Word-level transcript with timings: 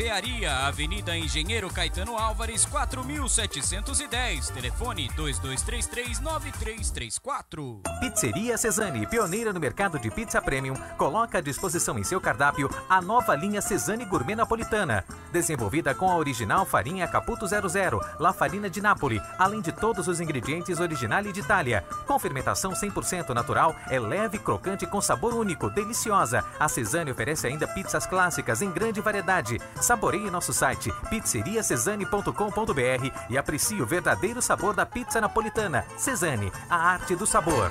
Barbearia, 0.00 0.66
Avenida 0.66 1.14
Engenheiro 1.14 1.68
Caetano 1.68 2.16
Álvares, 2.16 2.64
4710. 2.64 4.48
Telefone 4.48 5.10
2233-9334. 5.10 7.82
Pizzeria 8.00 8.56
Cesani, 8.56 9.06
pioneira 9.06 9.52
no 9.52 9.60
mercado 9.60 9.98
de 9.98 10.10
pizza 10.10 10.40
premium, 10.40 10.72
coloca 10.96 11.36
à 11.36 11.42
disposição 11.42 11.98
em 11.98 12.04
seu 12.04 12.18
cardápio 12.18 12.70
a 12.88 13.02
nova 13.02 13.36
linha 13.36 13.60
Cesani 13.60 14.06
Gourmet 14.06 14.34
Napolitana. 14.34 15.04
Desenvolvida 15.32 15.94
com 15.94 16.10
a 16.10 16.16
original 16.16 16.66
farinha 16.66 17.06
Caputo 17.06 17.46
00, 17.46 18.00
La 18.18 18.32
Farina 18.32 18.68
de 18.68 18.80
Nápoles, 18.80 19.22
além 19.38 19.60
de 19.60 19.72
todos 19.72 20.08
os 20.08 20.20
ingredientes 20.20 20.80
originais 20.80 21.32
de 21.32 21.40
Itália. 21.40 21.84
Com 22.06 22.18
fermentação 22.18 22.72
100% 22.72 23.30
natural, 23.30 23.74
é 23.88 23.98
leve, 23.98 24.38
crocante 24.38 24.86
com 24.86 25.00
sabor 25.00 25.34
único, 25.34 25.70
deliciosa. 25.70 26.44
A 26.58 26.68
Cesani 26.68 27.10
oferece 27.10 27.46
ainda 27.46 27.68
pizzas 27.68 28.06
clássicas 28.06 28.62
em 28.62 28.70
grande 28.70 29.00
variedade. 29.00 29.60
Saboreie 29.80 30.30
nosso 30.30 30.52
site 30.52 30.92
pizzeriacesani.com.br 31.08 33.10
e 33.28 33.38
aprecie 33.38 33.82
o 33.82 33.86
verdadeiro 33.86 34.42
sabor 34.42 34.74
da 34.74 34.86
pizza 34.86 35.20
napolitana. 35.20 35.84
Cesani, 35.96 36.50
a 36.68 36.76
arte 36.76 37.14
do 37.14 37.26
sabor. 37.26 37.70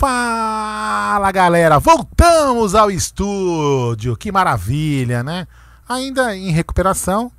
Fala 0.00 1.30
galera, 1.30 1.78
voltamos 1.78 2.74
ao 2.74 2.90
estúdio, 2.90 4.16
que 4.16 4.32
maravilha, 4.32 5.22
né? 5.22 5.46
Ainda 5.86 6.34
em 6.34 6.50
recuperação, 6.50 7.30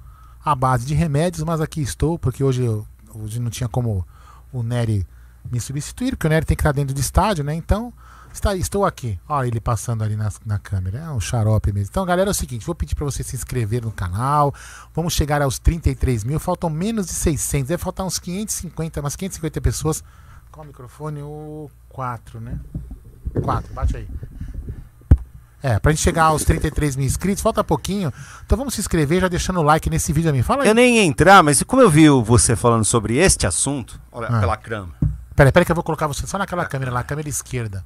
à 0.46 0.54
base 0.54 0.86
de 0.86 0.94
remédios, 0.94 1.44
mas 1.44 1.60
aqui 1.60 1.82
estou, 1.82 2.20
porque 2.20 2.44
hoje, 2.44 2.64
eu, 2.64 2.86
hoje 3.16 3.40
não 3.40 3.50
tinha 3.50 3.68
como 3.68 4.06
o 4.54 4.62
Nery 4.62 5.08
me 5.52 5.60
substituir, 5.60 6.12
porque 6.12 6.28
o 6.28 6.30
Nery 6.30 6.46
tem 6.46 6.56
que 6.56 6.62
estar 6.62 6.72
dentro 6.72 6.94
do 6.94 7.00
estádio, 7.00 7.44
né? 7.44 7.56
Então, 7.56 7.92
está, 8.32 8.56
estou 8.56 8.86
aqui. 8.86 9.20
Olha 9.28 9.48
ele 9.48 9.60
passando 9.60 10.04
ali 10.04 10.16
na, 10.16 10.32
na 10.46 10.60
câmera, 10.60 11.00
é 11.00 11.10
um 11.10 11.20
xarope 11.20 11.74
mesmo. 11.74 11.90
Então, 11.90 12.06
galera, 12.06 12.30
é 12.30 12.32
o 12.32 12.36
seguinte, 12.36 12.64
vou 12.64 12.76
pedir 12.76 12.94
para 12.94 13.06
você 13.06 13.24
se 13.24 13.36
inscrever 13.36 13.82
no 13.82 13.92
canal, 13.92 14.54
vamos 14.94 15.14
chegar 15.14 15.42
aos 15.42 15.58
33 15.58 16.24
mil, 16.24 16.40
faltam 16.40 16.70
menos 16.70 17.08
de 17.08 17.14
600, 17.14 17.70
deve 17.70 17.82
faltar 17.82 18.06
uns 18.06 18.20
550, 18.20 19.00
umas 19.00 19.16
550 19.16 19.62
pessoas. 19.62 20.04
Qual 20.52 20.64
o 20.64 20.68
microfone? 20.68 21.22
O 21.22 21.70
4, 21.90 22.40
né? 22.42 22.60
4, 23.42 23.74
bate 23.74 23.98
aí. 23.98 24.08
É, 25.64 25.78
pra 25.80 25.92
gente 25.92 26.02
chegar 26.02 26.24
aos 26.26 26.44
33 26.44 26.96
mil 26.96 27.06
inscritos, 27.06 27.42
falta 27.42 27.64
pouquinho. 27.64 28.12
Então 28.46 28.58
vamos 28.58 28.74
se 28.74 28.82
inscrever 28.82 29.22
já 29.22 29.28
deixando 29.28 29.60
o 29.60 29.64
like 29.64 29.90
nesse 29.90 30.12
vídeo 30.12 30.30
a 30.30 30.34
mim. 30.34 30.42
Fala 30.42 30.64
aí. 30.64 30.70
Eu 30.70 30.74
nem 30.74 30.98
ia 30.98 31.04
entrar, 31.04 31.44
mas 31.44 31.62
como 31.64 31.82
eu 31.84 31.90
vi 31.90 32.10
você 32.10 32.56
falando 32.56 32.84
sobre 32.84 33.18
este 33.18 33.46
assunto, 33.46 34.02
olha 34.12 34.28
Ah. 34.28 34.40
pela 34.40 34.58
câmera. 34.58 34.98
Peraí, 35.36 35.52
peraí 35.52 35.66
que 35.66 35.72
eu 35.72 35.76
vou 35.76 35.84
colocar 35.84 36.08
você 36.08 36.26
só 36.26 36.38
naquela 36.38 36.66
câmera 36.66 36.92
lá, 36.92 37.04
câmera 37.04 37.30
esquerda. 37.30 37.86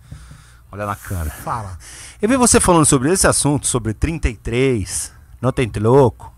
Olha 0.71 0.85
na 0.85 0.95
câmera. 0.95 1.29
Fala. 1.29 1.77
Eu 2.21 2.29
vi 2.29 2.37
você 2.37 2.59
falando 2.59 2.85
sobre 2.85 3.11
esse 3.11 3.27
assunto, 3.27 3.67
sobre 3.67 3.93
33, 3.93 5.11
não 5.41 5.51
tem 5.51 5.69
louco. 5.77 6.33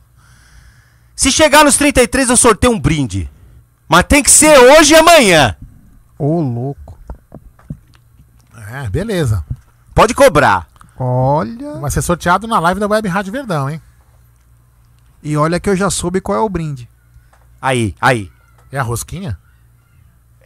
Se 1.16 1.32
chegar 1.32 1.64
nos 1.64 1.78
33, 1.78 2.30
eu 2.30 2.38
sorteio 2.38 2.74
um 2.74 2.80
brinde. 2.80 3.30
Mas 3.88 4.04
tem 4.04 4.22
que 4.22 4.30
ser 4.30 4.58
hoje 4.58 4.94
e 4.94 4.98
amanhã. 4.98 5.56
Ô, 6.18 6.42
louco. 6.42 6.98
É, 8.72 8.90
beleza. 8.90 9.46
Pode 9.94 10.14
cobrar. 10.14 10.68
Olha. 10.98 11.76
Vai 11.80 11.92
ser 11.92 12.02
sorteado 12.02 12.48
na 12.48 12.60
live 12.60 12.80
da 12.80 12.88
Web 12.88 13.08
Rádio 13.08 13.32
Verdão, 13.32 13.70
hein? 13.70 13.82
E 15.22 15.38
olha 15.38 15.60
que 15.60 15.70
eu 15.70 15.76
já 15.76 15.90
soube 15.90 16.22
qual 16.22 16.38
é 16.38 16.42
o 16.42 16.50
brinde. 16.50 16.90
Aí, 17.62 17.96
aí. 18.00 18.32
É 18.72 18.80
a 18.80 18.84
rosquinha? 18.84 19.38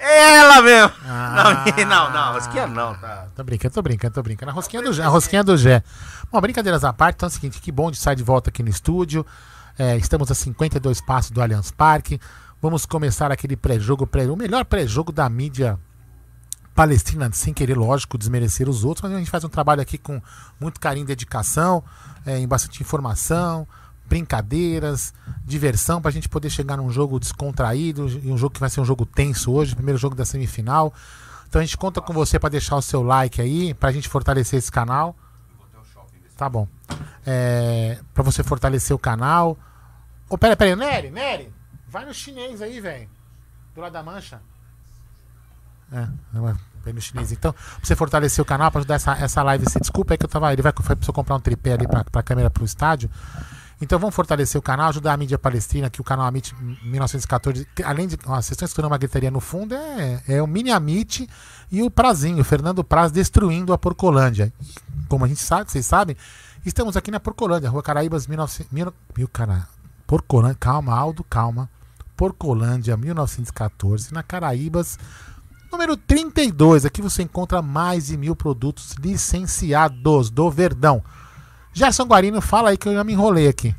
Ela 0.02 0.62
mesmo. 0.62 0.94
Ah. 1.06 1.64
Não, 1.78 1.86
não, 1.86 2.12
não, 2.12 2.34
rosquinha 2.34 2.68
não, 2.68 2.96
tá. 2.96 3.28
Tô 3.36 3.44
brincando, 3.44 3.74
tô 3.74 3.82
brincando, 3.82 4.14
tô 4.14 4.24
brincando. 4.24 4.52
A 4.52 4.54
rosquinha 4.54 4.82
do 4.82 4.92
Gé. 4.92 5.04
A 5.04 5.08
rosquinha 5.10 5.44
do 5.44 5.56
Gé. 5.56 5.84
Bom, 6.32 6.42
brincadeiras 6.42 6.84
à 6.84 6.92
parte, 6.92 7.16
então 7.18 7.28
é 7.28 7.30
o 7.30 7.34
seguinte, 7.34 7.62
que 7.62 7.72
bom 7.72 7.92
de 7.92 7.98
estar 7.98 8.14
de 8.16 8.24
volta 8.24 8.50
aqui 8.50 8.64
no 8.64 8.70
estúdio. 8.70 9.26
É, 9.78 9.96
estamos 9.98 10.32
a 10.32 10.36
52 10.36 11.02
passos 11.02 11.32
do 11.32 11.42
Allianz 11.42 11.72
Parque. 11.72 12.20
Vamos 12.62 12.86
começar 12.86 13.32
aquele 13.32 13.56
pré-jogo, 13.56 14.06
pré 14.06 14.30
o 14.30 14.36
melhor 14.36 14.64
pré-jogo 14.66 15.12
da 15.12 15.28
mídia 15.28 15.80
palestina, 16.76 17.30
sem 17.34 17.54
querer, 17.54 17.76
lógico, 17.76 18.18
desmerecer 18.18 18.70
os 18.70 18.84
outros, 18.84 19.02
mas 19.02 19.14
a 19.14 19.18
gente 19.18 19.32
faz 19.32 19.44
um 19.44 19.50
trabalho 19.50 19.82
aqui 19.82 19.98
com 19.98 20.22
muito 20.60 20.80
carinho 20.80 21.04
e 21.04 21.08
dedicação, 21.08 21.84
é, 22.26 22.38
em 22.38 22.48
bastante 22.48 22.82
informação, 22.82 23.68
brincadeiras, 24.06 25.12
diversão, 25.44 26.02
para 26.02 26.10
a 26.10 26.12
gente 26.12 26.30
poder 26.30 26.50
chegar 26.52 26.78
num 26.78 26.92
jogo 26.92 27.20
descontraído, 27.20 28.08
e 28.08 28.32
um 28.32 28.38
jogo 28.38 28.54
que 28.54 28.60
vai 28.60 28.70
ser 28.70 28.80
um 28.80 28.86
jogo 28.86 29.06
tenso 29.06 29.52
hoje, 29.52 29.76
primeiro 29.76 29.98
jogo 29.98 30.16
da 30.16 30.24
semifinal. 30.24 30.94
Então 31.50 31.60
a 31.60 31.66
gente 31.66 31.78
conta 31.78 32.00
com 32.00 32.14
você 32.14 32.38
para 32.38 32.50
deixar 32.50 32.76
o 32.76 32.82
seu 32.82 33.02
like 33.02 33.42
aí, 33.42 33.74
para 33.74 33.90
a 33.90 33.92
gente 33.92 34.08
fortalecer 34.08 34.60
esse 34.60 34.72
canal. 34.72 35.16
Tá 36.38 36.48
bom. 36.48 36.68
É, 37.26 38.00
para 38.14 38.24
você 38.24 38.44
fortalecer 38.44 38.96
o 38.96 39.00
canal. 39.00 39.58
Ô, 40.30 40.38
pera, 40.38 40.56
pera 40.56 40.72
aí, 40.72 40.76
Nery, 40.76 41.12
Nery, 41.12 41.54
vai 41.92 42.06
no 42.06 42.14
chinês 42.14 42.62
aí, 42.62 42.80
velho. 42.80 43.10
Do 43.76 43.82
lado 43.82 43.92
da 43.92 44.02
mancha. 44.02 44.42
É, 45.92 46.08
vai 46.32 46.94
no 46.94 47.02
chinês. 47.02 47.32
Então, 47.32 47.52
pra 47.52 47.62
você 47.84 47.96
fortalecer 47.96 48.42
o 48.42 48.46
canal, 48.46 48.72
pra 48.72 48.80
ajudar 48.80 48.96
essa, 48.96 49.12
essa 49.14 49.44
live, 49.44 49.70
se 49.70 49.80
desculpa 49.80 50.14
aí 50.14 50.18
que 50.18 50.26
eu 50.26 50.30
tava. 50.30 50.52
Ele 50.54 50.62
vai 50.62 50.74
foi 50.82 50.96
você 50.96 51.12
comprar 51.12 51.36
um 51.36 51.40
tripé 51.40 51.74
ali 51.74 51.88
pra, 51.88 52.04
pra 52.06 52.24
câmera 52.24 52.50
pro 52.50 52.64
estádio. 52.64 53.10
Então 53.82 53.98
vamos 53.98 54.16
fortalecer 54.16 54.60
o 54.60 54.62
canal, 54.62 54.90
ajudar 54.90 55.14
a 55.14 55.18
mídia 55.18 55.40
palestina, 55.40 55.90
que 55.90 56.00
o 56.00 56.04
canal 56.04 56.28
Amit 56.28 56.56
1914, 56.84 57.68
que 57.76 57.82
além 57.82 58.08
de. 58.08 58.16
Ó, 58.28 58.36
vocês 58.36 58.52
estão 58.52 58.66
escutando 58.66 58.86
uma 58.86 58.98
gritaria 58.98 59.32
no 59.32 59.40
fundo, 59.40 59.74
é, 59.74 60.22
é 60.28 60.42
o 60.42 60.46
Mini 60.46 60.70
Amit 60.70 61.28
e 61.72 61.82
o 61.82 61.90
Prazinho, 61.90 62.42
o 62.42 62.44
Fernando 62.44 62.84
Praz 62.84 63.12
destruindo 63.12 63.74
a 63.74 63.80
Porcolândia. 63.80 64.54
Como 65.10 65.26
a 65.26 65.28
gente 65.28 65.42
sabe, 65.42 65.72
vocês 65.72 65.86
sabem, 65.86 66.16
estamos 66.64 66.96
aqui 66.96 67.10
na 67.10 67.20
Porcolândia, 67.20 67.72
Rua 67.72 67.82
Caraíbas 67.82 68.28
1900. 68.28 68.72
Mil, 68.72 68.94
mil, 69.18 69.28
cara, 69.28 69.68
Porcolândia, 70.06 70.58
calma, 70.60 70.96
Aldo, 70.96 71.24
calma. 71.24 71.68
Porcolândia 72.22 72.96
1914, 72.96 74.14
na 74.14 74.22
Caraíbas, 74.22 75.00
número 75.72 75.98
32. 75.98 76.86
Aqui 76.86 77.02
você 77.02 77.24
encontra 77.24 77.64
mais 77.64 78.06
de 78.06 78.16
mil 78.16 78.36
produtos 78.36 78.94
licenciados 79.00 80.30
do 80.30 80.52
Verdão. 80.52 81.04
Gerson 81.74 82.04
Guarino, 82.04 82.40
fala 82.40 82.70
aí 82.70 82.78
que 82.78 82.88
eu 82.88 82.94
já 82.94 83.04
me 83.04 83.14
enrolei 83.14 83.48
aqui. 83.48 83.76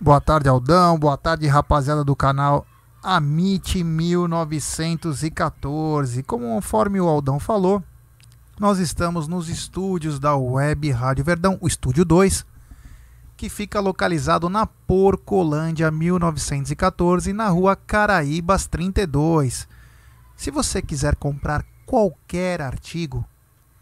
Boa 0.00 0.20
tarde, 0.20 0.48
Aldão. 0.48 0.98
Boa 0.98 1.16
tarde, 1.16 1.46
rapaziada 1.46 2.02
do 2.02 2.16
canal 2.16 2.66
Amit 3.00 3.84
1914. 3.84 6.24
Conforme 6.24 7.00
o 7.00 7.06
Aldão 7.06 7.38
falou, 7.38 7.84
nós 8.58 8.80
estamos 8.80 9.28
nos 9.28 9.48
estúdios 9.48 10.18
da 10.18 10.34
Web 10.34 10.90
Rádio 10.90 11.24
Verdão, 11.24 11.56
o 11.60 11.68
estúdio 11.68 12.04
2, 12.04 12.44
que 13.36 13.48
fica 13.48 13.80
localizado 13.80 14.48
na 14.48 14.64
Porcolândia 14.66 15.90
1914, 15.90 17.32
na 17.32 17.48
rua 17.48 17.74
Caraíbas 17.76 18.66
32. 18.66 19.66
Se 20.34 20.50
você 20.50 20.80
quiser 20.80 21.16
comprar 21.16 21.64
qualquer 21.84 22.62
artigo, 22.62 23.26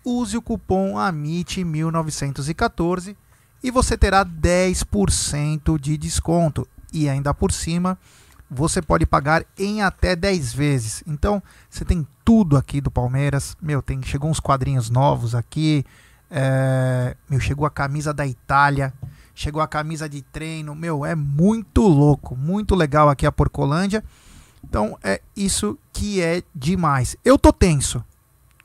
use 0.05 0.37
o 0.37 0.43
cupom 0.43 0.95
AMIT1914 0.95 3.15
e 3.63 3.71
você 3.71 3.97
terá 3.97 4.27
10% 4.27 5.79
de 5.79 5.97
desconto. 5.97 6.67
E 6.93 7.09
ainda 7.09 7.33
por 7.33 7.53
cima, 7.53 7.97
você 8.51 8.83
pode 8.83 9.07
pagar 9.07 9.47
em 9.59 9.83
até 9.83 10.15
10 10.15 10.53
vezes. 10.53 11.03
Então, 11.07 11.43
você 11.71 11.85
tem 11.85 12.07
tudo 12.25 12.57
aqui 12.57 12.81
do 12.81 12.91
Palmeiras. 12.91 13.57
Meu, 13.61 13.81
tem, 13.81 14.03
chegou 14.03 14.31
uns 14.31 14.41
quadrinhos 14.41 14.91
novos 14.91 15.35
aqui. 15.35 15.85
É, 16.31 17.17
meu, 17.29 17.41
chegou 17.41 17.67
a 17.67 17.71
camisa 17.71 18.13
da 18.13 18.27
Itália. 18.27 18.93
Chegou 19.35 19.61
a 19.61 19.67
camisa 19.69 20.09
de 20.09 20.23
treino. 20.23 20.75
Meu, 20.75 21.05
é 21.05 21.15
muito 21.15 21.83
louco. 21.83 22.37
Muito 22.37 22.75
legal 22.75 23.09
aqui 23.09 23.27
a 23.27 23.33
Porcolândia. 23.33 24.05
Então 24.63 24.99
é 25.03 25.21
isso 25.37 25.79
que 25.93 26.21
é 26.23 26.43
demais. 26.55 27.17
Eu 27.25 27.39
tô 27.39 27.53
tenso. 27.53 28.05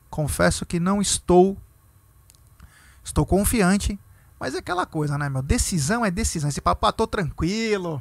Confesso 0.08 0.64
que 0.64 0.78
não 0.80 1.00
estou. 1.00 1.56
Estou 3.02 3.26
confiante. 3.26 3.98
Mas 4.38 4.54
é 4.54 4.58
aquela 4.58 4.86
coisa, 4.86 5.18
né, 5.18 5.28
meu? 5.28 5.42
Decisão 5.42 6.04
é 6.04 6.10
decisão. 6.10 6.48
Esse 6.48 6.60
papo, 6.60 6.86
ah, 6.86 6.92
tô 6.92 7.06
tranquilo. 7.06 8.00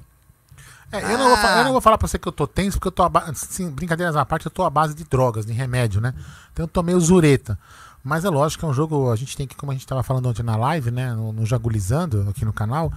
É, 0.92 1.04
eu, 1.04 1.18
não 1.18 1.28
vou, 1.28 1.36
Ah. 1.38 1.58
eu 1.60 1.64
não 1.66 1.72
vou 1.74 1.82
falar 1.82 1.98
pra 1.98 2.08
você 2.08 2.18
que 2.18 2.28
eu 2.28 2.32
tô 2.32 2.48
tenso, 2.48 2.80
porque 2.80 2.88
eu 2.88 2.92
tô, 2.92 3.04
assim, 3.04 3.70
brincadeiras 3.70 4.16
à 4.16 4.26
parte, 4.26 4.46
eu 4.48 4.52
tô 4.52 4.64
à 4.64 4.70
base 4.70 4.96
de 4.96 5.04
drogas, 5.04 5.46
de 5.46 5.54
remédio, 5.54 6.02
né? 6.02 6.14
Então 6.52 6.64
eu 6.64 6.68
tô 6.68 6.82
meio 6.82 7.00
zureta. 7.00 7.60
Mas 8.04 8.26
é 8.26 8.30
lógico 8.30 8.62
que 8.62 8.66
é 8.66 8.70
um 8.70 8.74
jogo, 8.74 9.12
a 9.12 9.16
gente 9.16 9.36
tem 9.36 9.46
que, 9.46 9.56
como 9.56 9.72
a 9.72 9.76
gente 9.76 9.86
tava 9.86 10.04
falando 10.04 10.28
ontem 10.28 10.44
na 10.44 10.56
live, 10.56 10.92
né? 10.92 11.14
No, 11.14 11.34
no 11.34 11.46
Jagulizando, 11.46 12.28
aqui 12.30 12.46
no 12.46 12.54
canal, 12.54 12.92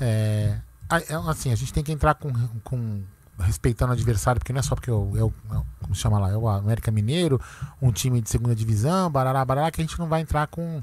é, 0.00 0.58
é, 0.90 1.14
assim, 1.28 1.50
a 1.50 1.54
gente 1.54 1.72
tem 1.72 1.82
que 1.82 1.92
entrar 1.92 2.14
com, 2.14 2.30
com 2.62 3.02
respeitando 3.38 3.92
o 3.92 3.94
adversário, 3.94 4.38
porque 4.40 4.52
não 4.52 4.60
é 4.60 4.62
só 4.62 4.74
porque 4.74 4.90
eu, 4.90 5.10
eu, 5.14 5.34
como 5.80 5.94
chama 5.94 6.18
lá, 6.18 6.30
é 6.30 6.36
o 6.36 6.48
América 6.48 6.90
Mineiro, 6.90 7.40
um 7.80 7.90
time 7.90 8.20
de 8.20 8.28
segunda 8.28 8.54
divisão, 8.54 9.10
barará, 9.10 9.44
barará, 9.44 9.70
que 9.70 9.80
a 9.80 9.84
gente 9.84 9.98
não 9.98 10.06
vai 10.06 10.20
entrar 10.20 10.46
com 10.48 10.82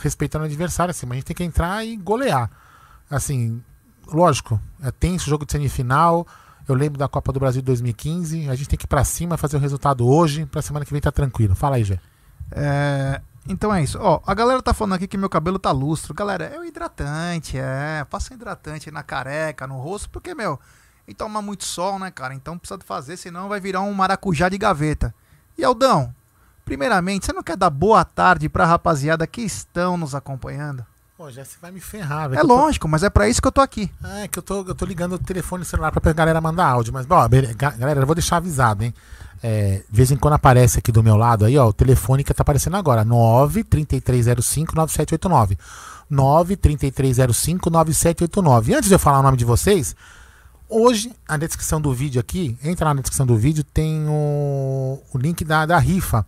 respeitando 0.00 0.44
o 0.44 0.46
adversário, 0.46 0.90
assim, 0.90 1.06
mas 1.06 1.16
a 1.16 1.18
gente 1.18 1.26
tem 1.26 1.36
que 1.36 1.44
entrar 1.44 1.84
e 1.84 1.96
golear. 1.96 2.50
Assim, 3.10 3.62
lógico, 4.06 4.60
é 4.82 4.90
tenso 4.90 5.28
jogo 5.28 5.44
de 5.44 5.52
semifinal. 5.52 6.26
Eu 6.68 6.74
lembro 6.74 6.98
da 6.98 7.08
Copa 7.08 7.32
do 7.32 7.40
Brasil 7.40 7.62
de 7.62 7.66
2015. 7.66 8.48
A 8.48 8.54
gente 8.54 8.68
tem 8.68 8.78
que 8.78 8.84
ir 8.84 8.88
pra 8.88 9.02
cima, 9.02 9.36
fazer 9.36 9.56
o 9.56 9.60
resultado 9.60 10.06
hoje, 10.06 10.44
pra 10.46 10.60
semana 10.60 10.84
que 10.84 10.92
vem 10.92 11.00
tá 11.00 11.10
tranquilo. 11.10 11.54
Fala 11.54 11.76
aí, 11.76 11.84
Gê. 11.84 11.98
É, 12.52 13.20
então 13.48 13.72
é 13.74 13.82
isso. 13.82 13.98
Ó, 14.00 14.20
a 14.26 14.34
galera 14.34 14.62
tá 14.62 14.72
falando 14.74 14.94
aqui 14.94 15.06
que 15.06 15.16
meu 15.16 15.28
cabelo 15.28 15.58
tá 15.58 15.70
lustro. 15.70 16.14
Galera, 16.14 16.44
é 16.44 16.58
o 16.58 16.64
hidratante, 16.64 17.58
é. 17.58 18.04
Passa 18.08 18.32
um 18.32 18.36
hidratante 18.36 18.90
na 18.90 19.02
careca, 19.02 19.66
no 19.66 19.78
rosto, 19.78 20.08
porque, 20.10 20.34
meu, 20.34 20.58
e 21.06 21.14
toma 21.14 21.40
muito 21.42 21.64
sol, 21.64 21.98
né, 21.98 22.10
cara? 22.10 22.34
Então 22.34 22.58
precisa 22.58 22.78
fazer, 22.84 23.16
senão 23.16 23.48
vai 23.48 23.60
virar 23.60 23.80
um 23.80 23.92
maracujá 23.94 24.48
de 24.48 24.58
gaveta. 24.58 25.14
E 25.56 25.64
Aldão, 25.64 26.14
primeiramente, 26.64 27.26
você 27.26 27.32
não 27.32 27.42
quer 27.42 27.56
dar 27.56 27.70
boa 27.70 28.04
tarde 28.04 28.48
pra 28.48 28.66
rapaziada 28.66 29.26
que 29.26 29.40
estão 29.42 29.96
nos 29.96 30.14
acompanhando? 30.14 30.84
Pô, 31.16 31.28
já 31.32 31.44
você 31.44 31.56
vai 31.60 31.72
me 31.72 31.80
ferrar, 31.80 32.26
É 32.26 32.28
velho. 32.28 32.42
tô- 32.42 32.46
lógico, 32.46 32.86
mas 32.86 33.02
é 33.02 33.10
pra 33.10 33.28
isso 33.28 33.42
que 33.42 33.48
eu 33.48 33.52
tô 33.52 33.60
aqui. 33.60 33.90
É 34.22 34.28
que 34.28 34.38
eu 34.38 34.42
tô, 34.42 34.62
eu 34.62 34.74
tô 34.74 34.84
ligando 34.84 35.14
o 35.14 35.18
telefone 35.18 35.64
celular 35.64 35.90
pra 35.90 36.12
galera 36.12 36.40
mandar 36.40 36.66
áudio. 36.68 36.92
Mas, 36.92 37.06
bom, 37.06 37.16
galera, 37.56 38.00
eu 38.02 38.06
vou 38.06 38.14
deixar 38.14 38.36
avisado, 38.36 38.84
hein? 38.84 38.94
É, 39.42 39.82
de 39.88 39.96
vez 39.96 40.10
em 40.10 40.16
quando 40.16 40.34
aparece 40.34 40.78
aqui 40.78 40.90
do 40.90 41.02
meu 41.02 41.16
lado 41.16 41.44
aí, 41.44 41.56
ó, 41.56 41.68
o 41.68 41.72
telefone 41.72 42.24
que 42.24 42.34
tá 42.34 42.42
aparecendo 42.42 42.76
agora. 42.76 43.04
93305 43.04 44.74
9789. 44.74 45.58
93305 46.10 47.70
9789. 47.70 48.72
E 48.72 48.74
antes 48.74 48.88
de 48.88 48.94
eu 48.94 48.98
falar 48.98 49.20
o 49.20 49.22
nome 49.22 49.36
de 49.36 49.44
vocês, 49.44 49.94
hoje, 50.68 51.12
na 51.28 51.36
descrição 51.36 51.80
do 51.80 51.92
vídeo 51.92 52.20
aqui, 52.20 52.56
entra 52.62 52.92
na 52.92 53.00
descrição 53.00 53.26
do 53.26 53.36
vídeo, 53.36 53.62
tem 53.62 54.06
o, 54.08 55.00
o 55.12 55.18
link 55.18 55.44
da, 55.44 55.66
da 55.66 55.78
rifa. 55.78 56.26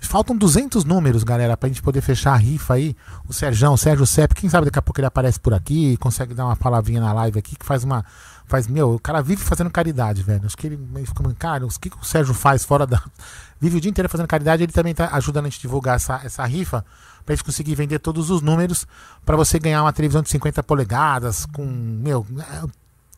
Faltam 0.00 0.36
200 0.36 0.84
números, 0.84 1.22
galera, 1.22 1.56
pra 1.56 1.68
gente 1.68 1.82
poder 1.82 2.00
fechar 2.00 2.32
a 2.32 2.36
rifa 2.36 2.74
aí. 2.74 2.96
O 3.28 3.32
Serjão, 3.32 3.74
o 3.74 3.78
Sérgio 3.78 4.06
Sepp, 4.06 4.32
quem 4.34 4.48
sabe 4.48 4.64
daqui 4.64 4.78
a 4.78 4.82
pouco 4.82 4.98
ele 4.98 5.06
aparece 5.06 5.38
por 5.38 5.52
aqui, 5.52 5.96
consegue 5.98 6.34
dar 6.34 6.46
uma 6.46 6.56
palavrinha 6.56 7.00
na 7.00 7.12
live 7.12 7.38
aqui, 7.38 7.54
que 7.54 7.64
faz 7.64 7.84
uma. 7.84 8.04
Faz, 8.46 8.66
meu, 8.66 8.94
o 8.94 8.98
cara 8.98 9.22
vive 9.22 9.42
fazendo 9.42 9.70
caridade, 9.70 10.22
velho. 10.22 10.44
Acho 10.44 10.56
que 10.56 10.66
ele 10.66 10.80
fica, 11.06 11.22
cara, 11.38 11.64
o 11.64 11.68
que, 11.68 11.90
que 11.90 11.96
o 11.96 12.04
Sérgio 12.04 12.34
faz 12.34 12.64
fora 12.64 12.86
da. 12.86 13.00
Vive 13.60 13.76
o 13.76 13.80
dia 13.80 13.90
inteiro 13.90 14.08
fazendo 14.08 14.26
caridade, 14.26 14.62
ele 14.62 14.72
também 14.72 14.94
tá 14.94 15.10
ajudando 15.12 15.44
a 15.44 15.48
gente 15.50 15.58
a 15.58 15.62
divulgar 15.62 15.96
essa, 15.96 16.18
essa 16.24 16.44
rifa, 16.46 16.82
pra 17.26 17.34
gente 17.34 17.44
conseguir 17.44 17.74
vender 17.74 17.98
todos 17.98 18.30
os 18.30 18.40
números, 18.40 18.86
pra 19.24 19.36
você 19.36 19.58
ganhar 19.58 19.82
uma 19.82 19.92
televisão 19.92 20.22
de 20.22 20.30
50 20.30 20.62
polegadas, 20.62 21.44
com, 21.44 21.64
meu, 21.66 22.26
é, 22.38 22.62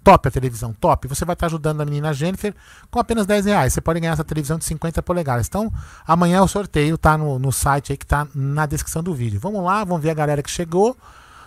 top 0.02 0.28
a 0.28 0.30
televisão, 0.30 0.72
top. 0.72 1.08
Você 1.08 1.24
vai 1.24 1.34
estar 1.34 1.46
ajudando 1.46 1.80
a 1.80 1.84
menina 1.84 2.12
Jennifer 2.12 2.54
com 2.90 2.98
apenas 2.98 3.26
10 3.26 3.46
reais. 3.46 3.72
Você 3.72 3.80
pode 3.80 4.00
ganhar 4.00 4.12
essa 4.12 4.24
televisão 4.24 4.58
de 4.58 4.64
50 4.64 5.02
polegadas. 5.02 5.46
Então, 5.46 5.72
amanhã 6.06 6.42
o 6.42 6.48
sorteio 6.48 6.98
tá 6.98 7.16
no, 7.16 7.38
no 7.38 7.52
site 7.52 7.92
aí 7.92 7.96
que 7.96 8.06
tá 8.06 8.26
na 8.34 8.66
descrição 8.66 9.02
do 9.02 9.14
vídeo. 9.14 9.40
Vamos 9.40 9.64
lá, 9.64 9.84
vamos 9.84 10.02
ver 10.02 10.10
a 10.10 10.14
galera 10.14 10.42
que 10.42 10.50
chegou. 10.50 10.96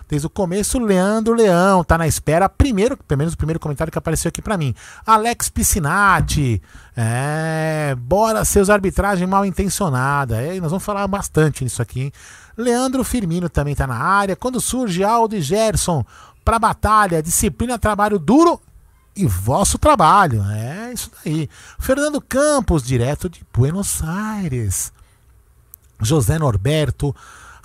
Desde 0.08 0.24
o 0.24 0.30
começo, 0.30 0.78
Leandro 0.78 1.34
Leão 1.34 1.82
tá 1.82 1.98
na 1.98 2.06
espera. 2.06 2.48
Primeiro, 2.48 2.96
pelo 2.96 3.18
menos 3.18 3.34
o 3.34 3.36
primeiro 3.36 3.58
comentário 3.58 3.90
que 3.90 3.98
apareceu 3.98 4.28
aqui 4.28 4.40
pra 4.40 4.56
mim. 4.56 4.72
Alex 5.04 5.48
Piscinati. 5.48 6.62
É, 6.96 7.96
bora 7.98 8.44
seus 8.44 8.70
arbitragem 8.70 9.26
mal 9.26 9.44
intencionada. 9.44 10.40
É, 10.40 10.60
nós 10.60 10.70
vamos 10.70 10.84
falar 10.84 11.08
bastante 11.08 11.64
nisso 11.64 11.82
aqui. 11.82 12.02
hein? 12.02 12.12
Leandro 12.56 13.02
Firmino 13.02 13.48
também 13.48 13.74
tá 13.74 13.84
na 13.84 13.96
área. 13.96 14.36
Quando 14.36 14.60
surge 14.60 15.02
Aldo 15.02 15.34
e 15.34 15.40
Gerson 15.40 16.04
pra 16.46 16.60
batalha, 16.60 17.20
disciplina, 17.20 17.76
trabalho 17.76 18.20
duro 18.20 18.62
e 19.16 19.26
vosso 19.26 19.78
trabalho. 19.78 20.44
É 20.44 20.92
isso 20.92 21.10
daí. 21.24 21.50
Fernando 21.76 22.20
Campos, 22.20 22.84
direto 22.84 23.28
de 23.28 23.44
Buenos 23.52 24.00
Aires. 24.04 24.92
José 26.00 26.38
Norberto, 26.38 27.14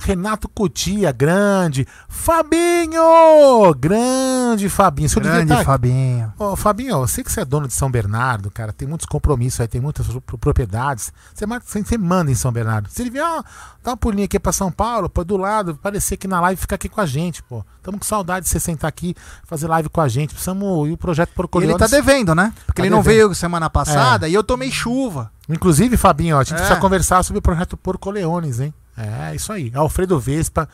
Renato 0.04 0.50
Cutia, 0.50 1.12
grande. 1.12 1.88
Fabinho! 2.08 3.74
Grande 3.78 4.68
Fabinho. 4.70 5.10
Seu 5.10 5.22
Grande 5.22 5.48
tá- 5.54 5.64
Fabinho. 5.64 6.34
Ô, 6.38 6.56
Fabinho, 6.56 6.92
eu 6.92 7.08
sei 7.08 7.24
que 7.24 7.32
você 7.32 7.42
é 7.42 7.46
dono 7.46 7.68
de 7.68 7.74
São 7.74 7.90
Bernardo, 7.90 8.50
cara. 8.52 8.74
Tem 8.74 8.88
muitos 8.88 9.06
compromissos 9.06 9.60
aí, 9.62 9.68
tem 9.68 9.80
muitas 9.82 10.08
pro- 10.08 10.38
propriedades. 10.38 11.14
Você, 11.34 11.46
mar- 11.46 11.62
você, 11.64 11.98
manda 11.98 12.32
em 12.32 12.36
São 12.36 12.52
Bernardo. 12.52 12.90
Você 12.90 13.04
devia 13.04 13.26
ó, 13.26 13.44
dar 13.84 13.92
uma 13.92 13.98
pulinha 13.98 14.26
aqui 14.26 14.40
pra 14.40 14.52
São 14.52 14.72
Paulo, 14.72 15.10
pô, 15.10 15.24
do 15.24 15.38
lado, 15.38 15.72
aparecer 15.72 16.16
aqui 16.16 16.28
na 16.28 16.42
live 16.42 16.58
e 16.58 16.62
ficar 16.62 16.76
aqui 16.76 16.90
com 16.90 17.02
a 17.02 17.06
gente, 17.06 17.42
pô. 17.44 17.64
Tamo 17.84 17.98
com 17.98 18.06
saudade 18.06 18.46
de 18.46 18.50
você 18.52 18.60
sentar 18.60 18.88
aqui, 18.90 19.16
fazer 19.46 19.68
live 19.68 19.90
com 19.90 20.02
a 20.02 20.08
gente. 20.08 20.34
Precisamos 20.34 20.88
ir 20.90 20.94
o 20.94 20.98
projeto 20.98 21.32
por 21.36 21.48
Ele 21.62 21.76
tá 21.78 21.88
devendo, 21.88 22.36
né? 22.36 22.54
Porque 22.66 22.82
Tá 22.82 22.86
ele 22.88 22.90
não 22.96 23.02
devendo. 23.02 23.16
veio 23.28 23.36
semana 23.36 23.70
passada 23.70 24.28
e 24.28 24.34
eu 24.34 24.44
tomei 24.44 24.72
chuva. 24.72 25.32
Inclusive, 25.50 25.98
Fabinho, 25.98 26.38
ó, 26.38 26.40
a 26.40 26.44
gente 26.44 26.54
É. 26.54 26.58
precisa 26.58 26.80
conversar 26.80 27.24
sobre 27.24 27.40
o 27.40 27.42
projeto 27.42 27.76
Porco 27.76 28.10
Leones, 28.12 28.60
hein? 28.60 28.74
É, 28.98 29.36
isso 29.36 29.52
aí. 29.54 29.72
Alfredo 29.74 30.20
Vespa. 30.20 30.68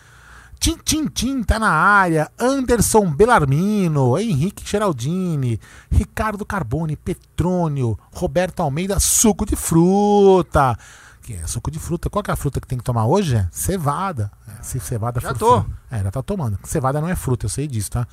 Tim 0.59 0.75
Tim 0.83 1.05
Tim 1.07 1.43
tá 1.43 1.59
na 1.59 1.69
área. 1.69 2.31
Anderson 2.39 3.11
Belarmino. 3.11 4.17
Henrique 4.17 4.67
Geraldini. 4.67 5.59
Ricardo 5.91 6.45
Carbone. 6.45 6.95
Petrônio. 6.95 7.97
Roberto 8.11 8.61
Almeida. 8.61 8.99
Suco 8.99 9.45
de 9.45 9.55
fruta. 9.55 10.77
Que 11.21 11.33
é 11.33 11.45
suco 11.47 11.69
de 11.69 11.77
fruta. 11.79 12.09
Qual 12.09 12.23
que 12.23 12.31
é 12.31 12.33
a 12.33 12.37
fruta 12.37 12.59
que 12.59 12.67
tem 12.67 12.77
que 12.77 12.83
tomar 12.83 13.05
hoje? 13.05 13.35
É 13.35 13.47
cevada. 13.51 14.31
É, 14.47 14.63
se 14.63 14.79
cevada 14.79 15.19
Já 15.19 15.29
for 15.29 15.37
tô. 15.37 15.61
fruta- 15.61 15.77
É, 15.91 16.03
já 16.03 16.11
tá 16.11 16.23
tomando. 16.23 16.57
Cevada 16.63 16.99
não 17.01 17.09
é 17.09 17.15
fruta, 17.15 17.45
eu 17.45 17.49
sei 17.49 17.67
disso, 17.67 17.91
tá? 17.91 18.07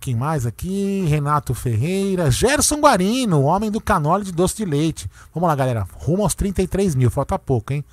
Quem 0.00 0.14
mais 0.16 0.46
aqui? 0.46 1.04
Renato 1.08 1.54
Ferreira. 1.54 2.30
Gerson 2.30 2.76
Guarino, 2.80 3.42
homem 3.42 3.70
do 3.70 3.80
canole 3.80 4.24
de 4.24 4.32
doce 4.32 4.56
de 4.56 4.64
leite. 4.64 5.10
Vamos 5.34 5.46
lá, 5.48 5.54
galera. 5.54 5.86
Rumo 5.94 6.22
aos 6.22 6.34
33 6.34 6.94
mil. 6.94 7.10
Falta 7.10 7.38
pouco, 7.38 7.72
hein? 7.72 7.84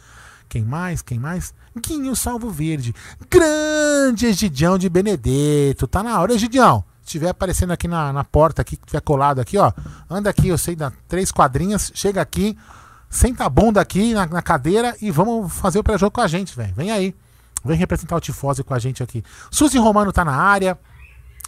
Quem 0.48 0.64
mais? 0.64 1.02
Quem 1.02 1.20
mais? 1.20 1.54
Guinho 1.80 2.16
Salvo 2.16 2.50
Verde. 2.50 2.94
Grande 3.30 4.26
Egidião 4.28 4.78
de 4.78 4.90
Benedetto. 4.90 5.88
Tá 5.88 6.02
na 6.02 6.20
hora, 6.20 6.34
Egidião. 6.34 6.84
Se 7.02 7.08
estiver 7.08 7.30
aparecendo 7.30 7.72
aqui 7.72 7.88
na, 7.88 8.12
na 8.12 8.24
porta, 8.24 8.62
aqui, 8.62 8.76
que 8.76 8.86
tiver 8.86 9.02
colado 9.02 9.40
aqui, 9.40 9.58
ó. 9.58 9.72
Anda 10.10 10.30
aqui, 10.30 10.50
eu 10.50 10.58
sei, 10.58 10.76
dá 10.76 10.92
três 11.08 11.32
quadrinhas. 11.32 11.92
Chega 11.96 12.22
aqui, 12.22 12.58
senta 13.10 13.46
a 13.46 13.50
bunda 13.50 13.80
aqui 13.80 14.14
na, 14.14 14.26
na 14.26 14.42
cadeira 14.42 14.96
e 15.02 15.10
vamos 15.10 15.54
fazer 15.54 15.80
o 15.80 15.84
pré-jogo 15.84 16.12
com 16.12 16.22
a 16.22 16.28
gente, 16.28 16.56
velho. 16.56 16.74
Vem 16.76 16.92
aí. 16.92 17.16
Vem 17.64 17.78
representar 17.78 18.16
o 18.16 18.20
Tifose 18.20 18.64
com 18.64 18.74
a 18.74 18.80
gente 18.80 19.04
aqui. 19.04 19.24
Suzy 19.52 19.78
Romano 19.78 20.12
tá 20.12 20.24
na 20.24 20.36
área. 20.36 20.78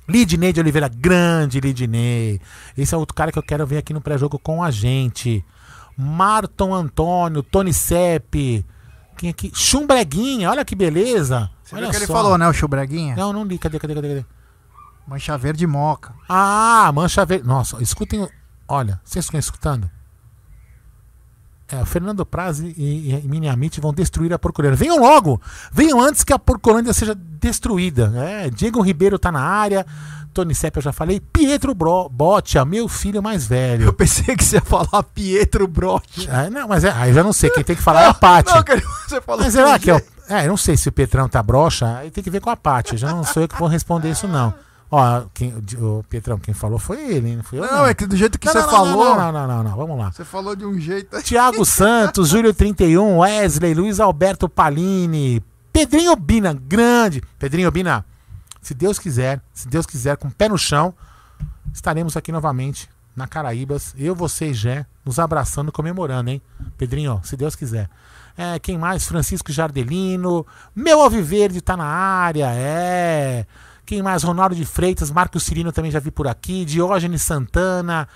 Lidney 0.08 0.52
de 0.52 0.60
Oliveira, 0.60 0.90
grande 0.90 1.60
Lidney. 1.60 2.42
Esse 2.78 2.96
é 2.96 2.98
outro 2.98 3.16
cara 3.16 3.32
que 3.32 3.38
eu 3.38 3.44
quero 3.44 3.66
ver 3.66 3.78
aqui 3.78 3.94
no 3.94 4.02
pré-jogo 4.02 4.40
com 4.40 4.64
a 4.64 4.72
gente. 4.72 5.46
Marton 5.96 6.74
Antônio, 6.74 7.44
Tony 7.44 7.74
Sepp. 7.74 8.66
Aqui? 9.28 9.52
Chumbreguinha, 9.54 10.50
olha 10.50 10.64
que 10.64 10.76
beleza. 10.76 11.50
Você 11.64 11.76
olha 11.76 11.84
viu 11.84 11.92
que 11.92 11.98
ele 11.98 12.08
só. 12.08 12.14
falou, 12.14 12.38
né, 12.38 12.48
o 12.48 12.54
Chubreguinha? 12.54 13.16
Não, 13.16 13.34
não 13.34 13.44
li. 13.44 13.58
Cadê, 13.58 13.78
cadê, 13.78 13.94
cadê, 13.94 14.08
cadê? 14.08 14.26
Mancha 15.08 15.38
verde 15.38 15.66
moca. 15.68 16.14
Ah, 16.30 16.92
mancha 16.94 17.26
verde. 17.26 17.46
Nossa, 17.46 17.82
escutem. 17.82 18.28
Olha, 18.68 19.02
vocês 19.04 19.26
estão 19.26 19.40
escutando? 19.40 19.90
É, 21.72 21.86
Fernando 21.86 22.26
Praz 22.26 22.60
e, 22.60 22.74
e, 22.78 23.12
e 23.14 23.80
vão 23.80 23.94
destruir 23.94 24.34
a 24.34 24.40
Porcolândia. 24.40 24.76
Venham 24.76 25.00
logo! 25.00 25.40
Venham 25.72 26.02
antes 26.02 26.24
que 26.24 26.34
a 26.34 26.40
Porcolândia 26.40 26.94
seja 26.94 27.14
destruída. 27.14 28.12
É, 28.16 28.50
Diego 28.50 28.82
Ribeiro 28.82 29.20
tá 29.20 29.32
na 29.32 29.42
área. 29.42 29.86
Tony 30.40 30.56
Sepp, 30.56 30.78
eu 30.78 30.82
já 30.82 30.94
falei. 30.94 31.20
Pietro 31.20 31.76
Bro, 31.76 32.08
Botia, 32.08 32.64
meu 32.64 32.88
filho 32.88 33.22
mais 33.22 33.44
Eu 33.44 33.50
velho. 33.50 33.94
pensei 33.94 34.36
que 34.38 34.44
você 34.44 34.56
ia 34.56 34.62
falar 34.62 35.04
Pietro 35.04 35.68
Brotti. 35.68 36.30
É, 36.30 36.50
não, 36.50 36.66
mas 36.66 36.86
é, 36.86 36.92
aí 36.92 37.10
eu 37.10 37.16
já 37.16 37.24
não 37.24 37.34
sei. 37.34 37.50
Quem 37.50 37.64
tem 37.64 37.76
que 37.76 37.82
falar 37.82 38.04
é 38.04 38.08
a 38.08 38.14
Paty. 38.14 38.54
Não, 38.56 38.64
cara, 38.64 38.82
você 39.06 39.20
falou 39.20 39.44
Mas 39.44 39.54
será 39.54 39.78
que 39.78 39.92
é. 39.92 40.02
É, 40.30 40.46
eu 40.46 40.50
não 40.50 40.58
sei 40.58 40.78
se 40.78 40.88
o 40.88 40.92
Petrão 40.94 41.28
tá 41.28 41.44
broxa, 41.44 41.98
aí 41.98 42.10
tem 42.10 42.24
que 42.24 42.30
ver 42.30 42.40
com 42.40 42.50
a 42.50 42.56
Paty. 42.56 42.96
Já 42.96 43.10
não 43.10 43.24
sou 43.26 43.44
eu 43.44 43.50
que 43.50 43.58
vou 43.58 43.68
responder 43.68 44.12
isso, 44.12 44.28
não. 44.30 44.54
Ó, 44.90 45.24
quem, 45.34 45.54
o 45.78 46.04
Petrão, 46.08 46.40
quem 46.40 46.54
falou 46.54 46.80
foi 46.80 47.00
ele, 47.02 47.36
não 47.36 47.44
fui 47.44 47.60
eu. 47.60 47.64
Não, 47.64 47.86
é 47.86 47.94
que 47.94 48.06
do 48.08 48.16
jeito 48.16 48.40
que 48.40 48.46
Não, 48.48 48.54
você 48.54 48.60
não, 48.60 48.66
não, 48.66 48.72
falou, 48.72 49.16
Não, 49.16 49.18
não, 49.18 49.32
não, 49.32 49.48
não, 49.48 49.64
não, 49.64 49.76
vamos 49.76 49.98
lá. 50.00 50.12
você 50.12 50.24
falou 50.24 50.56
de 50.56 50.66
um 50.66 50.80
jeito. 50.80 51.22
Tiago 51.22 51.66
Santos, 51.68 52.30
Júlio 52.30 52.54
31, 52.54 53.18
Wesley, 53.18 53.74
Luiz 53.74 54.00
Alberto 54.00 54.48
Palini, 54.48 55.44
Pedrinho 55.74 56.16
Bina, 56.16 56.54
grande. 56.54 57.22
Pedrinho 57.38 57.70
Bina, 57.72 58.06
se 58.62 58.74
Deus 58.74 59.00
quiser, 59.00 59.42
se 59.54 59.68
Deus 59.68 59.86
quiser, 59.86 60.18
com 60.18 60.28
o 60.28 60.32
pé 60.32 60.50
no 60.50 60.58
chão, 60.58 60.94
estaremos 61.74 62.18
aqui 62.18 62.32
novamente 62.32 62.90
na 63.16 63.28
Caraíbas. 63.28 63.94
Eu, 63.98 64.16
você 64.16 64.48
e 64.48 64.54
Jé, 64.54 64.86
nos 65.06 65.20
abraçando, 65.20 65.72
comemorando, 65.72 66.30
hein? 66.30 66.42
Pedrinho, 66.78 67.20
se 67.24 67.36
Deus 67.36 67.56
quiser. 67.56 67.90
É, 68.38 68.58
quem 68.58 68.78
mais? 68.78 69.06
Francisco 69.06 69.52
Jardelino. 69.52 70.46
Meu 70.74 71.02
Alviverde 71.02 71.62
tá 71.62 71.76
na 71.76 71.86
área, 71.86 72.50
é. 72.54 73.46
Quem 73.86 74.02
mais? 74.02 74.24
Ronaldo 74.24 74.56
de 74.56 74.66
Freitas, 74.66 75.12
Marcos 75.12 75.44
Cirino 75.44 75.72
também 75.72 75.92
já 75.92 76.00
vi 76.00 76.12
por 76.12 76.28
aqui. 76.28 76.64
Diógenes 76.64 77.22
Santana, 77.22 78.08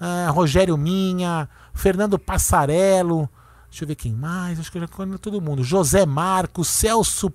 é, 0.00 0.28
Rogério 0.30 0.76
Minha, 0.76 1.48
Fernando 1.72 2.18
Passarello. 2.18 3.28
Deixa 3.70 3.84
eu 3.84 3.88
ver 3.88 3.94
quem 3.94 4.12
mais. 4.12 4.58
Acho 4.58 4.70
que 4.70 4.76
eu 4.78 4.82
já 4.82 4.88
conheço 4.88 5.18
todo 5.18 5.40
mundo. 5.40 5.62
José 5.62 6.04
Marcos, 6.04 6.68
Celso 6.68 7.32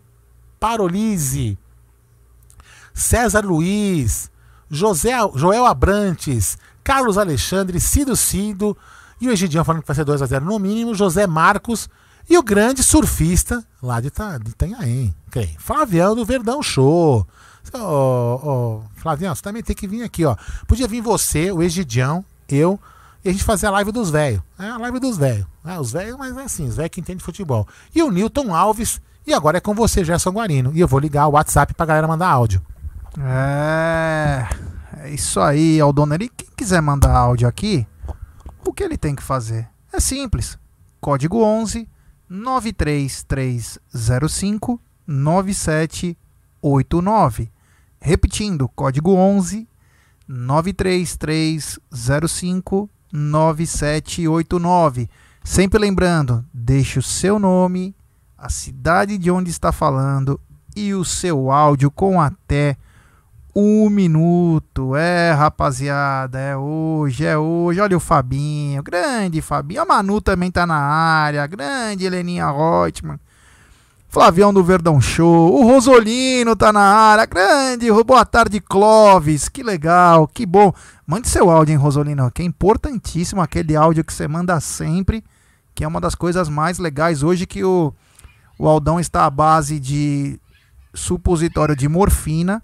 Parolise, 0.59 1.57
César 2.95 3.45
Luiz, 3.45 4.31
José, 4.69 5.11
Joel 5.35 5.65
Abrantes, 5.65 6.57
Carlos 6.81 7.17
Alexandre, 7.17 7.79
Cido 7.79 8.15
Cido 8.15 8.75
e 9.19 9.27
o 9.27 9.31
Egidião 9.31 9.65
falando 9.65 9.81
que 9.81 9.87
vai 9.87 9.95
ser 9.95 10.05
2x0 10.05 10.39
no 10.39 10.57
mínimo, 10.57 10.95
José 10.95 11.27
Marcos 11.27 11.89
e 12.29 12.37
o 12.37 12.43
grande 12.43 12.81
surfista 12.81 13.63
lá 13.83 13.99
de, 13.99 14.09
Ta, 14.09 14.37
de 14.37 14.51
Itanhaém, 14.51 15.13
quem? 15.29 15.55
Flavião 15.59 16.15
do 16.15 16.25
Verdão 16.25 16.63
Show. 16.63 17.27
Ô, 17.73 17.77
ô, 17.77 18.81
Flavião, 18.95 19.35
você 19.35 19.41
também 19.41 19.61
tem 19.61 19.75
que 19.75 19.87
vir 19.87 20.03
aqui, 20.03 20.23
ó. 20.25 20.35
Podia 20.65 20.87
vir 20.87 21.01
você, 21.01 21.51
o 21.51 21.61
Egidião, 21.61 22.23
eu, 22.47 22.79
e 23.23 23.29
a 23.29 23.31
gente 23.31 23.43
fazer 23.43 23.67
a 23.67 23.71
live 23.71 23.91
dos 23.91 24.09
velhos. 24.09 24.41
É 24.57 24.69
a 24.69 24.77
live 24.77 24.99
dos 24.99 25.17
velhos. 25.17 25.45
É, 25.65 25.79
os 25.79 25.91
velhos, 25.91 26.17
mas 26.17 26.37
é 26.37 26.43
assim, 26.43 26.67
os 26.67 26.75
velhos 26.75 26.91
que 26.91 27.01
entendem 27.01 27.23
futebol. 27.23 27.67
E 27.93 28.01
o 28.01 28.09
Newton 28.09 28.55
Alves, 28.55 29.01
e 29.25 29.33
agora 29.33 29.57
é 29.57 29.61
com 29.61 29.73
você, 29.73 30.03
Gerson 30.03 30.31
Guarino. 30.31 30.71
E 30.73 30.79
eu 30.79 30.87
vou 30.87 30.99
ligar 30.99 31.27
o 31.27 31.31
WhatsApp 31.31 31.73
pra 31.73 31.85
galera 31.85 32.07
mandar 32.07 32.29
áudio. 32.29 32.61
É. 33.19 34.47
É 34.97 35.09
isso 35.09 35.39
aí, 35.39 35.79
Aldoneri. 35.79 36.29
Quem 36.29 36.49
quiser 36.57 36.81
mandar 36.81 37.15
áudio 37.15 37.47
aqui, 37.47 37.85
o 38.65 38.73
que 38.73 38.83
ele 38.83 38.97
tem 38.97 39.15
que 39.15 39.21
fazer? 39.21 39.69
É 39.93 39.99
simples. 39.99 40.57
Código 40.99 41.43
11 41.43 41.87
93305 42.27 44.81
9789. 45.05 47.51
Repetindo, 47.99 48.67
código 48.69 49.13
11 49.13 49.67
93305 50.27 52.89
9789. 53.11 55.07
Sempre 55.43 55.79
lembrando, 55.79 56.43
deixe 56.51 56.97
o 56.97 57.03
seu 57.03 57.37
nome, 57.37 57.95
a 58.35 58.49
cidade 58.49 59.19
de 59.19 59.29
onde 59.29 59.51
está 59.51 59.71
falando 59.71 60.41
e 60.75 60.95
o 60.95 61.05
seu 61.05 61.51
áudio 61.51 61.91
com 61.91 62.19
até 62.19 62.75
um 63.55 63.89
minuto. 63.89 64.95
É, 64.95 65.31
rapaziada, 65.31 66.37
é 66.37 66.57
hoje, 66.57 67.25
é 67.25 67.37
hoje. 67.37 67.79
Olha 67.79 67.95
o 67.95 68.01
Fabinho, 68.01 68.83
grande 68.83 69.41
Fabinho. 69.41 69.81
A 69.81 69.85
Manu 69.85 70.19
também 70.19 70.51
tá 70.51 70.67
na 70.67 70.75
área, 70.75 71.47
grande 71.47 72.05
Heleninha 72.05 72.51
Reutemann. 72.51 73.19
Flavião 74.09 74.53
do 74.53 74.63
Verdão 74.63 75.01
Show, 75.01 75.53
o 75.53 75.65
Rosolino 75.65 76.55
tá 76.55 76.71
na 76.71 76.79
área, 76.79 77.25
grande, 77.25 77.91
boa 78.05 78.23
tarde 78.23 78.61
Clóvis, 78.61 79.49
que 79.49 79.61
legal, 79.61 80.25
que 80.25 80.45
bom. 80.45 80.71
Mande 81.05 81.27
seu 81.27 81.49
áudio, 81.49 81.73
hein, 81.73 81.77
Rosolino, 81.77 82.31
que 82.31 82.41
é 82.41 82.45
importantíssimo 82.45 83.41
aquele 83.41 83.75
áudio 83.75 84.05
que 84.05 84.13
você 84.13 84.25
manda 84.25 84.57
sempre, 84.61 85.21
que 85.73 85.83
é 85.83 85.87
uma 85.87 85.99
das 85.99 86.15
coisas 86.15 86.47
mais 86.47 86.79
legais 86.79 87.23
hoje 87.23 87.45
que 87.45 87.65
o, 87.65 87.93
o 88.57 88.69
Aldão 88.69 89.01
está 89.01 89.25
à 89.25 89.29
base 89.29 89.81
de 89.81 90.39
supositório 90.93 91.75
de 91.75 91.89
morfina, 91.89 92.63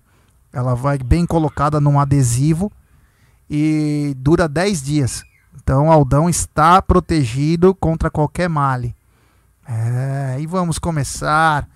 ela 0.54 0.76
vai 0.76 0.98
bem 0.98 1.26
colocada 1.26 1.80
num 1.80 2.00
adesivo 2.00 2.72
e 3.50 4.14
dura 4.18 4.48
10 4.48 4.82
dias. 4.82 5.24
Então 5.56 5.88
o 5.88 5.92
Aldão 5.92 6.30
está 6.30 6.82
protegido 6.82 7.74
contra 7.76 8.10
qualquer 8.10 8.50
male. 8.50 8.96
É, 9.68 10.38
e 10.40 10.48
vamos 10.48 10.80
começar. 10.80 11.68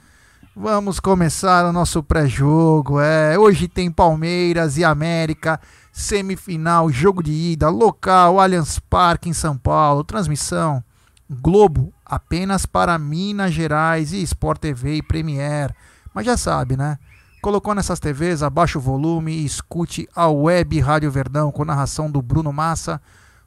Vamos 0.55 1.00
começar 1.00 1.65
o 1.65 1.74
nosso 1.74 2.01
pré-jogo. 2.01 3.00
É, 3.00 3.38
hoje 3.38 3.67
tem 3.67 3.91
Palmeiras 3.91 4.77
e 4.77 4.84
América, 4.84 5.60
semifinal, 5.91 6.89
jogo 6.89 7.22
de 7.22 7.32
ida, 7.32 7.70
local, 7.70 8.39
Allianz 8.39 8.79
Parque 8.79 9.29
em 9.29 9.34
São 9.34 9.58
Paulo, 9.58 10.03
transmissão 10.03 10.84
Globo 11.29 11.91
apenas 12.05 12.65
para 12.65 12.98
Minas 13.00 13.51
Gerais 13.51 14.13
e 14.13 14.22
Sport 14.22 14.60
TV 14.62 14.98
e 14.98 15.01
Premier. 15.01 15.75
Mas 16.13 16.25
já 16.25 16.38
sabe, 16.38 16.77
né? 16.77 17.00
Colocou 17.45 17.75
nessas 17.75 17.99
TVs, 17.99 18.41
abaixa 18.41 18.79
o 18.79 18.81
volume 18.81 19.31
e 19.31 19.45
escute 19.45 20.09
a 20.15 20.27
Web 20.27 20.79
Rádio 20.79 21.11
Verdão 21.11 21.51
com 21.51 21.63
narração 21.63 22.09
do 22.09 22.19
Bruno 22.19 22.51
Massa, 22.51 22.99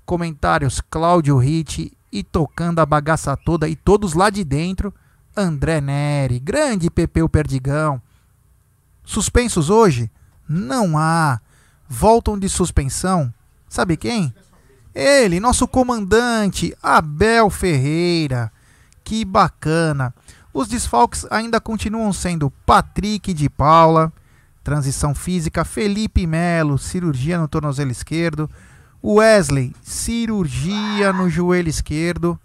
comentários 0.07 0.81
Cláudio 0.81 1.37
Ritt 1.37 1.93
e 2.13 2.23
tocando 2.23 2.79
a 2.79 2.87
bagaça 2.87 3.37
toda 3.37 3.69
e 3.69 3.75
todos 3.75 4.13
lá 4.13 4.31
de 4.31 4.45
dentro, 4.45 4.95
André 5.37 5.81
Neri, 5.81 6.39
grande 6.39 6.89
Pepeu 6.89 7.29
Perdigão. 7.29 8.01
Suspensos 9.05 9.69
hoje? 9.69 10.09
Não 10.49 10.97
há. 10.97 11.41
Voltam 11.89 12.39
de 12.39 12.49
suspensão. 12.49 13.35
Sabe 13.69 13.97
quem? 13.97 14.33
Ele, 14.95 15.41
nosso 15.41 15.67
comandante, 15.67 16.73
Abel 16.81 17.51
Ferreira. 17.51 18.53
Que 19.03 19.25
bacana. 19.25 20.15
Os 20.59 20.67
desfalques 20.67 21.25
ainda 21.31 21.61
continuam 21.61 22.13
sendo 22.13 22.51
Patrick 22.67 23.33
de 23.33 23.49
Paula, 23.49 24.13
transição 24.65 25.15
física, 25.15 25.65
Felipe 25.65 26.27
Melo, 26.27 26.77
cirurgia 26.77 27.39
no 27.39 27.47
tornozelo 27.47 27.93
esquerdo, 27.93 28.51
Wesley, 29.01 29.73
cirurgia 29.81 31.13
no 31.13 31.31
joelho 31.31 31.69
esquerdo, 31.69 32.37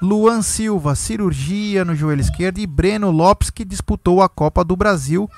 Luan 0.00 0.40
Silva, 0.40 0.94
cirurgia 0.94 1.84
no 1.84 1.94
joelho 1.94 2.22
esquerdo 2.22 2.56
e 2.56 2.66
Breno 2.66 3.10
Lopes 3.10 3.50
que 3.50 3.66
disputou 3.66 4.22
a 4.22 4.30
Copa 4.30 4.64
do 4.64 4.74
Brasil 4.74 5.30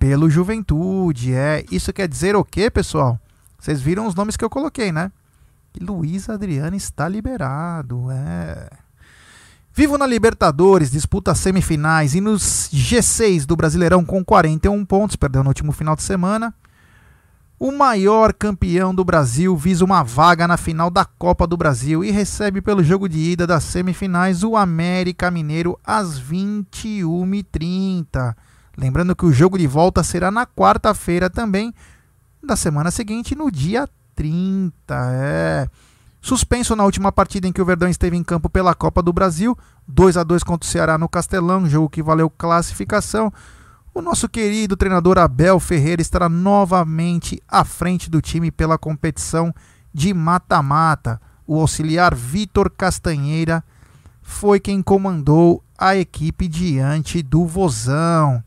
pelo 0.00 0.28
Juventude. 0.28 1.32
É, 1.32 1.64
isso 1.70 1.92
quer 1.92 2.08
dizer 2.08 2.34
o 2.34 2.42
quê, 2.42 2.68
pessoal? 2.68 3.20
Vocês 3.56 3.80
viram 3.80 4.08
os 4.08 4.16
nomes 4.16 4.36
que 4.36 4.44
eu 4.44 4.50
coloquei, 4.50 4.90
né? 4.90 5.12
Luiz 5.80 6.28
Adriano 6.28 6.74
está 6.74 7.08
liberado, 7.08 8.10
é. 8.10 8.85
Vivo 9.78 9.98
na 9.98 10.06
Libertadores, 10.06 10.90
disputa 10.90 11.34
semifinais 11.34 12.14
e 12.14 12.20
nos 12.22 12.70
G6 12.72 13.44
do 13.44 13.54
Brasileirão 13.54 14.06
com 14.06 14.24
41 14.24 14.82
pontos, 14.86 15.16
perdeu 15.16 15.42
no 15.42 15.50
último 15.50 15.70
final 15.70 15.94
de 15.94 16.02
semana. 16.02 16.54
O 17.58 17.70
maior 17.70 18.32
campeão 18.32 18.94
do 18.94 19.04
Brasil 19.04 19.54
visa 19.54 19.84
uma 19.84 20.02
vaga 20.02 20.48
na 20.48 20.56
final 20.56 20.88
da 20.88 21.04
Copa 21.04 21.46
do 21.46 21.58
Brasil 21.58 22.02
e 22.02 22.10
recebe 22.10 22.62
pelo 22.62 22.82
jogo 22.82 23.06
de 23.06 23.18
ida 23.18 23.46
das 23.46 23.64
semifinais 23.64 24.42
o 24.42 24.56
América 24.56 25.30
Mineiro 25.30 25.78
às 25.84 26.18
21h30. 26.18 28.34
Lembrando 28.78 29.14
que 29.14 29.26
o 29.26 29.32
jogo 29.32 29.58
de 29.58 29.66
volta 29.66 30.02
será 30.02 30.30
na 30.30 30.46
quarta-feira 30.46 31.28
também, 31.28 31.74
da 32.42 32.56
semana 32.56 32.90
seguinte, 32.90 33.34
no 33.34 33.50
dia 33.50 33.86
30. 34.14 34.72
É. 35.12 35.68
Suspenso 36.26 36.74
na 36.74 36.82
última 36.82 37.12
partida 37.12 37.46
em 37.46 37.52
que 37.52 37.62
o 37.62 37.64
Verdão 37.64 37.88
esteve 37.88 38.16
em 38.16 38.24
campo 38.24 38.50
pela 38.50 38.74
Copa 38.74 39.00
do 39.00 39.12
Brasil, 39.12 39.56
2 39.86 40.16
a 40.16 40.24
2 40.24 40.42
contra 40.42 40.66
o 40.66 40.68
Ceará 40.68 40.98
no 40.98 41.08
Castelão, 41.08 41.68
jogo 41.68 41.88
que 41.88 42.02
valeu 42.02 42.28
classificação. 42.28 43.32
O 43.94 44.02
nosso 44.02 44.28
querido 44.28 44.76
treinador 44.76 45.18
Abel 45.18 45.60
Ferreira 45.60 46.02
estará 46.02 46.28
novamente 46.28 47.40
à 47.46 47.64
frente 47.64 48.10
do 48.10 48.20
time 48.20 48.50
pela 48.50 48.76
competição 48.76 49.54
de 49.94 50.12
mata-mata. 50.12 51.20
O 51.46 51.60
auxiliar 51.60 52.12
Vitor 52.12 52.72
Castanheira 52.76 53.62
foi 54.20 54.58
quem 54.58 54.82
comandou 54.82 55.62
a 55.78 55.94
equipe 55.94 56.48
diante 56.48 57.22
do 57.22 57.46
Vozão. 57.46 58.42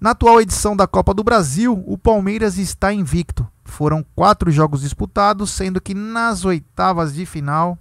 Na 0.00 0.10
atual 0.10 0.40
edição 0.40 0.76
da 0.76 0.86
Copa 0.86 1.12
do 1.12 1.24
Brasil, 1.24 1.82
o 1.84 1.98
Palmeiras 1.98 2.58
está 2.58 2.92
invicto. 2.92 3.44
Foram 3.70 4.04
quatro 4.14 4.50
jogos 4.50 4.82
disputados, 4.82 5.50
sendo 5.50 5.80
que 5.80 5.94
nas 5.94 6.44
oitavas 6.44 7.14
de 7.14 7.24
final 7.24 7.78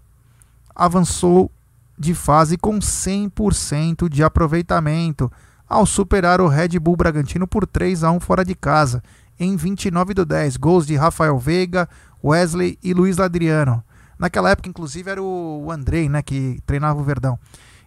avançou 0.74 1.52
de 1.98 2.14
fase 2.14 2.58
com 2.58 2.80
100% 2.80 4.08
de 4.08 4.24
aproveitamento, 4.24 5.30
ao 5.68 5.86
superar 5.86 6.40
o 6.40 6.48
Red 6.48 6.80
Bull 6.80 6.96
Bragantino 6.96 7.46
por 7.46 7.68
3 7.68 8.04
a 8.04 8.12
1 8.12 8.20
fora 8.22 8.46
de 8.46 8.56
casa, 8.56 9.04
em 9.38 9.56
29 9.56 10.14
do 10.14 10.26
10. 10.26 10.56
Gols 10.58 10.88
de 10.88 10.96
Rafael 10.96 11.38
Veiga, 11.38 11.90
Wesley 12.24 12.80
e 12.82 12.94
Luiz 12.94 13.18
Ladriano. 13.18 13.84
Naquela 14.18 14.50
época, 14.50 14.70
inclusive, 14.70 15.12
era 15.12 15.22
o 15.22 15.70
Andrei, 15.72 16.08
né, 16.08 16.22
que 16.22 16.60
treinava 16.66 17.00
o 17.00 17.04
Verdão 17.04 17.38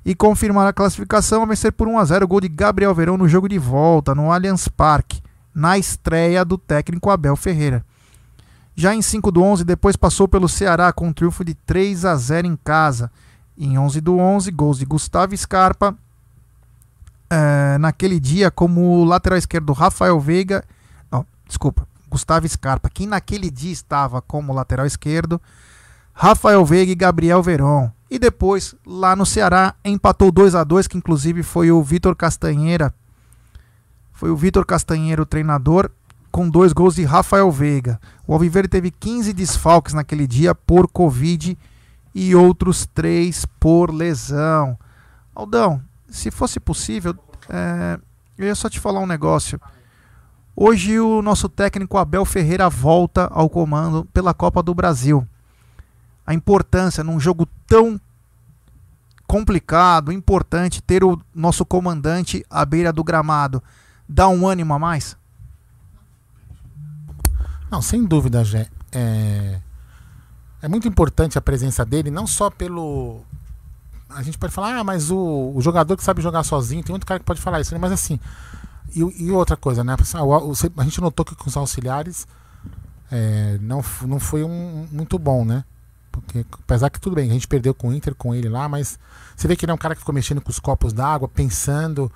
e 0.04 0.14
confirmar 0.14 0.66
a 0.66 0.72
classificação 0.72 1.42
a 1.42 1.46
vencer 1.46 1.72
por 1.72 1.86
1 1.86 1.98
a 1.98 2.04
0 2.04 2.24
o 2.24 2.28
gol 2.28 2.40
de 2.40 2.48
Gabriel 2.48 2.94
Verão 2.94 3.16
no 3.16 3.28
jogo 3.28 3.48
de 3.48 3.58
volta 3.58 4.14
no 4.14 4.32
Allianz 4.32 4.68
Parque, 4.68 5.22
na 5.54 5.78
estreia 5.78 6.44
do 6.44 6.58
técnico 6.58 7.10
Abel 7.10 7.36
Ferreira. 7.36 7.84
Já 8.74 8.94
em 8.94 9.02
5 9.02 9.30
do 9.30 9.42
11, 9.42 9.64
depois 9.64 9.96
passou 9.96 10.26
pelo 10.26 10.48
Ceará 10.48 10.92
com 10.92 11.08
um 11.08 11.12
triunfo 11.12 11.44
de 11.44 11.54
3 11.54 12.04
a 12.04 12.16
0 12.16 12.46
em 12.46 12.56
casa. 12.56 13.10
Em 13.56 13.78
11 13.78 14.00
do 14.00 14.18
11, 14.18 14.50
gols 14.50 14.78
de 14.78 14.84
Gustavo 14.84 15.36
Scarpa. 15.36 15.96
É, 17.28 17.78
naquele 17.78 18.18
dia, 18.18 18.50
como 18.50 19.04
lateral 19.04 19.38
esquerdo 19.38 19.72
Rafael 19.72 20.18
Veiga. 20.18 20.64
Não, 21.10 21.26
desculpa. 21.46 21.86
Gustavo 22.12 22.46
Scarpa, 22.46 22.90
que 22.90 23.06
naquele 23.06 23.50
dia 23.50 23.72
estava 23.72 24.20
como 24.20 24.52
lateral 24.52 24.84
esquerdo, 24.84 25.40
Rafael 26.12 26.62
Veiga 26.62 26.92
e 26.92 26.94
Gabriel 26.94 27.42
Veron. 27.42 27.90
E 28.10 28.18
depois, 28.18 28.74
lá 28.86 29.16
no 29.16 29.24
Ceará, 29.24 29.74
empatou 29.82 30.30
2 30.30 30.54
a 30.54 30.62
2 30.62 30.86
que 30.86 30.98
inclusive 30.98 31.42
foi 31.42 31.72
o 31.72 31.82
Vitor 31.82 32.14
Castanheira. 32.14 32.94
Foi 34.12 34.30
o 34.30 34.36
Vitor 34.36 34.66
Castanheira 34.66 35.22
o 35.22 35.26
treinador, 35.26 35.90
com 36.32 36.48
dois 36.48 36.72
gols 36.72 36.94
de 36.94 37.04
Rafael 37.04 37.50
Veiga. 37.50 38.00
O 38.26 38.32
Alviverde 38.32 38.68
teve 38.68 38.90
15 38.90 39.34
desfalques 39.34 39.92
naquele 39.92 40.26
dia 40.26 40.54
por 40.54 40.88
Covid 40.88 41.56
e 42.14 42.34
outros 42.34 42.86
três 42.86 43.44
por 43.60 43.92
lesão. 43.92 44.78
Aldão, 45.34 45.82
se 46.08 46.30
fosse 46.30 46.58
possível, 46.58 47.14
é, 47.50 48.00
eu 48.38 48.46
ia 48.46 48.54
só 48.54 48.70
te 48.70 48.80
falar 48.80 49.00
um 49.00 49.06
negócio. 49.06 49.60
Hoje 50.56 50.98
o 50.98 51.20
nosso 51.20 51.50
técnico 51.50 51.98
Abel 51.98 52.24
Ferreira 52.24 52.68
volta 52.68 53.28
ao 53.30 53.48
comando 53.50 54.06
pela 54.06 54.32
Copa 54.32 54.62
do 54.62 54.74
Brasil. 54.74 55.26
A 56.26 56.32
importância 56.32 57.04
num 57.04 57.20
jogo 57.20 57.46
tão 57.66 58.00
complicado, 59.26 60.10
importante, 60.10 60.82
ter 60.82 61.04
o 61.04 61.20
nosso 61.34 61.64
comandante 61.64 62.44
à 62.48 62.64
beira 62.64 62.92
do 62.92 63.04
gramado, 63.04 63.62
dá 64.08 64.28
um 64.28 64.46
ânimo 64.46 64.72
a 64.72 64.78
mais? 64.78 65.16
Não, 67.72 67.80
sem 67.80 68.04
dúvida, 68.04 68.44
Gé. 68.44 68.68
É, 68.92 69.58
é 70.60 70.68
muito 70.68 70.86
importante 70.86 71.38
a 71.38 71.40
presença 71.40 71.86
dele, 71.86 72.10
não 72.10 72.26
só 72.26 72.50
pelo. 72.50 73.22
A 74.10 74.22
gente 74.22 74.36
pode 74.36 74.52
falar, 74.52 74.76
ah, 74.76 74.84
mas 74.84 75.10
o, 75.10 75.52
o 75.54 75.60
jogador 75.62 75.96
que 75.96 76.04
sabe 76.04 76.20
jogar 76.20 76.42
sozinho, 76.42 76.84
tem 76.84 76.92
muito 76.92 77.06
cara 77.06 77.18
que 77.18 77.24
pode 77.24 77.40
falar 77.40 77.62
isso, 77.62 77.72
né? 77.72 77.80
mas 77.80 77.90
assim. 77.90 78.20
E, 78.94 79.00
e 79.24 79.30
outra 79.30 79.56
coisa, 79.56 79.82
né? 79.82 79.96
A 80.76 80.84
gente 80.84 81.00
notou 81.00 81.24
que 81.24 81.34
com 81.34 81.48
os 81.48 81.56
auxiliares 81.56 82.26
é, 83.10 83.56
não, 83.58 83.82
não 84.02 84.20
foi 84.20 84.44
um, 84.44 84.86
muito 84.92 85.18
bom, 85.18 85.42
né? 85.42 85.64
Porque, 86.10 86.44
apesar 86.52 86.90
que 86.90 87.00
tudo 87.00 87.16
bem, 87.16 87.30
a 87.30 87.32
gente 87.32 87.48
perdeu 87.48 87.72
com 87.72 87.88
o 87.88 87.94
Inter, 87.94 88.14
com 88.14 88.34
ele 88.34 88.50
lá, 88.50 88.68
mas 88.68 88.98
você 89.34 89.48
vê 89.48 89.56
que 89.56 89.64
ele 89.64 89.72
é 89.72 89.74
um 89.74 89.78
cara 89.78 89.94
que 89.94 90.00
ficou 90.00 90.14
mexendo 90.14 90.42
com 90.42 90.50
os 90.50 90.58
copos 90.58 90.92
d'água, 90.92 91.26
pensando. 91.26 92.12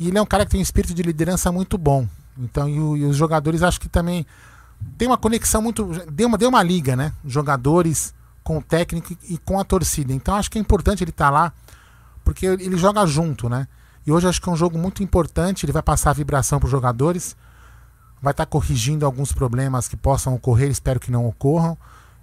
E 0.00 0.08
ele 0.08 0.16
é 0.16 0.22
um 0.22 0.26
cara 0.26 0.46
que 0.46 0.52
tem 0.52 0.60
um 0.60 0.62
espírito 0.62 0.94
de 0.94 1.02
liderança 1.02 1.52
muito 1.52 1.76
bom. 1.76 2.08
Então, 2.38 2.66
e, 2.66 3.00
e 3.00 3.04
os 3.04 3.16
jogadores 3.16 3.62
acho 3.62 3.78
que 3.78 3.88
também 3.88 4.26
tem 4.96 5.08
uma 5.08 5.18
conexão 5.18 5.60
muito. 5.62 5.84
Deu 6.10 6.28
uma, 6.28 6.38
deu 6.38 6.48
uma 6.48 6.62
liga, 6.62 6.94
né? 6.96 7.12
Jogadores 7.24 8.14
com 8.42 8.58
o 8.58 8.62
técnico 8.62 9.16
e 9.28 9.38
com 9.38 9.58
a 9.58 9.64
torcida. 9.64 10.12
Então 10.12 10.34
acho 10.34 10.50
que 10.50 10.58
é 10.58 10.60
importante 10.60 11.02
ele 11.02 11.10
estar 11.10 11.26
tá 11.26 11.30
lá, 11.30 11.52
porque 12.22 12.46
ele 12.46 12.76
joga 12.76 13.06
junto, 13.06 13.48
né? 13.48 13.66
E 14.06 14.12
hoje 14.12 14.28
acho 14.28 14.40
que 14.40 14.48
é 14.48 14.52
um 14.52 14.56
jogo 14.56 14.78
muito 14.78 15.02
importante. 15.02 15.64
Ele 15.64 15.72
vai 15.72 15.82
passar 15.82 16.10
a 16.10 16.12
vibração 16.12 16.58
para 16.58 16.66
os 16.66 16.70
jogadores, 16.70 17.34
vai 18.20 18.32
estar 18.32 18.44
tá 18.44 18.50
corrigindo 18.50 19.06
alguns 19.06 19.32
problemas 19.32 19.88
que 19.88 19.96
possam 19.96 20.34
ocorrer, 20.34 20.70
espero 20.70 21.00
que 21.00 21.10
não 21.10 21.26
ocorram. 21.26 21.76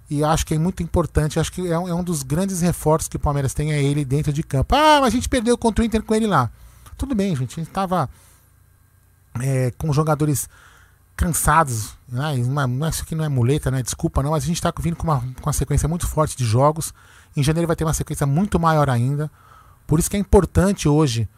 E 0.08 0.22
acho 0.22 0.44
que 0.44 0.54
é 0.54 0.58
muito 0.58 0.82
importante, 0.82 1.40
acho 1.40 1.50
que 1.50 1.66
é 1.66 1.78
um, 1.78 1.88
é 1.88 1.94
um 1.94 2.04
dos 2.04 2.22
grandes 2.22 2.60
reforços 2.60 3.08
que 3.08 3.16
o 3.16 3.20
Palmeiras 3.20 3.54
tem 3.54 3.72
é 3.72 3.82
ele 3.82 4.04
dentro 4.04 4.32
de 4.32 4.42
campo. 4.42 4.74
Ah, 4.74 4.98
mas 5.00 5.06
a 5.06 5.10
gente 5.10 5.28
perdeu 5.28 5.56
contra 5.56 5.82
o 5.82 5.86
Inter 5.86 6.02
com 6.02 6.14
ele 6.14 6.26
lá. 6.26 6.50
Tudo 6.98 7.14
bem, 7.14 7.34
gente. 7.34 7.52
A 7.52 7.62
gente 7.62 7.68
estava 7.68 8.08
é, 9.40 9.72
com 9.78 9.92
jogadores 9.92 10.48
cansados. 11.16 11.96
Né? 12.08 12.36
Não 12.38 12.86
é, 12.86 12.90
isso 12.90 13.02
aqui 13.02 13.14
não 13.14 13.24
é 13.24 13.28
muleta, 13.28 13.70
né? 13.70 13.82
Desculpa, 13.82 14.22
não, 14.22 14.30
mas 14.30 14.44
a 14.44 14.46
gente 14.46 14.56
está 14.56 14.72
vindo 14.78 14.96
com 14.96 15.04
uma, 15.04 15.20
com 15.20 15.46
uma 15.46 15.52
sequência 15.52 15.88
muito 15.88 16.06
forte 16.06 16.36
de 16.36 16.44
jogos. 16.44 16.92
Em 17.36 17.42
janeiro 17.42 17.66
vai 17.66 17.76
ter 17.76 17.84
uma 17.84 17.94
sequência 17.94 18.26
muito 18.26 18.58
maior 18.58 18.90
ainda. 18.90 19.30
Por 19.86 19.98
isso 19.98 20.10
que 20.10 20.16
é 20.16 20.20
importante 20.20 20.88
hoje 20.88 21.28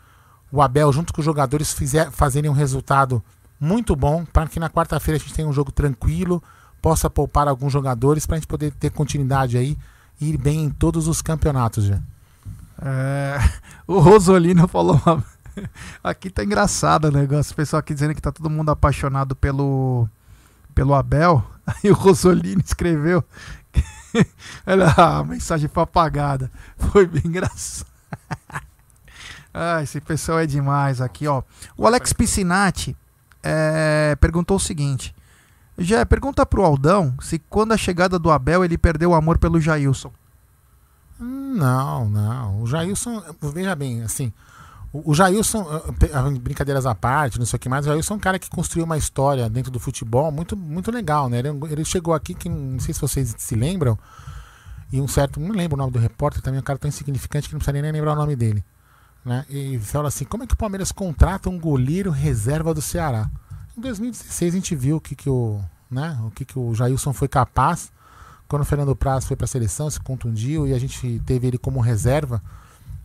o 0.54 0.62
Abel, 0.62 0.92
junto 0.92 1.12
com 1.12 1.20
os 1.20 1.24
jogadores, 1.24 1.72
fizer, 1.72 2.12
fazerem 2.12 2.48
um 2.48 2.54
resultado 2.54 3.20
muito 3.58 3.96
bom, 3.96 4.24
para 4.24 4.46
que 4.46 4.60
na 4.60 4.70
quarta-feira 4.70 5.16
a 5.16 5.20
gente 5.20 5.34
tenha 5.34 5.48
um 5.48 5.52
jogo 5.52 5.72
tranquilo, 5.72 6.40
possa 6.80 7.10
poupar 7.10 7.48
alguns 7.48 7.72
jogadores, 7.72 8.24
para 8.24 8.36
a 8.36 8.38
gente 8.38 8.46
poder 8.46 8.72
ter 8.72 8.90
continuidade 8.90 9.58
aí 9.58 9.76
e 10.20 10.30
ir 10.30 10.36
bem 10.36 10.64
em 10.64 10.70
todos 10.70 11.08
os 11.08 11.20
campeonatos 11.20 11.84
já. 11.84 11.98
É, 12.80 13.38
o 13.86 13.98
Rosolino 13.98 14.68
falou 14.68 15.00
uma, 15.04 15.24
aqui 16.02 16.30
tá 16.30 16.44
engraçado 16.44 17.06
o 17.06 17.10
negócio. 17.10 17.52
O 17.52 17.56
pessoal 17.56 17.80
aqui 17.80 17.94
dizendo 17.94 18.14
que 18.14 18.22
tá 18.22 18.32
todo 18.32 18.50
mundo 18.50 18.70
apaixonado 18.70 19.34
pelo, 19.36 20.08
pelo 20.74 20.94
Abel. 20.94 21.44
Aí 21.66 21.90
o 21.90 21.94
Rosolino 21.94 22.62
escreveu. 22.64 23.24
Olha, 24.66 24.92
a 24.96 25.24
mensagem 25.24 25.68
foi 25.68 25.82
apagada. 25.82 26.50
Foi 26.76 27.06
bem 27.06 27.22
engraçado. 27.24 27.88
ah, 29.52 29.82
esse 29.82 30.00
pessoal 30.00 30.40
é 30.40 30.46
demais 30.46 31.00
aqui, 31.00 31.26
ó. 31.26 31.42
O 31.76 31.86
Alex 31.86 32.12
Piscinati 32.12 32.96
é, 33.42 34.16
perguntou 34.20 34.56
o 34.56 34.60
seguinte. 34.60 35.14
Já 35.76 36.06
pergunta 36.06 36.46
pro 36.46 36.64
Aldão 36.64 37.16
se 37.20 37.38
quando 37.38 37.72
a 37.72 37.76
chegada 37.76 38.18
do 38.18 38.30
Abel 38.30 38.64
ele 38.64 38.78
perdeu 38.78 39.10
o 39.10 39.14
amor 39.14 39.38
pelo 39.38 39.60
Jailson. 39.60 40.12
Não, 41.18 42.08
não. 42.08 42.62
O 42.62 42.66
Jailson, 42.66 43.22
veja 43.52 43.74
bem, 43.74 44.02
assim, 44.02 44.32
o, 44.94 45.12
Jailson, 45.12 45.66
brincadeiras 46.40 46.86
à 46.86 46.94
parte, 46.94 47.36
não 47.36 47.44
sei 47.44 47.56
o 47.56 47.60
que 47.60 47.68
mais, 47.68 47.84
o 47.84 47.88
Jailson 47.88 48.14
é 48.14 48.16
um 48.16 48.20
cara 48.20 48.38
que 48.38 48.48
construiu 48.48 48.84
uma 48.84 48.96
história 48.96 49.50
dentro 49.50 49.72
do 49.72 49.80
futebol 49.80 50.30
muito, 50.30 50.56
muito 50.56 50.92
legal, 50.92 51.28
né? 51.28 51.40
Ele, 51.40 51.48
ele 51.68 51.84
chegou 51.84 52.14
aqui, 52.14 52.32
que 52.32 52.48
não 52.48 52.78
sei 52.78 52.94
se 52.94 53.00
vocês 53.00 53.34
se 53.36 53.56
lembram, 53.56 53.98
e 54.92 55.00
um 55.00 55.08
certo, 55.08 55.40
não 55.40 55.50
lembro 55.50 55.74
o 55.74 55.78
nome 55.78 55.90
do 55.90 55.98
repórter, 55.98 56.40
também 56.40 56.58
é 56.58 56.60
um 56.60 56.64
cara 56.64 56.78
tão 56.78 56.88
insignificante 56.88 57.48
que 57.48 57.54
não 57.54 57.58
precisa 57.58 57.72
nem 57.72 57.90
lembrar 57.90 58.12
o 58.12 58.14
nome 58.14 58.36
dele. 58.36 58.64
Né? 59.24 59.44
E 59.50 59.80
fala 59.80 60.06
assim: 60.06 60.24
como 60.24 60.44
é 60.44 60.46
que 60.46 60.54
o 60.54 60.56
Palmeiras 60.56 60.92
contrata 60.92 61.50
um 61.50 61.58
goleiro 61.58 62.12
reserva 62.12 62.72
do 62.72 62.80
Ceará? 62.80 63.28
Em 63.76 63.80
2016 63.80 64.54
a 64.54 64.56
gente 64.56 64.76
viu 64.76 64.98
o 64.98 65.00
que, 65.00 65.16
que, 65.16 65.28
o, 65.28 65.60
né, 65.90 66.16
o, 66.24 66.30
que, 66.30 66.44
que 66.44 66.56
o 66.56 66.72
Jailson 66.72 67.12
foi 67.12 67.26
capaz 67.26 67.90
quando 68.46 68.62
o 68.62 68.64
Fernando 68.64 68.94
Praz 68.94 69.24
foi 69.24 69.36
para 69.36 69.46
a 69.46 69.48
seleção, 69.48 69.90
se 69.90 69.98
contundiu 69.98 70.68
e 70.68 70.72
a 70.72 70.78
gente 70.78 71.20
teve 71.26 71.48
ele 71.48 71.58
como 71.58 71.80
reserva 71.80 72.40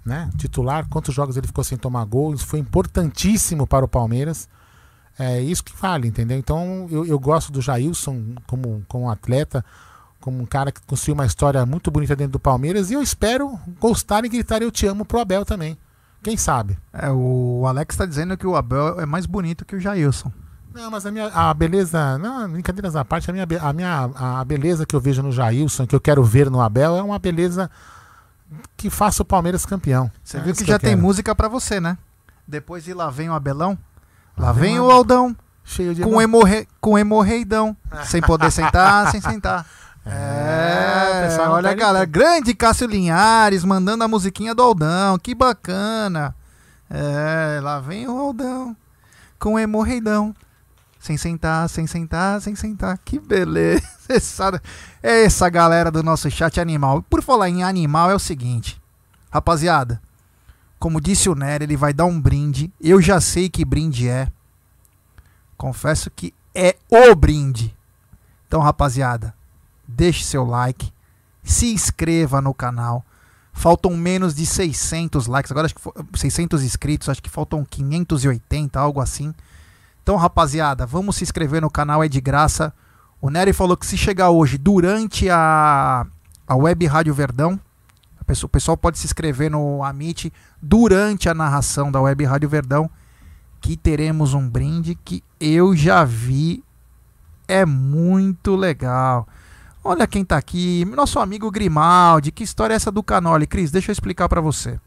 né? 0.06 0.30
Titular, 0.38 0.88
quantos 0.90 1.14
jogos 1.14 1.38
ele 1.38 1.48
ficou 1.48 1.64
sem 1.64 1.78
tomar 1.78 2.06
gol, 2.06 2.34
isso 2.34 2.46
foi 2.46 2.60
importantíssimo 2.60 3.68
para 3.68 3.86
o 3.86 3.88
Palmeiras. 3.88 4.48
É 5.18 5.42
isso 5.42 5.64
que 5.64 5.76
vale, 5.76 6.08
entendeu? 6.08 6.38
Então 6.38 6.88
eu, 6.90 7.06
eu 7.06 7.20
gosto 7.20 7.52
do 7.52 7.62
Jailson 7.62 8.36
como, 8.48 8.84
como 8.88 9.10
atleta, 9.10 9.64
como 10.20 10.42
um 10.42 10.46
cara 10.46 10.72
que 10.72 10.82
construiu 10.82 11.14
uma 11.14 11.26
história 11.26 11.66
muito 11.66 11.92
bonita 11.92 12.16
dentro 12.16 12.34
do 12.34 12.40
Palmeiras 12.40 12.90
e 12.90 12.94
eu 12.94 13.02
espero 13.02 13.60
gostar 13.80 14.24
e 14.24 14.30
gritar 14.30 14.62
eu 14.62 14.72
te 14.72 14.86
amo 14.88 15.04
pro 15.04 15.20
Abel 15.20 15.44
também. 15.44 15.78
Quem 16.24 16.36
sabe? 16.36 16.78
É, 16.92 17.10
o 17.12 17.66
Alex 17.66 17.96
está 17.96 18.06
dizendo 18.06 18.38
que 18.38 18.48
o 18.48 18.56
Abel 18.56 19.00
é 19.00 19.06
mais 19.06 19.26
bonito 19.26 19.66
que 19.66 19.76
o 19.76 19.80
Jailson. 19.80 20.32
Não, 20.74 20.92
mas 20.92 21.06
a 21.06 21.12
minha 21.12 21.28
a 21.28 21.54
beleza, 21.54 22.18
não, 22.18 22.50
brincadeiras 22.50 22.96
à 22.96 23.04
parte, 23.04 23.30
a 23.30 23.34
minha, 23.34 23.48
a 23.62 23.74
minha 23.74 24.10
a 24.16 24.46
beleza 24.46 24.86
que 24.86 24.96
eu 24.96 25.02
vejo 25.02 25.24
no 25.24 25.32
Jailson, 25.32 25.88
que 25.88 25.96
eu 25.96 26.00
quero 26.00 26.24
ver 26.24 26.50
no 26.50 26.62
Abel, 26.62 26.96
é 26.96 27.02
uma 27.02 27.18
beleza 27.18 27.70
que 28.76 28.90
faça 28.90 29.22
o 29.22 29.26
Palmeiras 29.26 29.66
campeão. 29.66 30.12
Você 30.24 30.38
é 30.38 30.40
viu 30.42 30.54
que, 30.54 30.64
que 30.64 30.72
já 30.72 30.80
tem 30.80 30.96
música 30.96 31.36
para 31.36 31.48
você, 31.48 31.80
né? 31.80 31.98
Depois 32.48 32.84
de 32.84 32.94
Lá 32.94 33.10
Vem 33.10 33.30
o 33.30 33.34
Abelão, 33.34 33.78
Lá 34.38 34.52
Vem 34.52 34.80
o 34.80 34.90
Aldão, 34.90 35.36
cheio 35.64 35.94
de 35.94 36.02
com, 36.02 36.22
hemorre, 36.22 36.68
com 36.80 36.98
hemorreidão, 36.98 37.76
sem 38.06 38.22
poder 38.22 38.52
sentar, 38.52 39.10
sem 39.12 39.22
sentar. 39.22 39.66
É, 40.06 41.36
é 41.38 41.48
olha, 41.48 41.70
tá 41.70 41.76
galera, 41.76 42.06
grande 42.06 42.54
Cássio 42.56 42.88
Linhares 42.88 43.64
mandando 43.64 44.04
a 44.04 44.08
musiquinha 44.08 44.56
do 44.56 44.64
Aldão, 44.64 45.20
que 45.20 45.36
bacana. 45.36 46.34
É, 46.90 47.60
lá 47.62 47.80
vem 47.80 48.08
o 48.08 48.18
Aldão 48.18 48.76
com 49.38 49.60
hemorreidão. 49.60 50.36
Sem 51.10 51.18
sentar, 51.18 51.68
sem 51.68 51.88
sentar, 51.88 52.40
sem 52.40 52.56
sentar. 52.56 52.96
Que 53.04 53.18
beleza. 53.18 53.82
Essa, 54.08 54.62
é 55.02 55.24
essa 55.24 55.50
galera 55.50 55.90
do 55.90 56.04
nosso 56.04 56.30
chat 56.30 56.60
animal. 56.60 57.02
Por 57.04 57.24
falar 57.24 57.50
em 57.50 57.64
animal, 57.64 58.12
é 58.12 58.16
o 58.16 58.20
seguinte. 58.20 58.80
Rapaziada, 59.32 60.00
como 60.80 61.02
disse 61.02 61.30
o 61.30 61.36
Nery, 61.36 61.64
ele 61.64 61.78
vai 61.78 61.94
dar 61.94 62.06
um 62.06 62.22
brinde. 62.22 62.72
Eu 62.80 63.02
já 63.02 63.20
sei 63.20 63.50
que 63.50 63.66
brinde 63.66 64.08
é. 64.08 64.32
Confesso 65.58 66.12
que 66.12 66.32
é 66.54 66.76
o 66.92 67.16
brinde. 67.16 67.76
Então, 68.48 68.62
rapaziada, 68.62 69.34
deixe 69.88 70.24
seu 70.24 70.44
like. 70.44 70.92
Se 71.44 71.74
inscreva 71.74 72.40
no 72.40 72.54
canal. 72.54 73.04
Faltam 73.52 73.96
menos 73.98 74.36
de 74.36 74.46
600 74.46 75.26
likes. 75.26 75.52
Agora 75.52 75.66
acho 75.66 75.76
que 75.76 76.20
600 76.20 76.64
inscritos. 76.64 77.10
Acho 77.10 77.22
que 77.22 77.30
faltam 77.32 77.66
580, 77.66 78.80
algo 78.80 79.02
assim. 79.02 79.34
Então, 80.02 80.16
rapaziada, 80.16 80.86
vamos 80.86 81.18
se 81.18 81.24
inscrever 81.24 81.62
no 81.62 81.70
canal, 81.70 82.04
é 82.04 82.08
de 82.08 82.20
graça. 82.20 82.74
O 83.22 83.30
Nery 83.30 83.54
falou 83.54 83.78
que 83.78 83.86
se 83.86 83.98
chegar 83.98 84.30
hoje 84.30 84.58
durante 84.58 85.30
a, 85.30 86.06
a 86.48 86.56
Web 86.56 86.86
Rádio 86.88 87.14
Verdão, 87.14 87.60
pessoa, 88.30 88.48
o 88.48 88.52
pessoal 88.52 88.78
pode 88.78 89.00
se 89.00 89.08
inscrever 89.08 89.50
no 89.50 89.84
Amit 89.84 90.32
durante 90.62 91.28
a 91.28 91.34
narração 91.34 91.92
da 91.92 92.00
Web 92.00 92.24
Rádio 92.26 92.48
Verdão, 92.48 92.90
que 93.60 93.76
teremos 93.76 94.36
um 94.36 94.48
brinde 94.48 94.94
que 94.94 95.24
eu 95.40 95.76
já 95.76 96.04
vi. 96.04 96.64
É 97.48 97.66
muito 97.66 98.56
legal. 98.56 99.28
Olha 99.84 100.06
quem 100.06 100.24
tá 100.24 100.38
aqui, 100.38 100.86
nosso 100.86 101.20
amigo 101.20 101.50
Grimaldi. 101.50 102.32
Que 102.32 102.44
história 102.44 102.74
é 102.74 102.76
essa 102.76 102.92
do 102.92 103.02
Canoli? 103.02 103.48
Cris, 103.48 103.72
deixa 103.72 103.90
eu 103.90 103.94
explicar 103.94 104.30
para 104.30 104.42
você. 104.42 104.80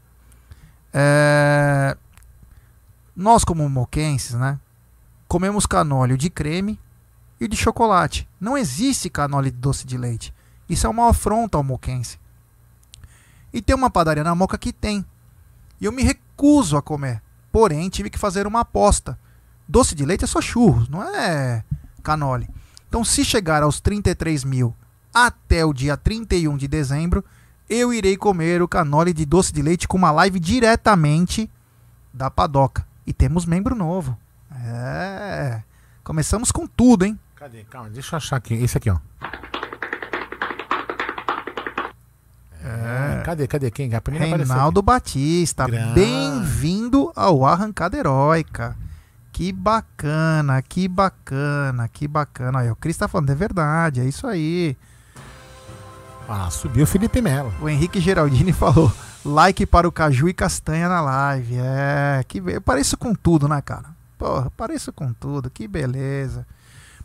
É... 0.93 1.97
Nós, 3.15 3.43
como 3.43 3.67
moquenses, 3.69 4.35
né? 4.35 4.57
Comemos 5.33 5.65
canóleo 5.65 6.15
de 6.15 6.29
creme 6.29 6.79
e 7.39 7.47
de 7.47 7.57
chocolate. 7.57 8.29
Não 8.39 8.55
existe 8.55 9.09
canole 9.09 9.49
de 9.49 9.57
doce 9.57 9.83
de 9.83 9.97
leite. 9.97 10.31
Isso 10.69 10.85
é 10.85 10.89
uma 10.91 11.09
afronta 11.09 11.57
ao 11.57 11.63
moquense. 11.63 12.19
E 13.51 13.59
tem 13.59 13.75
uma 13.75 13.89
padaria 13.89 14.23
na 14.23 14.35
Moca 14.35 14.59
que 14.59 14.71
tem. 14.71 15.03
E 15.81 15.85
eu 15.85 15.91
me 15.91 16.03
recuso 16.03 16.77
a 16.77 16.83
comer. 16.83 17.19
Porém, 17.51 17.89
tive 17.89 18.11
que 18.11 18.19
fazer 18.19 18.45
uma 18.45 18.59
aposta. 18.59 19.17
Doce 19.67 19.95
de 19.95 20.05
leite 20.05 20.23
é 20.23 20.27
só 20.27 20.39
churros, 20.39 20.87
não 20.87 21.01
é 21.01 21.63
canole. 22.03 22.47
Então, 22.87 23.03
se 23.03 23.25
chegar 23.25 23.63
aos 23.63 23.81
33 23.81 24.43
mil 24.43 24.75
até 25.11 25.65
o 25.65 25.73
dia 25.73 25.97
31 25.97 26.57
de 26.57 26.67
dezembro, 26.67 27.25
eu 27.67 27.91
irei 27.91 28.15
comer 28.17 28.61
o 28.61 28.67
canole 28.67 29.11
de 29.11 29.25
doce 29.25 29.51
de 29.51 29.63
leite 29.63 29.87
com 29.87 29.97
uma 29.97 30.11
live 30.11 30.39
diretamente 30.39 31.49
da 32.13 32.29
padoca. 32.29 32.85
E 33.03 33.11
temos 33.11 33.47
membro 33.47 33.73
novo. 33.73 34.15
É. 34.63 35.61
Começamos 36.03 36.51
com 36.51 36.65
tudo, 36.65 37.05
hein? 37.05 37.19
Cadê? 37.35 37.63
Calma, 37.65 37.89
deixa 37.89 38.15
eu 38.15 38.17
achar 38.17 38.37
aqui. 38.37 38.53
Esse 38.53 38.77
aqui, 38.77 38.89
ó. 38.89 38.97
É. 42.63 43.21
Cadê, 43.25 43.47
cadê? 43.47 43.69
Quem? 43.69 43.93
A 43.93 43.99
primeira 43.99 44.37
Reinaldo 44.37 44.81
Batista, 44.81 45.67
bem-vindo 45.67 47.11
ao 47.13 47.45
Arrancada 47.45 47.97
Heróica. 47.97 48.75
Que 49.33 49.51
bacana, 49.51 50.61
que 50.61 50.87
bacana, 50.87 51.89
que 51.89 52.07
bacana. 52.07 52.59
Aí, 52.59 52.71
o 52.71 52.75
Cris 52.75 52.95
tá 52.95 53.07
falando, 53.07 53.31
é 53.31 53.35
verdade, 53.35 53.99
é 53.99 54.05
isso 54.05 54.27
aí. 54.27 54.77
Ah, 56.29 56.49
subiu 56.49 56.83
o 56.83 56.87
Felipe 56.87 57.21
Melo. 57.21 57.53
O 57.61 57.67
Henrique 57.67 57.99
Geraldini 57.99 58.53
falou, 58.53 58.93
like 59.25 59.65
para 59.65 59.87
o 59.87 59.91
Caju 59.91 60.29
e 60.29 60.33
Castanha 60.33 60.87
na 60.87 61.01
live. 61.01 61.57
É, 61.57 62.23
que 62.27 62.37
eu 62.37 62.61
pareço 62.61 62.95
com 62.95 63.13
tudo, 63.13 63.47
né, 63.47 63.61
cara? 63.61 63.92
Porra, 64.23 64.49
pareço 64.51 64.93
com 64.93 65.11
tudo, 65.11 65.49
que 65.49 65.67
beleza. 65.67 66.47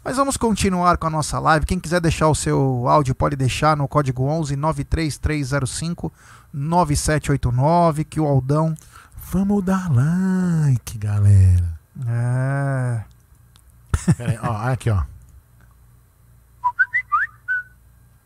Mas 0.05 0.17
vamos 0.17 0.37
continuar 0.37 0.97
com 0.99 1.09
a 1.09 1.11
nossa 1.11 1.37
live. 1.41 1.67
Quem 1.67 1.81
quiser 1.81 2.01
deixar 2.01 2.29
o 2.29 2.35
seu 2.35 2.87
áudio 2.87 3.13
pode 3.13 3.35
deixar 3.35 3.77
no 3.77 3.89
código 3.89 4.23
11 4.23 4.55
93305 4.55 6.13
9789 6.53 8.05
que 8.05 8.21
o 8.21 8.25
Aldão 8.25 8.73
Vamos 9.33 9.65
dar 9.65 9.91
like, 9.93 10.97
galera. 10.97 11.77
é, 12.07 13.05
aí, 14.21 14.39
ó, 14.41 14.53
aqui, 14.71 14.89
ó. 14.89 15.03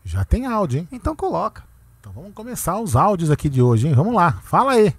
Já 0.05 0.23
tem 0.23 0.45
áudio, 0.45 0.81
hein? 0.81 0.87
então 0.91 1.15
coloca. 1.15 1.63
Então 1.99 2.13
vamos 2.13 2.35
começar 2.35 2.79
os 2.79 2.95
áudios 2.95 3.31
aqui 3.31 3.49
de 3.49 3.59
hoje, 3.59 3.87
hein? 3.87 3.95
Vamos 3.95 4.13
lá, 4.13 4.33
fala 4.43 4.73
aí. 4.73 4.95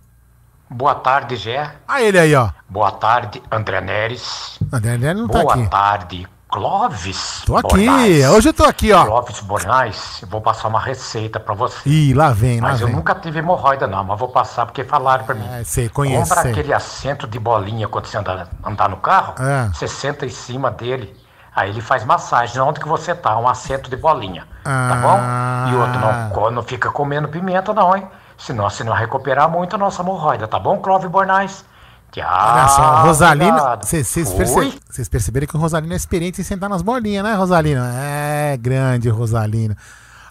Boa 0.76 0.96
tarde, 0.96 1.36
Gé. 1.36 1.70
Ah, 1.86 2.02
ele 2.02 2.18
aí, 2.18 2.34
ó. 2.34 2.48
Boa 2.68 2.90
tarde, 2.90 3.40
André 3.48 3.80
Neres. 3.80 4.58
André 4.72 4.94
André 4.96 5.14
não 5.14 5.28
tá 5.28 5.38
Boa 5.38 5.54
aqui. 5.54 5.66
tarde, 5.68 6.28
Clóvis. 6.48 7.42
Tô 7.46 7.56
aqui, 7.56 7.68
Bornais. 7.86 8.28
hoje 8.28 8.48
eu 8.48 8.52
tô 8.52 8.64
aqui, 8.64 8.92
ó. 8.92 9.04
Clóvis 9.06 9.38
Bornais, 9.38 10.18
eu 10.22 10.26
vou 10.26 10.40
passar 10.40 10.66
uma 10.66 10.80
receita 10.80 11.38
pra 11.38 11.54
você. 11.54 11.88
Ih, 11.88 12.12
lá 12.12 12.30
vem, 12.30 12.60
lá 12.60 12.70
Mas 12.70 12.80
eu 12.80 12.88
vem. 12.88 12.96
nunca 12.96 13.14
tive 13.14 13.38
hemorroida 13.38 13.86
não, 13.86 14.02
mas 14.02 14.18
vou 14.18 14.28
passar 14.30 14.66
porque 14.66 14.82
falaram 14.82 15.24
pra 15.24 15.36
mim. 15.36 15.46
É, 15.52 15.62
sei, 15.62 15.88
conheço, 15.88 16.28
Compra 16.30 16.42
sei. 16.42 16.50
aquele 16.50 16.72
assento 16.74 17.28
de 17.28 17.38
bolinha 17.38 17.86
quando 17.86 18.06
você 18.06 18.18
andar, 18.18 18.48
andar 18.64 18.88
no 18.88 18.96
carro, 18.96 19.34
É. 19.40 19.68
você 19.72 19.86
senta 19.86 20.26
em 20.26 20.30
cima 20.30 20.72
dele, 20.72 21.16
aí 21.54 21.70
ele 21.70 21.80
faz 21.82 22.04
massagem 22.04 22.60
onde 22.60 22.80
que 22.80 22.88
você 22.88 23.14
tá, 23.14 23.38
um 23.38 23.46
assento 23.48 23.88
de 23.88 23.96
bolinha, 23.96 24.44
Ah. 24.64 24.88
tá 24.90 24.96
bom? 24.96 25.70
E 25.72 25.76
outro, 25.76 26.00
não, 26.00 26.30
co- 26.30 26.50
não 26.50 26.62
fica 26.64 26.90
comendo 26.90 27.28
pimenta 27.28 27.72
não, 27.72 27.96
hein? 27.96 28.08
Senão 28.38 28.68
você 28.68 28.82
não 28.84 28.92
recuperar 28.92 29.48
muito 29.50 29.74
a 29.74 29.78
nossa 29.78 30.02
hemorroida, 30.02 30.46
tá 30.48 30.58
bom, 30.58 30.78
Clóvis 30.80 31.10
Bornais? 31.10 31.64
Tchau. 32.12 32.24
Olha 32.24 32.68
só, 32.68 33.02
Rosalina. 33.02 33.76
Vocês 33.76 34.12
perce- 34.12 35.10
perceberam 35.10 35.46
que 35.46 35.56
o 35.56 35.60
Rosalino 35.60 35.92
é 35.92 35.96
experiente 35.96 36.40
em 36.40 36.44
sentar 36.44 36.68
nas 36.70 36.82
bolinhas, 36.82 37.24
né, 37.24 37.34
Rosalino? 37.34 37.82
É, 37.84 38.56
grande 38.56 39.08
Rosalino. 39.08 39.76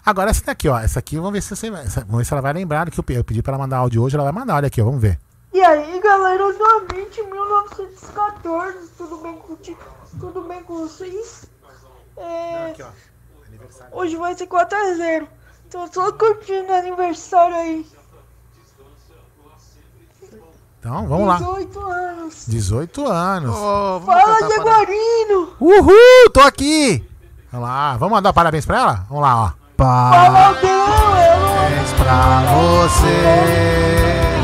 Agora 0.04 0.30
essa 0.30 0.44
daqui, 0.44 0.68
ó. 0.68 0.78
Essa 0.78 0.98
aqui, 0.98 1.16
vamos 1.16 1.32
ver 1.32 1.42
se 1.42 1.54
você 1.54 1.70
vamos 1.70 2.18
ver 2.18 2.24
se 2.24 2.32
ela 2.32 2.42
vai 2.42 2.52
lembrar 2.52 2.90
que 2.90 2.98
eu 2.98 3.04
eu 3.08 3.24
pedi 3.24 3.42
pra 3.42 3.52
ela 3.52 3.62
mandar 3.62 3.78
áudio 3.78 4.02
hoje. 4.02 4.16
Ela 4.16 4.24
vai 4.24 4.32
mandar, 4.32 4.56
olha 4.56 4.66
aqui, 4.66 4.80
ó. 4.80 4.84
Vamos 4.84 5.00
ver. 5.00 5.18
E 5.52 5.62
aí, 5.62 6.00
galera 6.00 6.52
do 6.52 6.94
20 6.94 7.22
1914, 7.22 8.88
tudo 8.98 9.16
bem 9.18 9.34
com 9.38 9.56
tudo 10.20 10.42
bem 10.42 10.62
com 10.62 10.74
vocês? 10.78 11.46
É, 12.16 12.74
hoje 13.92 14.16
vai 14.16 14.34
ser 14.34 14.46
4 14.46 14.76
a 14.76 14.94
0. 14.94 15.28
Tô 15.74 15.86
só 15.92 16.10
curtindo 16.12 16.70
o 16.70 16.76
aniversário 16.76 17.56
aí. 17.56 17.84
Então, 20.78 21.08
vamos 21.08 21.26
lá. 21.26 21.38
18 21.38 21.80
anos. 21.80 22.44
18 22.46 23.06
anos. 23.08 23.56
Fala, 24.06 24.48
Jaguarino! 24.48 25.52
Uhul, 25.58 26.30
tô 26.32 26.38
aqui! 26.42 27.04
Vamos 27.50 27.66
lá. 27.66 27.96
Vamos 27.96 28.14
mandar 28.14 28.32
parabéns 28.32 28.64
pra 28.64 28.78
ela? 28.78 29.04
Vamos 29.08 29.24
lá, 29.24 29.46
ó. 29.46 29.50
Parabéns 29.76 30.62
pra 31.98 32.44
você 32.46 33.24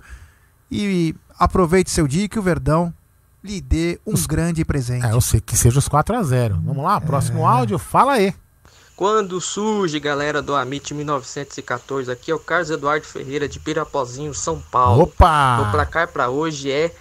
e 0.70 1.14
aproveite 1.38 1.90
seu 1.90 2.06
dia 2.06 2.28
que 2.28 2.38
o 2.38 2.42
Verdão 2.42 2.94
lhe 3.42 3.60
dê 3.60 3.98
um 4.06 4.14
grande 4.26 4.64
presente. 4.64 5.06
É, 5.06 5.12
eu 5.12 5.20
sei 5.20 5.40
que 5.40 5.56
seja 5.56 5.78
os 5.78 5.88
4 5.88 6.16
a 6.16 6.22
0 6.22 6.60
Vamos 6.64 6.82
lá, 6.82 7.00
próximo 7.00 7.46
áudio. 7.46 7.78
Fala 7.78 8.14
aí. 8.14 8.34
Quando 8.96 9.40
surge, 9.40 10.00
galera 10.00 10.42
do 10.42 10.56
Amit 10.56 10.92
1914, 10.92 12.10
aqui 12.10 12.32
é 12.32 12.34
o 12.34 12.38
Carlos 12.38 12.68
Eduardo 12.68 13.06
Ferreira 13.06 13.48
de 13.48 13.60
Pirapozinho, 13.60 14.34
São 14.34 14.60
Paulo. 14.72 15.00
O 15.00 15.04
Opa! 15.04 15.68
placar 15.70 16.08
para 16.08 16.28
hoje 16.28 16.68
é 16.68 16.92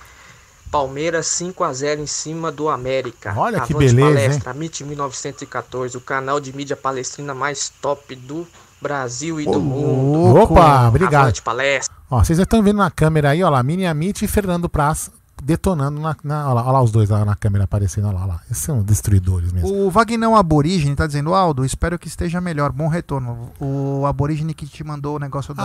Palmeiras 0.69 1.25
5 1.25 1.63
a 1.63 1.73
0 1.73 2.01
em 2.01 2.05
cima 2.05 2.51
do 2.51 2.69
América. 2.69 3.33
Olha 3.35 3.61
que 3.61 3.73
Avante 3.73 3.95
beleza, 3.95 4.13
palestra, 4.13 4.51
Amit 4.51 4.83
1914, 4.83 5.97
o 5.97 6.01
canal 6.01 6.39
de 6.39 6.55
mídia 6.55 6.75
palestrina 6.75 7.33
mais 7.33 7.69
top 7.81 8.15
do 8.15 8.45
Brasil 8.79 9.41
e 9.41 9.45
do 9.45 9.59
mundo. 9.59 10.39
Opa, 10.39 10.87
obrigado. 10.89 11.23
Avante 11.23 11.41
palestra. 11.41 11.95
Ó, 12.11 12.23
vocês 12.23 12.37
já 12.37 12.43
estão 12.43 12.61
vendo 12.61 12.77
na 12.77 12.91
câmera 12.91 13.31
aí, 13.31 13.43
ó 13.43 13.49
lá, 13.49 13.63
Mini 13.63 13.87
Amit 13.87 14.23
e 14.23 14.27
Fernando 14.27 14.69
Praz 14.69 15.09
detonando 15.43 15.99
na, 15.99 16.15
na 16.23 16.49
ó, 16.49 16.53
lá, 16.53 16.63
ó 16.65 16.71
lá 16.71 16.81
os 16.81 16.91
dois 16.91 17.09
lá 17.09 17.23
na 17.23 17.35
câmera 17.35 17.63
aparecendo, 17.65 18.07
ó 18.07 18.11
lá, 18.11 18.23
ó 18.23 18.25
lá. 18.25 18.41
Esses 18.49 18.63
são 18.63 18.81
destruidores 18.83 19.51
mesmo. 19.51 19.85
O 19.85 19.91
Vagnão 19.91 20.35
Aborígene 20.35 20.95
tá 20.95 21.05
dizendo, 21.07 21.33
Aldo, 21.33 21.63
espero 21.63 21.97
que 21.99 22.07
esteja 22.07 22.41
melhor. 22.41 22.71
Bom 22.71 22.87
retorno. 22.87 23.51
O 23.59 24.05
Aborígene 24.05 24.53
que 24.53 24.65
te 24.65 24.83
mandou 24.83 25.15
o 25.15 25.19
negócio 25.19 25.53
da. 25.53 25.63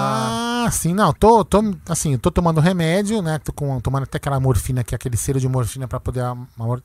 Ah, 0.66 0.70
sim, 0.70 0.94
não, 0.94 1.12
tô, 1.12 1.44
tô, 1.44 1.62
assim, 1.88 2.16
tô 2.18 2.30
tomando 2.30 2.61
remédio, 2.61 3.20
né, 3.22 3.38
tô 3.38 3.52
com, 3.52 3.80
tomando 3.80 4.04
até 4.04 4.16
aquela 4.18 4.38
morfina, 4.38 4.85
que 4.85 4.94
é 4.94 4.96
aquele 4.96 5.16
cero 5.16 5.40
de 5.40 5.48
morfina 5.48 5.88
pra 5.88 5.98
poder 5.98 6.22
amor- 6.22 6.82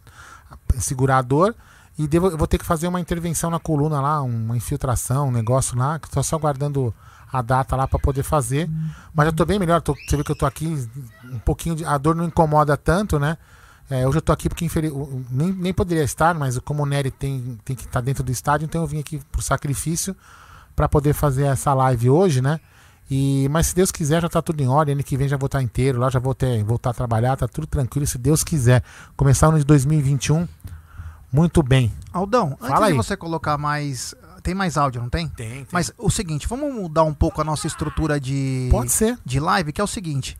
segurar 0.80 1.17
a 1.19 1.21
dor, 1.21 1.56
e 1.97 2.08
devo, 2.08 2.28
eu 2.28 2.38
vou 2.38 2.47
ter 2.47 2.58
que 2.58 2.65
fazer 2.65 2.88
uma 2.88 3.00
intervenção 3.00 3.50
na 3.50 3.60
coluna 3.60 4.00
lá, 4.02 4.21
uma 4.21 4.56
infiltração, 4.56 5.28
um 5.28 5.32
negócio 5.32 5.78
lá, 5.78 6.00
que 6.00 6.10
tô 6.10 6.21
só 6.23 6.36
aguardando 6.36 6.93
a 7.32 7.42
data 7.42 7.76
lá 7.76 7.88
pra 7.88 8.00
poder 8.00 8.24
fazer, 8.24 8.70
mas 9.13 9.28
já 9.28 9.32
tô 9.32 9.46
bem 9.46 9.60
melhor, 9.60 9.82
tô, 9.82 9.94
você 9.94 10.16
vê 10.16 10.24
que 10.24 10.32
eu 10.32 10.38
tô 10.38 10.46
aqui, 10.46 10.88
um 11.26 11.40
pouquinho, 11.40 11.76
de, 11.76 11.86
a 11.86 11.98
dor 11.98 12.16
não 12.16 12.26
incomoda 12.26 12.78
tanto, 12.78 13.20
né, 13.20 13.38
é, 13.90 14.08
hoje 14.08 14.18
eu 14.18 14.22
tô 14.22 14.32
aqui 14.32 14.50
porque 14.50 14.66
infeliz, 14.66 14.92
nem, 15.30 15.52
nem 15.52 15.74
poderia 15.74 16.04
estar, 16.04 16.36
mas 16.36 16.60
como 16.60 16.84
o 16.84 16.86
Nery 16.86 17.12
tem, 17.12 17.58
tem 17.63 17.76
que 17.76 17.86
estar 17.86 18.02
dentro 18.02 18.24
do 18.24 18.32
estádio, 18.32 18.66
então 18.66 18.82
eu 18.82 18.88
vim 18.88 19.00
aqui 19.00 19.22
por 19.32 19.42
sacrifício 19.42 20.16
para 20.76 20.90
poder 20.90 21.13
fazer 21.13 21.46
essa 21.46 21.74
live 21.74 22.10
hoje, 22.10 22.42
né? 22.42 22.60
E, 23.10 23.48
mas 23.50 23.68
se 23.68 23.76
Deus 23.76 23.92
quiser, 23.92 24.22
já 24.22 24.28
tá 24.28 24.42
tudo 24.42 24.62
em 24.62 24.68
ordem. 24.68 24.94
Ano 24.94 25.04
que 25.04 25.16
vem 25.16 25.28
já 25.28 25.38
vou 25.38 25.46
estar 25.46 25.62
inteiro 25.62 25.98
lá, 25.98 26.10
já 26.10 26.20
vou 26.20 26.36
ter, 26.36 26.62
voltar 26.63 26.90
a 26.90 26.94
trabalhar, 26.94 27.38
tá 27.38 27.48
tudo 27.48 27.66
tranquilo, 27.66 28.06
se 28.06 28.18
Deus 28.18 28.44
quiser. 28.44 28.84
Começar 29.16 29.48
o 29.48 29.50
ano 29.52 29.60
de 29.60 29.66
2021 29.66 30.48
muito 31.32 31.63
bem. 31.63 31.92
Aldão, 32.12 32.58
antes 32.62 32.68
Fala 32.68 32.88
de 32.88 32.92
aí. 32.92 32.98
você 32.98 33.16
colocar 33.16 33.58
mais. 33.58 34.13
Tem 34.48 34.56
mais 34.56 34.78
áudio, 34.78 35.02
não 35.02 35.10
tem? 35.10 35.28
Tem, 35.28 35.50
tem. 35.50 35.68
Mas 35.74 35.92
o 35.98 36.10
seguinte, 36.10 36.48
vamos 36.48 36.74
mudar 36.74 37.04
um 37.04 37.14
pouco 37.14 37.42
a 37.42 37.44
nossa 37.44 37.68
estrutura 37.68 38.18
de, 38.18 38.70
Pode 38.72 38.94
ser. 38.94 39.20
de 39.26 39.42
live, 39.42 39.74
que 39.74 39.82
é 39.82 39.84
o 39.84 39.88
seguinte. 39.88 40.38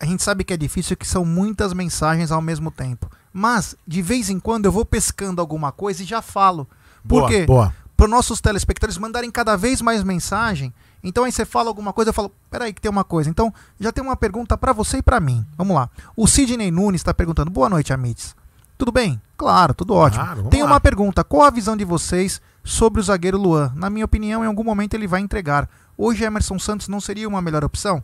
A 0.00 0.04
gente 0.04 0.20
sabe 0.20 0.42
que 0.42 0.52
é 0.52 0.56
difícil, 0.56 0.96
que 0.96 1.06
são 1.06 1.24
muitas 1.24 1.72
mensagens 1.72 2.32
ao 2.32 2.42
mesmo 2.42 2.72
tempo. 2.72 3.08
Mas, 3.32 3.76
de 3.86 4.02
vez 4.02 4.28
em 4.30 4.40
quando, 4.40 4.64
eu 4.64 4.72
vou 4.72 4.84
pescando 4.84 5.40
alguma 5.40 5.70
coisa 5.70 6.02
e 6.02 6.06
já 6.06 6.20
falo. 6.20 6.66
Por 7.06 7.20
Boa, 7.20 7.28
quê? 7.28 7.46
boa. 7.46 7.72
Para 7.96 8.08
nossos 8.08 8.40
telespectadores 8.40 8.98
mandarem 8.98 9.30
cada 9.30 9.56
vez 9.56 9.80
mais 9.80 10.02
mensagem. 10.02 10.74
Então 11.00 11.22
aí 11.22 11.30
você 11.30 11.44
fala 11.44 11.68
alguma 11.68 11.92
coisa, 11.92 12.08
eu 12.08 12.12
falo, 12.14 12.32
peraí 12.50 12.72
que 12.72 12.80
tem 12.80 12.90
uma 12.90 13.04
coisa. 13.04 13.30
Então, 13.30 13.54
já 13.78 13.92
tem 13.92 14.02
uma 14.02 14.16
pergunta 14.16 14.58
para 14.58 14.72
você 14.72 14.96
e 14.96 15.02
para 15.02 15.20
mim. 15.20 15.46
Vamos 15.56 15.76
lá. 15.76 15.88
O 16.16 16.26
Sidney 16.26 16.72
Nunes 16.72 17.00
está 17.00 17.14
perguntando, 17.14 17.48
boa 17.48 17.68
noite, 17.68 17.92
Amites. 17.92 18.34
Tudo 18.76 18.90
bem? 18.90 19.20
Claro, 19.36 19.72
tudo 19.72 19.94
ótimo. 19.94 20.24
Claro, 20.24 20.48
Tem 20.48 20.62
lá. 20.64 20.66
uma 20.70 20.80
pergunta. 20.80 21.22
Qual 21.22 21.44
a 21.44 21.50
visão 21.50 21.76
de 21.76 21.84
vocês 21.84 22.40
sobre 22.68 23.00
o 23.00 23.02
zagueiro 23.04 23.38
Luan? 23.38 23.72
Na 23.74 23.88
minha 23.88 24.04
opinião, 24.04 24.44
em 24.44 24.46
algum 24.46 24.62
momento 24.62 24.94
ele 24.94 25.06
vai 25.06 25.20
entregar. 25.20 25.68
Hoje 25.96 26.22
Emerson 26.24 26.58
Santos 26.58 26.86
não 26.86 27.00
seria 27.00 27.26
uma 27.26 27.40
melhor 27.40 27.64
opção? 27.64 28.02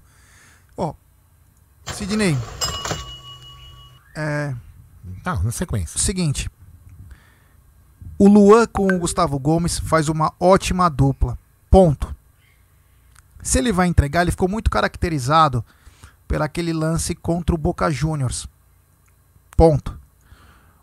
Ó, 0.77 0.95
Sidney. 1.85 2.37
É, 4.17 4.55
Não, 5.25 5.43
na 5.43 5.51
sequência. 5.51 6.01
seguinte. 6.01 6.51
O 8.19 8.27
Luan 8.29 8.67
com 8.67 8.87
o 8.87 8.99
Gustavo 8.99 9.39
Gomes 9.39 9.79
faz 9.79 10.09
uma 10.09 10.33
ótima 10.41 10.89
dupla. 10.89 11.37
Ponto. 11.71 12.15
Se 13.43 13.59
ele 13.59 13.73
vai 13.73 13.87
entregar, 13.87 14.23
ele 14.23 14.31
ficou 14.31 14.49
muito 14.49 14.71
caracterizado 14.71 15.65
por 16.27 16.41
aquele 16.41 16.73
lance 16.73 17.15
contra 17.15 17.55
o 17.55 17.59
Boca 17.59 17.91
Juniors. 17.91 18.47
Ponto. 19.57 19.99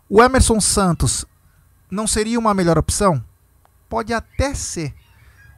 O 0.08 0.22
Emerson 0.22 0.60
Santos 0.60 1.24
não 1.90 2.06
seria 2.06 2.38
uma 2.38 2.54
melhor 2.54 2.78
opção? 2.78 3.24
Pode 3.92 4.14
até 4.14 4.54
ser. 4.54 4.94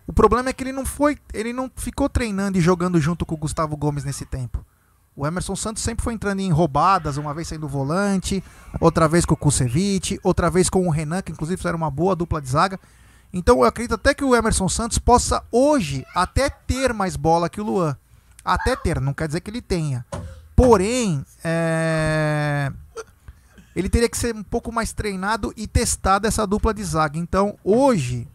O 0.09 0.13
problema 0.13 0.49
é 0.49 0.53
que 0.53 0.65
ele 0.65 0.73
não 0.73 0.85
foi, 0.85 1.17
ele 1.33 1.53
não 1.53 1.71
ficou 1.77 2.09
treinando 2.09 2.59
e 2.59 2.61
jogando 2.61 3.01
junto 3.01 3.25
com 3.25 3.37
o 3.37 3.39
Gustavo 3.39 3.77
Gomes 3.77 4.03
nesse 4.03 4.27
tempo. 4.27 4.67
O 5.15 5.25
Emerson 5.25 5.55
Santos 5.55 5.85
sempre 5.85 6.03
foi 6.03 6.15
entrando 6.15 6.41
em 6.41 6.51
roubadas, 6.51 7.17
uma 7.17 7.33
vez 7.33 7.47
sendo 7.47 7.69
volante, 7.69 8.43
outra 8.81 9.07
vez 9.07 9.25
com 9.25 9.35
o 9.35 9.37
Kusevich, 9.37 10.19
outra 10.21 10.51
vez 10.51 10.69
com 10.69 10.85
o 10.85 10.91
Renan, 10.91 11.23
que 11.23 11.31
inclusive 11.31 11.57
fizeram 11.57 11.77
uma 11.77 11.93
boa 11.93 12.17
dupla 12.17 12.43
de 12.43 12.49
zaga. 12.49 12.81
Então 13.33 13.59
eu 13.59 13.65
acredito 13.67 13.95
até 13.95 14.13
que 14.13 14.25
o 14.25 14.35
Emerson 14.35 14.69
Santos 14.69 14.99
possa 14.99 15.41
hoje 15.53 16.05
até 16.13 16.51
ter 16.51 16.93
mais 16.93 17.15
bola 17.15 17.49
que 17.49 17.61
o 17.61 17.65
Luan. 17.65 17.97
Até 18.45 18.75
ter, 18.75 19.01
não 19.01 19.15
quer 19.15 19.29
dizer 19.29 19.43
que 19.43 19.51
ele 19.53 19.63
tenha. 19.63 20.05
Porém, 20.57 21.25
é, 21.45 22.73
ele 23.75 23.89
teria 23.89 24.09
que 24.09 24.17
ser 24.17 24.35
um 24.35 24.43
pouco 24.43 24.73
mais 24.73 24.93
treinado 24.93 25.53
e 25.57 25.67
testado 25.67 26.27
essa 26.27 26.47
dupla 26.47 26.73
de 26.73 26.85
zaga. 26.85 27.19
Então 27.19 27.59
hoje 27.65 28.29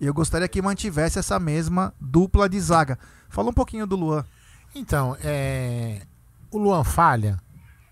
eu 0.00 0.14
gostaria 0.14 0.48
que 0.48 0.62
mantivesse 0.62 1.18
essa 1.18 1.38
mesma 1.38 1.92
dupla 2.00 2.48
de 2.48 2.60
zaga. 2.60 2.98
Fala 3.28 3.50
um 3.50 3.52
pouquinho 3.52 3.86
do 3.86 3.96
Luan. 3.96 4.24
Então, 4.74 5.16
é. 5.22 6.02
O 6.50 6.58
Luan 6.58 6.84
falha? 6.84 7.38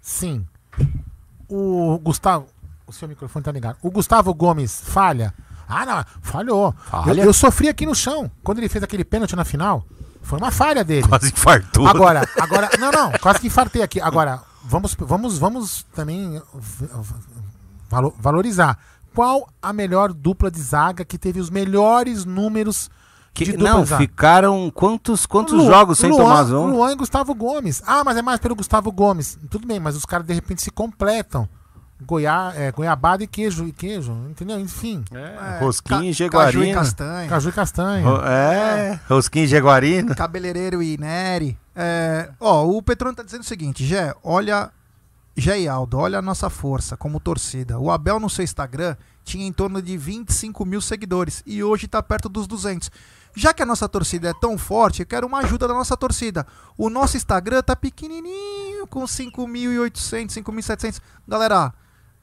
Sim. 0.00 0.46
O 1.48 1.98
Gustavo. 1.98 2.46
O 2.86 2.92
seu 2.92 3.08
microfone 3.08 3.44
tá 3.44 3.50
ligado. 3.50 3.76
O 3.82 3.90
Gustavo 3.90 4.32
Gomes 4.32 4.80
falha? 4.84 5.34
Ah, 5.68 5.84
não, 5.84 6.04
falhou. 6.22 6.72
Falha? 6.72 7.22
Eu, 7.22 7.26
eu 7.26 7.32
sofri 7.32 7.68
aqui 7.68 7.84
no 7.84 7.94
chão. 7.94 8.30
Quando 8.44 8.58
ele 8.58 8.68
fez 8.68 8.84
aquele 8.84 9.04
pênalti 9.04 9.34
na 9.34 9.44
final, 9.44 9.84
foi 10.22 10.38
uma 10.38 10.52
falha 10.52 10.84
dele. 10.84 11.06
Quase 11.08 11.28
infartou. 11.28 11.88
Agora, 11.88 12.28
agora. 12.40 12.70
Não, 12.78 12.92
não, 12.92 13.10
quase 13.18 13.40
que 13.40 13.48
infartei 13.48 13.82
aqui. 13.82 14.00
Agora, 14.00 14.40
vamos, 14.68 14.94
vamos, 14.98 15.38
vamos 15.38 15.87
também 15.94 16.40
valo- 17.88 18.14
valorizar. 18.18 18.79
Qual 19.14 19.48
a 19.62 19.72
melhor 19.72 20.12
dupla 20.12 20.50
de 20.50 20.61
zaga 20.61 21.05
que 21.05 21.16
teve 21.18 21.40
os 21.40 21.48
melhores 21.48 22.24
números 22.24 22.90
Que- 23.33 23.44
de 23.46 23.52
dupla 23.52 23.70
não, 23.70 23.83
de 23.83 23.88
zaga? 23.88 24.02
ficaram 24.02 24.70
quantos, 24.74 25.24
quantos 25.24 25.55
Lu- 25.55 25.66
jogos 25.66 25.98
sem 25.98 26.11
Luan, 26.11 26.22
tomar 26.22 26.42
zona? 26.44 26.72
Luan 26.74 26.92
e 26.92 26.96
Gustavo 26.96 27.35
Gomes. 27.35 27.83
Ah, 27.87 28.05
mas 28.05 28.16
é 28.16 28.22
mais 28.22 28.38
pelo 28.40 28.55
Gustavo 28.55 28.92
Gomes. 28.92 29.38
Tudo 29.50 29.66
bem, 29.66 29.81
mas 29.81 29.96
os 29.96 30.05
caras 30.05 30.26
de 30.26 30.35
repente 30.35 30.62
se 30.62 30.70
completam. 30.70 31.48
Goiá, 32.05 32.52
é, 32.55 32.70
goiabada 32.70 33.24
e 33.24 33.26
queijo, 33.26 33.66
e 33.66 33.72
queijo, 33.72 34.12
entendeu? 34.29 34.61
Enfim. 34.61 35.02
É, 35.11 35.59
rosquinha 35.61 36.11
e 36.11 36.14
Ca- 36.14 36.29
Caju 36.29 36.62
e 36.62 36.74
castanha. 36.74 37.29
Caju 37.31 37.48
e 37.48 37.52
castanha. 37.52 38.07
Ro- 38.07 38.20
É, 38.22 39.00
rosquinha 39.09 39.44
e 39.46 39.48
jaguarina. 39.48 40.14
Cabeleireiro 40.14 40.83
e 40.83 40.98
Neri. 40.98 41.59
É, 41.76 42.30
ó, 42.40 42.66
o 42.66 42.82
Petrone 42.82 43.14
tá 43.14 43.22
dizendo 43.22 43.42
o 43.42 43.46
seguinte, 43.46 43.84
Gé, 43.84 44.14
olha. 44.24 44.72
Gé 45.38 45.60
e 45.60 45.68
Aldo, 45.68 45.98
olha 45.98 46.18
a 46.18 46.22
nossa 46.22 46.48
força 46.48 46.96
como 46.96 47.20
torcida. 47.20 47.78
O 47.78 47.90
Abel 47.90 48.18
no 48.18 48.30
seu 48.30 48.42
Instagram 48.42 48.96
tinha 49.22 49.46
em 49.46 49.52
torno 49.52 49.82
de 49.82 49.94
25 49.94 50.64
mil 50.64 50.80
seguidores 50.80 51.42
e 51.44 51.62
hoje 51.62 51.86
tá 51.86 52.02
perto 52.02 52.26
dos 52.26 52.46
200. 52.46 52.90
Já 53.34 53.52
que 53.52 53.62
a 53.62 53.66
nossa 53.66 53.86
torcida 53.86 54.30
é 54.30 54.32
tão 54.32 54.56
forte, 54.56 55.00
eu 55.00 55.06
quero 55.06 55.26
uma 55.26 55.40
ajuda 55.40 55.68
da 55.68 55.74
nossa 55.74 55.94
torcida. 55.94 56.46
O 56.78 56.88
nosso 56.88 57.18
Instagram 57.18 57.62
tá 57.62 57.76
pequenininho, 57.76 58.86
com 58.86 59.02
5.800, 59.02 60.42
5.700. 60.42 61.00
Galera, 61.28 61.74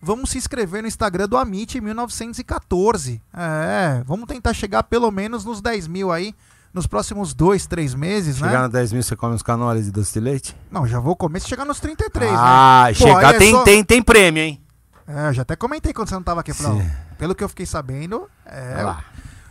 vamos 0.02 0.32
se 0.32 0.40
inscrever 0.40 0.82
no 0.82 0.88
Instagram 0.88 1.28
do 1.28 1.38
Amit 1.38 1.80
1914. 1.80 3.22
É, 3.32 4.04
vamos 4.08 4.26
tentar 4.26 4.56
chegar 4.56 4.82
pelo 4.82 5.12
menos 5.12 5.46
nos 5.46 5.62
10 5.62 5.88
mil 5.88 6.12
aí 6.12 6.34
nos 6.74 6.88
próximos 6.88 7.34
dois, 7.34 7.68
três 7.68 7.94
meses, 7.94 8.38
Chegar 8.38 8.52
né? 8.54 8.62
no 8.64 8.70
10 8.70 8.94
mil, 8.94 9.04
você 9.04 9.16
come 9.16 9.36
uns 9.36 9.44
canoles 9.44 9.86
de 9.86 9.92
doce 9.92 10.14
de 10.14 10.20
leite? 10.20 10.56
Não, 10.72 10.88
já 10.88 11.00
vou 11.00 11.16
comer 11.16 11.40
se 11.40 11.48
chegar 11.48 11.66
nos 11.66 11.80
33, 11.80 12.32
ah, 12.36 12.86
né? 12.88 12.94
Chegar 12.94 13.36
é 13.36 13.38
tem, 13.38 13.52
só- 13.52 13.64
tem, 13.64 13.84
tem 13.84 14.02
prêmio, 14.02 14.42
hein? 14.42 14.62
É, 15.08 15.28
eu 15.28 15.34
já 15.34 15.42
até 15.44 15.56
comentei 15.56 15.94
quando 15.94 16.08
você 16.10 16.16
não 16.16 16.24
tava 16.24 16.42
aqui. 16.42 16.52
ó, 16.52 17.16
pelo 17.18 17.36
que 17.36 17.44
eu 17.44 17.50
fiquei 17.50 17.66
sabendo, 17.66 18.28
é, 18.46 18.74
Olha 18.76 18.84
lá. 18.86 19.04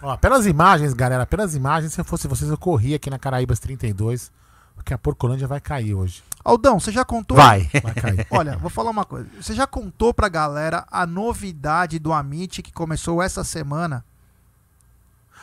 Ó, 0.02 0.16
pelas 0.16 0.46
imagens, 0.46 0.94
galera, 0.94 1.24
pelas 1.24 1.54
imagens, 1.54 1.92
se 1.92 2.00
eu 2.00 2.04
fosse 2.04 2.26
vocês, 2.26 2.50
eu 2.50 2.58
corria 2.58 2.96
aqui 2.96 3.08
na 3.08 3.18
Caraíbas 3.18 3.60
32, 3.60 4.32
porque 4.74 4.92
a 4.92 4.98
Porcolândia 4.98 5.46
vai 5.46 5.60
cair 5.60 5.94
hoje. 5.94 6.24
Aldão, 6.44 6.80
você 6.80 6.90
já 6.90 7.04
contou? 7.04 7.36
Vai. 7.36 7.70
Vai 7.80 7.94
cair. 7.94 8.26
Olha, 8.32 8.56
vou 8.58 8.68
falar 8.68 8.90
uma 8.90 9.04
coisa. 9.04 9.28
Você 9.40 9.54
já 9.54 9.64
contou 9.64 10.12
pra 10.12 10.28
galera 10.28 10.84
a 10.90 11.06
novidade 11.06 12.00
do 12.00 12.12
Amit 12.12 12.62
que 12.62 12.72
começou 12.72 13.22
essa 13.22 13.44
semana? 13.44 14.04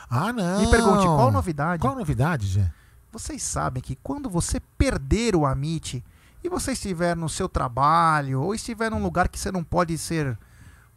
Ah, 0.09 0.33
não. 0.33 0.61
Me 0.61 0.71
pergunte, 0.71 1.05
qual 1.05 1.31
novidade? 1.31 1.81
Qual 1.81 1.95
novidade, 1.95 2.47
Gé? 2.47 2.71
Vocês 3.11 3.41
sabem 3.43 3.81
que 3.81 3.95
quando 3.95 4.29
você 4.29 4.59
perder 4.77 5.35
o 5.35 5.45
Amit 5.45 6.03
e 6.43 6.49
você 6.49 6.71
estiver 6.71 7.15
no 7.15 7.27
seu 7.29 7.49
trabalho 7.49 8.41
ou 8.41 8.55
estiver 8.55 8.89
num 8.89 9.01
lugar 9.01 9.27
que 9.27 9.39
você 9.39 9.51
não 9.51 9.63
pode 9.63 9.97
ser 9.97 10.37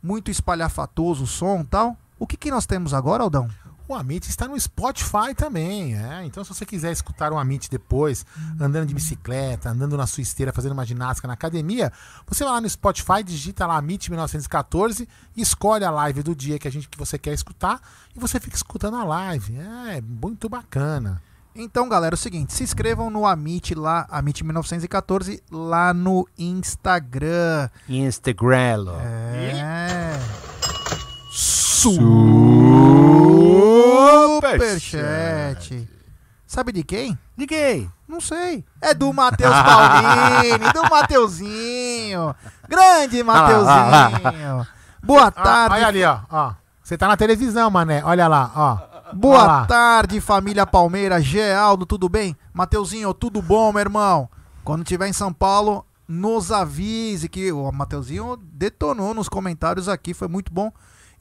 muito 0.03 0.31
espalhafatoso 0.31 1.25
o 1.25 1.27
som 1.27 1.61
e 1.61 1.65
tal, 1.65 1.97
o 2.19 2.27
que, 2.27 2.37
que 2.37 2.51
nós 2.51 2.67
temos 2.67 2.95
agora, 2.95 3.23
Aldão? 3.23 3.49
O 3.93 3.95
Amit 3.95 4.27
está 4.27 4.49
no 4.49 4.59
Spotify 4.59 5.35
também, 5.37 5.95
é. 5.95 6.25
Então, 6.25 6.43
se 6.43 6.49
você 6.55 6.65
quiser 6.65 6.91
escutar 6.93 7.31
o 7.31 7.37
Amit 7.37 7.69
depois, 7.71 8.25
andando 8.59 8.87
de 8.87 8.95
bicicleta, 8.95 9.69
andando 9.69 9.99
na 9.99 10.07
sua 10.07 10.23
esteira, 10.23 10.51
fazendo 10.51 10.73
uma 10.73 10.87
ginástica 10.87 11.29
na 11.29 11.35
academia, 11.35 11.93
você 12.27 12.43
vai 12.43 12.55
lá 12.55 12.61
no 12.63 12.71
Spotify, 12.71 13.23
digita 13.23 13.67
lá 13.67 13.77
Amit 13.77 14.11
1914 14.11 15.07
e 15.37 15.43
escolhe 15.43 15.85
a 15.85 15.91
live 15.91 16.23
do 16.23 16.35
dia 16.35 16.59
que 16.59 16.67
a 16.67 16.73
gente 16.73 16.89
que 16.89 16.97
você 16.97 17.19
quer 17.19 17.35
escutar 17.35 17.83
e 18.17 18.19
você 18.19 18.41
fica 18.41 18.57
escutando 18.57 18.97
a 18.97 19.05
live. 19.05 19.59
É 19.59 20.01
muito 20.01 20.49
bacana. 20.49 21.21
Então, 21.55 21.87
galera, 21.87 22.15
é 22.15 22.17
o 22.17 22.19
seguinte, 22.19 22.55
se 22.55 22.65
inscrevam 22.65 23.11
no 23.11 23.27
Amit 23.27 23.75
lá, 23.75 24.07
Amit 24.09 24.43
1914 24.43 25.43
lá 25.51 25.93
no 25.93 26.27
Instagram. 26.39 27.69
Instagram. 27.87 28.97
É. 29.03 30.19
Superchat. 34.11 35.89
Sabe 36.47 36.73
de 36.73 36.83
quem? 36.83 37.19
De 37.37 37.47
quem? 37.47 37.91
Não 38.07 38.21
sei. 38.21 38.65
É 38.81 38.93
do 38.93 39.13
Matheus 39.13 39.55
Paulini, 39.55 40.73
do 40.73 40.83
Mateuzinho. 40.91 42.35
Grande 42.69 43.23
Mateuzinho. 43.23 44.67
Boa 45.03 45.27
Ah, 45.29 45.31
tarde. 45.31 45.75
olha 45.77 45.87
ali, 45.87 46.05
ó, 46.05 46.19
ó. 46.31 46.53
Você 46.83 46.99
tá 46.99 47.09
na 47.09 47.17
televisão, 47.17 47.71
mané. 47.71 48.03
Olha 48.05 48.29
lá, 48.29 48.51
ó. 48.55 49.15
Boa 49.15 49.45
lá. 49.45 49.67
tarde, 49.67 50.21
família 50.21 50.67
Palmeiras. 50.67 51.25
Geraldo, 51.25 51.87
tudo 51.87 52.09
bem? 52.09 52.37
Mateuzinho, 52.53 53.13
tudo 53.15 53.41
bom, 53.41 53.73
meu 53.73 53.81
irmão? 53.81 54.29
Quando 54.65 54.85
tiver 54.85 55.09
em 55.09 55.13
São 55.13 55.33
Paulo, 55.33 55.85
nos 56.07 56.53
avise 56.53 57.29
que 57.29 57.51
o 57.53 57.71
Mateuzinho 57.73 58.37
detonou 58.43 59.15
nos 59.15 59.29
comentários 59.29 59.89
aqui, 59.89 60.13
foi 60.15 60.29
muito 60.29 60.53
bom. 60.53 60.71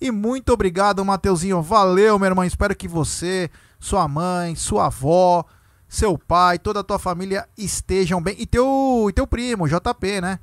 E 0.02 0.10
muito 0.12 0.52
obrigado, 0.52 1.06
Mateuzinho. 1.06 1.62
Valeu, 1.62 2.18
meu 2.18 2.28
irmão. 2.28 2.44
Espero 2.44 2.76
que 2.76 2.88
você, 2.88 3.52
sua 3.80 4.08
mãe, 4.08 4.56
sua 4.56 4.88
avó, 4.88 5.46
seu 5.88 6.18
pai, 6.18 6.58
toda 6.58 6.80
a 6.80 6.84
tua 6.84 6.98
família 6.98 7.48
estejam 7.56 8.20
bem. 8.20 8.36
E 8.40 8.48
teu, 8.48 9.06
e 9.10 9.14
teu 9.14 9.28
primo, 9.28 9.68
JP, 9.68 10.20
né? 10.22 10.40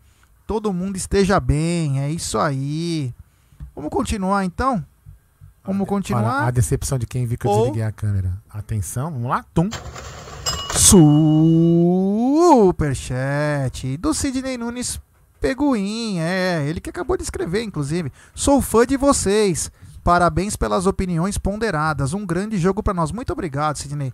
Todo 0.47 0.73
mundo 0.73 0.97
esteja 0.97 1.41
bem. 1.41 2.01
É 2.01 2.09
isso 2.09 2.39
aí. 2.39 3.13
Vamos 3.75 3.91
continuar 3.91 4.45
então? 4.45 4.85
Vamos 5.65 5.81
Olha, 5.83 5.89
continuar? 5.89 6.47
a 6.47 6.51
decepção 6.51 6.97
de 6.99 7.07
quem 7.07 7.27
viu 7.27 7.37
que 7.37 7.47
eu 7.47 7.51
Ou- 7.51 7.59
desliguei 7.65 7.83
a 7.83 7.93
câmera. 7.93 8.33
Atenção, 8.49 9.11
vamos 9.11 9.29
lá. 9.29 9.45
Tum. 9.53 9.69
Superchat 12.69 13.97
do 13.99 14.15
Sidney 14.15 14.57
Nunes 14.57 15.01
Peguim, 15.41 16.19
é, 16.19 16.65
ele 16.69 16.81
que 16.81 16.91
acabou 16.91 17.17
de 17.17 17.23
escrever, 17.23 17.63
inclusive. 17.63 18.13
Sou 18.35 18.61
fã 18.61 18.87
de 18.87 18.97
vocês. 18.97 19.71
Parabéns 20.03 20.57
pelas 20.57 20.87
opiniões 20.87 21.37
ponderadas. 21.39 22.13
Um 22.15 22.25
grande 22.25 22.57
jogo 22.59 22.83
pra 22.83 22.95
nós. 22.95 23.13
Muito 23.13 23.33
obrigado, 23.33 23.77
Sidney. 23.77 24.13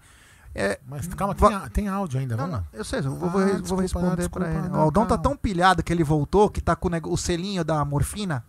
É, 0.56 0.78
Mas 0.87 1.06
calma, 1.08 1.34
tem, 1.34 1.52
a- 1.54 1.68
tem 1.68 1.88
áudio 1.88 2.20
ainda, 2.20 2.37
não, 2.37 2.44
vamos. 2.46 2.60
não, 2.60 2.78
eu 2.78 2.84
sei, 2.84 3.00
eu 3.00 3.10
vou, 3.10 3.28
Ah, 3.28 3.32
vou- 3.32 3.40
vou 3.40 3.60
desculpa, 3.60 3.82
responder 3.82 4.06
não, 4.08 4.16
desculpa, 4.16 4.46
pra 4.46 4.54
ele. 4.56 4.68
não, 4.68 4.78
o 4.78 4.82
Aldão 4.82 5.04
tá 5.04 5.18
tão 5.18 5.37
pilhado 5.37 5.82
que 5.82 5.92
ele 5.92 6.04
voltou, 6.04 6.48
que 6.48 6.60
tá 6.60 6.76
com 6.76 6.88
o 7.08 7.16
selinho 7.16 7.64
da 7.64 7.84
morfina, 7.84 8.44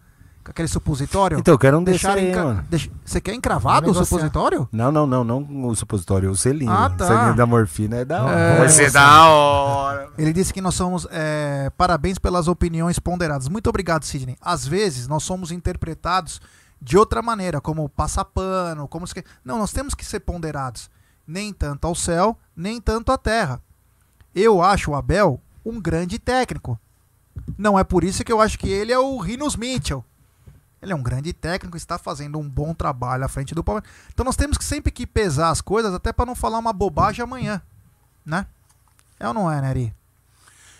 aquele 0.52 0.68
supositório? 0.68 1.38
Então, 1.40 1.54
eu 1.54 1.58
quero 1.60 1.78
um 1.78 1.84
desse 1.84 2.06
aí, 2.08 2.30
encra- 2.30 2.44
mano. 2.44 2.66
deixa- 2.70 2.90
Você 3.04 3.20
quer 3.22 3.34
encravado 3.34 3.90
o 3.90 3.94
supositório? 4.06 4.68
Não, 4.72 4.92
não, 4.92 5.06
não, 5.08 5.24
não 5.24 5.66
o 5.68 5.76
supositório, 5.76 6.30
o 6.32 6.36
selinho. 6.36 6.72
Ah, 6.72 6.90
tá. 6.90 7.06
O 7.06 7.08
selinho 7.08 7.36
da 7.36 7.46
morfina 7.46 7.98
é 7.98 8.06
da 8.06 8.24
hora. 8.24 8.40
É. 8.40 8.58
Vai 8.60 8.70
ser 8.70 8.92
da 8.92 9.26
hora. 9.30 10.10
Ele 10.18 10.32
disse 10.34 10.54
que 10.54 10.62
nós 10.62 10.76
somos. 10.76 11.08
é, 11.12 11.70
parabéns 11.78 12.18
pelas 12.18 12.48
opiniões 12.48 13.00
ponderadas. 13.00 13.48
Muito 13.48 13.68
obrigado, 13.70 14.04
Sidney. 14.04 14.38
Às 14.42 14.66
vezes 14.68 15.08
nós 15.08 15.24
somos 15.24 15.52
interpretados 15.52 16.40
de 16.82 16.98
outra 16.98 17.22
maneira, 17.22 17.60
como 17.62 17.88
passapano, 17.90 18.88
como. 18.88 19.08
se- 19.08 19.24
Não, 19.44 19.58
nós 19.58 19.72
temos 19.72 19.94
que 19.94 20.06
ser 20.06 20.20
ponderados. 20.22 20.90
Nem 21.28 21.52
tanto 21.52 21.86
ao 21.88 21.96
céu, 21.96 22.38
nem 22.56 22.80
tanto 22.80 23.12
à 23.12 23.18
terra. 23.18 23.60
Eu 24.34 24.62
acho 24.62 24.92
o 24.92 24.96
Abel 24.96 25.42
um 25.66 25.80
grande 25.82 26.20
técnico. 26.20 26.80
Não 27.58 27.78
é 27.80 27.84
por 27.84 28.04
isso 28.04 28.24
que 28.24 28.32
eu 28.32 28.40
acho 28.40 28.58
que 28.60 28.70
ele 28.70 28.92
é 28.94 29.00
o 29.00 29.18
Rinos 29.18 29.56
Mitchell. 29.56 30.06
Ele 30.86 30.94
é 30.94 30.96
um 30.96 31.04
grande 31.04 31.34
técnico, 31.34 31.76
está 31.76 31.98
fazendo 31.98 32.38
um 32.40 32.48
bom 32.48 32.74
trabalho 32.74 33.26
à 33.26 33.28
frente 33.28 33.54
do 33.56 33.64
Palmeiras. 33.64 33.90
Então 34.14 34.24
nós 34.24 34.36
temos 34.36 34.58
que 34.58 34.64
sempre 34.64 34.92
que 34.92 35.06
pesar 35.08 35.50
as 35.50 35.62
coisas, 35.62 35.94
até 35.94 36.14
para 36.14 36.26
não 36.26 36.36
falar 36.36 36.60
uma 36.60 36.72
bobagem 36.72 37.24
amanhã, 37.24 37.62
né? 38.26 38.46
É 39.20 39.28
ou 39.28 39.34
não 39.34 39.52
é, 39.52 39.62
Neri? 39.62 39.94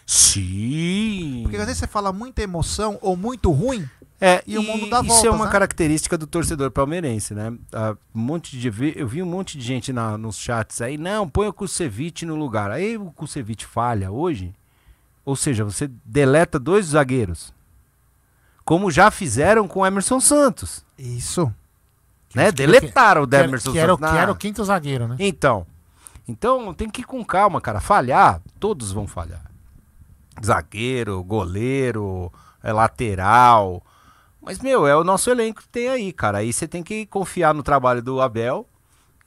Sim. 0.06 1.42
Porque 1.44 1.58
às 1.58 1.66
vezes 1.66 1.80
você 1.80 1.88
fala 1.88 2.14
muita 2.14 2.42
emoção 2.42 2.98
ou 3.02 3.18
muito 3.18 3.52
ruim, 3.52 3.90
É, 4.22 4.42
E 4.48 4.58
o 4.58 4.64
mundo 4.64 4.86
e 4.86 4.90
dá 4.90 5.00
Isso 5.00 5.08
voltas, 5.08 5.26
é 5.26 5.30
uma 5.30 5.46
né? 5.46 5.52
característica 5.52 6.18
do 6.18 6.26
torcedor 6.26 6.72
palmeirense, 6.72 7.34
né? 7.34 7.54
Ah, 7.74 7.98
um 8.14 8.20
monte 8.20 8.58
de, 8.58 8.70
eu 8.96 9.08
vi 9.08 9.22
um 9.22 9.26
monte 9.26 9.58
de 9.58 9.64
gente 9.66 9.92
na, 9.92 10.18
nos 10.18 10.38
chats 10.38 10.80
aí, 10.82 10.98
não, 10.98 11.28
põe 11.28 11.48
o 11.48 11.54
Kusevich 11.54 12.26
no 12.26 12.36
lugar. 12.36 12.72
Aí 12.72 12.98
o 12.98 13.12
Kusevich 13.12 13.66
falha 13.66 14.12
hoje, 14.12 14.54
ou 15.26 15.36
seja, 15.36 15.66
você 15.66 15.90
deleta 16.06 16.58
dois 16.58 16.88
zagueiros, 16.88 17.54
como 18.66 18.90
já 18.90 19.12
fizeram 19.12 19.68
com 19.68 19.82
o 19.82 19.86
Emerson 19.86 20.20
Santos, 20.20 20.84
isso. 20.98 21.54
né? 22.34 22.52
Deletaram 22.52 23.22
o 23.22 23.36
Emerson 23.36 23.72
que, 23.72 23.78
era, 23.78 23.94
o- 23.94 23.98
Santos. 23.98 24.12
que 24.12 24.18
era 24.18 24.32
o 24.32 24.36
quinto 24.36 24.66
zagueiro, 24.66 25.08
né? 25.08 25.16
Então, 25.20 25.66
então 26.28 26.74
tem 26.74 26.90
que 26.90 27.02
ir 27.02 27.06
com 27.06 27.24
calma, 27.24 27.62
cara. 27.62 27.80
Falhar, 27.80 28.42
todos 28.60 28.92
vão 28.92 29.08
falhar. 29.08 29.46
Zagueiro, 30.44 31.24
goleiro, 31.24 32.34
é 32.62 32.74
lateral. 32.74 33.82
Mas, 34.42 34.60
meu, 34.60 34.86
é 34.86 34.96
o 34.96 35.04
nosso 35.04 35.30
elenco 35.30 35.62
que 35.62 35.70
tem 35.70 35.88
aí, 35.88 36.12
cara. 36.12 36.40
Aí 36.40 36.52
você 36.52 36.68
tem 36.68 36.84
que 36.84 37.06
confiar 37.06 37.54
no 37.54 37.64
trabalho 37.64 38.02
do 38.02 38.20
Abel 38.20 38.68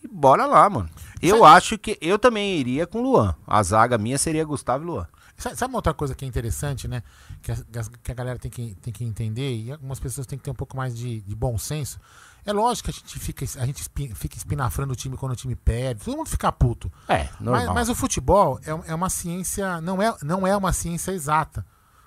e 0.03 0.09
bora 0.09 0.45
lá, 0.47 0.69
mano. 0.69 0.91
Eu 1.23 1.45
acho 1.45 1.79
que 1.79 1.97
eu 2.01 2.19
também 2.19 2.57
iria 2.57 2.87
com 2.87 2.99
o 2.99 3.03
Luan. 3.03 3.35
A 3.47 3.63
zaga 3.63 3.97
minha 3.99 4.19
seria 4.19 4.45
Gustavo 4.45 4.85
e 4.85 4.87
Luan. 4.87 5.07
Sabe, 5.37 5.57
sabe 5.57 5.73
uma 5.73 5.79
outra 5.79 5.95
coisa 5.95 6.15
que 6.15 6.25
é 6.25 6.29
interessante, 6.29 6.87
né? 6.89 7.03
Que 7.43 7.53
a, 7.53 7.57
que 8.03 8.13
a 8.13 8.15
galera 8.15 8.39
tem 8.39 8.51
que, 8.51 8.75
tem 8.77 8.93
que 8.93 9.05
entender, 9.05 9.55
e 9.55 9.73
algumas 9.73 9.99
pessoas 10.01 10.27
têm 10.27 10.39
que 10.39 10.45
ter 10.45 10.51
um 10.51 10.55
pouco 10.55 10.77
mais 10.77 10.97
de, 10.97 11.21
de 11.21 11.35
bom 11.35 11.57
senso. 11.59 11.99
É 12.45 12.53
lógico 12.53 12.91
que 12.91 12.97
a 12.97 12.99
gente 12.99 13.19
fica, 13.19 13.45
a 13.61 13.67
gente 13.67 13.85
fica 14.15 14.37
espinafrando 14.37 14.93
o 14.93 14.97
time 14.97 15.17
quando 15.17 15.33
o 15.33 15.37
time 15.37 15.55
perde, 15.55 16.05
todo 16.05 16.17
mundo 16.17 16.29
fica 16.29 16.51
puto. 16.51 16.91
É, 17.09 17.25
Mas, 17.25 17.41
normal. 17.41 17.75
mas 17.75 17.89
o 17.89 17.95
futebol 17.95 18.59
é, 18.65 18.91
é 18.91 18.95
uma 18.95 19.11
ciência, 19.11 19.81
não 19.81 20.01
é, 20.03 20.15
não 20.23 20.47
é 20.47 20.57
uma 20.57 20.73
ciência 20.73 21.13
exata. 21.13 21.65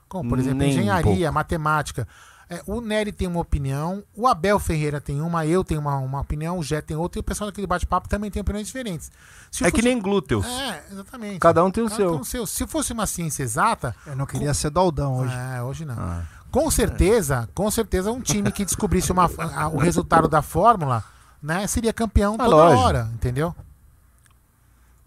Como, 0.07 0.27
por 0.29 0.39
exemplo, 0.39 0.59
Nem 0.59 0.69
um 0.69 0.71
engenharia, 0.71 1.27
pouco. 1.27 1.33
matemática. 1.33 2.07
É, 2.53 2.61
o 2.67 2.81
Nery 2.81 3.11
tem 3.13 3.27
uma 3.27 3.39
opinião, 3.39 4.03
o 4.13 4.27
Abel 4.27 4.59
Ferreira 4.59 4.99
tem 4.99 5.21
uma, 5.21 5.45
eu 5.45 5.63
tenho 5.63 5.79
uma, 5.79 5.97
uma 5.97 6.19
opinião, 6.19 6.57
o 6.59 6.63
Jé 6.63 6.81
tem 6.81 6.97
outra, 6.97 7.17
e 7.17 7.21
o 7.21 7.23
pessoal 7.23 7.49
daquele 7.49 7.65
bate-papo 7.65 8.09
também 8.09 8.29
tem 8.29 8.41
opiniões 8.41 8.67
diferentes. 8.67 9.09
Se 9.49 9.63
É 9.63 9.71
que 9.71 9.77
fute- 9.77 9.87
nem 9.87 10.01
glúteos. 10.01 10.45
É, 10.45 10.83
exatamente. 10.91 11.39
Cada 11.39 11.63
um 11.63 11.71
tem 11.71 11.81
o 11.83 11.87
Cada 11.87 11.95
seu. 11.95 12.11
tem 12.11 12.19
o 12.19 12.25
seu. 12.25 12.45
Se 12.45 12.67
fosse 12.67 12.91
uma 12.91 13.07
ciência 13.07 13.41
exata, 13.43 13.95
Eu 14.05 14.15
não 14.17 14.25
queria 14.25 14.53
ser 14.53 14.69
Daldão 14.69 15.15
hoje. 15.19 15.33
é, 15.33 15.61
hoje 15.63 15.85
não. 15.85 15.95
Ah. 15.97 16.23
Com 16.51 16.69
certeza, 16.69 17.47
com 17.55 17.71
certeza, 17.71 18.11
um 18.11 18.19
time 18.19 18.51
que 18.51 18.65
descobrisse 18.65 19.11
uma, 19.13 19.29
a- 19.55 19.69
o 19.69 19.77
resultado 19.77 20.27
da 20.27 20.41
fórmula, 20.41 21.01
né, 21.41 21.65
seria 21.67 21.93
campeão 21.93 22.33
Ah, 22.35 22.43
toda 22.43 22.49
lógico. 22.57 22.81
hora, 22.81 23.09
entendeu? 23.13 23.55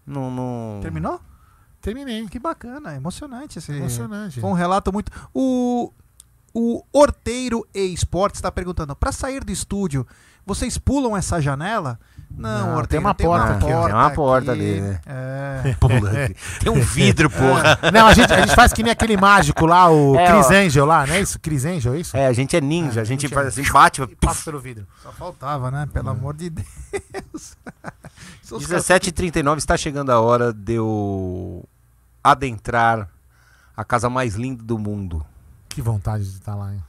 Não, 0.05 0.29
não... 0.31 0.79
Terminou? 0.81 1.19
Terminei. 1.81 2.27
Que 2.27 2.39
bacana, 2.39 2.95
emocionante 2.95 3.59
esse. 3.59 3.71
Emocionante. 3.71 4.41
Foi 4.41 4.49
um 4.49 4.53
relato 4.53 4.91
muito. 4.91 5.11
O, 5.33 5.91
o 6.55 6.81
Horteiro 6.93 7.67
e 7.75 7.81
Esportes 7.93 8.37
está 8.39 8.49
perguntando: 8.51 8.95
para 8.95 9.11
sair 9.11 9.43
do 9.43 9.51
estúdio, 9.51 10.07
vocês 10.45 10.77
pulam 10.77 11.15
essa 11.17 11.41
janela? 11.41 11.99
Não, 12.31 12.49
Não, 12.49 12.67
Horteiro, 12.77 12.87
tem 12.87 12.99
uma 12.99 13.13
porta 13.13 13.53
aqui, 13.53 13.71
ó. 13.73 13.85
Tem 13.85 13.93
uma 13.93 14.09
porta 14.11 14.51
ali, 14.51 14.81
né? 14.81 14.99
É. 15.05 15.75
Pula 15.79 16.11
aqui. 16.11 16.35
Tem 16.59 16.71
um 16.71 16.81
vidro, 16.81 17.29
porra. 17.29 17.79
Não, 17.93 18.07
a 18.07 18.13
gente, 18.13 18.33
a 18.33 18.41
gente 18.41 18.55
faz 18.55 18.73
que 18.73 18.83
nem 18.83 18.91
aquele 18.91 19.15
mágico 19.15 19.65
lá, 19.65 19.89
o 19.89 20.15
É, 20.17 20.27
Chris 20.31 20.47
ó. 20.47 20.53
Angel 20.53 20.85
lá, 20.85 21.05
não 21.07 21.13
é 21.13 21.21
isso? 21.21 21.39
Chris 21.39 21.63
Angel, 21.65 21.93
é 21.93 21.99
isso? 21.99 22.17
É, 22.17 22.27
a 22.27 22.33
gente 22.33 22.55
é 22.55 22.61
ninja. 22.61 22.99
Ah, 22.99 23.03
a 23.03 23.05
gente 23.05 23.21
gente 23.21 23.33
faz 23.33 23.45
é- 23.57 23.61
assim, 23.61 23.71
bate. 23.71 24.01
E 24.01 24.15
passa 24.15 24.43
pelo 24.43 24.59
vidro. 24.59 24.85
Só 25.01 25.11
faltava, 25.11 25.71
né? 25.71 25.87
Pelo 25.93 26.09
amor 26.09 26.35
de 26.35 26.49
Deus. 26.49 26.65
São 28.41 28.57
os 28.57 28.65
caras 28.67 28.85
17h39 28.85 29.57
está 29.57 29.77
chegando 29.77 30.09
a 30.11 30.19
hora 30.19 30.51
de 30.53 30.73
eu 30.73 31.63
adentrar 32.23 33.07
a 33.77 33.83
casa 33.85 34.09
mais 34.09 34.35
linda 34.35 34.63
do 34.63 34.77
mundo. 34.77 35.25
Que 35.75 35.81
vontade 35.81 36.23
de 36.23 36.29
estar 36.37 36.55
lá, 36.55 36.73
hein? 36.73 36.81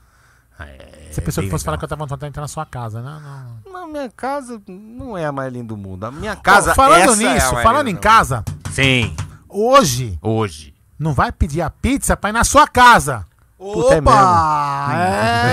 É, 0.59 1.09
Você 1.11 1.19
pensou 1.21 1.41
bem 1.41 1.49
que 1.49 1.51
fosse 1.51 1.65
falar 1.65 1.75
legal. 1.75 1.79
que 1.79 1.85
eu 1.85 1.89
tava 1.89 1.99
vontade 2.05 2.21
de 2.21 2.27
entrar 2.27 2.41
na 2.41 2.47
sua 2.47 2.65
casa, 2.65 3.01
né? 3.01 3.21
Não. 3.65 3.71
Na 3.73 3.85
minha 3.85 4.09
casa 4.09 4.61
não 4.65 5.17
é 5.17 5.25
a 5.25 5.31
mais 5.31 5.51
linda 5.51 5.67
do 5.67 5.77
mundo. 5.77 6.05
A 6.05 6.11
minha 6.11 6.35
casa 6.37 6.71
Ó, 6.71 6.75
falando 6.75 7.01
é 7.21 7.33
nisso, 7.33 7.53
mais 7.53 7.63
falando 7.63 7.89
em 7.89 7.95
casa. 7.97 8.45
Sim, 8.71 9.13
hoje 9.49 10.17
hoje. 10.21 10.73
não 10.97 11.13
vai 11.13 11.31
pedir 11.33 11.61
a 11.61 11.69
pizza 11.69 12.15
pra 12.15 12.29
ir 12.29 12.33
na 12.33 12.45
sua 12.45 12.65
casa. 12.65 13.25
Puta, 13.57 13.95
é 13.95 13.97
Opa! 13.99 14.87
É! 14.93 15.47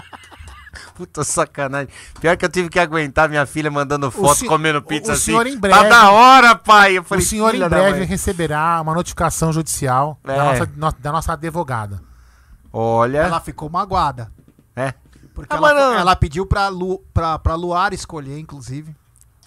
Puta 1.00 1.24
sacanagem. 1.24 1.88
Pior 2.20 2.36
que 2.36 2.44
eu 2.44 2.48
tive 2.50 2.68
que 2.68 2.78
aguentar 2.78 3.26
minha 3.26 3.46
filha 3.46 3.70
mandando 3.70 4.10
foto 4.10 4.34
se- 4.40 4.46
comendo 4.46 4.82
pizza 4.82 5.12
o 5.12 5.14
assim. 5.14 5.24
senhor 5.32 5.46
em 5.46 5.54
Tá 5.54 5.60
breve- 5.60 5.88
da 5.88 6.10
hora, 6.10 6.54
pai. 6.54 6.98
Eu 6.98 7.04
falei, 7.04 7.24
o 7.24 7.26
senhor 7.26 7.54
em 7.54 7.66
breve 7.66 8.04
receberá 8.04 8.78
uma 8.82 8.92
notificação 8.94 9.50
judicial 9.50 10.18
É. 10.24 10.36
da, 10.36 10.44
nossa, 10.44 10.70
no- 10.76 10.92
da 10.98 11.12
nossa 11.12 11.32
advogada. 11.32 12.02
Olha. 12.70 13.18
Ela 13.20 13.40
ficou 13.40 13.70
magoada. 13.70 14.30
É. 14.76 14.92
Porque 15.34 15.54
Ah, 15.54 15.56
ela, 15.56 15.72
não. 15.74 15.94
ela 15.94 16.14
pediu 16.16 16.44
pra, 16.44 16.68
Lu, 16.68 16.98
pra, 17.14 17.38
pra 17.38 17.54
Luar 17.54 17.94
escolher, 17.94 18.38
inclusive. 18.38 18.94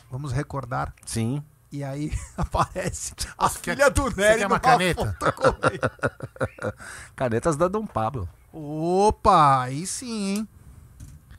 Vamos 0.10 0.32
recordar. 0.32 0.92
Sim. 1.06 1.44
E 1.72 1.84
aí 1.84 2.12
aparece 2.38 3.14
a 3.38 3.48
Você 3.48 3.60
quer- 3.60 3.76
filha 3.76 3.90
do 3.92 4.04
você 4.04 4.22
Nery 4.22 4.40
quer 4.40 4.48
uma 4.48 4.60
caneta? 4.60 5.16
Canetas 7.16 7.56
da 7.56 7.68
Dom 7.68 7.86
Pablo. 7.86 8.28
Opa, 8.52 9.62
aí 9.64 9.86
sim, 9.88 10.36
hein? 10.36 10.48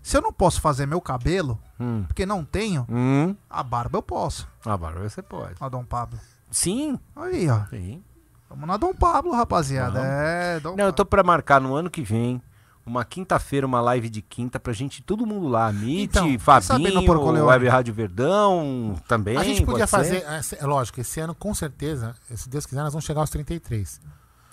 Se 0.04 0.18
eu 0.18 0.20
não 0.22 0.30
posso 0.32 0.60
fazer 0.60 0.84
meu 0.86 1.00
cabelo, 1.00 1.58
Hum. 1.80 2.04
porque 2.06 2.26
não 2.26 2.44
tenho, 2.44 2.86
Hum. 2.90 3.34
a 3.48 3.62
barba 3.62 3.96
eu 3.98 4.02
posso. 4.02 4.46
Ah, 4.64 4.76
barulho 4.76 5.08
você 5.08 5.22
pode. 5.22 5.54
A 5.58 5.68
Dom 5.68 5.82
Pablo. 5.82 6.20
Sim. 6.50 6.98
Aí, 7.16 7.48
ó. 7.48 7.64
Sim. 7.70 8.02
Vamos 8.50 8.68
na 8.68 8.76
Dom 8.76 8.92
Pablo, 8.94 9.32
rapaziada. 9.32 9.98
Vamos. 10.00 10.06
É, 10.14 10.60
Dom 10.60 10.76
Não, 10.76 10.84
eu 10.84 10.92
tô 10.92 11.06
pra 11.06 11.22
marcar 11.22 11.58
no 11.58 11.74
ano 11.74 11.88
que 11.90 12.02
vem 12.02 12.40
uma 12.84 13.02
quinta-feira, 13.02 13.66
uma 13.66 13.80
live 13.80 14.10
de 14.10 14.20
quinta 14.20 14.60
pra 14.60 14.74
gente, 14.74 15.02
todo 15.02 15.24
mundo 15.26 15.48
lá. 15.48 15.68
Amit, 15.68 16.02
Então, 16.02 16.38
Fabinho. 16.38 17.46
Web 17.46 17.66
Rádio 17.68 17.94
Verdão 17.94 19.00
também. 19.08 19.38
a 19.38 19.42
gente 19.42 19.64
podia 19.64 19.86
fazer, 19.86 20.16
é, 20.18 20.40
é 20.60 20.66
lógico, 20.66 21.00
esse 21.00 21.18
ano 21.18 21.34
com 21.34 21.54
certeza, 21.54 22.14
se 22.34 22.46
Deus 22.46 22.66
quiser, 22.66 22.82
nós 22.82 22.92
vamos 22.92 23.06
chegar 23.06 23.22
aos 23.22 23.30
33. 23.30 24.02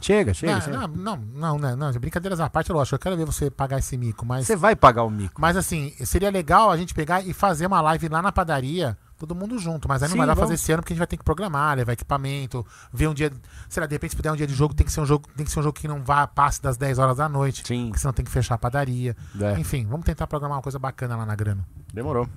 Chega, 0.01 0.33
chega. 0.33 0.53
não, 0.53 0.61
chega. 0.61 0.77
não, 0.77 0.87
não, 0.87 1.17
não, 1.17 1.57
não, 1.59 1.75
não, 1.77 1.91
brincadeiras 1.99 2.39
à 2.39 2.49
parte, 2.49 2.71
lógico, 2.71 2.95
eu 2.95 2.99
quero 2.99 3.15
ver 3.15 3.25
você 3.25 3.49
pagar 3.49 3.79
esse 3.79 3.95
mico, 3.97 4.25
mas, 4.25 4.47
Você 4.47 4.55
vai 4.55 4.75
pagar 4.75 5.03
o 5.03 5.09
mico. 5.09 5.39
mas 5.39 5.55
assim, 5.55 5.93
seria 6.03 6.29
legal 6.29 6.71
a 6.71 6.77
gente 6.77 6.93
pegar 6.93 7.21
e 7.25 7.33
fazer 7.33 7.67
uma 7.67 7.79
live 7.81 8.07
lá 8.09 8.21
na 8.21 8.31
padaria, 8.31 8.97
todo 9.17 9.35
mundo 9.35 9.59
junto, 9.59 9.87
mas 9.87 10.01
aí 10.01 10.09
não 10.09 10.13
Sim, 10.13 10.17
vai 10.17 10.27
dar 10.27 10.33
vamos. 10.33 10.49
fazer 10.49 10.55
esse 10.55 10.71
ano 10.71 10.81
porque 10.81 10.93
a 10.93 10.95
gente 10.95 10.99
vai 10.99 11.07
ter 11.07 11.17
que 11.17 11.23
programar, 11.23 11.77
levar 11.77 11.93
equipamento, 11.93 12.65
ver 12.91 13.07
um 13.07 13.13
dia, 13.13 13.31
sei 13.69 13.81
lá, 13.81 13.85
de 13.87 13.93
repente 13.93 14.11
se 14.11 14.15
puder 14.17 14.31
um 14.31 14.35
dia 14.35 14.47
de 14.47 14.53
jogo, 14.55 14.73
tem 14.73 14.85
que 14.85 14.91
ser 14.91 15.01
um 15.01 15.05
jogo, 15.05 15.29
tem 15.37 15.45
que 15.45 15.51
ser 15.51 15.59
um 15.59 15.63
jogo 15.63 15.79
que 15.79 15.87
não 15.87 16.01
vá 16.03 16.25
passe 16.25 16.61
das 16.61 16.75
10 16.77 16.97
horas 16.97 17.17
da 17.17 17.29
noite, 17.29 17.63
Sim. 17.65 17.85
porque 17.87 17.99
senão 17.99 18.13
tem 18.13 18.25
que 18.25 18.31
fechar 18.31 18.55
a 18.55 18.57
padaria. 18.57 19.15
É. 19.39 19.59
Enfim, 19.59 19.85
vamos 19.85 20.05
tentar 20.05 20.25
programar 20.25 20.57
uma 20.57 20.63
coisa 20.63 20.79
bacana 20.79 21.15
lá 21.15 21.25
na 21.25 21.35
grana. 21.35 21.63
Demorou. 21.93 22.27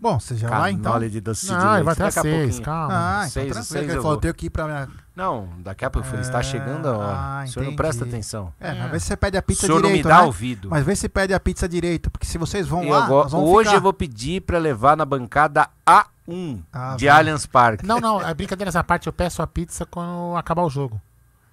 Bom, 0.00 0.20
você 0.20 0.36
já 0.36 0.48
vai 0.48 0.70
então? 0.70 0.96
De 1.00 1.20
doce 1.20 1.50
Não, 1.50 1.58
vai 1.58 1.80
até 1.92 2.04
Daqui 2.04 2.18
a 2.18 2.22
seis, 2.22 2.40
pouquinho. 2.44 2.62
calma. 2.64 2.94
Ah, 2.94 3.18
então 3.18 3.30
Seis, 3.30 3.46
tranquilo. 3.52 3.64
seis 3.64 3.84
que 3.86 3.90
eu 3.90 3.94
falou, 3.96 4.02
vou. 4.02 4.12
eu 4.12 4.20
tenho 4.20 4.34
que 4.34 4.46
ir 4.46 4.50
pra 4.50 4.64
minha... 4.66 4.88
Não, 5.16 5.48
daqui 5.58 5.84
a 5.84 5.90
pouco 5.90 6.08
É, 6.16 6.20
está 6.20 6.40
chegando 6.40 6.86
a 6.88 6.96
hora. 6.96 7.16
ah, 7.18 7.42
o 7.44 7.48
senhor 7.48 7.64
não 7.64 7.72
entendi. 7.72 7.76
presta 7.76 8.04
atenção. 8.04 8.52
É, 8.60 8.72
mas 8.74 8.90
vê 8.92 9.00
se 9.00 9.06
você 9.06 9.16
pede 9.16 9.36
a 9.36 9.40
O 9.40 9.42
pizza 9.42 9.66
senhor 9.66 9.80
não 9.82 9.88
direito, 9.88 10.04
me 10.06 10.08
dá 10.12 10.18
né? 10.20 10.26
ouvido. 10.26 10.68
Mas 10.70 10.84
vê 10.86 10.94
se 10.94 11.08
pede 11.08 11.34
a 11.34 11.40
pizza 11.40 11.68
direito, 11.68 12.10
porque 12.12 12.26
se 12.26 12.38
vocês 12.38 12.68
vão 12.68 12.84
Eu 12.84 12.90
lá, 12.90 13.08
nós 13.08 13.32
vamos 13.32 13.50
hoje 13.50 13.64
ficar. 13.70 13.76
eu 13.78 13.82
vou 13.82 13.92
pedir 13.92 14.40
pra 14.42 14.58
levar 14.58 14.96
na 14.96 15.04
bancada 15.04 15.68
A1 15.84 16.60
Ah, 16.72 16.94
de 16.96 17.06
vai. 17.06 17.16
Allianz 17.16 17.46
Parque. 17.46 17.84
Não, 17.84 17.98
não, 17.98 18.22
é 18.22 18.32
brincadeira 18.32 18.68
essa 18.68 18.84
parte, 18.84 19.08
eu 19.08 19.12
peço 19.12 19.42
a 19.42 19.46
pizza 19.48 19.84
quando 19.84 20.36
acabar 20.36 20.62
o 20.62 20.70
jogo. 20.70 21.00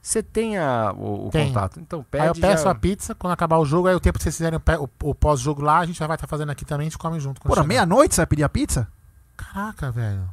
Você 0.05 0.21
tem 0.21 0.55
a- 0.55 0.93
o, 0.95 1.27
o 1.27 1.31
contato? 1.31 1.79
Então 1.79 2.03
pede. 2.03 2.21
aí 2.23 2.29
eu 2.29 2.35
peço 2.35 2.65
já- 2.65 2.69
a 2.71 2.75
pizza, 2.75 3.15
quando 3.15 3.33
acabar 3.33 3.57
o 3.57 3.65
jogo, 3.65 3.87
aí 3.87 3.95
o 3.95 3.99
tempo 3.99 4.19
que 4.19 4.23
vocês 4.23 4.35
fizerem 4.37 4.59
o, 4.59 4.83
o- 4.83 5.09
o 5.09 5.15
pós-jogo 5.15 5.63
lá, 5.63 5.79
a 5.79 5.85
gente 5.87 5.97
já 5.97 6.05
vai 6.05 6.15
estar 6.15 6.27
fazendo 6.27 6.51
aqui 6.51 6.63
também, 6.63 6.85
a 6.85 6.89
gente 6.91 6.99
come 6.99 7.19
junto. 7.19 7.41
chegar. 7.41 7.63
meia-noite 7.67 8.13
você 8.13 8.21
vai 8.21 8.27
pedir 8.27 8.43
a 8.43 8.49
pizza? 8.49 8.87
Caraca, 9.35 9.91
velho. 9.91 10.29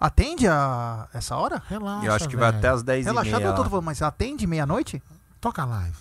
Atende 0.00 0.48
a 0.48 1.06
essa 1.14 1.36
hora? 1.36 1.62
Relaxa, 1.68 2.04
Eu 2.06 2.12
acho 2.12 2.28
que 2.28 2.36
vai 2.36 2.48
até 2.48 2.68
as 2.68 2.82
10 2.82 3.06
Relaxado 3.06 3.34
e 3.34 3.44
meia. 3.44 3.52
eu 3.52 3.54
tô 3.54 3.64
falando, 3.64 3.84
mas 3.84 4.02
atende 4.02 4.44
meia-noite? 4.44 5.00
Toca 5.40 5.62
a 5.62 5.66
live. 5.66 5.96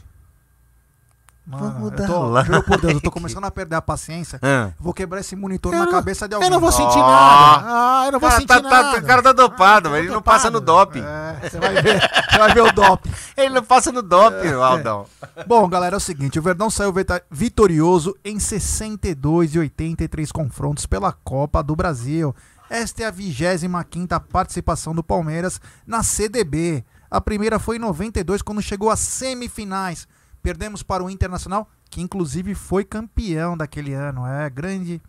Mano, 1.51 1.73
Vamos 1.73 1.91
eu 1.99 2.07
tô, 2.07 2.43
juro 2.43 2.63
por 2.63 2.79
Deus, 2.79 2.93
eu 2.93 3.01
tô 3.01 3.11
começando 3.11 3.43
a 3.43 3.51
perder 3.51 3.75
a 3.75 3.81
paciência. 3.81 4.39
Ah. 4.41 4.71
Vou 4.79 4.93
quebrar 4.93 5.19
esse 5.19 5.35
monitor 5.35 5.73
Eu 5.73 5.79
na 5.79 5.85
não- 5.85 5.91
cabeça 5.91 6.25
de 6.27 6.33
alguém. 6.33 6.47
Eu 6.47 6.53
não 6.53 6.61
vou 6.61 6.71
sentir 6.71 6.97
Ó. 6.97 7.07
nada. 7.11 7.63
Ah, 7.65 8.03
eu 8.05 8.11
não 8.13 8.19
vou 8.21 8.29
Cara, 8.29 8.39
sentir 8.41 8.47
tá- 8.47 8.61
tá- 8.61 8.69
nada. 8.83 8.97
o 8.99 9.03
cara 9.05 9.21
tá 9.21 9.31
dopado, 9.33 9.89
Ah, 9.89 9.99
ele 9.99 10.09
não 10.09 10.21
passa 10.21 10.49
no 10.49 10.61
dopado. 10.61 10.91
doping. 10.93 11.05
É, 11.05 11.49
você 11.49 11.59
vai 11.59 11.81
ver, 11.81 11.99
você 12.31 12.37
vai 12.37 12.53
ver 12.53 12.61
o 12.61 12.71
doping. 12.71 13.11
Ele 13.35 13.49
não 13.55 13.63
passa 13.63 13.91
no 13.91 14.01
doping, 14.01 14.53
Aldão. 14.53 15.05
Bom, 15.47 15.67
galera, 15.67 15.95
é 15.95 15.97
o 15.97 15.99
seguinte, 15.99 16.37
o 16.39 16.41
Verdão 16.41 16.69
saiu 16.69 16.93
vitorioso 17.29 18.15
em 18.23 18.39
62 18.39 19.55
e 19.55 19.59
83 19.59 20.31
confrontos 20.31 20.85
pela 20.85 21.11
Copa 21.11 21.61
do 21.63 21.75
Brasil. 21.75 22.35
Esta 22.69 23.03
é 23.03 23.05
a 23.07 23.11
25ª 23.11 24.19
participação 24.19 24.93
do 24.95 25.03
Palmeiras 25.03 25.59
na 25.85 26.03
CDB. 26.03 26.83
A 27.09 27.19
primeira 27.19 27.59
foi 27.59 27.75
em 27.75 27.79
92, 27.79 28.41
quando 28.41 28.61
chegou 28.61 28.89
às 28.89 28.99
semifinais. 28.99 30.07
Perdemos 30.41 30.83
para 30.83 31.03
o 31.03 31.09
Internacional, 31.09 31.69
que 31.89 32.01
inclusive 32.01 32.55
foi 32.55 32.83
campeão 32.83 33.55
daquele 33.55 33.93
ano. 33.93 34.25
É, 34.25 34.49
grande 34.49 35.01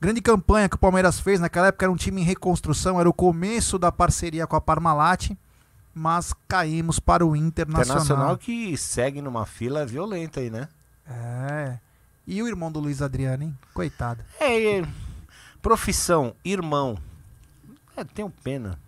grande 0.00 0.20
campanha 0.20 0.68
que 0.68 0.76
o 0.76 0.78
Palmeiras 0.78 1.20
fez. 1.20 1.40
Naquela 1.40 1.68
época 1.68 1.84
era 1.84 1.92
um 1.92 1.96
time 1.96 2.20
em 2.20 2.24
reconstrução, 2.24 3.00
era 3.00 3.08
o 3.08 3.12
começo 3.12 3.78
da 3.78 3.90
parceria 3.90 4.46
com 4.46 4.56
a 4.56 4.60
Parmalat, 4.60 5.30
mas 5.94 6.34
caímos 6.48 6.98
para 6.98 7.24
o 7.24 7.34
Internacional. 7.34 8.02
Internacional 8.02 8.38
que 8.38 8.76
segue 8.76 9.22
numa 9.22 9.46
fila 9.46 9.86
violenta 9.86 10.40
aí, 10.40 10.50
né? 10.50 10.68
É. 11.08 11.78
E 12.26 12.42
o 12.42 12.48
irmão 12.48 12.72
do 12.72 12.80
Luiz 12.80 13.00
Adriano, 13.00 13.44
hein? 13.44 13.58
Coitado. 13.72 14.24
É, 14.40 14.78
é, 14.78 14.88
profissão, 15.62 16.34
irmão. 16.44 16.98
É, 17.96 18.02
tenho 18.02 18.28
pena. 18.42 18.78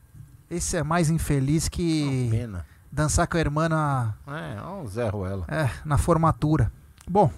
Esse 0.51 0.77
é 0.77 0.83
mais 0.83 1.09
infeliz 1.11 1.69
que 1.69 2.29
Pena. 2.31 2.67
Dançar 2.99 3.29
com 3.29 3.37
a 3.37 3.41
irmã 3.41 3.69
na, 3.69 4.13
É, 4.27 4.61
o 4.83 4.87
Zé 4.89 5.09
Ruela. 5.09 5.45
é, 5.49 5.71
na 5.85 5.97
formatura. 5.97 6.73
Bom, 7.09 7.31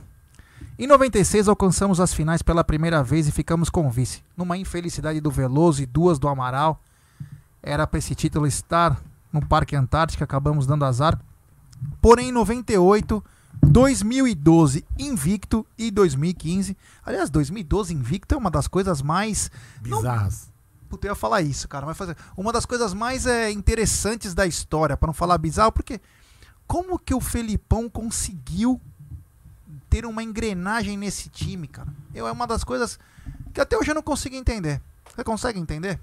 em 0.79 0.87
96 0.87 1.49
alcançamos 1.49 2.01
as 2.01 2.15
finais 2.15 2.41
pela 2.41 2.65
primeira 2.65 3.03
vez 3.05 3.29
e 3.29 3.33
ficamos 3.33 3.69
com 3.69 3.87
o 3.87 3.91
vice. 3.91 4.23
Numa 4.35 4.57
infelicidade 4.57 5.21
do 5.21 5.31
Veloso 5.31 5.83
e 5.83 5.87
duas 5.87 6.19
do 6.19 6.29
Amaral. 6.29 6.81
Era 7.63 7.87
para 7.87 7.99
esse 7.99 8.15
título 8.15 8.47
estar 8.47 8.99
no 9.31 9.45
Parque 9.47 9.77
Antártica, 9.77 10.25
acabamos 10.25 10.67
dando 10.67 10.87
azar. 10.87 11.21
Porém, 12.01 12.31
em 12.31 12.33
98, 12.33 13.23
2012 13.63 14.83
invicto 14.99 15.67
e 15.77 15.91
2015. 15.91 16.75
Aliás, 17.05 17.29
2012 17.29 17.93
invicto 17.93 18.35
é 18.35 18.39
uma 18.39 18.51
das 18.51 18.67
coisas 18.67 19.03
mais 19.03 19.51
Bizarras. 19.83 20.50
Puta, 20.91 21.07
eu 21.07 21.13
ia 21.13 21.15
falar 21.15 21.41
isso, 21.41 21.69
cara. 21.69 21.87
Mas 21.87 21.97
fazer 21.97 22.17
uma 22.37 22.53
das 22.53 22.67
coisas 22.67 22.93
mais 22.93 23.25
é, 23.25 23.51
interessantes 23.51 24.35
da 24.35 24.45
história, 24.45 24.97
pra 24.97 25.07
não 25.07 25.15
falar 25.15 25.39
bizarro, 25.39 25.71
porque 25.71 26.01
como 26.67 26.99
que 26.99 27.15
o 27.15 27.21
Felipão 27.21 27.89
conseguiu 27.89 28.81
ter 29.89 30.05
uma 30.05 30.23
engrenagem 30.23 30.97
nesse 30.99 31.29
time, 31.29 31.69
cara? 31.69 31.89
Eu 32.15 32.27
é 32.27 32.33
uma 32.33 32.47
das 32.47 32.65
coisas 32.65 32.99
que 33.55 33.61
até 33.61 33.77
hoje 33.79 33.93
eu 33.93 33.95
não 33.95 34.03
consigo 34.03 34.35
entender. 34.35 34.81
Você 35.15 35.23
consegue 35.25 35.59
entender? 35.61 35.99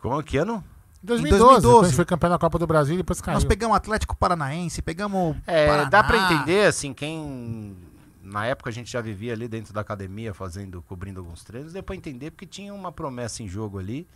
Como 0.00 0.22
que 0.22 0.38
ano? 0.38 0.64
Em 1.02 1.06
2012, 1.06 1.42
2012. 1.42 1.66
quando 1.66 1.84
a 1.84 1.88
gente 1.88 1.96
foi 1.96 2.04
campeão 2.04 2.30
da 2.30 2.38
Copa 2.38 2.58
do 2.58 2.66
Brasil 2.66 2.94
e 2.94 2.98
depois 2.98 3.20
caiu. 3.20 3.34
Nós 3.34 3.44
pegamos 3.44 3.76
Atlético 3.76 4.16
Paranaense, 4.16 4.80
pegamos 4.80 5.36
É, 5.46 5.66
Paraná. 5.66 5.88
dá 5.90 6.04
pra 6.04 6.16
entender, 6.32 6.66
assim, 6.68 6.94
quem. 6.94 7.76
Na 8.22 8.46
época 8.46 8.70
a 8.70 8.72
gente 8.72 8.90
já 8.90 9.00
vivia 9.00 9.32
ali 9.32 9.48
dentro 9.48 9.72
da 9.72 9.80
academia, 9.80 10.32
fazendo, 10.32 10.80
cobrindo 10.82 11.20
alguns 11.20 11.42
treinos, 11.42 11.72
deu 11.72 11.82
pra 11.82 11.96
entender 11.96 12.30
porque 12.30 12.46
tinha 12.46 12.72
uma 12.72 12.92
promessa 12.92 13.42
em 13.42 13.48
jogo 13.48 13.78
ali 13.78 14.06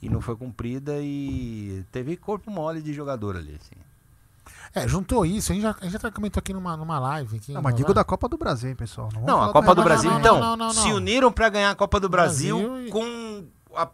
e 0.00 0.08
não 0.08 0.20
foi 0.20 0.36
cumprida 0.36 0.92
e 1.00 1.84
teve 1.90 2.16
corpo 2.16 2.50
mole 2.50 2.80
de 2.80 2.92
jogador 2.92 3.36
ali, 3.36 3.56
assim. 3.60 3.74
É, 4.74 4.86
juntou 4.86 5.26
isso. 5.26 5.50
A 5.50 5.54
gente 5.54 5.62
já, 5.62 5.76
a 5.80 5.84
gente 5.84 6.00
já 6.00 6.10
comentou 6.12 6.38
aqui 6.40 6.52
numa, 6.52 6.76
numa 6.76 6.98
live. 6.98 7.36
Aqui, 7.38 7.52
Não, 7.52 7.60
mas 7.60 7.74
digo 7.74 7.92
da 7.92 8.04
Copa 8.04 8.28
do 8.28 8.36
Brasil, 8.38 8.70
hein, 8.70 8.76
pessoal. 8.76 9.08
Não, 9.12 9.26
falar 9.26 9.46
a 9.46 9.52
Copa 9.52 9.74
do 9.74 9.78
não, 9.78 9.84
Brasil, 9.84 10.10
não, 10.10 10.20
então, 10.20 10.34
não, 10.40 10.56
não, 10.56 10.66
não, 10.68 10.70
se 10.70 10.88
não. 10.88 10.96
uniram 10.96 11.32
pra 11.32 11.48
ganhar 11.48 11.70
a 11.70 11.74
Copa 11.74 11.98
do 11.98 12.08
Brasil, 12.08 12.56
Brasil 12.58 12.86
e- 12.86 12.90
com 12.90 13.44
a- 13.76 13.88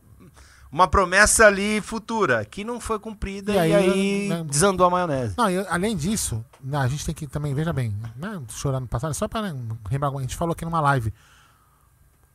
uma 0.77 0.87
promessa 0.87 1.47
ali 1.47 1.81
futura, 1.81 2.45
que 2.45 2.63
não 2.63 2.79
foi 2.79 2.99
cumprida 2.99 3.51
E 3.53 3.55
e 3.55 3.59
aí, 3.59 3.75
aí, 3.75 4.29
né, 4.29 4.45
desandou 4.47 4.87
a 4.87 4.91
maionese. 4.91 5.35
Não, 5.35 5.51
e 5.51 5.67
além 5.71 5.97
disso, 5.97 6.45
né, 6.63 6.77
a 6.77 6.87
gente 6.87 7.07
tem 7.07 7.15
que 7.15 7.27
também, 7.27 7.55
veja 7.55 7.73
bem, 7.73 7.97
né, 8.15 8.43
chorar 8.51 8.79
no 8.79 8.87
passado, 8.87 9.15
só 9.15 9.27
para 9.27 9.55
lembrar, 9.91 10.11
a 10.11 10.21
gente 10.21 10.37
falou 10.37 10.53
aqui 10.53 10.67
numa 10.67 10.81
live. 10.83 11.15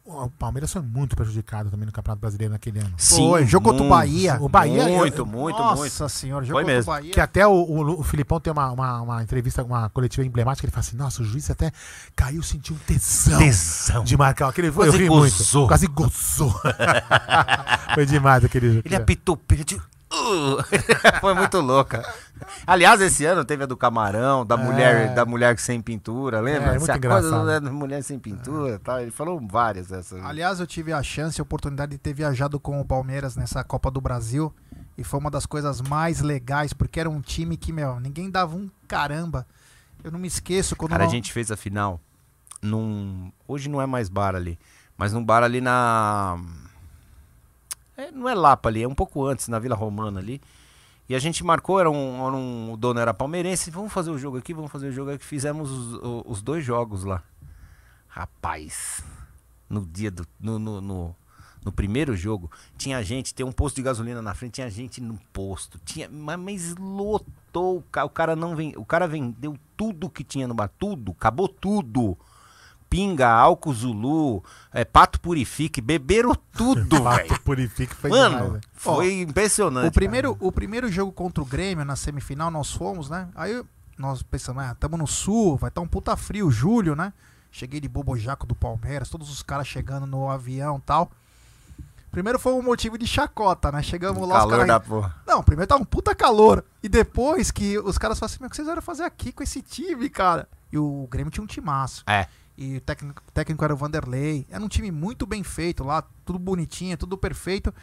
O 0.04 0.30
Palmeiras 0.32 0.74
foi 0.74 0.82
muito 0.82 1.16
prejudicado 1.16 1.70
também 1.70 1.86
no 1.86 1.92
Campeonato 1.92 2.20
Brasileiro 2.22 2.52
naquele 2.52 2.80
ano. 2.80 2.92
Foi, 2.98 3.46
jogo 3.46 3.70
contra 3.70 3.84
o 3.84 3.88
muito, 3.88 3.98
Bahia. 3.98 4.38
O 4.42 4.50
Bahia- 4.50 4.84
Muito, 4.98 5.20
eu- 5.20 5.26
muito, 5.26 5.58
Nossa 5.60 5.76
muito. 6.04 6.10
senhora, 6.10 6.44
jogo 6.44 6.56
Foi 6.56 6.64
contra 6.64 6.74
o 6.74 6.78
mesmo. 6.78 6.92
Bahia. 6.92 7.14
Que 7.14 7.20
até 7.20 7.46
o, 7.48 7.52
o, 7.52 8.00
o 8.00 8.04
Filipão 8.04 8.40
tem 8.40 8.52
uma, 8.52 8.72
uma, 8.72 9.02
uma 9.02 9.24
entrevista, 9.24 9.64
uma 9.64 9.90
coletiva 9.92 10.26
emblemática, 10.26 10.66
ele 10.66 10.72
fala 10.72 10.82
assim, 10.82 10.98
nossa, 10.98 11.22
o 11.22 11.26
juiz 11.26 11.50
até 11.52 11.72
caiu, 12.16 12.42
sentiu 12.42 12.76
um 12.76 12.80
tesão, 12.80 13.38
Tesão. 13.38 14.04
de 14.04 14.18
marcar. 14.18 14.50
Aquele, 14.50 14.68
eu 14.70 14.74
Quase 14.74 14.98
ri 14.98 15.08
gozou. 15.08 15.62
muito. 15.62 15.68
Quase 15.68 15.88
gozou. 15.88 16.62
foi 17.94 18.06
demais 18.06 18.44
aquele 18.44 18.70
jogo. 18.74 18.82
Ele 18.86 18.96
apitou 18.96 19.36
o 19.36 19.38
peito. 19.38 19.82
Uh! 20.12 20.58
Foi 21.22 21.34
muito 21.34 21.60
louca. 21.62 22.04
Aliás, 22.68 23.00
esse 23.02 23.24
ano 23.26 23.46
teve 23.46 23.64
a 23.64 23.66
do 23.66 23.78
camarão, 23.78 24.46
da 24.46 24.56
É. 24.56 24.58
mulher, 24.58 25.14
da 25.14 25.26
mulher 25.26 25.58
sem 25.60 25.80
pintura, 25.82 26.40
lembra? 26.42 26.70
É, 26.70 26.70
muito 26.72 26.84
Essa 26.84 26.98
engraçado. 26.98 27.46
da 27.62 27.72
mulher 27.72 28.04
sem 28.04 28.20
pintura, 28.20 28.80
tal. 28.84 29.00
Ele 29.00 29.12
falou 29.12 29.40
várias 29.48 29.88
dessas. 29.88 30.24
Aliás, 30.26 30.60
eu 30.60 30.68
tive 30.68 30.92
a 30.92 31.02
chance 31.02 31.40
e 31.40 31.42
a 31.42 31.44
oportunidade 31.44 31.92
de 31.92 31.98
ter 31.98 32.14
viajado 32.14 32.60
com 32.60 32.82
o 32.82 32.86
Palmeiras 32.86 33.36
nessa 33.36 33.64
Copa 33.64 33.90
do 33.90 34.02
Brasil. 34.02 34.54
E 34.98 35.04
foi 35.04 35.20
uma 35.20 35.32
das 35.32 35.46
coisas 35.46 35.80
mais 35.82 36.20
legais, 36.20 36.74
porque 36.74 37.00
era 37.00 37.10
um 37.10 37.22
time 37.22 37.56
que, 37.56 37.72
meu, 37.72 38.00
ninguém 38.00 38.30
dava 38.30 38.56
um 38.56 38.70
caramba. 38.88 39.48
Eu 40.04 40.12
não 40.12 40.20
me 40.20 40.28
esqueço 40.28 40.76
quando. 40.76 40.92
Cara, 40.92 41.04
a 41.04 41.06
nós- 41.06 41.14
gente 41.14 41.32
fez 41.32 41.52
a 41.52 41.56
final 41.58 42.00
num. 42.62 43.32
Hoje 43.48 43.70
não 43.70 43.82
é 43.82 43.86
mais 43.86 44.10
bar 44.10 44.36
ali, 44.36 44.60
mas 44.98 45.14
num 45.14 45.24
bar 45.24 45.44
ali 45.44 45.62
na. 45.62 46.38
É, 48.02 48.12
não 48.12 48.28
é 48.28 48.34
Lapa 48.34 48.68
ali, 48.70 48.82
é 48.82 48.88
um 48.88 48.96
pouco 48.96 49.26
antes, 49.26 49.48
na 49.48 49.60
Vila 49.60 49.76
Romana 49.76 50.20
ali. 50.20 50.42
E 51.08 51.14
a 51.14 51.20
gente 51.20 51.44
marcou, 51.44 51.80
era 51.80 51.90
um, 51.90 52.26
era 52.28 52.36
um- 52.36 52.74
o 52.74 52.78
dono 52.78 53.00
era 53.00 53.14
palmeirense, 53.14 53.70
vamos 53.70 53.92
fazer 53.94 54.10
o 54.12 54.18
jogo 54.18 54.38
aqui, 54.38 54.54
vamos 54.54 54.72
fazer 54.72 54.88
o 54.88 54.92
jogo 54.92 55.12
aqui. 55.12 55.24
Fizemos 55.24 55.70
os, 55.70 56.00
os 56.26 56.42
dois 56.42 56.64
jogos 56.66 57.04
lá. 57.04 57.22
Rapaz, 58.08 59.04
no 59.70 59.86
dia 59.86 60.10
do. 60.10 60.26
No, 60.40 60.58
no, 60.58 60.82
no, 60.82 61.16
no 61.64 61.72
primeiro 61.72 62.16
jogo, 62.16 62.50
tinha 62.78 63.04
gente, 63.04 63.34
tem 63.36 63.46
um 63.46 63.52
posto 63.52 63.76
de 63.76 63.84
gasolina 63.84 64.22
na 64.22 64.34
frente, 64.34 64.54
tinha 64.54 64.70
gente 64.70 65.00
no 65.00 65.20
posto. 65.32 65.80
Tinha, 65.86 66.10
mas, 66.10 66.40
mas 66.40 66.76
lotou. 66.76 67.84
O 68.04 68.10
cara 68.10 68.36
não 68.36 68.56
vem, 68.56 68.74
o 68.78 68.86
cara 68.86 69.08
vendeu 69.08 69.56
tudo 69.78 70.10
que 70.10 70.24
tinha 70.24 70.48
no 70.48 70.54
bar, 70.56 70.72
tudo, 70.80 71.12
acabou 71.12 71.48
tudo. 71.48 72.18
Pinga, 72.92 73.30
álcool 73.30 73.74
Zulu, 73.74 74.44
é, 74.74 74.84
pato 74.84 75.18
purifique, 75.22 75.80
beberam 75.80 76.36
tudo, 76.52 77.02
velho. 77.02 77.30
Pato 77.30 77.42
Purifique 77.42 77.96
foi 77.96 78.12
demais, 78.12 78.34
Mano, 78.34 78.52
velho. 78.52 78.64
foi 78.74 79.22
impressionante. 79.22 79.88
O 79.88 79.92
primeiro, 79.94 80.38
o 80.42 80.52
primeiro 80.52 80.92
jogo 80.92 81.10
contra 81.10 81.42
o 81.42 81.46
Grêmio 81.46 81.86
na 81.86 81.96
semifinal 81.96 82.52
nós 82.52 82.70
fomos, 82.70 83.10
né? 83.10 83.30
Aí 83.34 83.64
nós 83.98 84.22
pensamos, 84.22 84.62
ah, 84.62 84.76
tamo 84.78 84.98
no 84.98 85.08
sul, 85.08 85.56
vai 85.56 85.70
estar 85.70 85.80
um 85.80 85.88
puta 85.88 86.18
frio, 86.18 86.52
julho, 86.52 86.94
né? 86.94 87.14
Cheguei 87.50 87.80
de 87.80 87.88
bobojaco 87.88 88.46
do 88.46 88.54
Palmeiras, 88.54 89.08
todos 89.08 89.32
os 89.32 89.42
caras 89.42 89.68
chegando 89.68 90.06
no 90.06 90.30
avião 90.30 90.78
e 90.78 90.82
tal. 90.82 91.10
Primeiro 92.12 92.38
foi 92.38 92.52
um 92.52 92.62
motivo 92.62 92.98
de 92.98 93.08
chacota, 93.08 93.72
né? 93.72 93.82
Chegamos 93.82 94.28
lá, 94.28 94.36
os 94.36 94.42
calor 94.42 94.52
caras. 94.52 94.68
da 94.68 94.80
porra. 94.82 95.16
Não, 95.26 95.42
primeiro 95.42 95.70
tava 95.70 95.82
um 95.82 95.86
puta 95.86 96.14
calor. 96.14 96.62
E 96.84 96.90
depois 96.90 97.52
que 97.52 97.80
os 97.80 97.98
caras 97.98 98.20
falaram 98.20 98.34
assim, 98.34 98.42
meu, 98.42 98.48
o 98.48 98.50
que 98.50 98.58
vocês 98.58 98.68
vieram 98.68 98.82
fazer 98.82 99.04
aqui 99.04 99.32
com 99.32 99.42
esse 99.42 99.62
time, 99.62 100.10
cara? 100.10 100.46
E 100.70 100.78
o 100.78 101.08
Grêmio 101.10 101.32
tinha 101.32 101.42
um 101.44 101.48
timaço. 101.48 102.04
É. 102.06 102.28
E 102.62 102.78
o 102.78 102.82
técnico, 102.82 103.24
técnico 103.34 103.64
era 103.64 103.74
o 103.74 103.76
Vanderlei. 103.76 104.46
Era 104.48 104.64
um 104.64 104.68
time 104.68 104.92
muito 104.92 105.26
bem 105.26 105.44
feito 105.44 105.84
lá, 105.84 106.04
tudo 106.24 106.38
bonitinho, 106.38 106.96
tudo 106.96 107.18
perfeito. 107.18 107.74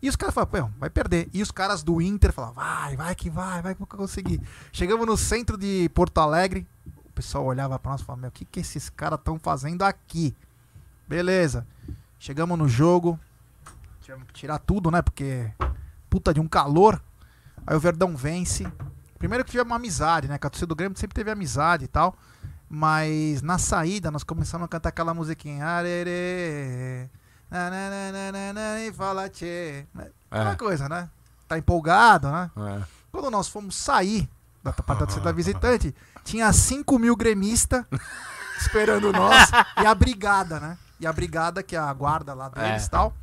E 0.00 0.08
os 0.08 0.14
caras 0.14 0.32
falaram, 0.32 0.68
pô, 0.68 0.78
vai 0.78 0.88
perder. 0.88 1.28
E 1.34 1.42
os 1.42 1.50
caras 1.50 1.82
do 1.82 2.00
Inter 2.00 2.32
falavam, 2.32 2.54
vai, 2.54 2.96
vai 2.96 3.14
que 3.16 3.28
vai, 3.28 3.60
vai 3.60 3.74
que 3.74 3.82
eu 3.82 3.86
conseguir. 3.88 4.40
Chegamos 4.70 5.04
no 5.08 5.16
centro 5.16 5.58
de 5.58 5.88
Porto 5.88 6.18
Alegre, 6.18 6.64
o 7.04 7.10
pessoal 7.10 7.46
olhava 7.46 7.80
pra 7.80 7.90
nós 7.90 8.00
e 8.00 8.04
falava, 8.04 8.20
meu, 8.20 8.28
o 8.28 8.32
que, 8.32 8.44
que 8.44 8.60
esses 8.60 8.88
caras 8.88 9.18
estão 9.18 9.40
fazendo 9.40 9.82
aqui? 9.82 10.36
Beleza. 11.08 11.66
Chegamos 12.16 12.56
no 12.56 12.68
jogo, 12.68 13.18
tivemos 14.00 14.24
que 14.28 14.34
tirar 14.34 14.60
tudo, 14.60 14.88
né? 14.88 15.02
Porque 15.02 15.50
puta 16.08 16.32
de 16.32 16.38
um 16.38 16.46
calor. 16.46 17.02
Aí 17.66 17.74
o 17.74 17.80
Verdão 17.80 18.16
vence. 18.16 18.72
Primeiro 19.18 19.44
que 19.44 19.50
tivemos 19.50 19.72
uma 19.72 19.76
amizade, 19.76 20.28
né? 20.28 20.38
Com 20.38 20.46
a 20.46 20.50
torcida 20.50 20.68
do 20.68 20.76
Grêmio 20.76 20.96
sempre 20.96 21.16
teve 21.16 21.28
amizade 21.28 21.86
e 21.86 21.88
tal. 21.88 22.16
Mas 22.68 23.40
na 23.42 23.56
saída 23.58 24.10
nós 24.10 24.22
começamos 24.22 24.64
a 24.66 24.68
cantar 24.68 24.90
aquela 24.90 25.14
musiquinha. 25.14 25.64
Arerê. 25.64 27.08
na, 27.50 27.70
na, 27.70 27.90
na, 27.90 28.12
na, 28.12 28.32
na, 28.32 28.52
na, 28.52 28.80
E 28.82 28.92
fala 28.92 29.28
tchê. 29.28 29.86
Aquela 30.30 30.56
coisa, 30.56 30.88
né? 30.88 31.08
Tá 31.46 31.56
empolgado, 31.56 32.30
né? 32.30 32.50
É. 32.56 32.82
Quando 33.10 33.30
nós 33.30 33.48
fomos 33.48 33.74
sair 33.74 34.28
da 34.62 34.70
da 34.72 34.94
torcida 34.94 35.32
visitante, 35.32 35.94
tinha 36.24 36.52
5 36.52 36.98
mil 36.98 37.16
gremistas 37.16 37.84
esperando 38.60 39.10
nós 39.12 39.50
e 39.82 39.86
a 39.86 39.94
brigada, 39.94 40.60
né? 40.60 40.76
E 41.00 41.06
a 41.06 41.12
brigada, 41.12 41.62
que 41.62 41.74
é 41.74 41.78
a 41.78 41.92
guarda 41.92 42.34
lá 42.34 42.48
deles 42.50 42.82
É. 42.82 42.86
e 42.86 42.90
tal. 42.90 43.14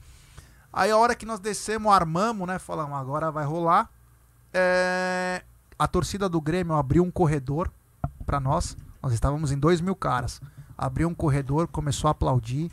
Aí 0.73 0.89
a 0.89 0.97
hora 0.97 1.13
que 1.13 1.25
nós 1.25 1.39
descemos, 1.39 1.93
armamos, 1.93 2.47
né? 2.47 2.57
Falamos, 2.57 2.97
agora 2.97 3.29
vai 3.31 3.45
rolar. 3.45 3.89
É, 4.51 5.43
A 5.77 5.87
torcida 5.87 6.27
do 6.27 6.41
Grêmio 6.41 6.73
abriu 6.75 7.03
um 7.03 7.11
corredor 7.11 7.69
pra 8.25 8.39
nós. 8.39 8.75
Nós 9.05 9.13
estávamos 9.13 9.51
em 9.51 9.57
dois 9.59 9.81
mil 9.81 9.95
caras. 9.95 10.41
Abriu 10.75 11.07
um 11.07 11.13
corredor, 11.13 11.67
começou 11.67 12.07
a 12.07 12.11
aplaudir. 12.11 12.71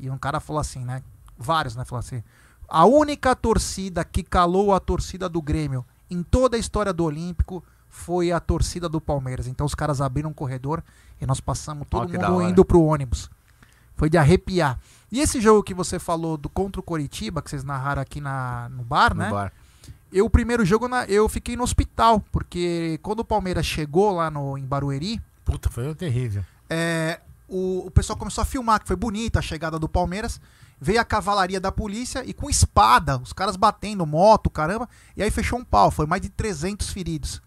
E 0.00 0.08
um 0.08 0.16
cara 0.16 0.40
falou 0.40 0.58
assim, 0.58 0.82
né? 0.82 1.02
Vários, 1.36 1.76
né? 1.76 1.84
Falou 1.84 2.00
assim. 2.00 2.22
A 2.66 2.86
única 2.86 3.36
torcida 3.36 4.02
que 4.02 4.22
calou 4.22 4.72
a 4.72 4.80
torcida 4.80 5.28
do 5.28 5.42
Grêmio 5.42 5.84
em 6.10 6.22
toda 6.22 6.56
a 6.56 6.58
história 6.58 6.90
do 6.90 7.04
Olímpico 7.04 7.62
foi 7.86 8.32
a 8.32 8.40
torcida 8.40 8.88
do 8.88 8.98
Palmeiras. 8.98 9.46
Então 9.46 9.66
os 9.66 9.74
caras 9.74 10.00
abriram 10.00 10.30
um 10.30 10.32
corredor 10.32 10.82
e 11.20 11.26
nós 11.26 11.38
passamos 11.38 11.86
todo 11.86 12.10
da 12.16 12.30
mundo 12.30 12.44
indo 12.48 12.64
pro 12.64 12.80
ônibus. 12.82 13.28
Foi 13.94 14.08
de 14.08 14.16
arrepiar. 14.16 14.78
E 15.12 15.20
esse 15.20 15.38
jogo 15.38 15.62
que 15.62 15.74
você 15.74 15.98
falou 15.98 16.38
do 16.38 16.48
contra 16.48 16.80
o 16.80 16.82
Coritiba, 16.82 17.42
que 17.42 17.50
vocês 17.50 17.62
narraram 17.62 18.00
aqui 18.00 18.22
na, 18.22 18.70
no 18.70 18.82
bar, 18.84 19.12
No 19.14 19.20
né? 19.20 19.30
bar. 19.30 19.52
Eu, 20.10 20.24
o 20.24 20.30
primeiro 20.30 20.64
jogo, 20.64 20.88
na- 20.88 21.04
eu 21.04 21.28
fiquei 21.28 21.56
no 21.56 21.62
hospital, 21.62 22.24
porque 22.32 22.98
quando 23.02 23.20
o 23.20 23.24
Palmeiras 23.24 23.66
chegou 23.66 24.12
lá 24.12 24.30
no, 24.30 24.56
em 24.56 24.64
Barueri, 24.64 25.20
Puta, 25.52 25.68
foi 25.70 25.94
terrível. 25.94 26.44
é, 26.68 27.20
o, 27.48 27.86
o 27.86 27.90
pessoal 27.90 28.18
começou 28.18 28.42
a 28.42 28.44
filmar, 28.44 28.80
que 28.80 28.86
foi 28.86 28.96
bonita 28.96 29.38
a 29.38 29.42
chegada 29.42 29.78
do 29.78 29.88
Palmeiras. 29.88 30.40
Veio 30.80 31.00
a 31.00 31.04
cavalaria 31.04 31.58
da 31.60 31.72
polícia 31.72 32.22
e 32.24 32.32
com 32.32 32.48
espada, 32.48 33.18
os 33.18 33.32
caras 33.32 33.56
batendo, 33.56 34.04
moto, 34.06 34.48
caramba. 34.50 34.88
E 35.16 35.22
aí 35.22 35.30
fechou 35.30 35.58
um 35.58 35.64
pau, 35.64 35.90
foi 35.90 36.06
mais 36.06 36.22
de 36.22 36.28
300 36.28 36.90
feridos. 36.90 37.42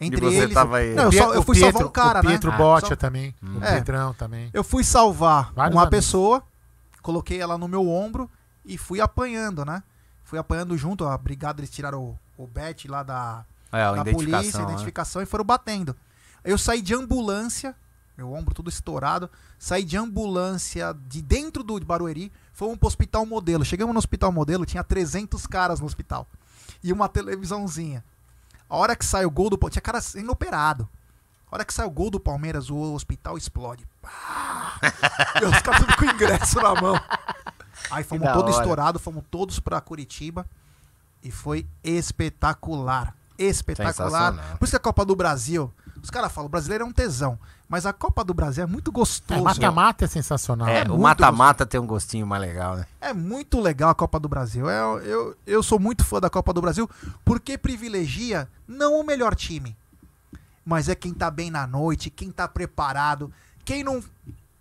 Entre 0.00 0.20
você 0.20 0.36
eles. 0.42 0.54
tava 0.54 0.76
aí? 0.78 0.94
Não, 0.94 1.04
eu, 1.04 1.08
O 1.08 1.12
só- 1.12 1.34
eu 1.34 1.40
o 1.40 1.42
fui 1.44 1.54
salvar 1.56 1.72
Pietro- 1.72 1.88
um 1.88 1.90
cara, 1.90 2.18
o 2.20 2.22
Pietro 2.22 2.50
né? 2.50 2.56
Botia 2.58 2.88
Só- 2.90 2.96
também. 2.96 3.34
O 3.42 3.64
É. 3.64 3.74
Pedrão 3.76 4.12
também. 4.14 4.50
Eu 4.52 4.62
fui 4.62 4.84
salvar 4.84 5.52
Vários 5.54 5.74
uma 5.74 5.82
amigos. 5.82 5.98
pessoa, 5.98 6.42
coloquei 7.02 7.40
ela 7.40 7.56
no 7.56 7.66
meu 7.68 7.88
ombro 7.88 8.30
e 8.64 8.76
fui 8.76 9.00
apanhando, 9.00 9.64
né? 9.64 9.82
Fui 10.24 10.38
apanhando 10.38 10.76
junto, 10.76 11.04
a 11.06 11.16
brigada, 11.16 11.60
eles 11.60 11.70
tiraram 11.70 12.00
o, 12.36 12.44
o 12.44 12.46
bet 12.46 12.86
lá 12.86 13.02
da, 13.02 13.44
É, 13.72 13.82
a 13.82 13.92
da 13.94 14.00
identificação, 14.02 14.40
polícia, 14.40 14.58
né? 14.60 14.64
identificação 14.72 15.22
e 15.22 15.26
foram 15.26 15.44
batendo. 15.44 15.96
Eu 16.48 16.56
saí 16.56 16.80
de 16.80 16.94
ambulância, 16.94 17.76
meu 18.16 18.32
ombro 18.32 18.54
tudo 18.54 18.70
estourado, 18.70 19.28
saí 19.58 19.84
de 19.84 19.98
ambulância 19.98 20.96
de 21.06 21.20
dentro 21.20 21.62
do 21.62 21.78
Barueri, 21.84 22.32
fomos 22.54 22.78
pro 22.78 22.88
hospital 22.88 23.26
modelo. 23.26 23.66
Chegamos 23.66 23.92
no 23.92 23.98
hospital 23.98 24.32
modelo, 24.32 24.64
tinha 24.64 24.82
300 24.82 25.46
caras 25.46 25.78
no 25.78 25.84
hospital 25.84 26.26
e 26.82 26.90
uma 26.90 27.06
televisãozinha. 27.06 28.02
A 28.66 28.78
hora 28.78 28.96
que 28.96 29.04
sai 29.04 29.26
o 29.26 29.30
gol 29.30 29.50
do 29.50 29.58
Palmeiras, 29.58 29.74
tinha 29.74 29.82
cara 29.82 30.00
sendo 30.00 30.32
operado. 30.32 30.88
A 31.52 31.54
hora 31.54 31.66
que 31.66 31.74
sai 31.74 31.84
o 31.84 31.90
gol 31.90 32.08
do 32.08 32.18
Palmeiras, 32.18 32.70
o 32.70 32.94
hospital 32.94 33.36
explode. 33.36 33.86
Pá! 34.00 34.80
e 35.42 35.44
os 35.44 35.60
caras 35.60 35.96
com 35.96 36.04
ingresso 36.06 36.62
na 36.62 36.80
mão. 36.80 36.98
Aí 37.90 38.04
fomos 38.04 38.32
todos 38.32 38.56
estourados, 38.56 39.02
fomos 39.02 39.22
todos 39.30 39.60
pra 39.60 39.82
Curitiba 39.82 40.46
e 41.22 41.30
foi 41.30 41.66
espetacular. 41.84 43.14
Espetacular. 43.36 44.56
Por 44.58 44.64
isso 44.64 44.72
que 44.72 44.76
a 44.76 44.80
Copa 44.80 45.04
do 45.04 45.14
Brasil, 45.14 45.70
os 46.08 46.10
caras 46.10 46.32
falam, 46.32 46.46
o 46.46 46.48
brasileiro 46.48 46.84
é 46.84 46.86
um 46.86 46.92
tesão, 46.92 47.38
mas 47.68 47.84
a 47.84 47.92
Copa 47.92 48.24
do 48.24 48.32
Brasil 48.32 48.64
é 48.64 48.66
muito 48.66 48.90
É, 48.90 48.94
gostoso. 48.94 49.44
mata-mata 49.44 50.06
é 50.06 50.08
sensacional. 50.08 50.66
É, 50.66 50.80
É 50.80 50.90
o 50.90 50.98
mata-mata 50.98 51.66
tem 51.66 51.78
um 51.78 51.86
gostinho 51.86 52.26
mais 52.26 52.40
legal, 52.40 52.76
né? 52.76 52.86
É 52.98 53.12
muito 53.12 53.60
legal 53.60 53.90
a 53.90 53.94
Copa 53.94 54.18
do 54.18 54.26
Brasil. 54.26 54.70
É, 54.70 54.80
eu, 55.04 55.36
eu 55.46 55.62
sou 55.62 55.78
muito 55.78 56.02
fã 56.04 56.18
da 56.18 56.30
Copa 56.30 56.50
do 56.54 56.62
Brasil 56.62 56.88
porque 57.26 57.58
privilegia 57.58 58.48
não 58.66 58.98
o 58.98 59.04
melhor 59.04 59.34
time, 59.34 59.76
mas 60.64 60.88
é 60.88 60.94
quem 60.94 61.12
tá 61.12 61.30
bem 61.30 61.50
na 61.50 61.66
noite, 61.66 62.08
quem 62.08 62.30
tá 62.30 62.48
preparado, 62.48 63.30
quem 63.64 63.84
não. 63.84 64.02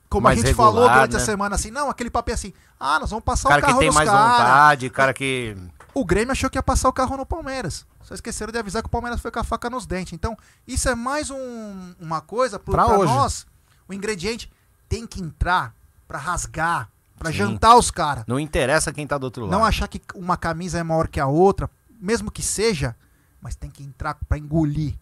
Como 0.09 0.23
Mais 0.23 0.37
a 0.37 0.41
gente 0.41 0.49
regular, 0.51 0.73
falou 0.73 0.89
durante 0.89 1.15
a 1.15 1.19
né? 1.19 1.25
semana 1.25 1.55
assim, 1.55 1.71
não, 1.71 1.89
aquele 1.89 2.09
papel 2.09 2.33
assim, 2.33 2.53
ah, 2.79 2.97
nós 2.99 3.09
vamos 3.09 3.23
passar 3.25 3.47
O 3.47 3.51
cara 3.51 3.59
o 3.61 3.65
carro 3.65 3.79
que 3.79 3.85
tem 3.85 3.93
mais 3.93 4.09
cara. 4.09 4.37
vontade, 4.37 4.89
cara 4.89 5.13
que. 5.13 5.55
O 5.99 6.05
Grêmio 6.05 6.31
achou 6.31 6.49
que 6.49 6.57
ia 6.57 6.63
passar 6.63 6.89
o 6.89 6.93
carro 6.93 7.17
no 7.17 7.25
Palmeiras. 7.25 7.85
Só 8.03 8.13
esqueceram 8.13 8.51
de 8.51 8.59
avisar 8.59 8.83
que 8.83 8.87
o 8.87 8.91
Palmeiras 8.91 9.19
foi 9.19 9.31
com 9.31 9.39
a 9.39 9.43
faca 9.43 9.69
nos 9.69 9.85
dentes. 9.87 10.13
Então, 10.13 10.37
isso 10.67 10.87
é 10.87 10.93
mais 10.95 11.31
um- 11.31 11.95
uma 11.99 12.21
coisa 12.21 12.61
hoje. 12.99 13.11
nós. 13.13 13.47
O 13.87 13.93
ingrediente 13.93 14.51
tem 14.87 15.07
que 15.07 15.19
entrar 15.21 15.73
pra 16.07 16.19
rasgar, 16.19 16.89
Sim. 17.31 17.31
jantar 17.33 17.75
os 17.77 17.89
caras. 17.89 18.23
Não 18.27 18.39
interessa 18.39 18.93
quem 18.93 19.07
tá 19.07 19.17
do 19.17 19.23
outro 19.23 19.43
lado. 19.45 19.51
Não 19.51 19.65
achar 19.65 19.87
que 19.87 19.99
uma 20.13 20.37
camisa 20.37 20.77
é 20.77 20.83
maior 20.83 21.07
que 21.07 21.19
a 21.19 21.25
outra, 21.25 21.67
mesmo 21.99 22.29
que 22.29 22.43
seja, 22.43 22.95
mas 23.41 23.55
tem 23.55 23.69
que 23.71 23.81
entrar 23.83 24.15
pra 24.29 24.37
engolir. 24.37 24.93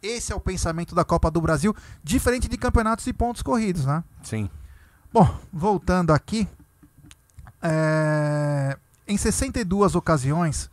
Esse 0.00 0.32
é 0.32 0.36
o 0.36 0.40
pensamento 0.40 0.94
da 0.94 1.04
Copa 1.04 1.30
do 1.32 1.40
Brasil, 1.40 1.74
diferente 2.04 2.46
de 2.48 2.56
campeonatos 2.56 3.06
e 3.08 3.12
pontos 3.12 3.42
corridos, 3.42 3.84
né? 3.84 4.04
Sim. 4.22 4.48
Bom, 5.12 5.36
voltando 5.52 6.12
aqui. 6.12 6.46
é, 7.60 8.78
Em 9.10 9.16
62 9.16 9.94
ocasiões, 9.94 10.70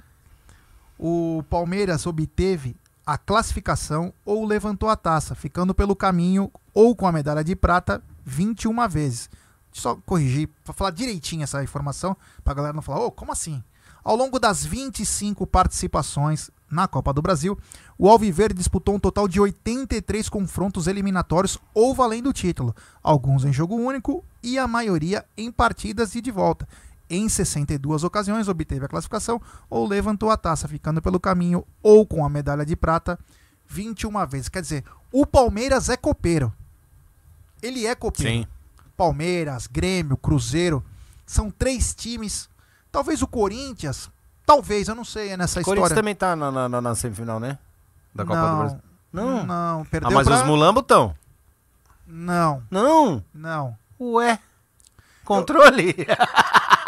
o 1.00 1.42
Palmeiras 1.50 2.06
obteve 2.06 2.76
a 3.06 3.18
classificação 3.18 4.14
ou 4.26 4.46
levantou 4.46 4.90
a 4.90 4.98
taça, 4.98 5.34
ficando 5.34 5.74
pelo 5.74 5.96
caminho 5.96 6.52
ou 6.74 6.94
com 6.94 7.08
a 7.08 7.14
medalha 7.14 7.46
de 7.46 7.56
prata 7.56 8.04
21 8.26 8.90
vezes. 8.90 9.30
Só 9.72 9.96
corrigir, 10.06 10.50
para 10.66 10.74
falar 10.74 10.92
direitinho 10.92 11.44
essa 11.44 11.64
informação, 11.64 12.18
para 12.44 12.52
a 12.52 12.56
galera 12.56 12.74
não 12.74 12.82
falar, 12.82 13.06
ô, 13.06 13.10
como 13.10 13.32
assim? 13.32 13.64
Ao 14.04 14.18
longo 14.18 14.38
das 14.38 14.66
25 14.66 15.48
participações 15.48 16.52
na 16.70 16.90
Copa 16.90 17.14
do 17.14 17.22
Brasil, 17.22 17.58
o 17.98 18.10
Alviverde 18.10 18.54
disputou 18.54 18.96
um 18.96 19.00
total 19.00 19.30
de 19.30 19.40
83 19.40 20.28
confrontos 20.28 20.88
eliminatórios 20.88 21.58
ou 21.74 21.96
valendo 21.96 22.30
o 22.30 22.34
título, 22.34 22.76
alguns 23.02 23.46
em 23.46 23.54
jogo 23.54 23.76
único 23.76 24.26
e 24.44 24.60
a 24.60 24.68
maioria 24.68 25.26
em 25.38 25.50
partidas 25.50 26.16
e 26.16 26.22
de 26.22 26.32
volta. 26.32 26.68
Em 27.10 27.30
62 27.30 28.03
ocasiões 28.03 28.47
obteve 28.47 28.86
a 28.86 28.88
classificação 28.89 29.39
ou 29.70 29.88
levantou 29.88 30.32
a 30.32 30.38
taça, 30.38 30.68
ficando 30.68 31.01
pelo 31.01 31.20
caminho 31.20 31.66
ou 31.84 32.06
com 32.06 32.26
a 32.26 32.30
medalha 32.30 32.66
de 32.66 32.76
prata 32.76 33.20
21 33.68 34.26
vezes. 34.28 34.49
Quer 34.49 34.62
dizer, 34.62 34.84
o 35.12 35.26
Palmeiras 35.26 35.89
é 35.89 35.95
copeiro. 35.97 36.51
Ele 37.62 37.86
é 37.86 37.93
copeiro. 37.95 38.32
Sim. 38.32 38.47
Palmeiras, 38.97 39.68
Grêmio, 39.68 40.18
Cruzeiro, 40.18 40.84
são 41.26 41.51
três 41.51 41.93
times. 41.93 42.49
Talvez 42.91 43.22
o 43.22 43.28
Corinthians, 43.28 44.10
talvez, 44.45 44.88
eu 44.88 44.95
não 44.95 45.03
sei, 45.06 45.30
é 45.32 45.38
nessa 45.38 45.60
O 45.60 45.64
Corinthians 45.64 45.91
história. 45.91 46.01
também 46.01 46.16
tá 46.16 46.36
na, 46.36 46.51
na- 46.51 46.70
na- 46.70 46.82
na 46.82 46.95
semifinal, 46.95 47.39
né? 47.39 47.58
Da 48.14 48.24
Copa 48.24 48.39
do 48.39 48.47
Não, 48.47 48.58
Brasil. 48.60 48.80
Não. 49.12 49.45
Não, 49.45 49.82
Ah, 49.82 49.86
perdeu 49.91 50.12
mas 50.12 50.26
pra... 50.28 50.38
os 50.38 50.43
mulambos 50.47 50.82
estão. 50.82 51.14
Não, 52.08 52.64
Não. 52.72 53.24
não. 53.34 53.78
Ué. 53.99 54.39
Controle. 55.26 55.95
Eu 55.97 56.85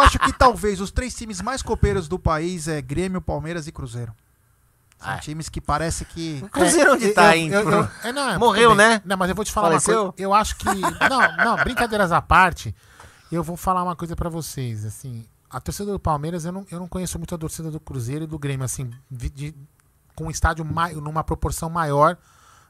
acho 0.00 0.18
que 0.18 0.32
talvez 0.32 0.80
os 0.80 0.90
três 0.90 1.14
times 1.14 1.40
mais 1.40 1.62
copeiros 1.62 2.08
do 2.08 2.18
país 2.18 2.68
é 2.68 2.80
Grêmio, 2.80 3.20
Palmeiras 3.20 3.66
e 3.66 3.72
Cruzeiro. 3.72 4.12
São 4.98 5.12
Ah. 5.12 5.18
times 5.18 5.48
que 5.50 5.60
parece 5.60 6.04
que. 6.06 6.40
Cruzeiro 6.50 6.94
onde 6.94 7.06
eu- 7.08 7.14
tá, 7.14 7.36
eu- 7.36 7.42
hein? 7.42 7.50
eu- 7.50 7.70
eu- 7.70 7.88
é, 8.02 8.12
não, 8.12 8.38
Morreu, 8.38 8.74
né? 8.74 9.02
Não, 9.04 9.16
mas 9.16 9.28
eu 9.28 9.34
vou 9.36 9.44
te 9.44 9.52
falar 9.52 9.68
Faleceu? 9.68 10.04
uma 10.04 10.12
coisa. 10.12 10.22
Eu 10.22 10.32
acho 10.34 10.56
que. 10.56 10.64
Não, 10.66 11.36
não, 11.44 11.56
brincadeiras 11.56 12.12
à 12.12 12.22
parte, 12.22 12.74
eu 13.30 13.42
vou 13.42 13.56
falar 13.58 13.82
uma 13.82 13.94
coisa 13.94 14.16
pra 14.16 14.30
vocês. 14.30 14.86
Assim, 14.86 15.26
a 15.50 15.60
torcida 15.60 15.92
do 15.92 16.00
Palmeiras, 16.00 16.46
eu 16.46 16.52
não, 16.52 16.66
eu 16.70 16.80
não 16.80 16.88
conheço 16.88 17.18
muito 17.18 17.34
a 17.34 17.38
torcida 17.38 17.70
do 17.70 17.78
Cruzeiro 17.78 18.24
e 18.24 18.26
do 18.26 18.38
Grêmio, 18.38 18.64
assim, 18.64 18.90
de- 19.10 19.28
de- 19.30 19.54
com 20.14 20.24
um 20.24 20.30
estádio 20.30 20.64
mai, 20.64 20.94
numa 20.94 21.22
proporção 21.22 21.68
maior 21.68 22.16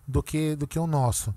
do 0.07 0.21
que, 0.21 0.57
do 0.57 0.67
que 0.67 0.81
o 0.81 0.87
nosso. 0.87 1.33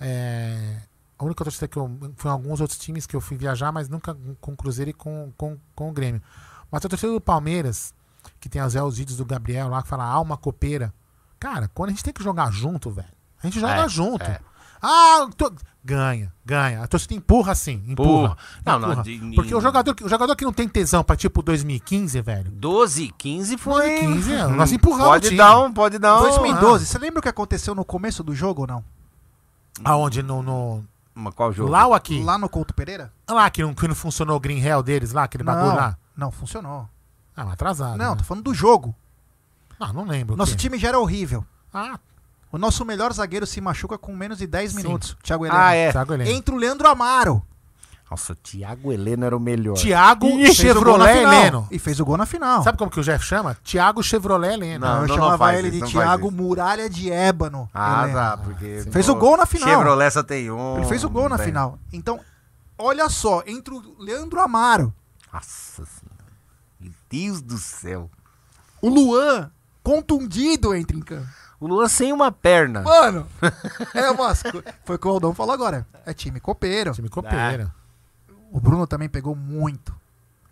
É, 0.00 0.78
a 1.24 1.26
única 1.26 1.42
torcida 1.44 1.66
que 1.68 1.76
eu. 1.76 1.90
Foi 2.16 2.30
em 2.30 2.34
alguns 2.34 2.60
outros 2.60 2.78
times 2.78 3.06
que 3.06 3.16
eu 3.16 3.20
fui 3.20 3.36
viajar, 3.36 3.72
mas 3.72 3.88
nunca 3.88 4.16
com 4.40 4.52
o 4.52 4.56
Cruzeiro 4.56 4.90
e 4.90 4.94
com, 4.94 5.32
com, 5.36 5.56
com 5.74 5.88
o 5.90 5.92
Grêmio. 5.92 6.22
Mas 6.70 6.84
a 6.84 6.88
torcida 6.88 7.12
do 7.12 7.20
Palmeiras, 7.20 7.94
que 8.40 8.48
tem 8.48 8.60
até 8.60 8.82
os 8.82 8.98
vídeos 8.98 9.16
do 9.18 9.24
Gabriel 9.24 9.68
lá, 9.68 9.82
que 9.82 9.88
fala 9.88 10.04
alma 10.04 10.36
copeira. 10.36 10.92
Cara, 11.38 11.70
quando 11.74 11.90
a 11.90 11.92
gente 11.92 12.04
tem 12.04 12.12
que 12.12 12.22
jogar 12.22 12.50
junto, 12.52 12.90
velho, 12.90 13.08
a 13.42 13.46
gente 13.46 13.60
joga 13.60 13.84
É, 13.84 13.88
junto. 13.88 14.22
é. 14.24 14.40
Ah, 14.86 15.26
tô- 15.36 15.52
ganha, 15.82 16.30
ganha. 16.44 16.82
A 16.82 16.86
torcida 16.86 17.14
empurra 17.14 17.52
assim, 17.52 17.82
empurra. 17.86 18.32
Empurra. 18.32 18.36
Não, 18.66 18.78
não, 18.78 18.88
empurra. 18.92 19.02
de- 19.04 19.34
Porque 19.34 19.54
o 19.54 19.60
jogador, 19.60 19.96
o 20.02 20.08
jogador 20.08 20.36
que 20.36 20.44
não 20.44 20.52
tem 20.52 20.68
tesão 20.68 21.02
pra 21.02 21.16
tipo 21.16 21.42
2015, 21.42 22.20
velho. 22.20 22.50
12, 22.50 23.12
15 23.16 23.56
foi. 23.56 23.88
2015, 24.00 24.32
é, 24.34 24.46
nós 24.48 24.72
empurramos 24.72 25.06
o 25.06 25.10
Pode 25.10 25.24
time. 25.28 25.38
dar 25.38 25.58
um, 25.58 25.72
pode 25.72 25.98
dar 25.98 26.18
um. 26.18 26.22
2012, 26.22 26.84
você 26.86 26.98
lembra 26.98 27.20
o 27.20 27.22
que 27.22 27.28
aconteceu 27.30 27.74
no 27.74 27.84
começo 27.84 28.22
do 28.22 28.34
jogo 28.34 28.62
ou 28.62 28.66
não? 28.66 28.84
Aonde? 29.84 30.22
No, 30.22 30.42
no- 30.42 30.84
Mas 31.14 31.32
qual 31.34 31.52
jogo? 31.52 31.70
Lá 31.70 31.86
ou 31.86 31.94
aqui? 31.94 32.22
Lá 32.22 32.36
no 32.36 32.48
Couto 32.48 32.74
Pereira? 32.74 33.12
Lá 33.28 33.48
que 33.48 33.62
não, 33.62 33.72
que 33.74 33.86
não 33.86 33.94
funcionou 33.94 34.36
o 34.36 34.40
Green 34.40 34.58
Hell 34.60 34.82
deles 34.82 35.12
lá, 35.12 35.24
aquele 35.24 35.44
bagulho 35.44 35.68
Não, 35.68 35.76
lá. 35.76 35.96
não, 36.16 36.30
funcionou. 36.30 36.88
Ah, 37.36 37.44
mas 37.44 37.54
atrasado. 37.54 37.96
Não, 37.96 38.10
né? 38.12 38.16
tô 38.16 38.24
falando 38.24 38.44
do 38.44 38.54
jogo. 38.54 38.94
Ah, 39.78 39.92
não 39.92 40.04
lembro. 40.04 40.34
o 40.34 40.36
Nosso 40.36 40.56
time 40.56 40.78
já 40.78 40.88
era 40.88 40.98
horrível. 40.98 41.44
Ah, 41.72 41.98
O 42.52 42.58
nosso 42.58 42.84
melhor 42.84 43.12
zagueiro 43.12 43.46
se 43.46 43.60
machuca 43.60 43.98
com 43.98 44.14
menos 44.14 44.38
de 44.38 44.46
10 44.46 44.70
Sim. 44.72 44.76
minutos. 44.78 45.16
Thiago 45.22 45.44
Heleno. 45.44 45.60
Ah, 45.60 45.74
é. 45.74 45.90
Heleno. 45.90 46.30
Entra 46.30 46.54
o 46.54 46.58
Leandro 46.58 46.88
Amaro. 46.88 47.42
Nossa, 48.10 48.32
o 48.32 48.36
Thiago 48.36 48.92
Heleno 48.92 49.24
era 49.24 49.36
o 49.36 49.40
melhor. 49.40 49.74
Thiago 49.76 50.26
E 50.26 50.54
Chevrolet. 50.54 51.18
Heleno. 51.22 51.66
E 51.70 51.78
fez 51.78 51.98
o 51.98 52.04
gol 52.04 52.16
na 52.16 52.26
final. 52.26 52.62
Sabe 52.62 52.76
como 52.78 52.90
que 52.90 53.00
o 53.00 53.02
Jeff 53.02 53.24
chama? 53.24 53.56
Thiago 53.64 54.02
Chevrolet 54.02 54.52
Heleno. 54.54 54.86
Não, 54.86 55.02
eu 55.02 55.08
não 55.08 55.14
chamava 55.16 55.38
faz 55.38 55.58
ele 55.58 55.68
isso, 55.68 55.76
de 55.76 55.82
não 55.82 55.88
Thiago. 56.02 56.30
Muralha 56.30 56.88
de 56.88 57.10
Ébano. 57.10 57.68
Ah, 57.74 58.02
Heleno. 58.02 58.18
tá, 58.18 58.36
porque. 58.36 58.84
Fez 58.90 59.08
o 59.08 59.14
gol 59.14 59.36
na 59.36 59.46
final. 59.46 59.68
Chevrolet 59.68 60.10
só 60.10 60.22
tem 60.22 60.50
um. 60.50 60.76
Ele 60.76 60.86
fez 60.86 61.02
o 61.02 61.08
gol 61.10 61.28
na 61.28 61.36
Bem. 61.38 61.46
final. 61.46 61.78
Então, 61.92 62.20
olha 62.78 63.08
só, 63.08 63.42
entre 63.46 63.74
o 63.74 63.96
Leandro 63.98 64.38
Amaro, 64.40 64.92
Nossa 65.32 65.84
senhora. 65.84 66.24
Meu 66.78 66.92
Deus 67.10 67.40
do 67.40 67.56
céu. 67.58 68.10
o 68.82 68.88
Luan, 68.90 69.50
contundido 69.82 70.74
entra 70.74 70.96
em 70.96 71.00
campo. 71.00 71.26
O 71.58 71.66
Luan 71.66 71.88
sem 71.88 72.12
uma 72.12 72.30
perna. 72.30 72.82
Mano, 72.82 73.26
é 73.94 74.10
umas 74.10 74.42
Foi 74.84 74.96
o 74.96 74.98
que 74.98 75.08
o 75.08 75.10
Aldão 75.10 75.34
falou 75.34 75.54
agora. 75.54 75.86
É 76.04 76.12
time 76.12 76.38
copeiro. 76.38 76.92
Time 76.92 77.08
copeiro. 77.08 77.72
O 78.54 78.60
Bruno 78.60 78.86
também 78.86 79.08
pegou 79.08 79.34
muito. 79.34 79.92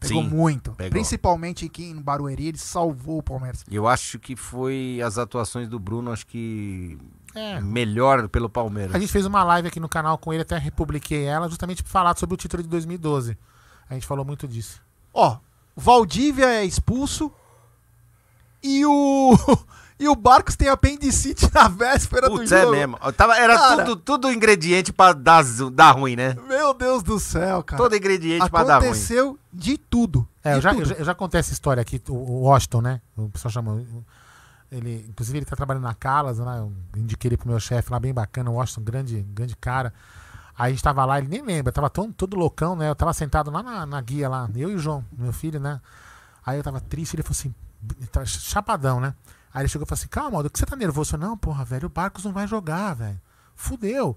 Pegou 0.00 0.24
Sim, 0.24 0.28
muito. 0.28 0.72
pegou. 0.72 0.90
Principalmente 0.90 1.64
aqui 1.66 1.84
em 1.84 2.02
Barueri, 2.02 2.48
ele 2.48 2.58
salvou 2.58 3.18
o 3.18 3.22
Palmeiras. 3.22 3.64
Eu 3.70 3.86
acho 3.86 4.18
que 4.18 4.34
foi 4.34 5.00
as 5.04 5.18
atuações 5.18 5.68
do 5.68 5.78
Bruno, 5.78 6.10
acho 6.10 6.26
que 6.26 6.98
É. 7.32 7.60
melhor 7.60 8.28
pelo 8.28 8.50
Palmeiras. 8.50 8.92
A 8.92 8.98
gente 8.98 9.12
fez 9.12 9.24
uma 9.24 9.44
live 9.44 9.68
aqui 9.68 9.78
no 9.78 9.88
canal 9.88 10.18
com 10.18 10.32
ele, 10.32 10.42
até 10.42 10.58
republiquei 10.58 11.22
ela, 11.22 11.48
justamente 11.48 11.84
pra 11.84 11.92
falar 11.92 12.18
sobre 12.18 12.34
o 12.34 12.36
título 12.36 12.60
de 12.64 12.68
2012. 12.68 13.38
A 13.88 13.94
gente 13.94 14.04
falou 14.04 14.24
muito 14.24 14.48
disso. 14.48 14.82
Ó, 15.14 15.36
Valdívia 15.76 16.46
é 16.46 16.64
expulso 16.64 17.30
e 18.60 18.84
o 18.84 19.32
e 20.02 20.08
o 20.08 20.16
Barcos 20.16 20.56
tem 20.56 20.68
apendicite 20.68 21.48
na 21.54 21.68
véspera 21.68 22.28
do 22.28 22.36
Putz, 22.36 22.50
jogo. 22.50 22.74
é 22.74 22.78
mesmo. 22.78 22.98
Eu 23.02 23.12
Tava, 23.12 23.36
era 23.36 23.56
Cara. 23.56 23.84
tudo, 23.84 23.96
tudo 23.96 24.32
ingrediente 24.32 24.92
pra 24.92 25.12
dar, 25.12 25.44
dar 25.72 25.92
ruim, 25.92 26.16
né? 26.16 26.36
Meu 26.48 26.74
Deus 26.74 27.02
do 27.04 27.20
céu, 27.20 27.62
cara. 27.62 27.80
Todo 27.80 27.94
ingrediente 27.96 28.50
pra 28.50 28.64
dar 28.64 28.78
ruim. 28.78 28.86
Aconteceu 28.88 29.38
de 29.52 29.78
tudo. 29.78 30.26
É, 30.42 30.54
eu 30.54 30.56
de 30.56 30.62
já, 30.62 30.70
tudo. 30.70 30.82
eu, 30.82 30.86
já, 30.86 30.94
eu 30.96 31.04
já 31.04 31.14
contei 31.14 31.38
essa 31.38 31.52
história 31.52 31.80
aqui, 31.80 32.02
o, 32.08 32.14
o 32.14 32.40
Washington, 32.42 32.80
né? 32.80 33.00
O 33.16 33.28
pessoal 33.28 33.52
chama. 33.52 33.80
Ele, 34.72 35.06
inclusive, 35.08 35.38
ele 35.38 35.46
tá 35.46 35.54
trabalhando 35.54 35.84
na 35.84 35.94
Calas, 35.94 36.38
né? 36.38 36.58
Eu 36.58 36.72
indiquei 36.96 37.28
ele 37.28 37.36
pro 37.36 37.48
meu 37.48 37.60
chefe 37.60 37.92
lá, 37.92 38.00
bem 38.00 38.12
bacana, 38.12 38.50
o 38.50 38.54
Washington, 38.54 38.82
grande, 38.82 39.20
grande 39.32 39.54
cara. 39.54 39.92
Aí 40.58 40.72
a 40.72 40.74
gente 40.74 40.82
tava 40.82 41.04
lá, 41.04 41.18
ele 41.18 41.28
nem 41.28 41.42
lembra, 41.42 41.72
tava 41.72 41.88
todo, 41.88 42.12
todo 42.12 42.36
loucão, 42.36 42.74
né? 42.74 42.88
Eu 42.88 42.94
tava 42.94 43.12
sentado 43.12 43.50
lá 43.50 43.62
na, 43.62 43.86
na 43.86 44.00
guia 44.00 44.28
lá, 44.28 44.48
eu 44.56 44.70
e 44.70 44.74
o 44.74 44.78
João, 44.78 45.04
meu 45.16 45.32
filho, 45.32 45.60
né? 45.60 45.80
Aí 46.44 46.58
eu 46.58 46.62
tava 46.62 46.80
triste, 46.80 47.14
ele 47.14 47.22
falou 47.22 47.36
assim, 47.38 47.54
chapadão, 48.26 49.00
né? 49.00 49.14
Aí 49.52 49.62
ele 49.62 49.68
chegou 49.68 49.84
e 49.84 49.88
falou 49.88 49.98
assim, 49.98 50.08
calma, 50.08 50.38
Aldo, 50.38 50.50
que 50.50 50.58
você 50.58 50.66
tá 50.66 50.76
nervoso? 50.76 51.14
Eu 51.14 51.20
não, 51.20 51.36
porra, 51.36 51.64
velho, 51.64 51.86
o 51.86 51.90
Barcos 51.90 52.24
não 52.24 52.32
vai 52.32 52.46
jogar, 52.46 52.94
velho. 52.94 53.20
Fudeu. 53.54 54.16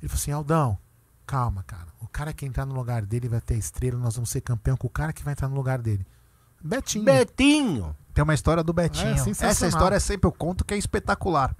Ele 0.00 0.08
falou 0.08 0.20
assim, 0.20 0.30
Aldão, 0.30 0.78
calma, 1.26 1.64
cara. 1.64 1.88
O 2.00 2.06
cara 2.06 2.32
que 2.32 2.46
entrar 2.46 2.64
no 2.64 2.74
lugar 2.74 3.04
dele 3.04 3.28
vai 3.28 3.40
ter 3.40 3.56
estrela, 3.56 3.98
nós 3.98 4.14
vamos 4.14 4.30
ser 4.30 4.40
campeão 4.40 4.76
com 4.76 4.86
o 4.86 4.90
cara 4.90 5.12
que 5.12 5.24
vai 5.24 5.32
entrar 5.32 5.48
no 5.48 5.56
lugar 5.56 5.80
dele. 5.80 6.06
Betinho. 6.62 7.04
Betinho. 7.04 7.96
Tem 8.14 8.22
uma 8.22 8.34
história 8.34 8.62
do 8.62 8.72
Betinho. 8.72 9.14
É. 9.14 9.46
Essa 9.46 9.66
história 9.66 9.98
sempre 10.00 10.26
eu 10.26 10.32
conto 10.32 10.64
que 10.64 10.72
é 10.72 10.78
espetacular. 10.78 11.54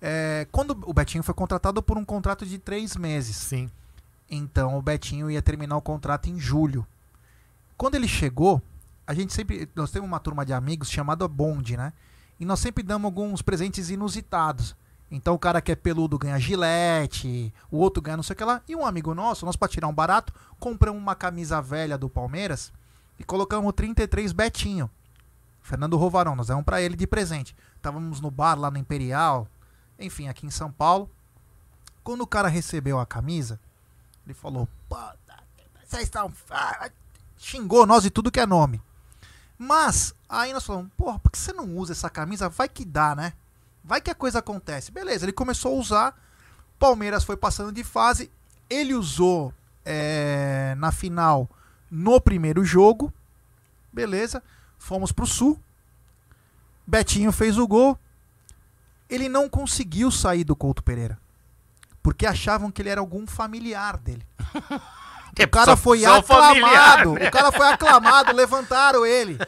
É, 0.00 0.48
quando 0.50 0.76
o 0.84 0.92
Betinho 0.92 1.22
foi 1.22 1.34
contratado 1.34 1.80
por 1.82 1.96
um 1.96 2.04
contrato 2.04 2.44
de 2.44 2.58
três 2.58 2.96
meses. 2.96 3.36
Sim. 3.36 3.70
Então 4.28 4.76
o 4.76 4.82
Betinho 4.82 5.30
ia 5.30 5.40
terminar 5.40 5.76
o 5.76 5.82
contrato 5.82 6.28
em 6.28 6.40
julho. 6.40 6.86
Quando 7.76 7.94
ele 7.94 8.08
chegou, 8.08 8.60
a 9.06 9.14
gente 9.14 9.32
sempre. 9.32 9.68
Nós 9.76 9.90
temos 9.90 10.08
uma 10.08 10.18
turma 10.18 10.44
de 10.44 10.52
amigos 10.52 10.90
chamada 10.90 11.28
Bonde, 11.28 11.76
né? 11.76 11.92
E 12.42 12.44
nós 12.44 12.58
sempre 12.58 12.82
damos 12.82 13.04
alguns 13.04 13.40
presentes 13.40 13.88
inusitados. 13.88 14.74
Então 15.08 15.32
o 15.32 15.38
cara 15.38 15.60
que 15.60 15.70
é 15.70 15.76
peludo 15.76 16.18
ganha 16.18 16.40
gilete, 16.40 17.54
o 17.70 17.76
outro 17.78 18.02
ganha 18.02 18.16
não 18.16 18.24
sei 18.24 18.34
o 18.34 18.36
que 18.36 18.42
lá. 18.42 18.60
E 18.66 18.74
um 18.74 18.84
amigo 18.84 19.14
nosso, 19.14 19.46
nós 19.46 19.54
pra 19.54 19.68
tirar 19.68 19.86
um 19.86 19.94
barato, 19.94 20.34
compramos 20.58 21.00
uma 21.00 21.14
camisa 21.14 21.62
velha 21.62 21.96
do 21.96 22.10
Palmeiras 22.10 22.72
e 23.16 23.22
colocamos 23.22 23.68
o 23.68 23.72
33 23.72 24.32
Betinho. 24.32 24.90
Fernando 25.60 25.96
Rovarão, 25.96 26.34
nós 26.34 26.48
demos 26.48 26.64
pra 26.64 26.82
ele 26.82 26.96
de 26.96 27.06
presente. 27.06 27.54
Estávamos 27.76 28.20
no 28.20 28.28
bar 28.28 28.58
lá 28.58 28.72
no 28.72 28.78
Imperial, 28.78 29.46
enfim, 29.96 30.26
aqui 30.26 30.44
em 30.44 30.50
São 30.50 30.72
Paulo. 30.72 31.08
Quando 32.02 32.22
o 32.22 32.26
cara 32.26 32.48
recebeu 32.48 32.98
a 32.98 33.06
camisa, 33.06 33.60
ele 34.26 34.34
falou: 34.34 34.66
Puta, 34.88 35.44
vocês 35.84 36.02
estão. 36.02 36.32
ah", 36.50 36.90
Xingou 37.38 37.86
nós 37.86 38.02
de 38.02 38.10
tudo 38.10 38.32
que 38.32 38.40
é 38.40 38.46
nome. 38.46 38.82
Mas, 39.62 40.12
aí 40.28 40.52
nós 40.52 40.66
falamos: 40.66 40.90
Porra, 40.96 41.20
por 41.20 41.30
que 41.30 41.38
você 41.38 41.52
não 41.52 41.76
usa 41.76 41.92
essa 41.92 42.10
camisa? 42.10 42.48
Vai 42.48 42.68
que 42.68 42.84
dá, 42.84 43.14
né? 43.14 43.32
Vai 43.84 44.00
que 44.00 44.10
a 44.10 44.14
coisa 44.14 44.40
acontece. 44.40 44.90
Beleza, 44.90 45.24
ele 45.24 45.32
começou 45.32 45.76
a 45.76 45.78
usar. 45.78 46.20
Palmeiras 46.80 47.22
foi 47.22 47.36
passando 47.36 47.70
de 47.70 47.84
fase. 47.84 48.28
Ele 48.68 48.92
usou 48.92 49.54
é, 49.84 50.74
na 50.78 50.90
final 50.90 51.48
no 51.88 52.20
primeiro 52.20 52.64
jogo. 52.64 53.12
Beleza. 53.92 54.42
Fomos 54.78 55.12
pro 55.12 55.26
Sul. 55.26 55.56
Betinho 56.84 57.30
fez 57.30 57.56
o 57.56 57.68
gol. 57.68 57.96
Ele 59.08 59.28
não 59.28 59.48
conseguiu 59.48 60.10
sair 60.10 60.42
do 60.42 60.56
Couto 60.56 60.82
Pereira. 60.82 61.20
Porque 62.02 62.26
achavam 62.26 62.68
que 62.68 62.82
ele 62.82 62.88
era 62.88 63.00
algum 63.00 63.28
familiar 63.28 63.96
dele. 63.96 64.26
O 65.40 65.48
cara 65.48 65.76
foi 65.76 66.04
aclamado. 66.04 67.14
O 67.14 67.30
cara 67.30 67.52
foi 67.52 67.66
aclamado, 67.68 68.34
levantaram 68.34 69.06
ele. 69.06 69.38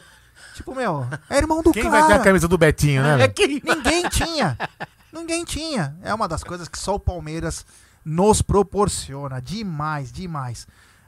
Tipo, 0.55 0.73
meu, 0.73 1.05
é 1.29 1.37
irmão 1.37 1.61
do 1.61 1.71
Quem 1.71 1.83
cara. 1.83 1.99
vai 1.99 2.07
ter 2.07 2.13
a 2.13 2.23
camisa 2.23 2.47
do 2.47 2.57
Betinho, 2.57 3.03
né? 3.03 3.23
É 3.23 3.27
que... 3.27 3.61
Ninguém 3.63 4.07
tinha. 4.09 4.57
Ninguém 5.11 5.43
tinha. 5.45 5.95
É 6.01 6.13
uma 6.13 6.27
das 6.27 6.43
coisas 6.43 6.67
que 6.67 6.77
só 6.77 6.95
o 6.95 6.99
Palmeiras 6.99 7.65
nos 8.03 8.41
proporciona. 8.41 9.41
Demais, 9.41 10.11
demais. 10.11 10.67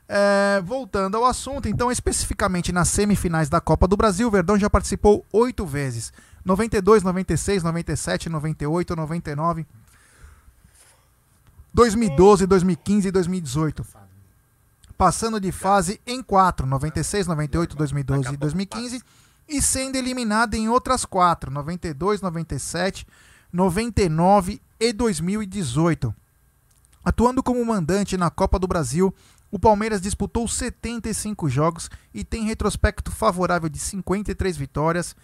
É, 0.10 0.62
voltando 0.64 1.18
ao 1.18 1.26
assunto, 1.26 1.68
então, 1.68 1.92
especificamente 1.92 2.72
nas 2.72 2.88
semifinais 2.88 3.50
da 3.50 3.60
Copa 3.60 3.88
do 3.88 3.98
Brasil, 3.98 4.28
o 4.28 4.32
Verdão 4.32 4.58
já 4.58 4.70
participou 4.70 5.26
oito 5.34 5.66
vezes: 5.66 6.14
92, 6.46 7.04
96, 7.04 7.64
97, 7.64 8.30
98, 8.30 8.96
99, 8.96 9.66
2012, 11.74 12.48
2015 12.48 13.08
e 13.08 13.12
2018. 13.12 14.07
Passando 14.98 15.40
de 15.40 15.52
fase 15.52 16.02
em 16.08 16.24
quatro: 16.24 16.66
96, 16.66 17.28
98, 17.28 17.76
2012 17.76 18.34
e 18.34 18.38
2015. 18.38 19.04
E 19.48 19.62
sendo 19.62 19.96
eliminado 19.96 20.56
em 20.56 20.68
outras 20.68 21.06
quatro: 21.06 21.52
92, 21.52 22.22
97, 22.22 23.06
99 23.54 24.62
e 24.80 24.92
2018. 24.92 26.14
Atuando 27.06 27.42
como 27.42 27.64
mandante 27.64 28.18
na 28.18 28.30
Copa 28.30 28.60
do 28.60 28.68
Brasil, 28.68 29.14
o 29.50 29.58
Palmeiras 29.58 30.02
disputou 30.02 30.48
75 30.48 31.48
jogos 31.48 31.90
e 32.14 32.24
tem 32.24 32.44
retrospecto 32.44 33.12
favorável 33.12 33.70
de 33.70 33.80
53 33.80 34.58
vitórias, 34.58 35.16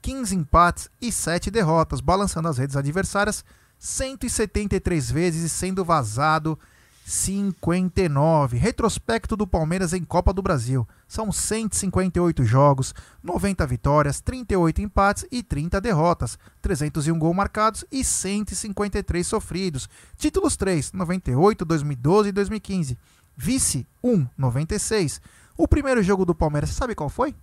15 0.00 0.36
empates 0.36 0.88
e 1.00 1.10
7 1.10 1.50
derrotas, 1.50 2.00
balançando 2.00 2.48
as 2.48 2.58
redes 2.58 2.76
adversárias 2.76 3.44
173 3.78 5.10
vezes 5.10 5.42
e 5.42 5.48
sendo 5.48 5.84
vazado 5.84 6.56
59. 7.04 8.56
Retrospecto 8.56 9.36
do 9.36 9.46
Palmeiras 9.46 9.92
em 9.92 10.04
Copa 10.04 10.32
do 10.32 10.42
Brasil. 10.42 10.86
São 11.06 11.30
158 11.30 12.44
jogos, 12.44 12.94
90 13.22 13.66
vitórias, 13.66 14.20
38 14.20 14.80
empates 14.80 15.26
e 15.30 15.42
30 15.42 15.80
derrotas, 15.80 16.38
301 16.60 17.18
gols 17.18 17.36
marcados 17.36 17.84
e 17.90 18.04
153 18.04 19.26
sofridos. 19.26 19.88
Títulos 20.16 20.56
3, 20.56 20.92
98, 20.92 21.64
2012 21.64 22.28
e 22.28 22.32
2015. 22.32 22.98
Vice 23.36 23.86
1, 24.02 24.26
96. 24.36 25.20
O 25.56 25.68
primeiro 25.68 26.02
jogo 26.02 26.24
do 26.24 26.34
Palmeiras, 26.34 26.70
você 26.70 26.76
sabe 26.76 26.94
qual 26.94 27.08
foi? 27.08 27.34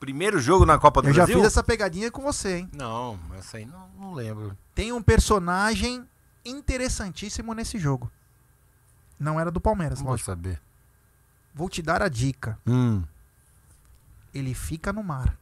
Primeiro 0.00 0.38
jogo 0.38 0.66
na 0.66 0.78
Copa 0.78 1.00
do 1.00 1.08
Eu 1.08 1.14
já 1.14 1.22
Brasil? 1.24 1.38
fiz 1.38 1.46
essa 1.46 1.62
pegadinha 1.62 2.10
com 2.10 2.20
você, 2.22 2.58
hein? 2.58 2.70
Não, 2.76 3.18
essa 3.38 3.56
aí 3.56 3.64
não, 3.64 3.88
não 3.98 4.12
lembro. 4.12 4.56
Tem 4.74 4.92
um 4.92 5.02
personagem 5.02 6.04
interessantíssimo 6.44 7.54
nesse 7.54 7.78
jogo. 7.78 8.10
Não 9.18 9.40
era 9.40 9.50
do 9.50 9.60
Palmeiras, 9.60 9.98
Não 9.98 10.04
vou 10.04 10.12
lógico. 10.12 10.26
saber. 10.30 10.60
Vou 11.54 11.68
te 11.70 11.80
dar 11.82 12.02
a 12.02 12.08
dica. 12.08 12.58
Hum. 12.66 13.02
Ele 14.34 14.52
fica 14.54 14.92
no 14.92 15.02
mar. 15.02 15.36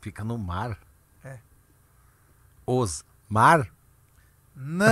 Fica 0.00 0.24
no 0.24 0.38
mar. 0.38 0.78
É. 1.24 1.38
Os 2.66 3.04
mar? 3.28 3.68
Não! 4.62 4.90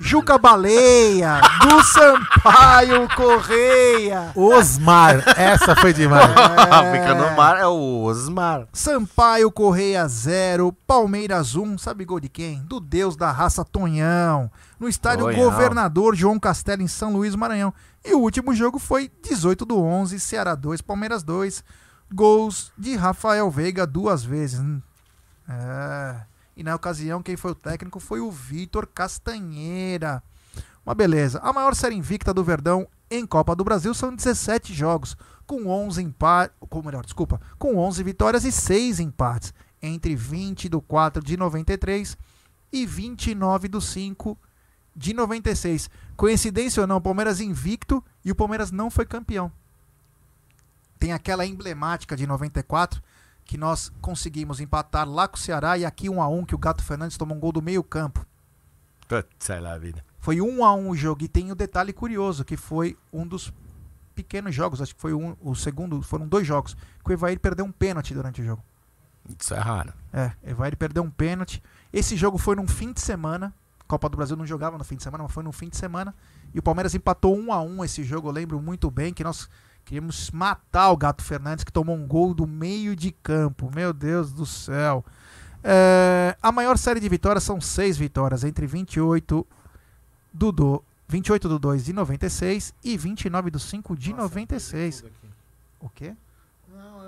Juca 0.00 0.36
Baleia, 0.38 1.40
do 1.60 1.82
Sampaio 1.84 3.08
Correia. 3.14 4.32
Osmar, 4.34 5.22
essa 5.36 5.76
foi 5.76 5.92
demais. 5.92 6.28
Fica 6.92 7.14
no 7.14 7.36
mar 7.36 7.58
é 7.58 7.66
o 7.66 8.02
Osmar. 8.02 8.66
Sampaio 8.72 9.50
Correia 9.50 10.06
0, 10.06 10.72
Palmeiras 10.86 11.54
1, 11.54 11.78
sabe 11.78 12.04
gol 12.04 12.18
de 12.18 12.28
quem? 12.28 12.62
Do 12.62 12.80
deus 12.80 13.16
da 13.16 13.30
raça 13.30 13.64
Tonhão, 13.64 14.50
no 14.78 14.88
estádio 14.88 15.26
Tonhão. 15.26 15.44
Governador 15.44 16.14
João 16.16 16.38
Castelo 16.38 16.82
em 16.82 16.88
São 16.88 17.12
Luís, 17.12 17.34
Maranhão. 17.34 17.72
E 18.04 18.14
o 18.14 18.20
último 18.20 18.54
jogo 18.54 18.78
foi 18.78 19.10
18 19.22 19.64
do 19.64 19.82
11, 19.82 20.18
Ceará 20.20 20.54
2, 20.54 20.80
Palmeiras 20.80 21.22
2. 21.22 21.62
Gols 22.12 22.72
de 22.78 22.94
Rafael 22.94 23.50
Veiga 23.50 23.86
duas 23.86 24.24
vezes. 24.24 24.60
É. 25.48 26.35
E 26.56 26.62
na 26.62 26.74
ocasião, 26.74 27.22
quem 27.22 27.36
foi 27.36 27.50
o 27.50 27.54
técnico 27.54 28.00
foi 28.00 28.20
o 28.20 28.30
Vitor 28.30 28.86
Castanheira. 28.86 30.22
Uma 30.84 30.94
beleza. 30.94 31.38
A 31.40 31.52
maior 31.52 31.74
série 31.74 31.94
invicta 31.94 32.32
do 32.32 32.42
Verdão 32.42 32.88
em 33.10 33.26
Copa 33.26 33.54
do 33.54 33.62
Brasil 33.62 33.92
são 33.92 34.14
17 34.14 34.72
jogos, 34.72 35.16
com 35.46 35.66
11 35.66 36.02
empates, 36.02 36.56
com 36.60 36.82
melhor, 36.82 37.04
desculpa, 37.04 37.40
com 37.58 37.76
11 37.76 38.02
vitórias 38.02 38.44
e 38.44 38.50
6 38.50 39.00
empates, 39.00 39.52
entre 39.82 40.16
20 40.16 40.68
do 40.68 40.80
4 40.80 41.22
de 41.22 41.36
93 41.36 42.16
e 42.72 42.86
29 42.86 43.68
do 43.68 43.80
5 43.80 44.38
de 44.94 45.12
96. 45.12 45.90
Coincidência 46.16 46.80
ou 46.80 46.86
não, 46.86 46.96
o 46.96 47.00
Palmeiras 47.00 47.40
invicto 47.40 48.02
e 48.24 48.32
o 48.32 48.34
Palmeiras 48.34 48.70
não 48.70 48.90
foi 48.90 49.04
campeão. 49.04 49.52
Tem 50.98 51.12
aquela 51.12 51.44
emblemática 51.44 52.16
de 52.16 52.26
94, 52.26 53.02
que 53.46 53.56
nós 53.56 53.92
conseguimos 54.00 54.60
empatar 54.60 55.08
lá 55.08 55.28
com 55.28 55.36
o 55.36 55.40
Ceará 55.40 55.78
e 55.78 55.84
aqui 55.84 56.10
1 56.10 56.20
a 56.20 56.28
1 56.28 56.44
que 56.44 56.54
o 56.54 56.58
Gato 56.58 56.82
Fernandes 56.82 57.16
tomou 57.16 57.36
um 57.36 57.40
gol 57.40 57.52
do 57.52 57.62
meio 57.62 57.82
campo. 57.82 58.26
Putz, 59.08 59.28
sei 59.38 59.60
lá, 59.60 59.78
vida. 59.78 60.04
Foi 60.18 60.40
1 60.40 60.64
a 60.64 60.74
1 60.74 60.90
o 60.90 60.96
jogo 60.96 61.22
e 61.24 61.28
tem 61.28 61.52
o 61.52 61.54
detalhe 61.54 61.92
curioso 61.92 62.44
que 62.44 62.56
foi 62.56 62.98
um 63.12 63.26
dos 63.26 63.52
pequenos 64.16 64.54
jogos, 64.54 64.82
acho 64.82 64.94
que 64.94 65.00
foi 65.00 65.14
um, 65.14 65.36
o 65.40 65.54
segundo, 65.54 66.02
foram 66.02 66.26
dois 66.26 66.46
jogos, 66.46 66.76
que 67.04 67.10
o 67.10 67.12
Evair 67.12 67.38
perdeu 67.38 67.64
um 67.64 67.70
pênalti 67.70 68.12
durante 68.14 68.42
o 68.42 68.44
jogo. 68.44 68.64
Isso 69.38 69.54
é 69.54 69.58
raro. 69.58 69.92
É, 70.12 70.32
Evair 70.42 70.76
perdeu 70.76 71.02
um 71.02 71.10
pênalti. 71.10 71.62
Esse 71.92 72.16
jogo 72.16 72.38
foi 72.38 72.56
num 72.56 72.66
fim 72.66 72.92
de 72.92 73.00
semana. 73.00 73.54
Copa 73.86 74.08
do 74.08 74.16
Brasil 74.16 74.36
não 74.36 74.46
jogava 74.46 74.76
no 74.76 74.82
fim 74.82 74.96
de 74.96 75.02
semana, 75.04 75.22
mas 75.22 75.32
foi 75.32 75.44
no 75.44 75.52
fim 75.52 75.68
de 75.68 75.76
semana. 75.76 76.14
E 76.52 76.58
o 76.58 76.62
Palmeiras 76.62 76.94
empatou 76.94 77.36
1 77.36 77.52
a 77.52 77.62
1 77.62 77.84
esse 77.84 78.02
jogo, 78.02 78.28
eu 78.28 78.32
lembro 78.32 78.60
muito 78.60 78.90
bem 78.90 79.14
que 79.14 79.22
nós 79.22 79.48
queríamos 79.86 80.32
matar 80.32 80.90
o 80.90 80.96
Gato 80.96 81.22
Fernandes, 81.22 81.64
que 81.64 81.72
tomou 81.72 81.96
um 81.96 82.06
gol 82.06 82.34
do 82.34 82.46
meio 82.46 82.94
de 82.94 83.12
campo. 83.12 83.70
Meu 83.74 83.92
Deus 83.92 84.32
do 84.32 84.44
céu. 84.44 85.04
É, 85.62 86.36
a 86.42 86.52
maior 86.52 86.76
série 86.76 87.00
de 87.00 87.08
vitórias 87.08 87.44
são 87.44 87.60
seis 87.60 87.96
vitórias, 87.96 88.44
entre 88.44 88.66
28 88.66 89.46
do, 90.32 90.52
do 90.52 90.84
28 91.08 91.48
do 91.48 91.58
2 91.58 91.84
de 91.84 91.92
96 91.92 92.74
e 92.82 92.96
29 92.96 93.50
do 93.50 93.60
5 93.60 93.96
de 93.96 94.12
96. 94.12 95.04
O 95.80 95.88
quê? 95.88 96.14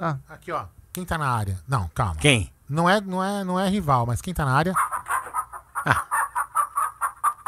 Ah. 0.01 0.17
Aqui, 0.29 0.53
ó. 0.53 0.67
Quem 0.93 1.05
tá 1.05 1.19
na 1.19 1.29
área? 1.29 1.59
Não, 1.67 1.89
calma. 1.89 2.17
Quem? 2.17 2.53
Não 2.69 2.89
é, 2.89 3.01
não 3.01 3.23
é, 3.23 3.43
não 3.43 3.59
é 3.59 3.69
rival, 3.69 4.07
mas 4.07 4.23
quem 4.23 4.33
tá 4.33 4.45
na 4.45 4.53
área? 4.53 4.73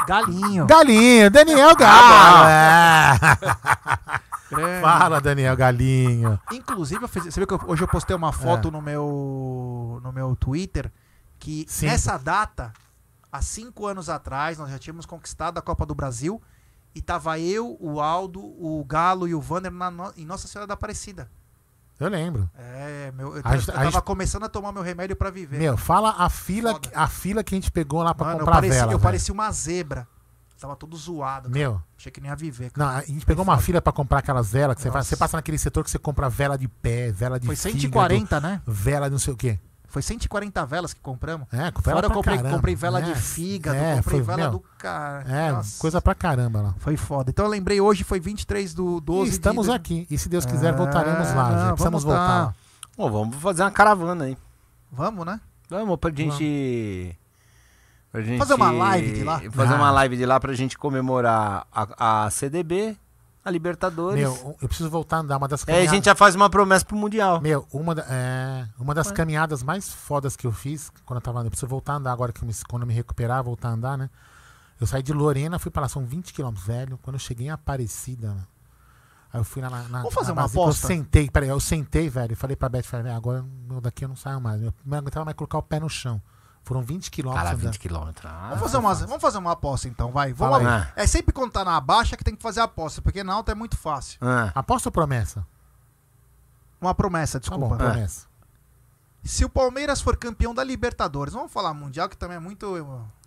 Galinho. 0.07 0.67
Galinho, 0.67 1.31
Daniel 1.31 1.77
Galo. 1.77 2.49
É. 4.07 4.10
Grande. 4.51 4.83
Fala, 4.83 5.21
Daniel 5.21 5.57
Galinho. 5.57 6.39
Inclusive, 6.53 7.03
eu 7.05 7.09
fiz- 7.09 7.25
você 7.25 7.41
viu 7.41 7.47
que 7.47 7.55
eu- 7.55 7.61
hoje 7.67 7.83
eu 7.83 7.89
postei 7.89 8.15
uma 8.17 8.33
foto 8.33 8.71
no 8.71 8.83
meu 8.83 10.01
no 10.03 10.13
meu 10.13 10.35
Twitter 10.37 10.91
que 11.39 11.65
Sim. 11.69 11.87
nessa 11.87 12.19
data, 12.19 12.73
há 13.33 13.41
cinco 13.41 13.87
anos 13.87 14.09
atrás, 14.09 14.59
nós 14.59 14.71
já 14.71 14.79
tínhamos 14.79 15.07
conquistado 15.07 15.59
a 15.59 15.63
Copa 15.63 15.87
do 15.87 15.95
Brasil 15.95 16.41
e 16.95 17.01
tava 17.01 17.39
eu, 17.39 17.77
o 17.81 18.01
Aldo, 18.01 18.41
o 18.41 18.85
Galo 18.87 19.27
e 19.29 19.35
o 19.35 19.41
Vander 19.41 19.71
na 19.71 19.91
no- 19.91 20.13
em 20.17 20.27
Nossa 20.27 20.47
Senhora 20.49 20.67
da 20.67 20.75
Aparecida. 20.75 21.31
Eu 21.99 22.09
lembro. 22.09 22.49
É, 22.57 23.13
meu, 23.15 23.37
eu, 23.37 23.43
A 23.45 23.55
eu 23.57 23.61
a 23.61 23.63
tava 23.67 23.91
gente- 23.91 24.01
começando 24.03 24.45
a 24.45 24.49
tomar 24.49 24.73
meu 24.73 24.83
remédio 24.83 25.15
pra 25.15 25.31
viver. 25.31 25.59
Meu, 25.59 25.77
fala 25.77 26.15
a 26.19 26.31
fila, 26.31 26.73
Foda. 26.73 26.89
a 26.95 27.07
fila 27.07 27.45
que 27.45 27.55
a 27.55 27.59
gente 27.59 27.71
pegou 27.71 28.03
lá 28.03 28.15
pra 28.15 28.25
Mano, 28.29 28.37
eu 28.37 28.41
comprar 28.41 28.55
parecia, 28.57 28.81
vela. 28.81 28.93
eu 28.93 28.99
velho. 28.99 29.03
parecia 29.03 29.35
uma 29.35 29.53
zebra. 29.53 30.09
Tava 30.61 30.77
todo 30.77 30.97
zoado. 30.97 31.49
cara. 31.49 31.59
Meu, 31.59 31.83
Achei 31.99 32.13
que 32.13 32.21
nem 32.21 32.31
ia 32.31 32.37
viver. 32.37 32.71
não, 32.77 32.87
cara. 32.87 32.99
a 32.99 33.05
gente 33.07 33.25
pegou 33.25 33.43
uma 33.43 33.57
fila 33.59 33.81
pra 33.81 33.93
comprar 33.93 34.19
aquelas 34.19 34.51
velas 34.53 34.77
que 34.77 34.83
você, 34.83 34.91
vai, 34.91 35.03
você 35.03 35.17
passa 35.17 35.37
naquele 35.37 35.57
setor 35.59 35.83
que 35.83 35.91
você 35.91 35.99
compra 35.99 36.29
vela 36.29 36.59
de 36.59 36.69
pé, 36.69 37.11
vela 37.11 37.41
de 37.41 37.47
Foi 37.47 37.57
fígado, 37.57 37.81
140, 37.81 38.41
né? 38.41 38.61
vela 38.67 39.07
de 39.09 39.13
não 39.13 39.19
sei 39.19 39.33
o 39.33 39.37
quê. 39.37 39.59
Foi 39.89 40.03
140 40.03 40.65
velas 40.67 40.95
que 40.95 41.01
compramos. 41.01 41.49
É, 41.53 41.71
com 41.73 41.81
vela 41.83 41.97
Fora 41.97 42.07
eu 42.07 42.11
comprei, 42.13 42.37
caramba. 42.37 42.55
comprei 42.55 42.75
vela 42.77 43.03
de 43.03 43.11
É, 43.11 43.15
fígado, 43.17 43.77
é, 43.77 43.97
comprei 43.97 44.19
foi- 44.19 44.23
vela 44.23 44.37
meu, 44.39 44.51
do 44.53 44.61
cara. 44.79 45.25
É, 45.29 45.51
Nossa. 45.51 45.81
coisa 45.81 46.01
pra 46.01 46.15
caramba 46.15 46.61
lá. 46.63 46.75
Foi 46.79 46.97
foda. 46.97 47.31
Então 47.31 47.45
eu 47.45 47.51
lembrei 47.51 47.81
hoje, 47.81 48.05
foi 48.05 48.21
23 48.21 48.73
do 48.73 49.01
12 49.01 49.31
E 49.31 49.33
estamos 49.33 49.67
de... 49.67 49.73
aqui. 49.73 50.07
E 50.09 50.17
se 50.17 50.29
Deus 50.29 50.47
quiser, 50.47 50.75
É, 50.75 50.77
voltaremos 50.77 51.27
lá. 51.35 51.51
não, 51.51 51.59
gente. 51.59 51.69
Precisamos 51.71 51.79
vamos 51.81 52.05
voltar 52.05 52.19
tá. 52.29 52.45
lá. 52.45 52.55
Pô, 52.97 53.11
vamos 53.11 53.35
fazer 53.37 53.63
uma 53.63 53.71
caravana 53.73 54.27
aí. 54.27 54.39
Vamos, 54.93 55.27
né? 55.27 55.41
Vamos 55.69 55.97
pra 55.99 56.11
gente. 56.13 57.17
Pra 58.13 58.23
gente 58.23 58.39
Fazer 58.39 58.55
uma 58.55 58.71
live 58.71 59.13
de 59.13 59.25
lá? 59.25 59.41
Fazer 59.53 59.75
Ah. 59.75 59.77
uma 59.77 59.91
live 59.93 60.17
de 60.17 60.27
lá 60.27 60.41
pra 60.41 60.53
gente 60.53 60.77
comemorar 60.77 61.67
a, 61.73 62.25
a 62.25 62.31
CDB, 62.31 62.97
a 63.45 63.51
Libertadores. 63.51 64.21
Meu, 64.21 64.57
eu 64.61 64.69
preciso 64.69 64.91
voltar 64.91 65.19
a 65.19 65.21
andar. 65.21 65.37
Uma 65.39 65.47
das 65.47 65.67
é, 65.69 65.83
a 65.83 65.87
gente 65.87 66.07
já 66.07 66.15
faz 66.15 66.35
uma 66.35 66.51
promessa 66.51 66.85
pro 66.85 66.97
Mundial. 66.97 67.41
Meu, 67.41 67.67
uma, 67.73 67.95
da- 67.95 68.05
é, 68.11 68.67
uma 68.79 68.95
das 68.95 69.11
caminhadas 69.13 69.63
mais 69.63 69.89
fodas 69.93 70.37
que 70.37 70.47
eu 70.47 70.53
fiz 70.53 70.91
quando 71.07 71.19
eu 71.19 71.21
tava 71.23 71.39
andando. 71.39 71.47
Eu 71.47 71.51
preciso 71.53 71.69
voltar 71.69 71.93
a 71.93 71.97
andar 71.97 72.13
agora 72.13 72.33
que 72.33 72.43
eu 72.43 72.47
me, 72.49 72.55
quando 72.69 72.83
eu 72.83 72.89
me 72.89 72.95
recuperar, 72.95 73.43
voltar 73.45 73.69
a 73.69 73.73
andar, 73.73 73.97
né? 73.97 74.11
Eu 74.81 74.87
saí 74.87 75.03
de 75.03 75.13
Lorena, 75.13 75.59
fui 75.59 75.71
pra 75.71 75.83
lá, 75.83 75.89
são 75.89 76.05
20 76.05 76.33
quilômetros, 76.33 76.67
velho. 76.67 76.99
Quando 77.03 77.15
eu 77.15 77.21
cheguei 77.21 77.47
em 77.47 77.51
Aparecida, 77.51 78.29
né? 78.35 78.43
aí 79.33 79.39
eu 79.41 79.45
fui 79.45 79.63
na. 79.63 79.71
na 79.71 79.99
Vamos 79.99 80.15
fazer 80.15 80.33
na 80.35 80.41
uma 80.43 80.47
aposta? 80.47 80.87
Eu 80.87 80.89
sentei, 80.97 81.31
peraí, 81.31 81.49
eu 81.49 81.61
sentei, 81.61 82.09
velho. 82.09 82.33
e 82.33 82.37
Falei 82.37 82.57
pra 82.57 82.69
Beth, 82.69 82.83
falei, 82.83 83.05
"Velho, 83.05 83.17
agora 83.17 83.45
daqui 83.83 84.05
eu 84.05 84.09
não 84.09 84.17
saio 84.17 84.41
mais. 84.41 84.61
Eu 84.61 84.75
não 84.85 84.99
aguentava 84.99 85.25
mais 85.25 85.37
colocar 85.37 85.59
o 85.59 85.63
pé 85.63 85.79
no 85.79 85.89
chão. 85.89 86.21
Foram 86.63 86.83
20 86.83 87.11
quilômetros 87.11 87.45
Cara, 87.45 87.57
andando. 87.57 87.73
20 87.73 87.79
quilômetros. 87.81 88.31
Ah, 88.31 88.49
Vamos 88.51 88.61
fazer, 88.61 88.77
uma, 88.77 88.95
vamos 88.95 89.21
fazer 89.23 89.39
uma 89.39 89.53
aposta 89.53 89.89
então, 89.89 90.13
vai. 90.13 90.33
Fala 90.35 90.59
Vamos, 90.59 90.73
aí. 90.73 90.87
é 90.97 91.07
sempre 91.07 91.33
quando 91.33 91.51
tá 91.51 91.65
na 91.65 91.81
baixa 91.81 92.17
que 92.17 92.23
tem 92.23 92.37
que 92.37 92.43
fazer 92.43 92.61
a 92.61 92.65
aposta, 92.65 93.03
porque 93.03 93.25
na 93.25 93.33
alta 93.35 93.53
é 93.53 93.55
muito 93.55 93.77
fácil. 93.77 94.19
ah. 94.23 94.53
Aposta 94.55 94.89
ou 94.89 94.93
promessa? 94.93 95.45
Uma 96.81 96.95
promessa, 96.95 97.39
Tá 97.41 97.51
bom, 97.51 97.59
desculpa. 97.69 97.77
promessa. 97.85 98.27
Se 99.23 99.45
o 99.45 99.51
Palmeiras 99.51 100.01
for 100.01 100.17
campeão 100.17 100.55
da 100.55 100.65
Libertadores, 100.65 101.35
vamos 101.35 101.53
falar 101.53 101.75
Mundial, 101.75 102.09
que 102.09 102.17
também 102.17 102.37
é 102.37 102.41
muito. 102.41 102.67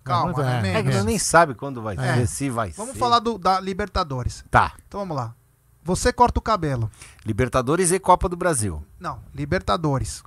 Calma, 0.03 0.25
muito- 0.25 0.41
né? 0.41 0.73
é. 0.73 0.79
É 0.79 0.83
que 0.83 0.91
nós 0.91 1.05
nem 1.05 1.19
sabe 1.19 1.53
quando 1.53 1.81
vai 1.81 1.95
É. 1.97 2.15
ser, 2.15 2.27
se 2.27 2.49
vai 2.49 2.71
Vamos 2.71 2.93
ser. 2.93 2.99
falar 2.99 3.19
do, 3.19 3.37
da 3.37 3.59
Libertadores. 3.59 4.43
Tá. 4.49 4.73
Então 4.87 5.01
vamos 5.01 5.15
lá. 5.15 5.35
Você 5.83 6.11
corta 6.13 6.39
o 6.39 6.41
cabelo. 6.41 6.89
Libertadores 7.25 7.91
e 7.91 7.99
Copa 7.99 8.27
do 8.27 8.35
Brasil. 8.35 8.83
Não, 8.99 9.19
Libertadores. 9.33 10.23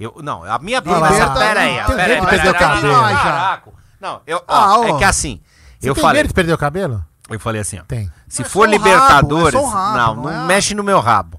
Eu, 0.00 0.16
não, 0.22 0.42
a 0.44 0.58
minha 0.58 0.80
promessa. 0.80 1.30
Pera 1.30 1.60
aí, 1.60 1.74
Tem 1.84 1.96
pera 1.96 2.14
aí, 2.14 2.26
pera 2.26 2.42
aí, 2.42 2.48
o 2.48 2.54
Caraca. 2.54 3.70
Não, 4.00 4.20
eu, 4.26 4.38
ó, 4.38 4.54
Ah, 4.54 4.78
ó. 4.78 4.84
é 4.84 4.98
que 4.98 5.04
assim, 5.04 5.40
Você 5.78 5.90
eu 5.90 5.94
tem 5.94 6.02
falei, 6.02 6.20
medo 6.22 6.28
de 6.28 6.34
perder 6.34 6.54
o 6.54 6.58
cabelo? 6.58 7.04
eu 7.28 7.38
falei 7.38 7.60
assim, 7.60 7.78
ó. 7.78 7.82
Tem. 7.84 8.10
Se 8.26 8.42
for 8.42 8.62
rabo, 8.68 8.72
Libertadores, 8.72 9.60
rabo, 9.70 9.96
não, 9.98 10.14
não 10.16 10.22
não 10.22 10.30
é 10.44 10.46
mexe 10.46 10.74
no 10.74 10.82
meu 10.82 10.98
rabo. 11.00 11.38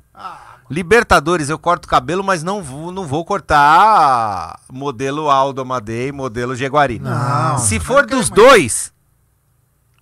Libertadores 0.70 1.49
eu 1.49 1.59
corto 1.59 1.86
o 1.86 1.89
cabelo, 1.89 2.24
mas 2.24 2.43
não 2.43 2.64
vou, 2.64 2.91
não 2.93 3.05
vou 3.05 3.26
cortar 3.26 4.57
modelo 4.72 5.30
Aldo 5.30 5.62
Amadei, 5.62 6.14
modelo 6.14 6.55
Jaguari. 6.55 6.97
Não, 6.97 7.57
Se 7.57 7.78
não 7.78 7.86
for 7.86 8.05
dos 8.05 8.30
mais. 8.30 8.41
dois, 8.47 8.93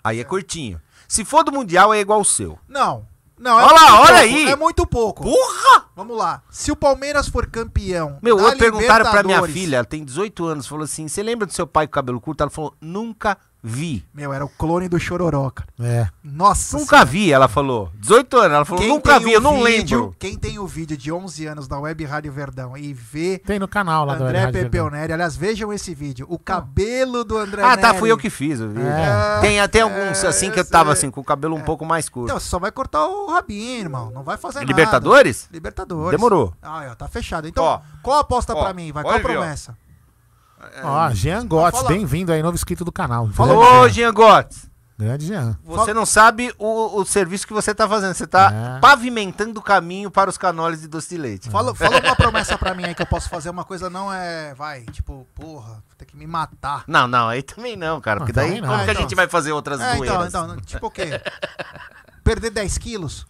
aí 0.03 0.20
é 0.20 0.24
curtinho. 0.24 0.80
Se 1.07 1.26
for 1.26 1.43
do 1.43 1.51
Mundial, 1.51 1.91
é 1.91 1.99
igual 1.99 2.22
o 2.22 2.26
seu. 2.26 2.60
Não. 2.68 3.03
Não, 3.39 3.57
é 3.57 3.63
Olha 3.63 3.73
lá, 3.73 4.01
olha 4.01 4.07
pouco, 4.07 4.19
aí. 4.19 4.49
É 4.49 4.55
muito 4.55 4.85
pouco. 4.85 5.23
Porra! 5.23 5.85
Vamos 5.95 6.17
lá. 6.17 6.43
Se 6.49 6.71
o 6.71 6.75
Palmeiras 6.75 7.29
for 7.29 7.47
campeão. 7.47 8.19
Meu, 8.21 8.35
da 8.35 8.43
eu 8.43 8.57
perguntaram 8.57 9.09
pra 9.09 9.23
minha 9.23 9.41
filha, 9.43 9.77
ela 9.77 9.85
tem 9.85 10.03
18 10.03 10.45
anos, 10.45 10.67
falou 10.67 10.83
assim: 10.83 11.07
você 11.07 11.23
lembra 11.23 11.45
do 11.45 11.53
seu 11.53 11.65
pai 11.65 11.87
com 11.87 11.93
cabelo 11.93 12.19
curto? 12.19 12.41
Ela 12.41 12.49
falou: 12.49 12.75
nunca 12.81 13.37
vi. 13.64 14.05
Meu, 14.14 14.32
era 14.34 14.43
o 14.45 14.49
clone 14.49 14.88
do 14.88 14.99
Chororó, 14.99 15.49
cara. 15.49 15.68
É. 15.80 16.07
Nossa. 16.24 16.78
Nunca 16.78 17.03
vi, 17.03 17.32
ela 17.32 17.47
falou. 17.47 17.89
18 17.95 18.38
anos, 18.38 18.51
ela 18.55 18.66
falou: 18.66 18.82
Quem 18.82 18.89
nunca 18.89 19.20
vi, 19.20 19.28
o 19.28 19.34
eu 19.34 19.41
não 19.41 19.64
vídeo- 19.64 19.99
lembro. 19.99 20.16
Quem 20.18 20.38
tem 20.38 20.60
o 20.60 20.66
vídeo 20.68 20.95
de 20.97 21.12
11 21.12 21.45
anos 21.45 21.68
da 21.68 21.78
Web 21.80 22.03
Rádio 22.05 22.32
Verdão 22.32 22.78
e 22.78 22.93
vê 22.93 23.38
Tem 23.39 23.60
no 23.60 23.68
canal 23.68 24.05
lá 24.05 24.16
do 24.16 24.24
André 24.24 24.39
Rádio 24.39 24.53
Verdão. 24.53 24.70
Pepeu 24.72 24.89
Neri, 24.89 25.14
aliás, 25.14 25.36
vejam 25.36 25.74
esse 25.74 25.93
vídeo. 25.93 26.26
O 26.30 26.39
cabelo 26.39 27.24
do 27.24 27.38
André 27.38 27.62
Ah, 27.64 27.76
tá, 27.78 27.88
Neri. 27.88 27.99
fui 27.99 28.12
eu 28.12 28.18
que 28.18 28.30
fiz. 28.30 28.60
Eu 28.60 28.70
vi. 28.70 28.82
É. 28.82 29.39
Tem 29.41 29.60
até 29.60 29.82
alguns 29.82 30.24
assim 30.24 30.49
que 30.51 30.60
eu 30.60 30.66
tava 30.66 30.91
assim, 30.93 31.10
com 31.12 31.22
o 31.22 31.24
cabelo 31.24 31.55
um 31.55 31.62
pouco 31.62 31.86
mais 31.86 32.07
curto. 32.10 32.28
Então, 32.30 32.39
você 32.39 32.47
só 32.47 32.60
vai 32.60 32.72
cortar 32.72 33.05
o 33.07 33.32
rabinho, 33.32 33.80
irmão. 33.82 34.12
Não 34.12 34.24
vai 34.24 34.38
fazer 34.38 34.60
nada. 34.60 34.68
Libertadores? 34.72 35.47
Libertadores. 35.51 36.12
Demorou. 36.12 36.53
Ah, 36.62 36.88
ó, 36.91 36.95
tá 36.95 37.07
fechado. 37.07 37.47
Então, 37.47 37.64
Ó. 37.64 37.82
qual 38.01 38.18
a 38.18 38.22
aposta 38.22 38.53
Ó, 38.55 38.62
pra 38.64 38.74
mim? 38.74 38.91
Vai, 38.91 39.03
qual 39.03 39.14
a 39.14 39.18
aí, 39.18 39.24
ó. 40.60 40.68
promessa? 40.68 40.88
Ó, 40.88 41.10
Jean 41.14 41.45
Gotts, 41.47 41.80
Fala. 41.80 41.89
bem-vindo 41.89 42.32
aí, 42.32 42.41
novo 42.41 42.55
inscrito 42.55 42.84
do 42.86 42.91
canal. 42.91 43.28
Falou. 43.30 43.64
Jean. 43.89 43.89
Jean 43.89 44.14
Gotts, 44.14 44.70
Grande 44.97 45.28
Jean. 45.28 45.57
você 45.64 45.93
não 45.93 46.05
sabe 46.05 46.53
o, 46.60 46.99
o 46.99 47.05
serviço 47.05 47.47
que 47.47 47.53
você 47.53 47.74
tá 47.74 47.88
fazendo. 47.88 48.14
Você 48.14 48.28
tá 48.28 48.76
É. 48.78 48.80
pavimentando 48.82 49.57
o 49.57 49.64
caminho 49.64 50.12
para 50.12 50.30
os 50.30 50.38
canóis 50.38 50.82
de 50.82 50.89
doce 50.89 51.10
de 51.16 51.18
leite. 51.18 51.49
Fala, 51.49 51.74
fala 51.74 52.01
uma 52.01 52.16
promessa 52.18 52.57
pra 52.57 52.76
mim 52.76 52.84
aí 52.84 52.93
que 52.93 53.01
eu 53.01 53.05
posso 53.05 53.30
fazer. 53.30 53.49
Uma 53.49 53.64
coisa 53.64 53.89
não 53.89 54.12
é. 54.12 54.53
Vai, 54.55 54.82
tipo, 54.91 55.26
porra, 55.34 55.68
vou 55.70 55.95
ter 55.97 56.03
que 56.03 56.18
me 56.18 56.28
matar. 56.28 56.84
Não, 56.86 57.07
não, 57.07 57.30
aí 57.30 57.41
também 57.41 57.78
não, 57.78 58.01
cara. 58.01 58.20
Não, 58.20 58.26
Porque 58.26 58.34
daí 58.34 58.60
não. 58.60 58.68
como 58.68 58.84
que 58.84 58.89
a 58.89 58.93
Então. 58.93 59.01
gente 59.03 59.16
vai 59.16 59.28
fazer 59.30 59.53
outras 59.53 59.80
É, 59.80 59.97
então, 59.97 60.26
então, 60.28 60.57
tipo 60.57 60.88
o 60.88 60.91
quê? 60.91 61.22
Perder 62.24 62.49
10 62.51 62.78
quilos? 62.78 63.26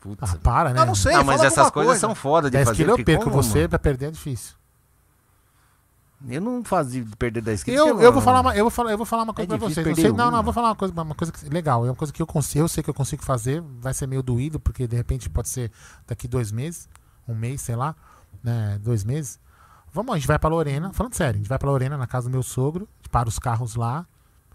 Putz. 0.00 0.18
Ah, 0.22 0.36
para, 0.42 0.70
né? 0.72 0.80
Eu 0.80 0.86
não 0.86 0.94
sei, 0.94 1.12
Não, 1.12 1.24
mas 1.24 1.36
fala 1.36 1.46
essas 1.48 1.70
coisas 1.70 1.90
coisa. 1.92 2.00
são 2.00 2.14
foda 2.14 2.48
de 2.48 2.56
10 2.56 2.68
fazer. 2.68 2.76
quilos 2.84 2.98
eu 2.98 3.04
perco, 3.04 3.24
como, 3.24 3.42
você 3.42 3.68
pra 3.68 3.78
perder 3.78 4.06
é 4.06 4.10
difícil. 4.12 4.54
Eu 6.28 6.40
não 6.40 6.64
fazia 6.64 7.04
de 7.04 7.14
perder 7.16 7.42
10 7.42 7.62
quilos. 7.62 7.78
Eu, 7.78 8.00
eu, 8.00 8.12
vou 8.12 8.22
falar 8.22 8.40
uma, 8.40 8.56
eu, 8.56 8.64
vou 8.64 8.70
falar, 8.70 8.90
eu 8.90 8.96
vou 8.96 9.04
falar 9.06 9.22
uma 9.24 9.34
coisa 9.34 9.54
É 9.54 9.58
pra 9.58 9.68
vocês. 9.68 9.86
Não, 9.86 9.94
sei, 9.94 10.12
não, 10.12 10.30
não, 10.30 10.38
eu 10.38 10.42
vou 10.42 10.52
falar 10.52 10.68
uma 10.68 10.74
coisa, 10.76 10.94
uma 11.02 11.14
coisa 11.14 11.32
que- 11.32 11.48
legal. 11.48 11.84
É 11.84 11.90
uma 11.90 11.94
coisa 11.94 12.12
que 12.12 12.22
eu 12.22 12.26
consigo, 12.26 12.64
eu 12.64 12.68
sei 12.68 12.82
que 12.82 12.88
eu 12.90 12.94
consigo 12.94 13.22
fazer. 13.22 13.62
Vai 13.80 13.92
ser 13.92 14.06
meio 14.06 14.22
doído, 14.22 14.58
porque 14.58 14.86
de 14.86 14.96
repente 14.96 15.28
pode 15.28 15.48
ser 15.48 15.70
daqui 16.06 16.26
dois 16.26 16.50
meses, 16.50 16.88
um 17.28 17.34
mês, 17.34 17.60
sei 17.60 17.76
lá, 17.76 17.94
né? 18.42 18.78
Dois 18.82 19.04
meses. 19.04 19.38
Vamos, 19.92 20.12
a 20.14 20.16
gente 20.18 20.26
vai 20.26 20.38
pra 20.38 20.48
Lorena, 20.48 20.92
falando 20.92 21.14
sério, 21.14 21.34
a 21.34 21.38
gente 21.38 21.48
vai 21.48 21.58
pra 21.58 21.70
Lorena, 21.70 21.96
na 21.96 22.06
casa 22.06 22.28
do 22.28 22.32
meu 22.32 22.42
sogro, 22.42 22.84
a 22.84 22.96
gente 22.98 23.08
para 23.10 23.28
os 23.28 23.38
carros 23.38 23.76
lá, 23.76 24.06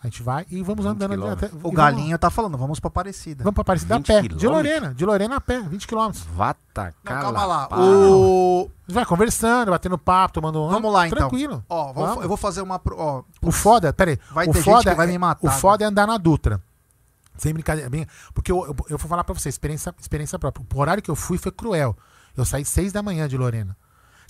a 0.04 0.08
gente 0.08 0.24
vai 0.24 0.46
e 0.50 0.64
vamos 0.64 0.86
andando 0.86 1.14
ali 1.14 1.28
até. 1.28 1.46
O 1.48 1.60
vamos- 1.60 1.74
Galinho 1.78 2.18
tá 2.18 2.30
falando, 2.30 2.58
vamos 2.58 2.80
pra 2.80 2.88
Aparecida. 2.88 3.44
Vamos 3.44 3.54
pra 3.54 3.62
Aparecida 3.62 3.96
a 3.96 3.98
20 4.00 4.08
pé. 4.08 4.22
De 4.22 4.30
quilômetros? 4.30 4.52
Lorena, 4.52 4.94
de 4.96 5.06
Lorena 5.06 5.36
a 5.36 5.42
pé, 5.42 5.62
20 5.62 5.88
quilômetros. 5.88 6.24
Vá 6.36 6.56
tacar 6.74 7.16
Não, 7.16 7.22
calma 7.22 7.46
lá. 7.46 7.68
O... 7.80 8.70
A 8.88 8.92
gente 8.92 8.96
vai 8.96 9.06
conversando, 9.06 9.70
batendo 9.72 9.98
papo, 9.98 10.34
tomando 10.34 10.62
um. 10.64 10.70
Vamos 10.70 10.92
lá, 10.92 11.08
então. 11.08 11.20
Tranquilo. 11.20 11.64
Ó, 11.70 11.94
vou- 11.94 12.06
Vamos. 12.08 12.24
eu 12.24 12.28
vou 12.28 12.38
fazer 12.38 12.62
uma. 12.62 12.80
pro- 12.80 12.98
Ó, 12.98 13.24
O 13.42 13.52
foda, 13.52 13.94
peraí. 13.94 14.18
Vai 14.32 14.48
o 14.48 14.52
ter 14.52 14.60
gente 14.60 14.66
foda 14.66 14.90
que 14.92 14.96
vai 14.98 15.06
é- 15.08 15.12
me 15.12 15.18
matar, 15.18 15.48
O 15.48 15.52
foda 15.52 15.84
é 15.84 15.88
andar 15.88 16.08
na 16.08 16.18
Dutra. 16.18 16.62
Sem 17.38 17.54
brincadeira. 17.54 17.90
bem- 17.90 18.06
Porque 18.34 18.52
eu, 18.52 18.58
eu, 18.66 18.76
eu 18.90 18.98
vou 18.98 19.08
falar 19.10 19.24
pra 19.24 19.34
você, 19.34 19.50
experiência, 19.50 19.94
experiência 20.00 20.38
própria. 20.38 20.66
O 20.74 20.80
horário 20.80 21.02
que 21.02 21.10
eu 21.10 21.16
fui 21.16 21.38
foi 21.38 21.52
cruel. 21.52 21.96
Eu 22.36 22.46
saí 22.46 22.64
seis 22.66 22.92
da 22.94 23.02
manhã 23.04 23.28
de 23.28 23.38
Lorena. 23.38 23.76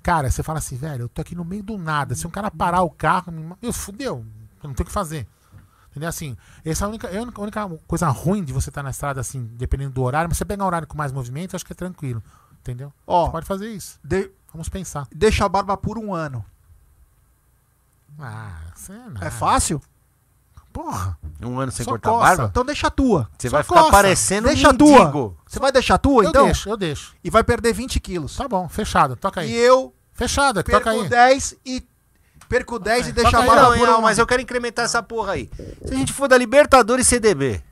Cara, 0.03 0.29
você 0.31 0.41
fala 0.41 0.59
assim, 0.59 0.75
velho, 0.77 1.03
eu 1.03 1.09
tô 1.09 1.21
aqui 1.21 1.35
no 1.35 1.43
meio 1.45 1.61
do 1.61 1.77
nada. 1.77 2.15
Se 2.15 2.25
um 2.25 2.29
cara 2.29 2.49
parar 2.49 2.81
o 2.83 2.89
carro, 2.89 3.31
me- 3.31 3.55
eu 3.61 3.71
fudeu. 3.73 4.25
Eu 4.63 4.67
não 4.67 4.73
tenho 4.73 4.83
o 4.85 4.87
que 4.87 4.91
fazer. 4.91 5.27
Entendeu? 5.91 6.07
Assim, 6.09 6.35
essa 6.65 6.83
é 6.83 6.85
a 6.85 6.89
única, 6.89 7.07
é 7.07 7.17
a 7.17 7.21
única- 7.21 7.39
a 7.39 7.43
única 7.43 7.69
coisa 7.85 8.07
ruim 8.07 8.43
de 8.43 8.51
você 8.53 8.69
estar 8.69 8.81
na 8.81 8.89
estrada, 8.91 9.19
assim, 9.21 9.43
dependendo 9.53 9.91
do 9.91 10.01
horário, 10.01 10.29
mas 10.29 10.37
você 10.37 10.45
pegar 10.45 10.63
um 10.63 10.67
horário 10.67 10.87
com 10.87 10.97
mais 10.97 11.11
movimento, 11.11 11.53
eu 11.53 11.57
acho 11.57 11.65
que 11.65 11.73
é 11.73 11.75
tranquilo. 11.75 12.23
Entendeu? 12.61 12.93
Ó, 13.05 13.25
Você 13.25 13.31
pode 13.31 13.45
fazer 13.45 13.69
isso. 13.69 13.99
de- 14.03 14.31
Vamos 14.53 14.69
pensar. 14.69 15.07
deixa 15.13 15.43
a 15.45 15.49
barba 15.49 15.75
por 15.75 15.97
um 15.97 16.13
ano. 16.13 16.45
Ah, 18.19 18.59
você 18.75 18.93
é. 18.93 19.27
É 19.27 19.29
fácil? 19.31 19.81
Porra. 20.71 21.17
Um 21.41 21.59
ano 21.59 21.71
sem 21.71 21.83
Só 21.83 21.91
cortar 21.91 22.09
coça. 22.11 22.23
barba? 22.27 22.47
Então 22.51 22.63
deixa 22.63 22.87
a 22.87 22.91
tua. 22.91 23.29
Você 23.37 23.49
Só 23.49 23.57
vai 23.57 23.63
ficar 23.63 23.79
coça. 23.81 23.91
parecendo 23.91 24.47
Deixa 24.47 24.67
a 24.67 24.71
um 24.71 24.77
tua. 24.77 24.99
mendigo. 24.99 25.37
Você 25.45 25.59
vai 25.59 25.71
deixar 25.71 25.95
a 25.95 25.97
tua, 25.97 26.23
Eu 26.23 26.29
então? 26.29 26.45
deixo, 26.45 26.69
eu 26.69 26.77
deixo. 26.77 27.15
E 27.23 27.29
vai 27.29 27.43
perder 27.43 27.73
20 27.73 27.99
quilos. 27.99 28.35
Tá 28.37 28.47
bom, 28.47 28.69
fechado. 28.69 29.15
Toca 29.15 29.41
aí. 29.41 29.51
E 29.51 29.55
eu 29.55 29.93
Fechado, 30.13 30.61
toca 30.63 30.89
aí. 30.91 31.09
10 31.09 31.55
e. 31.65 31.83
Perco 32.51 32.77
10 32.77 33.07
e 33.07 33.11
deixo 33.13 33.37
a 33.37 33.43
barba 33.43 33.69
Não, 33.69 33.77
por 33.77 33.87
não, 33.87 33.99
um 33.99 34.01
mas 34.01 34.17
eu 34.17 34.27
quero 34.27 34.41
incrementar 34.41 34.83
essa 34.83 35.01
porra 35.01 35.31
aí. 35.31 35.49
Se 35.85 35.93
a 35.93 35.95
gente 35.95 36.11
for 36.11 36.27
da 36.27 36.37
Libertadores 36.37 37.07
CDB, 37.07 37.63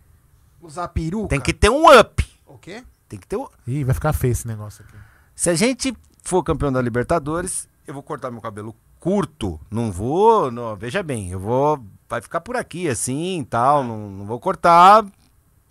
Usar 0.62 0.88
peruca. 0.88 1.28
tem 1.28 1.42
que 1.42 1.52
ter 1.52 1.70
um 1.70 1.92
up. 2.00 2.26
O 2.46 2.58
quê? 2.58 2.82
Tem 3.10 3.20
que 3.20 3.28
ter 3.28 3.36
um... 3.36 3.46
Ih, 3.68 3.84
vai 3.84 3.94
ficar 3.94 4.14
feio 4.14 4.32
esse 4.32 4.48
negócio 4.48 4.86
aqui. 4.88 4.96
Se 5.36 5.50
a 5.50 5.54
gente 5.54 5.94
for 6.24 6.42
campeão 6.44 6.72
da 6.72 6.82
Libertadores, 6.82 7.68
eu 7.86 7.94
vou 7.94 8.02
cortar 8.02 8.32
meu 8.32 8.40
cabelo 8.40 8.74
curto. 9.02 9.60
Não 9.70 9.92
vou, 9.92 10.50
não, 10.50 10.74
veja 10.78 11.04
bem, 11.04 11.30
eu 11.30 11.42
vou, 11.42 11.86
vai 12.08 12.22
ficar 12.22 12.40
por 12.40 12.56
aqui 12.56 12.88
assim, 12.88 13.46
tal, 13.50 13.84
não, 13.84 14.10
não 14.10 14.26
vou 14.26 14.40
cortar, 14.40 15.06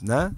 né? 0.02 0.30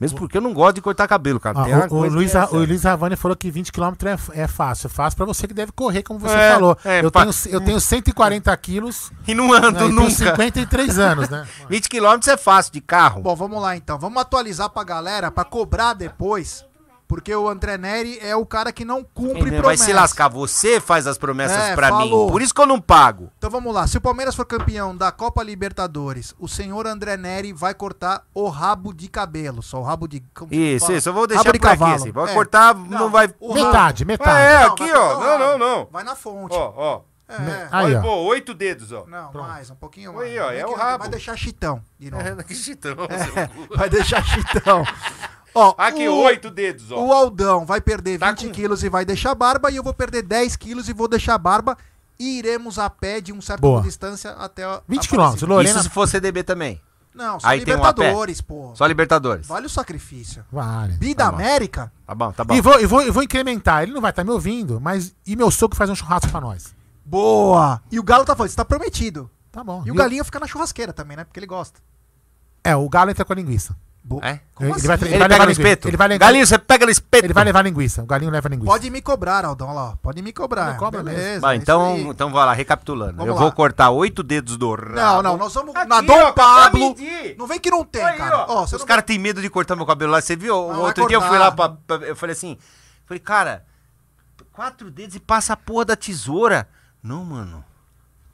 Mesmo 0.00 0.18
porque 0.18 0.36
eu 0.36 0.40
não 0.40 0.52
gosto 0.54 0.76
de 0.76 0.80
cortar 0.80 1.08
cabelo, 1.08 1.40
cara. 1.40 1.58
Ah, 1.60 1.86
o, 1.90 1.96
o 1.96 2.08
Luiz, 2.08 2.34
é 2.34 2.44
o. 2.44 2.58
Luiz 2.58 2.84
Ravani 2.84 3.16
falou 3.16 3.36
que 3.36 3.50
20 3.50 3.72
km 3.72 3.94
é, 4.32 4.42
é 4.42 4.46
fácil. 4.46 4.86
É 4.86 4.90
fácil 4.90 5.16
pra 5.16 5.26
você 5.26 5.46
que 5.48 5.54
deve 5.54 5.72
correr, 5.72 6.02
como 6.02 6.20
você 6.20 6.34
É, 6.36 6.52
falou. 6.52 6.78
é, 6.84 7.04
eu, 7.04 7.10
tenho, 7.10 7.30
eu 7.50 7.60
tenho 7.60 7.80
140 7.80 8.56
quilos 8.56 9.10
E 9.26 9.34
não 9.34 9.52
ando 9.52 9.72
né, 9.72 9.86
e 9.86 9.92
nunca. 9.92 10.10
53 10.10 10.98
anos, 10.98 11.28
né? 11.28 11.46
20 11.68 11.88
quilômetros 11.88 12.28
é 12.28 12.36
fácil 12.36 12.72
de 12.72 12.80
carro. 12.80 13.22
Bom, 13.22 13.34
vamos 13.34 13.60
lá 13.60 13.76
então. 13.76 13.98
Vamos 13.98 14.20
atualizar 14.22 14.70
pra 14.70 14.84
galera 14.84 15.30
pra 15.30 15.44
cobrar 15.44 15.94
depois. 15.94 16.64
Porque 17.08 17.34
o 17.34 17.48
André 17.48 17.78
Neri 17.78 18.18
é 18.20 18.36
o 18.36 18.44
cara 18.44 18.70
que 18.70 18.84
não 18.84 19.02
cumpre 19.02 19.50
Vai 19.50 19.58
promessas. 19.60 19.86
se 19.86 19.92
lascar, 19.94 20.28
você 20.28 20.78
faz 20.78 21.06
as 21.06 21.16
promessas 21.16 21.56
É, 21.56 21.74
pra 21.74 21.88
falou. 21.88 22.26
mim. 22.26 22.32
Por 22.32 22.42
isso 22.42 22.52
que 22.54 22.60
eu 22.60 22.66
não 22.66 22.78
pago. 22.78 23.32
Então 23.38 23.48
vamos 23.48 23.72
lá. 23.74 23.86
Se 23.86 23.96
o 23.96 24.00
Palmeiras 24.00 24.34
for 24.34 24.44
campeão 24.44 24.94
da 24.94 25.10
Copa 25.10 25.42
Libertadores, 25.42 26.34
o 26.38 26.46
senhor 26.46 26.86
André 26.86 27.16
Neri 27.16 27.52
vai 27.54 27.72
cortar 27.72 28.24
o 28.34 28.48
rabo 28.50 28.92
de 28.92 29.08
cabelo. 29.08 29.62
Só 29.62 29.80
o 29.80 29.82
rabo 29.82 30.06
de. 30.06 30.22
Isso, 30.50 30.84
fala? 30.86 30.98
isso, 30.98 31.08
eu 31.08 31.12
vou 31.14 31.22
Rabo 31.22 31.28
deixar 31.34 31.52
de 31.52 31.58
por 31.58 31.66
aqui 31.68 31.78
cavalo. 31.78 31.94
assim. 31.94 32.12
Vai 32.12 32.30
É. 32.30 32.34
cortar, 32.34 32.74
não, 32.74 33.10
vai. 33.10 33.34
o 33.40 33.52
rabo- 33.54 33.64
Metade, 33.66 34.04
metade. 34.04 34.40
É, 34.40 34.60
Não, 34.66 34.72
aqui, 34.74 34.86
vai 34.92 34.94
ó. 34.98 35.18
Não, 35.20 35.38
não, 35.38 35.58
não. 35.58 35.88
Vai 35.90 36.04
na 36.04 36.14
fonte. 36.14 36.54
Ó, 36.54 36.72
ó. 36.76 37.00
É. 37.30 37.68
Aí, 37.70 37.84
Olha, 37.86 37.98
ó. 37.98 38.02
pô, 38.02 38.14
oito 38.24 38.52
dedos, 38.54 38.92
ó. 38.92 39.04
Não, 39.06 39.32
mais, 39.32 39.70
um 39.70 39.74
pouquinho 39.74 40.10
Aí, 40.20 40.36
mais. 40.36 40.40
ó, 40.46 40.50
Vem 40.50 40.58
é 40.60 40.66
o 40.66 40.74
rabo. 40.74 40.98
Vai 41.04 41.08
deixar 41.08 41.36
chitão 41.36 41.82
de 41.98 42.10
novo. 42.12 42.22
É, 42.22 42.42
que 42.42 42.54
chitão. 42.54 42.94
Vai 43.76 43.88
deixar 43.88 44.22
chitão. 44.24 44.82
Ó, 45.58 45.74
Aqui, 45.78 46.08
o- 46.08 46.14
oito 46.22 46.50
dedos, 46.50 46.90
ó. 46.92 47.04
O 47.04 47.12
Aldão 47.12 47.64
vai 47.66 47.80
perder 47.80 48.18
Tá 48.18 48.30
20 48.30 48.46
com- 48.46 48.52
quilos 48.52 48.82
e 48.84 48.88
vai 48.88 49.04
deixar 49.04 49.34
barba. 49.34 49.70
E 49.70 49.76
eu 49.76 49.82
vou 49.82 49.92
perder 49.94 50.22
10 50.22 50.56
quilos 50.56 50.88
e 50.88 50.92
vou 50.92 51.08
deixar 51.08 51.36
barba. 51.38 51.76
E 52.18 52.38
iremos 52.38 52.78
a 52.78 52.88
pé 52.90 53.20
de 53.20 53.32
um 53.32 53.40
certo 53.40 53.60
Boa. 53.60 53.82
distância 53.82 54.30
até 54.32 54.64
a. 54.64 54.80
20 54.88 55.06
a 55.06 55.08
quilômetros. 55.08 55.42
Lorena. 55.48 55.70
Isso 55.74 55.82
se 55.84 55.88
for 55.90 56.06
CDB 56.08 56.42
também. 56.42 56.80
Não, 57.14 57.40
só 57.40 57.48
Aí 57.48 57.64
tem 57.64 57.74
um. 57.74 57.78
Libertadores, 57.78 58.40
pô. 58.40 58.72
Só 58.76 58.86
Libertadores. 58.86 59.46
Vale 59.46 59.66
o 59.66 59.70
sacrifício. 59.70 60.44
Vale. 60.52 60.92
Bi 60.94 61.14
da 61.14 61.28
Tá. 61.28 61.34
América? 61.34 61.92
Tá 62.06 62.14
bom, 62.14 62.30
tá 62.32 62.44
bom. 62.44 62.54
E 62.54 62.60
vou, 62.60 62.80
e, 62.80 62.86
vou, 62.86 63.02
e 63.02 63.10
vou 63.10 63.22
incrementar. 63.22 63.82
Ele 63.82 63.92
não 63.92 64.00
vai 64.00 64.10
estar 64.10 64.22
me 64.24 64.30
ouvindo, 64.30 64.80
mas. 64.80 65.14
E 65.26 65.34
meu 65.34 65.50
sogro 65.50 65.76
faz 65.76 65.90
um 65.90 65.94
churrasco 65.96 66.30
pra 66.30 66.40
nós. 66.40 66.74
Boa! 67.04 67.80
E 67.90 67.98
o 67.98 68.02
Galo 68.02 68.24
tá 68.24 68.36
falando, 68.36 68.48
isso 68.48 68.56
tá 68.56 68.64
prometido. 68.64 69.28
Tá 69.50 69.64
bom. 69.64 69.82
E 69.86 69.90
o 69.90 69.94
E 69.94 69.96
Galinho 69.96 70.24
fica 70.24 70.38
na 70.38 70.46
churrasqueira 70.46 70.92
também, 70.92 71.16
né? 71.16 71.24
Porque 71.24 71.40
ele 71.40 71.46
gosta. 71.46 71.80
É, 72.62 72.76
o 72.76 72.88
Galo 72.88 73.10
entra 73.10 73.24
com 73.24 73.32
a 73.32 73.36
linguiça. 73.36 73.74
É? 74.22 74.40
Como 74.54 74.70
Ele 74.70 74.76
assim? 74.76 74.86
vai- 74.86 74.96
Ele, 74.96 75.08
vai 75.10 75.18
pega 75.18 75.26
levar 75.28 75.38
no 75.44 75.50
linguiça. 75.50 75.60
espeto? 75.68 75.88
Ele 75.88 75.96
vai 75.98 76.08
levar- 76.08 76.18
Galinho, 76.26 76.46
você 76.46 76.58
pega 76.58 76.86
no 76.86 76.90
espeto. 76.90 77.24
Ele 77.26 77.32
vai 77.34 77.44
levar 77.44 77.62
linguiça. 77.62 78.02
O 78.02 78.06
Galinho 78.06 78.30
leva 78.30 78.48
linguiça. 78.48 78.70
Pode 78.72 78.88
me 78.90 79.02
cobrar, 79.02 79.44
Aldão, 79.44 79.74
lá. 79.74 79.90
ó. 79.90 79.96
Pode 79.96 80.22
me 80.22 80.32
cobrar. 80.32 80.70
Não 80.70 80.76
cobra 80.78 81.02
mesmo. 81.02 81.18
Beleza. 81.18 81.40
Vai, 81.40 81.56
é 81.56 81.58
então, 81.58 81.96
então 82.10 82.32
vai 82.32 82.46
lá, 82.46 82.52
recapitulando. 82.54 83.12
Vamos 83.16 83.28
eu 83.28 83.34
lá. 83.34 83.40
vou 83.40 83.52
cortar 83.52 83.90
oito 83.90 84.22
dedos 84.22 84.56
do 84.56 84.70
rabo. 84.74 84.92
Não, 84.94 85.22
não, 85.22 85.36
nós 85.36 85.52
vamos 85.52 85.76
Aqui, 85.76 85.88
na 85.88 85.96
ó, 85.98 86.00
Dom 86.00 86.32
pra 86.32 86.32
Pablo. 86.32 86.80
medir. 86.88 87.36
Não 87.38 87.46
vem 87.46 87.60
que 87.60 87.70
não 87.70 87.84
tem, 87.84 88.02
Aí, 88.02 88.16
cara. 88.16 88.38
ó, 88.48 88.60
Ó, 88.60 88.64
os 88.64 88.72
não 88.72 88.86
caras 88.86 89.04
têm 89.04 89.18
medo 89.18 89.42
de 89.42 89.50
cortar 89.50 89.76
meu 89.76 89.84
cabelo 89.84 90.10
lá. 90.12 90.22
Você 90.22 90.34
viu? 90.34 90.68
vai 90.68 90.76
Outro 90.78 91.06
dia 91.06 91.18
eu 91.18 91.22
fui 91.22 91.36
lá 91.36 91.52
pra, 91.52 91.68
pra- 91.68 92.06
Eu 92.06 92.16
falei 92.16 92.32
assim. 92.32 92.56
Falei, 93.04 93.20
cara, 93.20 93.62
quatro 94.52 94.90
dedos 94.90 95.16
e 95.16 95.20
passa 95.20 95.52
a 95.52 95.56
porra 95.56 95.84
da 95.84 95.96
tesoura. 95.96 96.66
Não, 97.02 97.24
mano. 97.24 97.62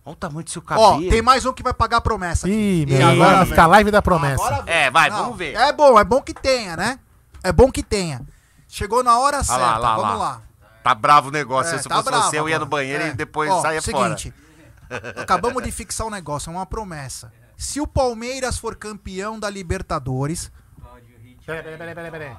Olha 0.05 0.13
o 0.13 0.17
tamanho 0.17 0.45
do 0.45 0.51
seu 0.51 0.61
cabelo. 0.61 0.87
Ó, 0.87 0.99
tem 1.11 1.23
mais 1.23 1.47
um 1.47 1.53
que 1.53 1.63
vai 1.63 1.73
pagar 1.73 1.97
a 1.97 2.01
promessa. 2.01 2.47
aqui. 2.47 2.55
Ih, 2.55 2.83
E 2.83 2.87
meu, 2.87 2.97
agora 3.09 3.13
agora 3.13 3.37
vem. 3.39 3.47
fica 3.47 3.63
a 3.63 3.67
live 3.67 3.91
da 3.91 4.03
promessa. 4.03 4.45
Agora. 4.45 4.71
É, 4.71 4.91
vai, 4.91 5.09
Não, 5.11 5.17
vamos 5.25 5.39
ver. 5.39 5.55
É 5.55 5.73
bom, 5.73 5.99
é 5.99 6.05
bom 6.05 6.21
que 6.21 6.35
tenha, 6.35 6.77
né? 6.77 6.99
É 7.43 7.51
bom 7.53 7.71
que 7.71 7.83
tenha. 7.83 8.21
Chegou 8.69 9.03
na 9.03 9.19
hora 9.19 9.43
certa, 9.43 9.61
lá, 9.63 9.79
lá, 9.79 9.97
vamos 9.97 10.19
lá. 10.19 10.25
lá. 10.31 10.43
Tá 10.83 10.95
bravo 10.95 11.29
o 11.29 11.33
negócio. 11.33 11.75
É, 11.75 11.79
Se 11.79 11.89
tá 11.89 11.97
fosse 11.97 12.11
bravo 12.11 12.29
você, 12.31 12.39
eu 12.39 12.49
ia 12.49 12.59
no 12.59 12.65
agora. 12.67 12.83
banheiro 12.83 13.05
É. 13.05 13.09
e 13.09 13.13
depois 13.15 13.51
Ó, 13.51 13.63
saia 13.63 13.81
fora. 13.81 14.17
seguinte, 14.19 14.35
acabamos 15.17 15.63
de 15.63 15.71
fixar 15.73 16.07
um 16.07 16.11
negócio, 16.11 16.51
é 16.51 16.53
uma 16.53 16.67
promessa. 16.67 17.33
Se 17.57 17.81
o 17.81 17.87
Palmeiras 17.87 18.59
for 18.59 18.77
campeão 18.77 19.39
da 19.39 19.49
Libertadores... 19.49 20.51
Peraí, 21.47 21.63
peraí, 21.63 21.95
peraí, 21.95 22.11
peraí, 22.11 22.37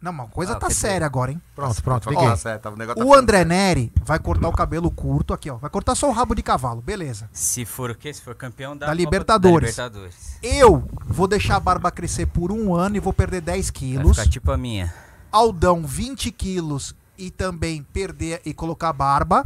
Não, 0.00 0.12
uma 0.12 0.28
coisa 0.28 0.52
Ah, 0.52 0.56
tá 0.56 0.70
séria 0.70 1.04
agora, 1.04 1.32
hein? 1.32 1.42
Pronto, 1.56 1.82
pronto, 1.82 2.08
Ó, 2.14 2.30
tá 2.30 2.36
certo, 2.36 2.68
o 2.68 2.76
negócio 2.76 3.02
tá 3.02 3.04
O 3.04 3.12
André 3.14 3.44
Neri 3.44 3.92
vai 4.04 4.18
cortar 4.20 4.48
o 4.48 4.52
cabelo 4.52 4.90
curto 4.92 5.34
aqui, 5.34 5.50
ó. 5.50 5.56
Vai 5.56 5.68
cortar 5.68 5.96
só 5.96 6.08
o 6.08 6.12
rabo 6.12 6.34
de 6.36 6.42
cavalo, 6.42 6.80
beleza. 6.80 7.28
Se 7.32 7.64
for 7.64 7.90
o 7.90 7.94
quê? 7.96 8.14
Se 8.14 8.22
for 8.22 8.34
campeão 8.36 8.76
da, 8.76 8.86
Da 8.86 8.94
Libertadores. 8.94 9.74
Da 9.74 9.86
Libertadores. 9.86 10.38
Eu 10.40 10.88
vou 11.04 11.26
deixar 11.26 11.56
a 11.56 11.60
barba 11.60 11.90
crescer 11.90 12.26
por 12.26 12.52
um 12.52 12.74
ano 12.74 12.96
e 12.96 13.00
vou 13.00 13.12
perder 13.12 13.40
10 13.40 13.66
Vai 13.66 13.72
quilos. 13.72 14.16
ficar 14.16 14.30
tipo 14.30 14.52
a 14.52 14.56
minha. 14.56 14.94
Aldão 15.32 15.84
20 15.84 16.30
quilos 16.30 16.94
e 17.18 17.30
também 17.30 17.82
perder 17.82 18.40
e 18.44 18.54
colocar 18.54 18.92
barba. 18.92 19.44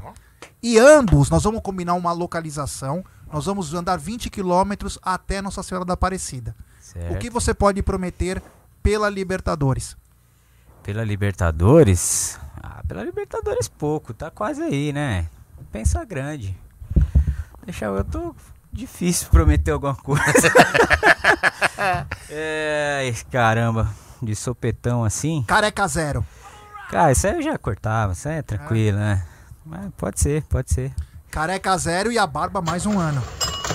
E 0.62 0.78
ambos 0.78 1.30
nós 1.30 1.42
vamos 1.44 1.62
combinar 1.62 1.94
uma 1.94 2.12
localização. 2.12 3.02
Nós 3.32 3.46
vamos 3.46 3.72
andar 3.72 3.98
20 3.98 4.28
quilômetros 4.28 4.98
até 5.02 5.40
Nossa 5.40 5.62
Senhora 5.62 5.86
da 5.86 5.94
Aparecida. 5.94 6.54
Certo. 6.78 7.14
O 7.14 7.18
que 7.18 7.30
você 7.30 7.54
pode 7.54 7.82
prometer 7.82 8.42
pela 8.82 9.08
Libertadores? 9.08 9.96
Pela 10.82 11.04
Libertadores? 11.04 12.38
Ah, 12.60 12.82
pela 12.86 13.04
Libertadores 13.04 13.68
pouco, 13.68 14.12
tá 14.12 14.30
quase 14.30 14.62
aí, 14.62 14.92
né? 14.92 15.26
Pensa 15.70 16.04
grande. 16.04 16.56
Deixa 17.64 17.84
eu, 17.84 17.96
eu 17.96 18.04
tô 18.04 18.34
difícil 18.72 19.28
prometer 19.30 19.70
alguma 19.70 19.94
coisa. 19.94 20.52
é, 22.28 23.12
caramba, 23.30 23.88
de 24.20 24.34
sopetão 24.34 25.04
assim. 25.04 25.44
Careca 25.46 25.86
zero. 25.86 26.26
Cara, 26.90 27.12
isso 27.12 27.26
aí 27.26 27.36
eu 27.36 27.42
já 27.42 27.56
cortava, 27.56 28.12
isso 28.12 28.28
aí 28.28 28.36
é 28.36 28.42
tranquilo, 28.42 28.98
né? 28.98 29.24
Mas 29.64 29.88
pode 29.96 30.20
ser, 30.20 30.42
pode 30.42 30.72
ser. 30.72 30.92
Careca 31.30 31.76
zero 31.78 32.10
e 32.10 32.18
a 32.18 32.26
barba 32.26 32.60
mais 32.60 32.84
um 32.84 32.98
ano. 32.98 33.22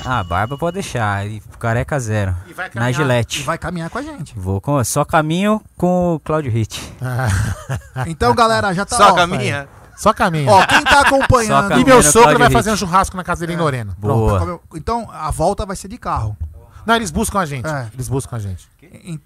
Ah, 0.05 0.23
barba 0.23 0.57
pode 0.57 0.75
deixar, 0.75 1.25
e 1.27 1.41
careca 1.59 1.99
zero. 1.99 2.35
E 2.47 2.53
vai 2.53 2.65
Na 2.67 2.71
caminhar. 2.73 2.89
E 2.89 2.93
gilete. 2.93 3.43
vai 3.43 3.57
caminhar 3.57 3.89
com 3.89 3.97
a 3.97 4.01
gente. 4.01 4.33
Vou 4.37 4.59
com, 4.61 4.83
só 4.83 5.03
caminho 5.05 5.61
com 5.77 6.15
o 6.15 6.19
Claudio 6.19 6.51
Hit. 6.51 6.81
Então, 8.07 8.33
galera, 8.35 8.73
já 8.73 8.85
tá 8.85 8.95
Só 8.97 9.11
ó, 9.11 9.15
caminha. 9.15 9.67
Só 9.97 10.13
caminha. 10.13 10.51
Ó, 10.51 10.65
quem 10.65 10.83
tá 10.83 11.01
acompanhando. 11.01 11.79
E 11.79 11.83
meu 11.83 12.03
sogro 12.03 12.21
Claudio 12.23 12.39
vai 12.39 12.51
fazer 12.51 12.71
um 12.71 12.77
churrasco 12.77 13.17
na 13.17 13.23
casa 13.23 13.41
dele 13.41 13.53
em 13.53 13.61
Lorena. 13.61 13.97
Pronto. 13.99 14.45
Boa. 14.45 14.59
Então, 14.75 15.09
a 15.11 15.31
volta 15.31 15.65
vai 15.65 15.75
ser 15.75 15.87
de 15.87 15.97
carro. 15.97 16.37
Não, 16.85 16.95
eles 16.95 17.09
buscam 17.11 17.39
a 17.39 17.45
gente. 17.45 17.67
É. 17.67 17.87
Eles 17.93 18.07
buscam 18.07 18.35
a 18.37 18.39
gente. 18.39 18.67
En- 18.81 19.19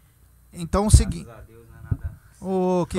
Então, 0.53 0.87
o 0.87 0.91
seguinte. 0.91 1.27
Ô, 2.39 2.85
que 2.89 2.97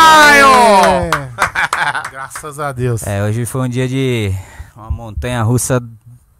caralho! 0.00 1.10
Graças 2.10 2.58
a 2.58 2.72
Deus. 2.72 3.02
É, 3.06 3.22
hoje 3.22 3.44
foi 3.44 3.60
um 3.62 3.68
dia 3.68 3.86
de 3.88 4.32
uma 4.74 4.90
montanha 4.90 5.42
russa 5.42 5.82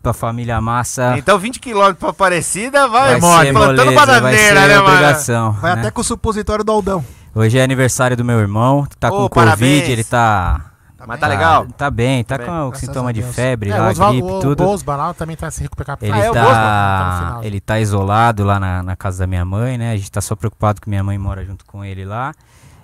pra 0.02 0.12
família 0.12 0.60
Massa. 0.60 1.14
Então 1.18 1.38
20 1.38 1.58
km 1.60 1.92
pra 1.98 2.10
Aparecida, 2.10 2.88
vai, 2.88 3.18
Vai 3.20 3.52
plantando 3.52 3.92
bananeira, 3.94 4.66
né, 4.66 4.74
mano? 4.78 4.88
obrigação. 4.88 5.52
Vai 5.52 5.74
né? 5.74 5.80
até 5.82 5.90
com 5.90 6.00
o 6.00 6.04
supositório 6.04 6.64
do 6.64 6.72
Aldão. 6.72 7.04
Hoje 7.34 7.58
é 7.58 7.62
aniversário 7.62 8.16
do 8.16 8.24
meu 8.24 8.38
irmão, 8.40 8.86
tá 8.98 9.08
Ô, 9.08 9.28
com 9.28 9.28
parabéns. 9.28 9.80
Covid, 9.80 9.92
ele 9.92 10.04
tá. 10.04 10.66
Mas 11.06 11.18
tá 11.18 11.26
legal? 11.28 11.66
Tá 11.78 11.90
bem, 11.90 12.22
tá 12.22 12.36
Tá 12.36 12.44
com 12.44 12.50
bem. 12.52 12.60
o 12.70 12.74
sintoma 12.74 13.10
de 13.12 13.22
febre, 13.22 13.70
É, 13.70 13.78
lá, 13.78 13.86
o 13.86 13.90
Osval- 13.90 14.12
gripe, 14.12 14.28
o 14.28 14.40
tudo. 14.40 14.64
Bosba 14.64 14.96
lá 14.96 15.14
também 15.14 15.34
tá 15.34 15.50
se 15.50 15.62
recuperando. 15.62 15.96
Ele 16.02 16.12
Ah, 16.12 16.18
é 16.18 16.30
o 16.30 16.34
Tá 16.34 16.42
tá, 16.44 17.16
final. 17.18 17.44
ele 17.44 17.60
tá 17.60 17.80
isolado 17.80 18.44
lá 18.44 18.60
na, 18.60 18.82
na 18.82 18.96
casa 18.96 19.20
da 19.20 19.26
minha 19.26 19.44
mãe, 19.44 19.78
né? 19.78 19.92
A 19.92 19.96
gente 19.96 20.10
tá 20.10 20.20
só 20.20 20.36
preocupado 20.36 20.78
que 20.80 20.90
minha 20.90 21.02
mãe 21.02 21.16
mora 21.16 21.42
junto 21.44 21.64
com 21.64 21.82
ele 21.82 22.04
lá. 22.04 22.34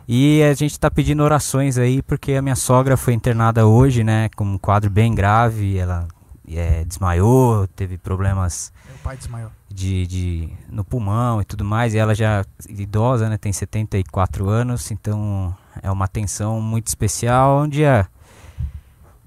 E 0.09 0.43
a 0.45 0.55
gente 0.55 0.79
tá 0.81 0.91
pedindo 0.91 1.23
orações 1.23 1.77
aí, 1.77 2.01
porque 2.01 2.33
a 2.35 2.41
minha 2.43 2.57
sogra 2.57 2.97
foi 2.97 3.13
internada 3.13 3.67
hoje, 3.67 4.03
né? 4.03 4.31
Com 4.35 4.45
um 4.45 4.57
quadro 4.57 4.89
bem 4.89 5.15
grave. 5.15 5.77
Ela 5.77 6.07
é, 6.55 6.85
desmaiou, 6.85 7.67
teve 7.69 7.99
problemas 7.99 8.73
Meu 8.87 8.99
pai 9.03 9.17
desmaiou. 9.17 9.51
de, 9.69 10.07
de 10.07 10.49
no 10.69 10.85
pulmão 10.85 11.41
e 11.41 11.45
tudo 11.45 11.65
mais. 11.65 11.95
E 11.95 11.99
ela 11.99 12.15
já 12.15 12.45
idosa, 12.69 13.29
né? 13.29 13.37
Tem 13.37 13.53
74 13.53 14.49
anos, 14.49 14.91
então 14.91 15.57
É 15.83 15.91
uma 15.91 16.05
atenção 16.05 16.61
muito 16.61 16.87
especial, 16.87 17.63
um 17.63 17.69
dia 17.69 18.07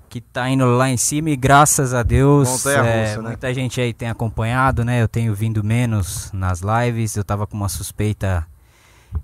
que 0.10 0.20
tá 0.20 0.50
indo 0.50 0.66
lá 0.66 0.90
em 0.90 0.98
cima 0.98 1.30
e 1.30 1.36
graças 1.36 1.94
a 1.94 2.02
Deus 2.02 2.48
é, 2.48 2.52
russa, 2.52 2.84
né? 2.84 3.18
muita 3.18 3.54
gente 3.54 3.80
aí 3.80 3.94
tem 3.94 4.10
acompanhado, 4.10 4.84
né? 4.84 5.02
Eu 5.02 5.08
tenho 5.08 5.36
vindo 5.36 5.64
menos 5.64 6.32
nas 6.34 6.62
lives, 6.62 7.16
eu 7.16 7.24
tava 7.24 7.46
com 7.46 7.56
uma 7.56 7.70
suspeita 7.70 8.46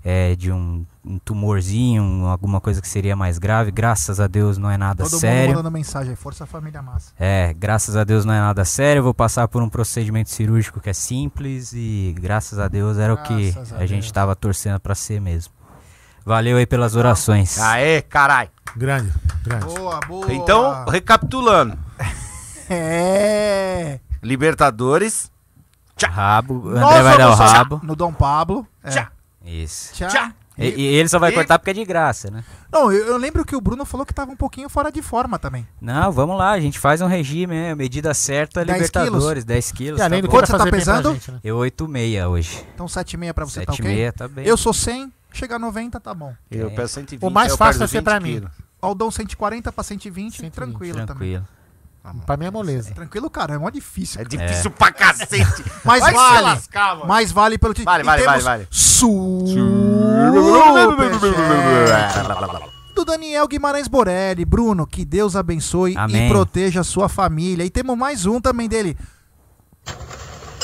é, 0.04 0.34
de 0.36 0.50
um, 0.52 0.84
um 1.04 1.18
tumorzinho, 1.18 2.02
um- 2.02 2.26
alguma 2.26 2.60
coisa 2.60 2.80
que 2.80 2.88
seria 2.88 3.14
mais 3.16 3.38
grave. 3.38 3.70
Graças 3.70 4.20
a 4.20 4.26
Deus 4.26 4.58
não 4.58 4.70
é 4.70 4.76
nada 4.76 5.02
Todo 5.04 5.12
mundo 5.12 5.20
sério. 5.20 5.50
mandando 5.50 5.70
mensagem. 5.70 6.14
Força 6.16 6.46
Família 6.46 6.80
Massa. 6.82 7.12
É, 7.18 7.52
graças 7.54 7.96
a 7.96 8.04
Deus 8.04 8.24
não 8.24 8.32
é 8.34 8.40
nada 8.40 8.64
sério. 8.64 9.00
Eu 9.00 9.04
vou 9.04 9.14
passar 9.14 9.48
por 9.48 9.62
um 9.62 9.68
procedimento 9.68 10.30
cirúrgico 10.30 10.80
que 10.80 10.90
é 10.90 10.92
simples 10.92 11.72
e 11.74 12.14
graças 12.18 12.58
a 12.58 12.68
Deus 12.68 12.98
era 12.98 13.12
o 13.14 13.16
que 13.22 13.50
Graças 13.52 13.72
a 13.72 13.76
a, 13.78 13.86
gente 13.86 14.02
Deus. 14.02 14.12
tava 14.12 14.34
torcendo 14.36 14.78
pra 14.80 14.94
ser 14.94 15.20
mesmo. 15.20 15.52
Valeu 16.24 16.56
aí 16.56 16.66
pelas 16.66 16.96
orações. 16.96 17.58
Aê, 17.60 18.02
caralho. 18.02 18.50
Grande, 18.76 19.12
grande. 19.44 19.64
Boa, 19.66 20.00
boa. 20.00 20.32
Então, 20.34 20.84
recapitulando. 20.86 21.78
É. 22.68 24.00
Libertadores. 24.22 25.30
Rabo, 26.04 26.54
o 26.64 26.68
André 26.70 26.80
Nós 26.80 27.02
vai 27.04 27.18
dar 27.18 27.30
o 27.30 27.34
rabo. 27.34 27.80
No 27.82 27.96
Dom 27.96 28.12
Pablo. 28.12 28.66
É. 28.82 28.90
Tchá. 28.90 29.08
Isso. 29.46 29.94
Tchá. 29.94 30.34
E, 30.58 30.68
e 30.68 30.82
ele 30.86 31.06
só 31.08 31.18
vai 31.18 31.30
E- 31.30 31.34
cortar 31.34 31.58
porque 31.58 31.70
é 31.70 31.74
de 31.74 31.84
graça, 31.84 32.30
né? 32.30 32.42
Não, 32.72 32.90
eu, 32.90 33.06
eu 33.08 33.16
lembro 33.18 33.44
que 33.44 33.54
o 33.54 33.60
Bruno 33.60 33.84
falou 33.84 34.06
que 34.06 34.14
tava 34.14 34.30
um 34.32 34.36
pouquinho 34.36 34.70
fora 34.70 34.90
de 34.90 35.02
forma 35.02 35.38
também. 35.38 35.68
Não, 35.80 36.10
vamos 36.10 36.38
lá, 36.38 36.52
a 36.52 36.60
gente 36.60 36.78
faz 36.78 37.02
um 37.02 37.06
regime, 37.06 37.54
né? 37.54 37.74
medida 37.74 38.14
certa, 38.14 38.64
10 38.64 38.76
Libertadores, 38.78 39.44
10 39.44 39.72
quilos. 39.72 40.00
E 40.00 40.02
além 40.02 40.22
tá 40.22 40.26
do 40.26 40.30
Quanto 40.30 40.46
você 40.46 40.56
tá 40.56 40.66
pesando? 40.70 41.12
gente, 41.12 41.30
né? 41.30 41.40
Eu 41.44 41.56
8,6 41.58 42.26
hoje. 42.30 42.64
Então 42.74 42.86
7,5 42.86 43.32
pra 43.34 43.44
você, 43.44 43.66
tá 43.66 43.72
ok? 43.74 43.84
7,6 43.84 44.12
tá 44.12 44.28
bem. 44.28 44.46
Eu 44.46 44.56
sou 44.56 44.72
100, 44.72 45.12
chegar 45.30 45.56
a 45.56 45.58
90 45.58 46.00
tá 46.00 46.14
bom. 46.14 46.34
Eu 46.50 46.68
É. 46.68 46.70
peço 46.70 46.94
120. 46.94 47.22
O 47.22 47.30
mais 47.30 47.54
fácil 47.54 47.78
vai 47.80 47.88
ser 47.88 47.98
20 47.98 48.04
pra 48.04 48.18
mim. 48.18 48.32
quilos. 48.34 48.50
Aldão 48.80 49.10
140 49.10 49.70
pra 49.72 49.84
120, 49.84 50.36
120, 50.36 50.52
tranquilo, 50.54 50.94
também. 51.06 51.06
Tranquilo. 51.06 51.48
Pra 52.24 52.36
mim 52.36 52.46
é 52.46 52.50
moleza. 52.50 52.94
Tranquilo, 52.94 53.28
cara, 53.30 53.54
é 53.54 53.58
mó 53.58 53.68
difícil. 53.70 54.20
É 54.20 54.24
difícil 54.24 54.70
pra 54.70 54.92
cacete. 54.92 55.64
Mas 55.84 56.00
Vai 56.00 56.12
vale. 56.14 56.40
lascar. 56.42 57.06
Mas 57.06 57.32
vale 57.32 57.58
pelo 57.58 57.74
título. 57.74 57.90
Vale, 57.92 58.02
E 58.02 58.06
vale, 58.06 58.22
vale, 58.24 58.42
vale. 58.42 58.68
Do 62.94 63.04
Daniel 63.04 63.46
Guimarães 63.46 63.88
Borelli. 63.88 64.44
Bruno, 64.44 64.86
que 64.86 65.04
Deus 65.04 65.36
abençoe 65.36 65.92
e 65.92 65.98
Amém. 65.98 66.28
proteja 66.28 66.80
a 66.80 66.84
sua 66.84 67.08
família. 67.08 67.64
E 67.64 67.70
temos 67.70 67.96
mais 67.96 68.24
um 68.24 68.40
também 68.40 68.68
dele. 68.68 68.96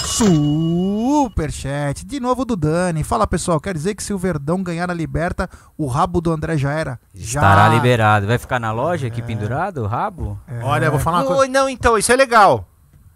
Superchat. 0.05 2.05
De 2.05 2.20
novo 2.20 2.44
do 2.44 2.57
Dani. 2.57 3.05
Fala 3.05 3.26
pessoal, 3.26 3.61
quer 3.61 3.74
dizer 3.74 3.94
que 3.94 4.03
se 4.03 4.12
o 4.12 4.18
Verdão 4.18 4.62
ganhar 4.62 4.90
a 4.90 4.94
Liberta, 4.94 5.48
o 5.76 5.86
rabo 5.86 6.20
do 6.20 6.32
André 6.32 6.57
já 6.57 6.72
era? 6.72 7.00
Já. 7.14 7.40
Estará 7.40 7.68
liberado. 7.68 8.26
Vai 8.26 8.38
ficar 8.38 8.59
na 8.59 8.72
loja 8.72 9.07
aqui 9.07 9.22
pendurado 9.22 9.82
o 9.82 9.86
rabo? 9.86 10.38
Olha, 10.62 10.86
eu 10.86 10.90
vou 10.90 11.00
falar 11.00 11.20
uma 11.20 11.26
coisa. 11.26 11.53
Não, 11.53 11.68
então, 11.68 11.96
isso 11.96 12.12
é 12.12 12.16
legal. 12.16 12.66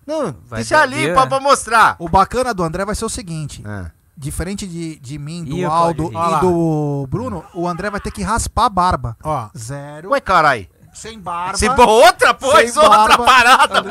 Não, 0.06 0.34
Vai 0.48 0.60
deixa 0.60 0.76
dar 0.76 0.82
ali 0.82 1.12
pra, 1.12 1.26
pra 1.26 1.40
mostrar. 1.40 1.96
O 1.98 2.08
bacana 2.08 2.54
do 2.54 2.62
André 2.62 2.84
vai 2.84 2.94
ser 2.94 3.04
o 3.04 3.10
seguinte. 3.10 3.62
Ah. 3.66 3.90
Diferente 4.16 4.66
de, 4.66 4.98
de 4.98 5.18
mim, 5.18 5.44
do 5.44 5.56
Ih, 5.56 5.64
Aldo. 5.64 6.10
Olha 6.14 6.38
e 6.38 6.40
do 6.40 7.06
Bruno, 7.10 7.44
o 7.52 7.68
André 7.68 7.90
vai 7.90 8.00
ter 8.00 8.10
que 8.10 8.22
raspar 8.22 8.66
a 8.66 8.70
barba. 8.70 9.16
Ó, 9.22 9.48
Zero. 9.56 10.10
Ué, 10.10 10.20
carai. 10.20 10.70
Sem 10.96 11.18
barba. 11.20 11.56
Se 11.58 11.68
outra, 11.68 12.34
pois, 12.34 12.72
sem 12.72 12.82
outra 12.82 13.16
barba. 13.16 13.24
parada. 13.24 13.84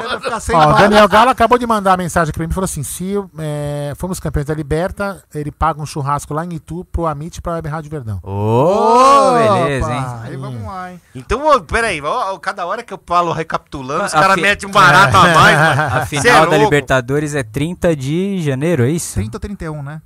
Ó, 0.54 0.70
o. 0.72 0.74
Daniel 0.74 1.08
Galo 1.08 1.30
acabou 1.30 1.58
de 1.58 1.66
mandar 1.68 1.92
uma 1.92 1.98
mensagem 1.98 2.34
pra 2.34 2.44
mim 2.46 2.50
e 2.52 2.54
falou 2.54 2.66
assim: 2.66 2.84
se 2.84 3.14
é, 3.40 3.94
fomos 3.98 4.20
campeões 4.20 4.46
da 4.48 4.54
Liberta, 4.54 5.24
ele 5.34 5.52
paga 5.52 5.82
um 5.82 5.86
churrasco 5.86 6.34
lá 6.34 6.44
em 6.46 6.54
Itu 6.56 6.84
pro 6.92 7.06
Amit 7.06 7.38
e 7.38 7.42
pra 7.42 7.54
Web 7.54 7.70
Rádio 7.70 7.90
Verdão. 7.92 8.20
Ô, 8.24 9.34
beleza, 9.34 9.94
hein? 9.94 10.06
Aí 10.24 10.36
vamos 10.38 10.66
lá, 10.66 10.92
hein? 10.92 11.02
Então, 11.14 11.46
ô, 11.48 11.62
peraí, 11.62 12.02
ó, 12.02 12.34
ó, 12.34 12.40
cada 12.40 12.66
hora 12.66 12.84
que 12.84 12.94
eu 12.94 13.00
falo 13.06 13.32
recapitulando, 13.32 14.06
os 14.06 14.14
A 14.14 14.20
caras 14.22 14.36
fi- 14.36 14.42
metem 14.42 14.68
um 14.70 14.72
barato 14.72 15.16
a 15.16 15.28
mais, 15.34 15.58
mano. 15.58 15.82
A 16.02 16.06
Cê 16.06 16.16
é 16.18 16.22
final 16.22 16.50
da. 16.50 16.58
Libertadores 16.58 17.36
é 17.36 17.44
30 17.44 17.96
de 17.96 18.42
janeiro, 18.42 18.84
é 18.84 18.90
isso? 18.90 19.14
30 19.16 19.38
ou 19.38 19.40
31, 19.40 19.84
né? 19.84 20.02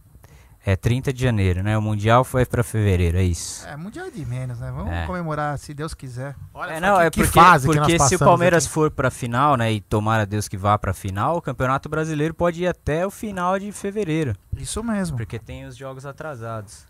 É 0.72 0.76
30 0.76 1.12
de 1.12 1.24
janeiro, 1.24 1.64
né? 1.64 1.76
O 1.76 1.82
Mundial 1.82 2.24
foi 2.24 2.46
pra 2.46 2.64
fevereiro, 2.64 3.18
é 3.18 3.24
isso. 3.24 3.66
É, 3.68 3.76
mundial 3.76 4.06
é 4.06 4.12
de 4.12 4.24
menos, 4.24 4.60
né? 4.60 4.72
Vamos 4.72 4.94
É. 4.94 5.08
comemorar, 5.08 5.58
se 5.58 5.74
Deus 5.74 5.96
quiser. 5.96 6.36
É, 6.68 6.80
não, 6.80 7.02
é 7.02 7.10
que 7.10 7.22
porque, 7.24 7.40
fase 7.40 7.68
que 7.68 7.76
porque 7.76 7.98
nós 7.98 8.08
se 8.10 8.16
o 8.16 8.20
Palmeiras 8.20 8.66
aqui. 8.66 8.74
for 8.74 8.92
pra 8.92 9.10
final, 9.10 9.58
né, 9.58 9.72
e 9.74 9.82
tomara 9.82 10.28
Deus 10.28 10.48
que 10.48 10.56
vá 10.58 10.78
pra 10.78 10.94
final, 10.94 11.38
o 11.38 11.42
Campeonato 11.42 11.90
Brasileiro 11.90 12.36
pode 12.36 12.62
ir 12.62 12.68
até 12.68 13.04
o 13.04 13.10
final 13.10 13.58
de 13.58 13.72
fevereiro, 13.72 14.36
Isso 14.56 14.84
mesmo. 14.84 15.18
porque 15.18 15.40
tem 15.40 15.66
os 15.66 15.76
jogos 15.76 16.06
atrasados. 16.06 16.86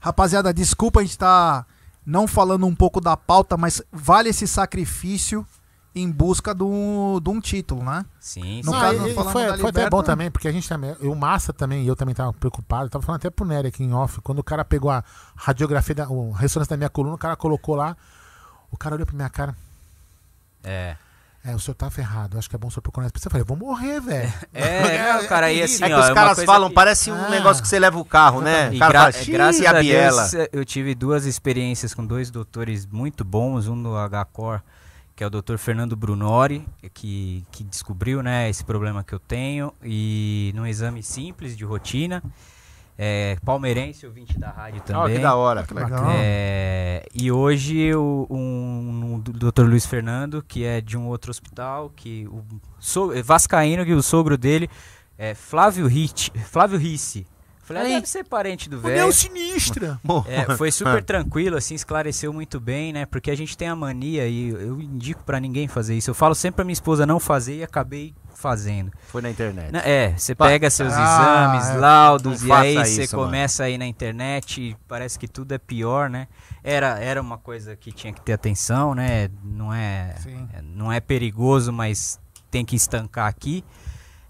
Rapaziada, 0.00 0.52
desculpa 0.54 1.00
a 1.00 1.02
gente 1.02 1.18
tá 1.18 1.66
não 2.04 2.26
falando 2.26 2.66
um 2.66 2.74
pouco 2.74 2.98
da 3.00 3.16
pauta, 3.16 3.56
mas 3.58 3.82
vale 3.92 4.30
esse 4.30 4.48
sacrifício 4.48 5.46
em 5.94 6.10
busca 6.10 6.54
de 6.54 6.62
um, 6.62 7.20
de 7.22 7.28
um 7.30 7.40
título, 7.40 7.84
né? 7.84 8.04
Sim, 8.18 8.62
No 8.64 8.72
sim. 8.72 8.78
Não, 8.78 8.80
caso, 8.80 9.14
falando 9.14 9.32
foi, 9.32 9.46
da 9.46 9.58
foi 9.58 9.70
até 9.70 9.90
bom 9.90 10.02
também, 10.02 10.30
porque 10.30 10.48
a 10.48 10.52
gente 10.52 10.66
também, 10.68 10.96
o 11.00 11.14
Massa 11.14 11.52
também, 11.52 11.84
e 11.84 11.86
eu 11.86 11.94
também 11.94 12.14
tava 12.14 12.32
preocupado, 12.32 12.88
tava 12.88 13.04
falando 13.04 13.20
até 13.20 13.28
pro 13.30 13.44
Nery 13.44 13.68
aqui 13.68 13.84
em 13.84 13.92
off, 13.92 14.20
quando 14.22 14.38
o 14.38 14.44
cara 14.44 14.64
pegou 14.64 14.90
a 14.90 15.04
radiografia, 15.36 15.94
da, 15.94 16.04
a 16.04 16.36
ressonância 16.38 16.70
da 16.70 16.76
minha 16.78 16.88
coluna, 16.88 17.14
o 17.14 17.18
cara 17.18 17.36
colocou 17.36 17.74
lá, 17.74 17.94
o 18.70 18.76
cara 18.78 18.94
olhou 18.94 19.06
pra 19.06 19.14
minha 19.14 19.28
cara, 19.28 19.54
É. 20.64 20.96
é, 21.44 21.54
o 21.54 21.58
senhor 21.58 21.74
tá 21.74 21.90
ferrado, 21.90 22.38
acho 22.38 22.48
que 22.48 22.56
é 22.56 22.58
bom 22.58 22.68
o 22.68 22.70
senhor 22.70 22.80
procurar 22.82 23.06
esse 23.08 23.26
Eu 23.26 23.30
falei, 23.30 23.44
vou 23.44 23.56
morrer, 23.58 24.00
velho. 24.00 24.32
É, 24.54 25.12
não, 25.12 25.26
cara, 25.26 25.46
aí 25.46 25.62
assim, 25.62 25.84
É 25.84 25.88
que 25.88 25.92
ó, 25.92 26.00
os 26.00 26.06
uma 26.06 26.14
caras 26.14 26.42
falam, 26.44 26.68
que- 26.70 26.74
parece 26.74 27.10
um 27.10 27.24
Ah. 27.26 27.28
negócio 27.28 27.62
que 27.62 27.68
você 27.68 27.78
leva 27.78 27.98
o 27.98 28.04
carro, 28.04 28.40
né? 28.40 28.72
E 28.72 28.76
O 28.76 28.78
cara 28.78 28.92
gra- 28.92 29.12
fala, 29.12 29.24
graças 29.26 29.56
"Xiii, 29.56 29.66
a. 29.66 29.72
Deus, 29.82 30.32
eu 30.52 30.64
tive 30.64 30.94
duas 30.94 31.26
experiências 31.26 31.92
com 31.92 32.06
dois 32.06 32.30
doutores 32.30 32.86
muito 32.86 33.24
bons, 33.24 33.66
um 33.68 33.82
do 33.82 33.90
HCOR, 33.94 34.62
que 35.22 35.24
é 35.24 35.26
o 35.28 35.30
doutor 35.30 35.56
Fernando 35.56 35.94
Brunori, 35.94 36.66
que, 36.92 37.46
que 37.52 37.62
descobriu 37.62 38.24
né, 38.24 38.50
esse 38.50 38.64
problema 38.64 39.04
que 39.04 39.12
eu 39.12 39.20
tenho, 39.20 39.72
e 39.80 40.50
num 40.52 40.66
exame 40.66 41.00
simples 41.00 41.56
de 41.56 41.64
rotina, 41.64 42.20
é, 42.98 43.36
palmeirense, 43.44 44.04
ouvinte 44.04 44.36
da 44.36 44.50
rádio 44.50 44.82
também. 44.82 45.14
que 45.14 45.22
da 45.22 45.36
hora. 45.36 45.62
Que 45.62 45.74
legal. 45.74 46.06
É, 46.12 47.06
e 47.14 47.30
hoje 47.30 47.94
o, 47.94 48.26
um, 48.28 49.14
um 49.14 49.20
Dr. 49.20 49.62
Luiz 49.62 49.86
Fernando, 49.86 50.42
que 50.42 50.64
é 50.64 50.80
de 50.80 50.98
um 50.98 51.06
outro 51.06 51.30
hospital, 51.30 51.92
que 51.94 52.26
o 52.26 52.44
so, 52.80 53.12
Vascaíno, 53.22 53.84
que 53.84 53.92
o 53.92 54.02
sogro 54.02 54.36
dele 54.36 54.68
é 55.16 55.36
Flávio 55.36 55.86
Ricci. 55.86 56.32
Flávio 56.50 56.80
Ricci. 56.80 57.24
Falei, 57.74 57.82
ah, 57.92 57.94
Aí. 57.96 58.00
deve 58.00 58.08
ser 58.08 58.24
parente 58.24 58.68
do 58.68 58.78
O 58.78 58.80
velho. 58.80 58.94
meu 58.96 59.12
sinistra. 59.12 60.00
É, 60.26 60.56
foi 60.56 60.70
super 60.72 61.02
tranquilo, 61.02 61.56
assim, 61.56 61.74
esclareceu 61.74 62.32
muito 62.32 62.60
bem, 62.60 62.92
né? 62.92 63.06
Porque 63.06 63.30
a 63.30 63.36
gente 63.36 63.56
tem 63.56 63.68
a 63.68 63.76
mania 63.76 64.26
e 64.26 64.48
eu 64.50 64.80
indico 64.80 65.22
pra 65.24 65.40
ninguém 65.40 65.66
fazer 65.68 65.94
isso. 65.96 66.10
Eu 66.10 66.14
falo 66.14 66.34
sempre 66.34 66.56
pra 66.56 66.64
minha 66.64 66.72
esposa 66.72 67.06
não 67.06 67.18
fazer 67.20 67.56
e 67.58 67.62
acabei 67.62 68.14
fazendo. 68.34 68.90
Foi 69.08 69.22
na 69.22 69.30
internet. 69.30 69.70
Né, 69.72 69.80
É, 69.84 70.14
você 70.16 70.34
pega 70.34 70.68
seus 70.68 70.92
Ah, 70.94 71.54
exames, 71.54 71.68
é. 71.76 71.78
laudos, 71.78 72.42
e 72.42 72.50
aí 72.52 72.74
você 72.74 73.06
começa 73.06 73.62
aí 73.64 73.78
na 73.78 73.86
internet 73.86 74.60
e 74.60 74.76
parece 74.88 75.16
que 75.18 75.28
tudo 75.28 75.52
é 75.52 75.58
pior, 75.58 76.10
né? 76.10 76.26
Era, 76.64 76.98
era 76.98 77.20
uma 77.20 77.38
coisa 77.38 77.76
que 77.76 77.92
tinha 77.92 78.12
que 78.12 78.20
ter 78.20 78.32
atenção, 78.32 78.94
né? 78.94 79.28
Não 79.44 79.72
é, 79.72 80.14
Sim. 80.22 80.48
é, 80.54 80.60
não 80.62 80.92
é 80.92 80.98
perigoso, 80.98 81.72
mas 81.72 82.18
tem 82.50 82.64
que 82.64 82.74
estancar 82.74 83.28
aqui. 83.28 83.64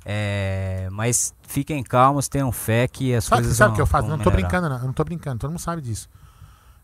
É, 0.04 0.88
mas 0.90 1.34
fiquem 1.42 1.82
calmos, 1.82 2.28
tenham 2.28 2.50
fé 2.50 2.88
que 2.88 3.14
as 3.14 3.24
Sabe, 3.24 3.42
coisas 3.42 3.56
sabe 3.56 3.72
o 3.72 3.74
que 3.76 3.80
eu 3.80 3.86
faço? 3.86 4.08
Não 4.08 4.18
tô 4.18 4.30
brincando, 4.30 4.68
não. 4.68 4.76
Eu 4.78 4.84
não 4.86 4.92
tô 4.92 5.04
brincando, 5.04 5.38
todo 5.38 5.50
mundo 5.50 5.60
sabe 5.60 5.80
disso. 5.80 6.08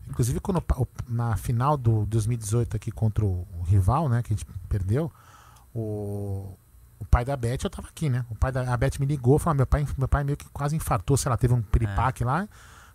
Inclusive, 0.09 0.39
quando, 0.39 0.63
na 1.07 1.35
final 1.35 1.77
do 1.77 2.05
2018 2.07 2.75
aqui 2.75 2.91
contra 2.91 3.23
o, 3.25 3.45
o 3.59 3.61
rival, 3.63 4.09
né, 4.09 4.23
que 4.23 4.33
a 4.33 4.35
gente 4.35 4.45
perdeu, 4.67 5.11
o, 5.73 6.57
o 6.97 7.05
pai 7.05 7.23
da 7.23 7.35
Beth, 7.37 7.59
eu 7.63 7.69
tava 7.69 7.87
aqui, 7.89 8.09
né? 8.09 8.25
O 8.29 8.35
pai 8.35 8.51
da 8.51 8.73
a 8.73 8.77
Beth 8.77 8.93
me 8.99 9.05
ligou, 9.05 9.37
falou: 9.37 9.55
meu 9.57 9.67
pai, 9.67 9.85
meu 9.97 10.07
pai 10.07 10.23
meio 10.23 10.37
que 10.37 10.49
quase 10.49 10.75
infartou, 10.75 11.15
sei 11.15 11.29
lá, 11.29 11.37
teve 11.37 11.53
um 11.53 11.61
piripaque 11.61 12.23
lá. 12.23 12.47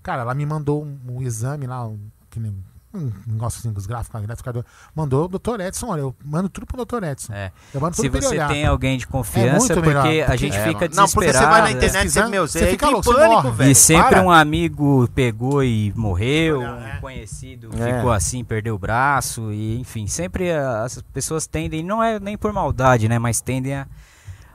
Cara, 0.03 0.23
ela 0.23 0.35
me 0.35 0.45
mandou 0.45 0.85
um, 0.85 0.99
um 1.09 1.23
exame 1.23 1.67
lá, 1.67 1.87
um, 1.87 1.99
que 2.29 2.41
nem- 2.41 2.65
um 2.95 3.13
negócio 3.27 3.59
assim 3.59 3.73
dos 3.73 3.87
gráficos, 3.87 4.15
lá, 4.21 4.27
gráfico, 4.27 4.65
mandou 4.95 5.25
o 5.25 5.29
doutor 5.29 5.61
Edson, 5.61 5.89
olha, 5.89 6.01
eu 6.01 6.15
mando 6.25 6.49
tudo 6.49 6.67
pro 6.67 6.77
doutor 6.77 7.03
Edson. 7.03 7.33
É. 7.33 7.51
Eu 7.73 7.81
mando 7.81 7.97
Se 7.97 8.03
tudo 8.03 8.17
ele 8.17 8.23
você 8.27 8.35
olhar. 8.35 8.49
tem 8.49 8.65
alguém 8.67 8.97
de 8.97 9.07
confiança, 9.07 9.59
muito 9.75 9.75
porque 9.75 9.89
melhor, 10.09 10.31
a 10.31 10.37
gente 10.37 10.57
É, 10.57 10.65
fica 10.65 10.81
mano. 10.81 10.95
Não, 10.95 11.09
porque 11.09 11.33
você 11.33 11.39
vai 11.39 11.61
na 11.61 11.67
desesperado, 11.73 11.77
internet, 11.77 12.11
você, 12.11 12.25
meu, 12.27 12.47
você 12.49 12.59
você, 12.61 12.67
fica 12.71 12.89
louco, 12.89 13.13
pânico, 13.13 13.51
velho. 13.53 13.71
E 13.71 13.75
sempre 13.75 14.09
Para. 14.11 14.23
um 14.23 14.31
amigo 14.31 15.09
pegou 15.15 15.63
e 15.65 15.93
morreu, 15.97 16.63
É. 16.63 16.97
um 16.97 17.01
conhecido 17.01 17.71
É. 17.79 17.97
ficou 17.97 18.13
assim, 18.13 18.45
perdeu 18.45 18.75
o 18.75 18.79
braço, 18.79 19.53
e 19.53 19.79
enfim, 19.81 20.07
sempre 20.07 20.53
as 20.53 21.03
pessoas 21.13 21.47
tendem, 21.47 21.83
não 21.83 22.03
é 22.03 22.21
nem 22.21 22.37
por 22.37 22.53
maldade, 22.53 23.09
né, 23.09 23.19
mas 23.19 23.41
tendem 23.41 23.75
a, 23.75 23.87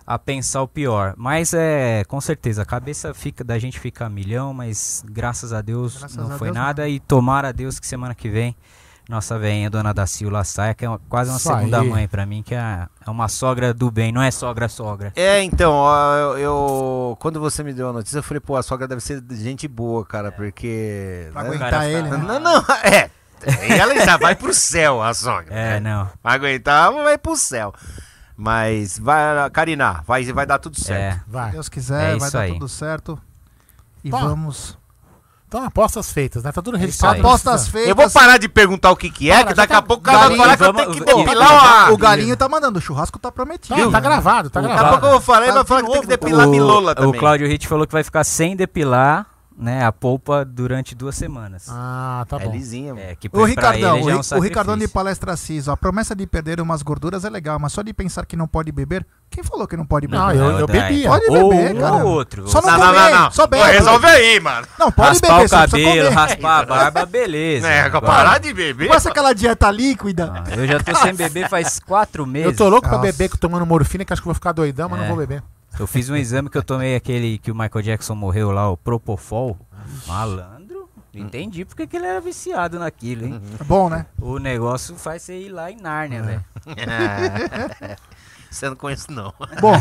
a 0.10 0.18
pensar 0.18 0.64
o 0.64 0.68
pior. 0.68 1.14
Mas 1.16 1.54
é, 1.54 2.04
com 2.08 2.20
certeza, 2.20 2.64
a 2.64 2.66
cabeça 2.66 3.14
fica 3.14 3.44
da 3.44 3.60
gente 3.60 3.80
fica 3.80 4.08
a 4.08 4.10
milhão, 4.10 4.54
mas 4.56 5.04
graças 5.08 5.54
a 5.54 5.62
Deus 5.62 5.98
Graças 5.98 6.18
não 6.18 6.34
a 6.34 6.38
foi 6.40 6.48
Deus, 6.48 6.58
nada, 6.58 6.90
e 6.90 7.00
tomara 7.00 7.50
a 7.50 7.52
Deus 7.52 7.80
que 7.80 7.86
semana 7.86 8.16
que 8.16 8.28
vem 8.28 8.56
nossa 9.08 9.40
velhinha, 9.40 9.70
dona 9.72 9.92
da 9.92 10.06
Silva 10.06 10.44
saia, 10.44 10.74
que 10.76 10.86
é 10.86 10.90
uma- 10.90 11.00
quase 11.10 11.32
uma 11.32 11.38
Isso 11.38 11.48
segunda 11.48 11.82
aí. 11.82 11.90
mãe 11.90 12.08
pra 12.08 12.28
mim, 12.28 12.44
que 12.44 12.54
é, 12.54 12.88
é 13.06 13.10
uma 13.10 13.28
sogra 13.28 13.74
do 13.74 13.90
bem, 13.90 14.12
não 14.12 14.22
é 14.22 14.30
sogra-sogra. 14.30 15.12
É, 15.16 15.42
então, 15.44 15.72
ó, 15.74 16.14
eu, 16.16 16.38
eu- 16.38 17.18
Quando 17.20 17.40
você 17.40 17.64
me 17.64 17.74
deu 17.74 17.90
a 17.90 17.94
notícia, 17.94 18.20
eu 18.20 18.24
falei, 18.24 18.40
pô, 18.40 18.56
a 18.56 18.62
sogra 18.64 18.88
deve 18.88 19.02
ser 19.02 19.24
gente 19.32 19.68
boa, 19.68 20.06
cara, 20.06 20.32
porque. 20.32 21.28
Pra 21.34 21.42
né? 21.44 21.50
aguentar 21.50 21.90
ele, 21.90 22.04
fica- 22.04 22.18
né? 22.18 22.24
Não, 22.24 22.40
não, 22.40 22.66
é. 22.84 23.10
E 23.68 23.72
ela 23.74 23.96
já 24.06 24.16
vai 24.18 24.36
pro 24.36 24.54
céu, 24.54 25.02
a 25.02 25.12
sogra. 25.14 25.56
É, 25.56 25.80
não. 25.80 26.08
Vai 26.24 26.36
aguentar, 26.36 26.92
vai 26.92 27.18
pro 27.18 27.36
céu. 27.36 27.74
Mas, 28.42 28.98
vai, 28.98 29.50
Karina, 29.50 30.02
vai, 30.08 30.24
vai 30.32 30.46
dar 30.46 30.60
tudo 30.60 30.80
certo. 30.80 31.02
É. 31.18 31.22
Vai. 31.28 31.48
Se 31.48 31.52
Deus 31.52 31.68
quiser, 31.70 32.16
É 32.16 32.18
vai 32.18 32.32
dar 32.32 32.40
aí. 32.40 32.54
tudo 32.54 32.70
certo. 32.70 33.20
E 34.02 34.10
vamos. 34.10 34.78
Então, 35.46 35.62
apostas 35.66 36.14
feitas, 36.14 36.44
né? 36.44 36.52
Tá 36.54 36.62
tudo 36.62 36.76
isso 36.78 36.82
registrado. 36.86 37.22
não 37.22 37.28
Apostas 37.30 37.68
feitas. 37.68 37.90
Eu 37.90 37.96
vou 37.98 38.10
parar 38.10 38.38
de 38.38 38.48
perguntar 38.48 38.92
o 38.92 38.96
que 38.96 39.10
que 39.10 39.30
é, 39.30 39.40
Para, 39.40 39.48
que 39.48 39.54
daqui 39.56 39.74
tá- 39.74 39.80
a 39.80 39.82
pouco 39.82 40.02
o 40.02 40.06
cara 40.06 40.30
vai 40.30 40.38
falar 40.56 40.56
que 40.56 40.62
eu 40.62 40.74
tenho 40.74 40.94
que 40.94 41.00
depilar 41.26 41.52
uma... 41.52 41.92
O 41.92 41.98
galinho 41.98 42.38
tá 42.38 42.48
mandando, 42.48 42.80
o 42.80 42.82
churrasco 42.82 43.20
tá 43.20 43.30
prometido. 43.32 43.76
Tá, 43.86 43.92
tá 43.92 44.00
gravado, 44.00 44.50
tá 44.50 44.62
Daqui 44.62 44.74
a 44.74 44.78
pouco 44.78 44.90
gravado. 44.92 45.08
eu 45.08 45.12
vou 45.12 45.22
falar 45.22 45.46
e 45.46 45.48
Tá 45.48 45.54
vai 45.56 45.64
de 45.64 45.68
falar 45.68 45.82
que 45.82 45.92
tem 45.92 46.02
que 46.02 46.08
depilar 46.08 46.44
a 46.46 46.48
milola 46.48 46.92
O, 46.92 46.96
também. 46.96 47.10
o 47.10 47.14
Claudio 47.20 47.48
Hit 47.48 47.68
falou 47.68 47.86
que 47.88 47.92
vai 47.92 48.04
ficar 48.04 48.24
sem 48.24 48.56
depilar, 48.56 49.26
né, 49.60 49.84
a 49.86 49.92
polpa 49.92 50.46
durante 50.46 50.96
duas 50.96 51.16
semanas. 51.16 51.66
Ah, 51.70 52.26
tá 52.30 52.38
É 52.38 52.46
bom. 52.46 52.52
lisinha. 52.52 52.94
É, 52.98 53.14
que 53.16 53.28
O 53.28 53.32
pra 53.32 53.46
Ricardão, 53.46 53.96
ele 53.98 54.06
já 54.06 54.12
é 54.12 54.16
um 54.16 54.20
o, 54.20 54.22
Ri- 54.22 54.38
o 54.38 54.40
Ricardão 54.40 54.78
de 54.78 54.88
palestra 54.88 55.36
CIS, 55.36 55.68
ó, 55.68 55.74
a 55.74 55.78
promessa 55.78 56.16
de 56.16 56.26
perder 56.26 56.62
umas 56.62 56.82
gorduras 56.82 57.26
é 57.26 57.30
legal, 57.30 57.60
mas 57.60 57.74
só 57.74 57.82
de 57.82 57.94
pensar 57.94 58.26
que 58.26 58.38
não 58.38 58.48
pode 58.48 58.72
beber, 58.72 59.06
quem 59.30 59.44
falou 59.44 59.68
que 59.68 59.76
não 59.76 59.86
pode 59.86 60.08
beber? 60.08 60.18
Não, 60.22 60.32
eu, 60.32 60.60
eu 60.60 60.68
Daí. 60.68 60.82
bebia. 60.82 61.10
Pode 61.10 61.26
Ou 61.30 61.50
beber, 61.50 61.76
um 61.76 61.80
cara. 61.82 61.96
ou 61.98 62.06
outro. 62.12 62.48
Só 62.48 62.62
não 62.62 62.70
Não, 62.72 62.78
não, 62.80 62.86
comer, 62.88 63.12
não, 63.12 63.20
não. 63.24 63.32
só 63.32 63.48
bebe. 63.48 63.64
Pô, 63.64 63.70
Resolve 63.72 64.06
aí, 64.08 64.40
mano. 64.40 64.68
Não, 64.80 64.92
pode 64.92 65.10
raspar 65.10 65.28
beber, 65.38 65.46
o 65.46 65.50
cabelo, 65.50 66.10
raspar 66.16 66.60
a 66.60 66.66
barba, 66.66 67.06
beleza. 67.06 67.68
É, 67.68 67.82
Agora- 67.82 68.06
parar 68.08 68.38
de 68.40 68.54
beber. 68.54 68.88
Passa 68.88 69.10
aquela 69.10 69.34
dieta 69.34 69.70
líquida. 69.70 70.32
Ah, 70.34 70.56
eu 70.56 70.66
já 70.66 70.80
tô 70.80 70.96
sem 70.96 71.14
beber 71.14 71.50
faz 71.50 71.80
quatro 71.80 72.26
meses. 72.26 72.48
Eu 72.48 72.56
tô 72.56 72.70
louco 72.70 72.88
pra 72.88 72.98
Nossa. 72.98 73.12
beber, 73.12 73.30
tomando 73.38 73.66
morfina, 73.66 74.06
que 74.06 74.14
acho 74.14 74.22
que 74.22 74.28
eu 74.28 74.32
vou 74.32 74.36
ficar 74.36 74.52
doidão, 74.54 74.88
mas 74.90 75.00
É. 75.00 75.02
não 75.02 75.10
vou 75.10 75.18
beber. 75.18 75.44
Eu 75.80 75.88
fiz 75.88 76.10
um 76.10 76.16
exame 76.18 76.50
que 76.50 76.58
eu 76.58 76.64
tomei 76.64 76.94
aquele 76.94 77.38
que 77.38 77.50
o 77.50 77.56
Michael 77.56 77.82
Jackson 77.82 78.14
morreu 78.14 78.52
lá, 78.52 78.70
o 78.70 78.76
Propofol. 78.76 79.58
Malandro. 80.06 80.90
Entendi 81.14 81.64
porque 81.64 81.88
que 81.88 81.96
ele 81.96 82.06
era 82.06 82.20
viciado 82.20 82.78
naquilo, 82.78 83.26
hein? 83.26 83.42
É 83.60 83.64
bom, 83.64 83.90
né? 83.90 84.06
O 84.22 84.38
negócio 84.40 84.96
faz 84.96 85.22
você 85.24 85.40
ir 85.40 85.50
lá 85.50 85.72
em 85.72 85.78
Nárnia, 85.78 86.22
velho. 86.22 86.46
Você 88.52 88.68
não 88.68 88.76
conhece, 88.76 89.12
não. 89.12 89.32
Bom, 89.62 89.74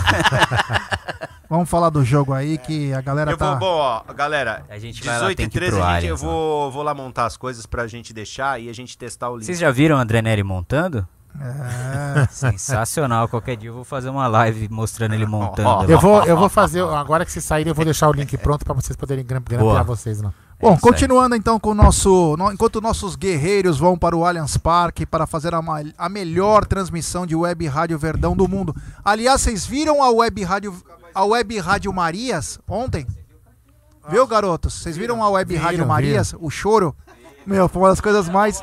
vamos 1.49 1.71
falar 1.71 1.89
do 1.89 2.05
jogo 2.05 2.35
aí 2.35 2.59
que 2.59 2.93
a 2.93 3.01
galera 3.01 3.31
Eu 3.31 3.39
tá... 3.39 3.53
vou, 3.53 3.59
bom, 3.61 3.77
ó, 3.79 4.03
galera, 4.13 4.63
A 4.69 4.79
gente 4.79 5.03
vai 5.03 5.15
lá, 5.15 5.21
18 5.21 5.37
tem 5.39 5.47
e 5.47 5.49
que 5.49 5.57
ir 5.57 5.61
13 5.61 5.75
pro 5.75 5.85
a 5.85 6.01
gente, 6.01 6.11
eu 6.11 6.17
vou, 6.19 6.71
vou 6.71 6.83
lá 6.83 6.93
montar 6.93 7.25
as 7.25 7.35
coisas 7.35 7.65
pra 7.65 7.87
gente 7.87 8.13
deixar 8.13 8.61
e 8.61 8.69
a 8.69 8.73
gente 8.75 8.99
testar 8.99 9.31
o 9.31 9.37
link. 9.37 9.47
Vocês 9.47 9.59
já 9.59 9.71
viram 9.71 9.97
o 9.97 9.99
André 9.99 10.21
Neri 10.21 10.43
montando? 10.43 11.09
É, 11.41 12.27
Sensacional. 12.31 13.29
Qualquer 13.29 13.57
dia 13.57 13.71
eu 13.71 13.75
vou 13.75 13.85
fazer 13.85 14.09
uma 14.09 14.27
live 14.27 14.69
mostrando 14.71 15.15
ele 15.15 15.27
montando. 15.27 15.69
Lá. 15.69 15.85
Eu 15.85 15.99
vou, 16.01 16.25
eu 16.25 16.37
vou 16.37 16.49
fazer, 16.49 16.83
agora 16.83 17.25
que 17.25 17.31
vocês 17.33 17.45
saírem, 17.45 17.71
eu 17.71 17.75
vou 17.75 17.85
deixar 17.85 18.09
o 18.09 18.13
link 18.13 18.37
pronto 18.39 18.65
pra 18.65 18.75
vocês 18.75 18.97
poderem 18.97 19.25
gram- 19.25 19.41
grampear 19.41 19.61
Boa. 19.61 19.83
vocês, 19.85 20.21
não. 20.21 20.33
Bom, 20.61 20.75
isso 20.75 20.85
aí. 20.87 20.93
continuando 20.93 21.37
então 21.37 21.61
com 21.61 21.71
o 21.71 21.75
nosso. 21.75 22.37
no- 22.37 22.51
enquanto 22.53 22.81
nossos 22.81 23.15
guerreiros 23.15 23.79
vão 23.79 23.97
para 23.97 24.17
o 24.17 24.25
Allianz 24.25 24.57
Parque 24.57 25.07
para 25.07 25.25
fazer 25.27 25.55
a, 25.55 25.61
a 25.97 26.09
melhor 26.09 26.65
transmissão 26.67 27.25
de 27.25 27.37
Web 27.37 27.67
Rádio 27.69 27.97
Verdão 27.99 28.37
do 28.37 28.49
mundo. 28.49 28.75
Aliás, 29.05 29.41
vocês 29.41 29.65
viram 29.65 30.03
a 30.03 30.11
Web 30.11 30.43
Rádio, 30.43 30.75
a 31.15 31.25
Web 31.25 31.59
Rádio 31.61 31.93
Marias 31.93 32.59
ontem? 32.69 33.07
Viu, 34.09 34.27
garotos? 34.27 34.75
Vocês 34.75 34.97
viram 34.97 35.23
a 35.23 35.29
Web 35.31 35.53
Viram, 35.53 35.65
Rádio 35.65 35.87
Marias? 35.87 36.35
O 36.41 36.51
choro? 36.51 36.97
Meu, 37.47 37.69
foi 37.69 37.83
uma 37.83 37.91
das 37.91 38.01
coisas 38.01 38.29
mais. 38.29 38.61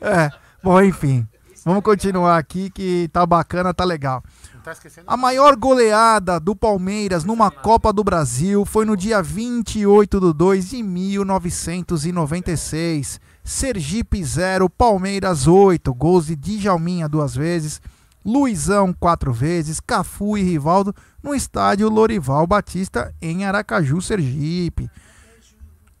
É, 0.00 0.30
bom, 0.66 0.82
enfim. 0.82 1.26
Vamos 1.64 1.82
continuar 1.84 2.38
aqui 2.38 2.68
que 2.70 3.08
tá 3.12 3.24
bacana, 3.24 3.72
tá 3.72 3.84
legal. 3.84 4.20
Tá? 4.64 4.74
A 5.06 5.16
maior 5.16 5.54
goleada 5.54 6.40
do 6.40 6.56
Palmeiras 6.56 7.22
numa 7.24 7.52
Copa 7.52 7.92
do 7.92 8.02
Brasil 8.02 8.64
foi 8.64 8.84
no 8.84 8.96
dia 8.96 9.22
28 9.22 10.20
de 10.20 10.32
2 10.32 10.70
de 10.70 10.82
1996. 10.82 13.20
Sergipe 13.44 14.24
0, 14.24 14.68
Palmeiras 14.68 15.46
8. 15.46 15.94
Gols 15.94 16.26
de 16.26 16.34
Djalminha 16.34 17.08
duas 17.08 17.36
vezes, 17.36 17.80
Luizão 18.24 18.92
quatro 18.92 19.32
vezes, 19.32 19.78
Cafu 19.78 20.36
e 20.36 20.42
Rivaldo 20.42 20.92
no 21.22 21.32
estádio 21.32 21.88
Lorival 21.88 22.44
Batista 22.44 23.14
em 23.22 23.44
Aracaju, 23.44 24.00
Sergipe. 24.00 24.90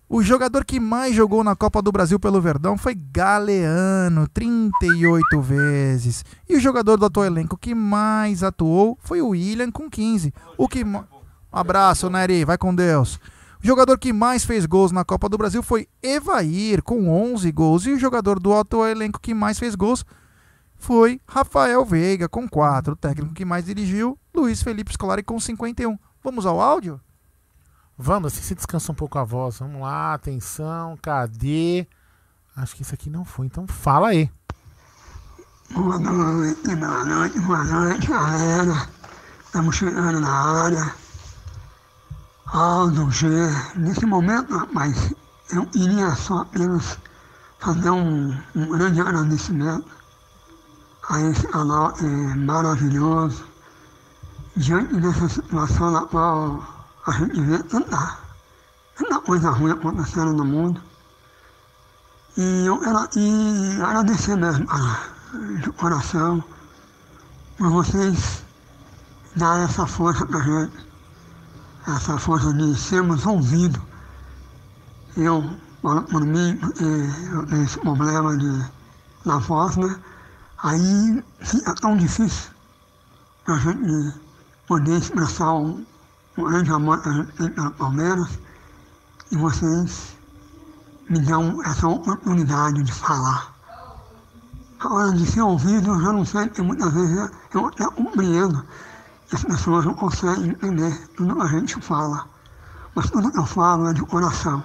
O 0.08 0.22
jogador 0.22 0.64
que 0.64 0.78
mais 0.78 1.14
jogou 1.16 1.42
na 1.42 1.56
Copa 1.56 1.82
do 1.82 1.90
Brasil 1.90 2.18
pelo 2.20 2.40
Verdão 2.40 2.78
foi 2.78 2.94
Galeano, 2.94 4.28
38 4.28 5.40
vezes. 5.40 6.24
E 6.48 6.56
o 6.56 6.60
jogador 6.60 6.96
do 6.96 7.06
atual 7.06 7.26
elenco 7.26 7.58
que 7.58 7.74
mais 7.74 8.44
atuou 8.44 8.96
foi 9.02 9.20
o 9.20 9.28
William, 9.30 9.70
com 9.72 9.90
15. 9.90 10.32
O 10.56 10.68
que 10.68 10.84
ma- 10.84 11.08
Abraço, 11.50 12.08
Nery, 12.08 12.44
vai 12.44 12.56
com 12.56 12.72
Deus. 12.74 13.18
O 13.62 13.66
jogador 13.66 13.98
que 13.98 14.12
mais 14.12 14.44
fez 14.44 14.64
gols 14.64 14.92
na 14.92 15.04
Copa 15.04 15.28
do 15.28 15.36
Brasil 15.38 15.60
foi 15.62 15.88
Evair, 16.00 16.82
com 16.84 17.08
11 17.08 17.50
gols. 17.50 17.84
E 17.86 17.90
o 17.90 17.98
jogador 17.98 18.38
do 18.38 18.54
atual 18.54 18.86
elenco 18.86 19.18
que 19.20 19.34
mais 19.34 19.58
fez 19.58 19.74
gols 19.74 20.04
foi 20.76 21.20
Rafael 21.26 21.84
Veiga, 21.84 22.28
com 22.28 22.48
4. 22.48 22.92
O 22.92 22.96
técnico 22.96 23.34
que 23.34 23.44
mais 23.44 23.64
dirigiu, 23.64 24.16
Luiz 24.32 24.62
Felipe 24.62 24.92
Scolari, 24.92 25.24
com 25.24 25.40
51. 25.40 25.98
Vamos 26.22 26.46
ao 26.46 26.60
áudio? 26.60 27.00
Vamos, 27.98 28.34
se 28.34 28.54
descansa 28.54 28.92
um 28.92 28.94
pouco 28.94 29.18
a 29.18 29.24
voz. 29.24 29.58
Vamos 29.58 29.80
lá, 29.80 30.12
atenção, 30.12 30.98
cadê? 31.00 31.86
Acho 32.54 32.76
que 32.76 32.82
isso 32.82 32.94
aqui 32.94 33.08
não 33.08 33.24
foi, 33.24 33.46
então 33.46 33.66
fala 33.66 34.08
aí. 34.08 34.30
Boa 35.70 35.98
noite, 35.98 36.76
boa 36.76 37.04
noite, 37.06 37.40
boa 37.40 37.64
noite, 37.64 38.06
galera. 38.06 38.88
Estamos 39.46 39.76
chegando 39.76 40.20
na 40.20 40.30
área. 40.30 40.94
Aldo 42.44 43.10
G. 43.10 43.28
Nesse 43.76 44.04
momento, 44.04 44.54
rapaz, 44.54 45.14
eu 45.50 45.66
iria 45.74 46.14
só 46.16 46.42
apenas 46.42 46.98
fazer 47.58 47.90
um, 47.90 48.38
um 48.54 48.68
grande 48.68 49.00
agradecimento 49.00 49.90
a 51.08 51.20
esse 51.22 51.46
canal 51.48 51.94
é, 51.98 52.34
maravilhoso. 52.34 53.42
Diante 54.54 55.00
dessa 55.00 55.28
situação 55.30 55.90
na 55.90 56.02
qual 56.02 56.75
a 57.06 57.12
gente 57.12 57.40
vê 57.40 57.62
tanta, 57.62 58.18
tanta 58.96 59.20
coisa 59.20 59.50
ruim 59.50 59.70
acontecendo 59.70 60.32
no 60.32 60.44
mundo. 60.44 60.80
E 62.36 62.66
eu 62.66 62.82
era, 62.84 63.08
e 63.16 63.80
agradecer 63.80 64.36
mesmo, 64.36 64.66
cara, 64.66 64.98
de 65.62 65.70
coração, 65.72 66.42
por 67.56 67.70
vocês 67.70 68.44
dar 69.36 69.60
essa 69.60 69.86
força 69.86 70.26
pra 70.26 70.40
gente, 70.40 70.86
essa 71.86 72.18
força 72.18 72.52
de 72.52 72.74
sermos 72.74 73.24
ouvidos. 73.24 73.80
Eu, 75.16 75.48
por, 75.80 76.02
por 76.02 76.22
mim, 76.22 76.56
porque 76.56 76.84
eu 76.84 77.46
tenho 77.46 77.62
esse 77.62 77.78
problema 77.78 78.36
de, 78.36 78.64
na 79.24 79.38
voz, 79.38 79.76
né? 79.76 79.96
Aí 80.58 81.24
fica 81.40 81.74
tão 81.76 81.96
difícil 81.96 82.50
pra 83.44 83.56
gente 83.58 84.12
poder 84.66 84.98
expressar 84.98 85.54
o, 85.54 85.86
o 86.36 86.44
grande 86.44 86.70
amor 86.70 87.00
que 87.02 87.08
a 87.08 87.12
gente 87.12 87.32
tem 87.32 87.50
pelo 87.50 87.70
Palmeiras 87.72 88.38
e 89.30 89.36
vocês 89.36 90.16
me 91.08 91.18
dão 91.20 91.62
essa 91.64 91.88
oportunidade 91.88 92.82
de 92.82 92.92
falar. 92.92 93.54
A 94.78 94.92
hora 94.92 95.12
de 95.12 95.24
ser 95.26 95.40
ouvido, 95.40 95.90
eu 95.90 96.00
já 96.00 96.12
não 96.12 96.24
sei, 96.24 96.46
porque 96.46 96.62
muitas 96.62 96.92
vezes 96.92 97.30
eu 97.54 97.66
até 97.66 97.86
compreendo 97.86 98.64
que 99.28 99.34
as 99.34 99.44
pessoas 99.44 99.86
não 99.86 99.94
conseguem 99.94 100.50
entender 100.50 101.08
tudo 101.16 101.34
que 101.34 101.42
a 101.42 101.46
gente 101.46 101.80
fala. 101.80 102.28
Mas 102.94 103.10
tudo 103.10 103.32
que 103.32 103.38
eu 103.38 103.46
falo 103.46 103.88
é 103.88 103.94
de 103.94 104.02
coração. 104.02 104.62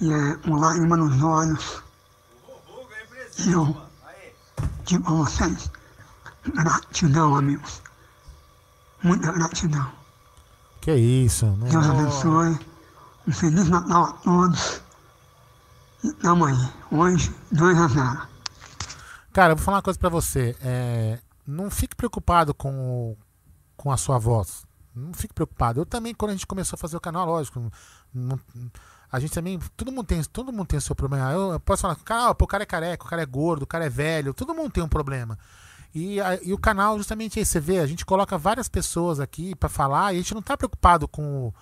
E 0.00 0.12
é 0.12 0.34
com 0.36 0.56
lágrima 0.56 0.96
nos 0.96 1.22
olhos. 1.22 1.82
E 3.38 3.52
eu 3.52 3.76
digo 4.84 5.08
a 5.08 5.16
vocês, 5.24 5.70
gratidão, 6.54 7.36
amigos. 7.36 7.82
Muita 9.02 9.32
gratidão. 9.32 9.99
Que 10.80 10.94
isso? 10.94 11.46
Não... 11.46 11.68
Deus 11.68 11.86
abençoe. 11.86 12.58
Um 13.28 13.32
Feliz 13.32 13.68
Natal 13.68 14.04
a 14.04 14.12
todos. 14.12 14.80
E 16.02 16.12
tamo 16.14 16.46
aí. 16.46 16.56
Hoje, 16.90 17.34
2 17.52 17.78
a 17.78 17.88
0. 17.88 18.28
Cara, 19.32 19.52
eu 19.52 19.56
vou 19.56 19.64
falar 19.64 19.76
uma 19.76 19.82
coisa 19.82 19.98
pra 19.98 20.08
você. 20.08 20.56
É, 20.62 21.18
não 21.46 21.70
fique 21.70 21.94
preocupado 21.94 22.54
com, 22.54 22.72
o- 23.12 23.16
com 23.76 23.92
a 23.92 23.96
sua 23.96 24.18
voz. 24.18 24.64
Não 24.94 25.12
fique 25.12 25.34
preocupado. 25.34 25.80
Eu 25.80 25.86
também, 25.86 26.14
quando 26.14 26.30
a 26.30 26.34
gente 26.34 26.46
começou 26.46 26.76
a 26.76 26.80
fazer 26.80 26.96
o 26.96 27.00
canal, 27.00 27.26
lógico, 27.26 27.60
não- 28.12 28.40
a 29.12 29.20
gente 29.20 29.32
também. 29.32 29.58
Todo 29.76 29.92
mundo 29.92 30.06
tem, 30.06 30.22
todo 30.24 30.52
mundo 30.52 30.66
tem 30.66 30.78
o 30.78 30.82
seu 30.82 30.96
problema. 30.96 31.30
Eu, 31.30 31.52
eu 31.52 31.60
posso 31.60 31.82
falar, 31.82 31.96
cara, 31.96 32.34
pô, 32.34 32.46
o 32.46 32.48
cara 32.48 32.62
é 32.62 32.66
careca, 32.66 33.04
o 33.04 33.08
cara 33.08 33.22
é 33.22 33.26
gordo, 33.26 33.62
o 33.62 33.66
cara 33.66 33.84
é 33.84 33.90
velho, 33.90 34.32
todo 34.34 34.54
mundo 34.54 34.70
tem 34.70 34.82
um 34.82 34.88
problema. 34.88 35.38
E, 35.94 36.20
a- 36.20 36.38
e 36.42 36.52
o 36.52 36.58
canal, 36.58 36.96
justamente 36.96 37.38
aí, 37.38 37.44
você 37.44 37.58
vê, 37.58 37.78
a 37.80 37.86
gente 37.86 38.06
coloca 38.06 38.38
várias 38.38 38.68
pessoas 38.68 39.18
aqui 39.20 39.54
pra 39.56 39.68
falar 39.68 40.12
e 40.12 40.16
a 40.16 40.20
gente 40.20 40.34
não 40.34 40.42
tá 40.42 40.56
preocupado 40.56 41.08
com, 41.08 41.52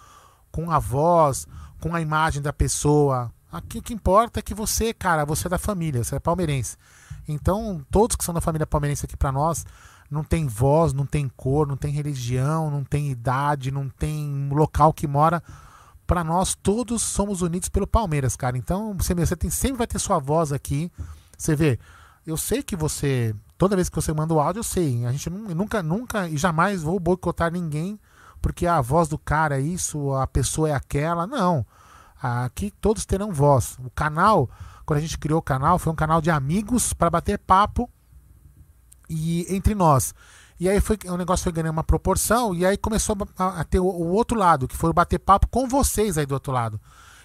com 0.51 0.71
a 0.71 0.79
voz, 0.79 1.47
com 1.81 1.95
a 1.95 2.01
imagem 2.01 2.43
da 2.43 2.53
pessoa. 2.53 3.33
Aqui 3.51 3.79
o 3.79 3.83
que 3.83 3.95
importa 3.95 4.41
é 4.41 4.43
que 4.43 4.55
você, 4.55 4.93
cara, 4.93 5.25
você 5.25 5.47
é 5.47 5.51
da 5.51 5.59
família, 5.59 6.05
você 6.05 6.17
é 6.17 6.21
palmeirense. 6.21 6.77
Então, 7.27 7.85
todos 7.91 8.17
que 8.17 8.25
são 8.25 8.35
da 8.35 8.41
família 8.41 8.67
palmeirense 8.67 9.07
aqui 9.07 9.17
pra 9.17 9.33
nós, 9.33 9.65
não 10.11 10.23
tem 10.23 10.47
voz, 10.47 10.93
não 10.93 11.07
tem 11.07 11.29
cor, 11.35 11.67
não 11.67 11.77
tem 11.77 11.93
religião, 11.93 12.71
não 12.71 12.85
tem 12.85 13.11
idade, 13.11 13.71
não 13.71 13.89
tem 13.89 14.49
local 14.53 14.93
que 14.93 15.07
mora. 15.07 15.43
Pra 16.07 16.25
nós, 16.25 16.55
todos 16.55 17.03
somos 17.03 17.43
unidos 17.43 17.69
pelo 17.69 17.87
Palmeiras, 17.87 18.35
cara. 18.37 18.57
Então, 18.57 18.95
você, 18.95 19.15
você 19.15 19.37
tem, 19.37 19.51
sempre 19.51 19.79
vai 19.79 19.87
ter 19.87 19.99
sua 19.99 20.19
voz 20.19 20.53
aqui. 20.53 20.91
Você 21.37 21.55
vê, 21.55 21.79
eu 22.29 22.37
sei 22.37 22.63
que 22.63 22.77
você. 22.77 23.35
Toda 23.57 23.75
vez 23.75 23.89
que 23.89 23.97
você 23.97 24.13
manda 24.13 24.33
o 24.35 24.41
áudio, 24.41 24.61
eu 24.61 24.65
sei. 24.65 25.05
A 25.05 25.13
gente 25.13 25.29
nu- 25.29 25.55
nunca, 25.55 25.83
nunca 25.83 26.29
e 26.29 26.37
jamais 26.37 26.83
vou 26.83 27.01
boicotar 27.01 27.51
ninguém 27.51 27.99
porque 28.41 28.67
a 28.67 28.81
voz 28.81 29.09
do 29.09 29.19
cara 29.19 29.59
é 29.59 29.61
isso, 29.61 30.13
a 30.15 30.27
pessoa 30.27 30.69
é 30.69 30.73
aquela. 30.73 31.27
Não. 31.27 31.67
Aqui 32.21 32.71
todos 32.81 33.05
terão 33.05 33.33
voz. 33.33 33.77
O 33.85 33.91
canal, 33.91 34.49
quando 34.85 34.99
a 34.99 35.01
gente 35.01 35.19
criou 35.19 35.39
o 35.39 35.43
canal, 35.43 35.79
foi 35.79 35.93
um 35.93 35.97
canal 35.97 36.21
de 36.21 36.31
amigos 36.31 36.93
para 36.93 37.11
bater 37.11 37.39
papo 37.39 37.91
e 39.09 39.47
entre 39.55 39.75
nós. 39.75 40.15
E 40.61 40.69
aí 40.69 40.81
foi, 40.81 40.99
o 41.07 41.17
negócio 41.17 41.45
foi 41.45 41.53
ganhando 41.53 41.73
uma 41.73 41.85
proporção 41.85 42.55
e 42.55 42.67
aí 42.67 42.77
começou 42.77 43.17
a, 43.37 43.61
a 43.61 43.65
ter 43.65 43.79
o, 43.79 43.85
o 43.85 44.09
outro 44.09 44.37
lado, 44.37 44.67
que 44.67 44.77
foi 44.77 44.91
o 44.91 44.95
bater 44.95 45.19
papo 45.19 45.47
com 45.49 45.69
vocês 45.69 46.19
aí 46.19 46.27
do 46.27 46.35
outro 46.35 46.53
lado. 46.53 46.81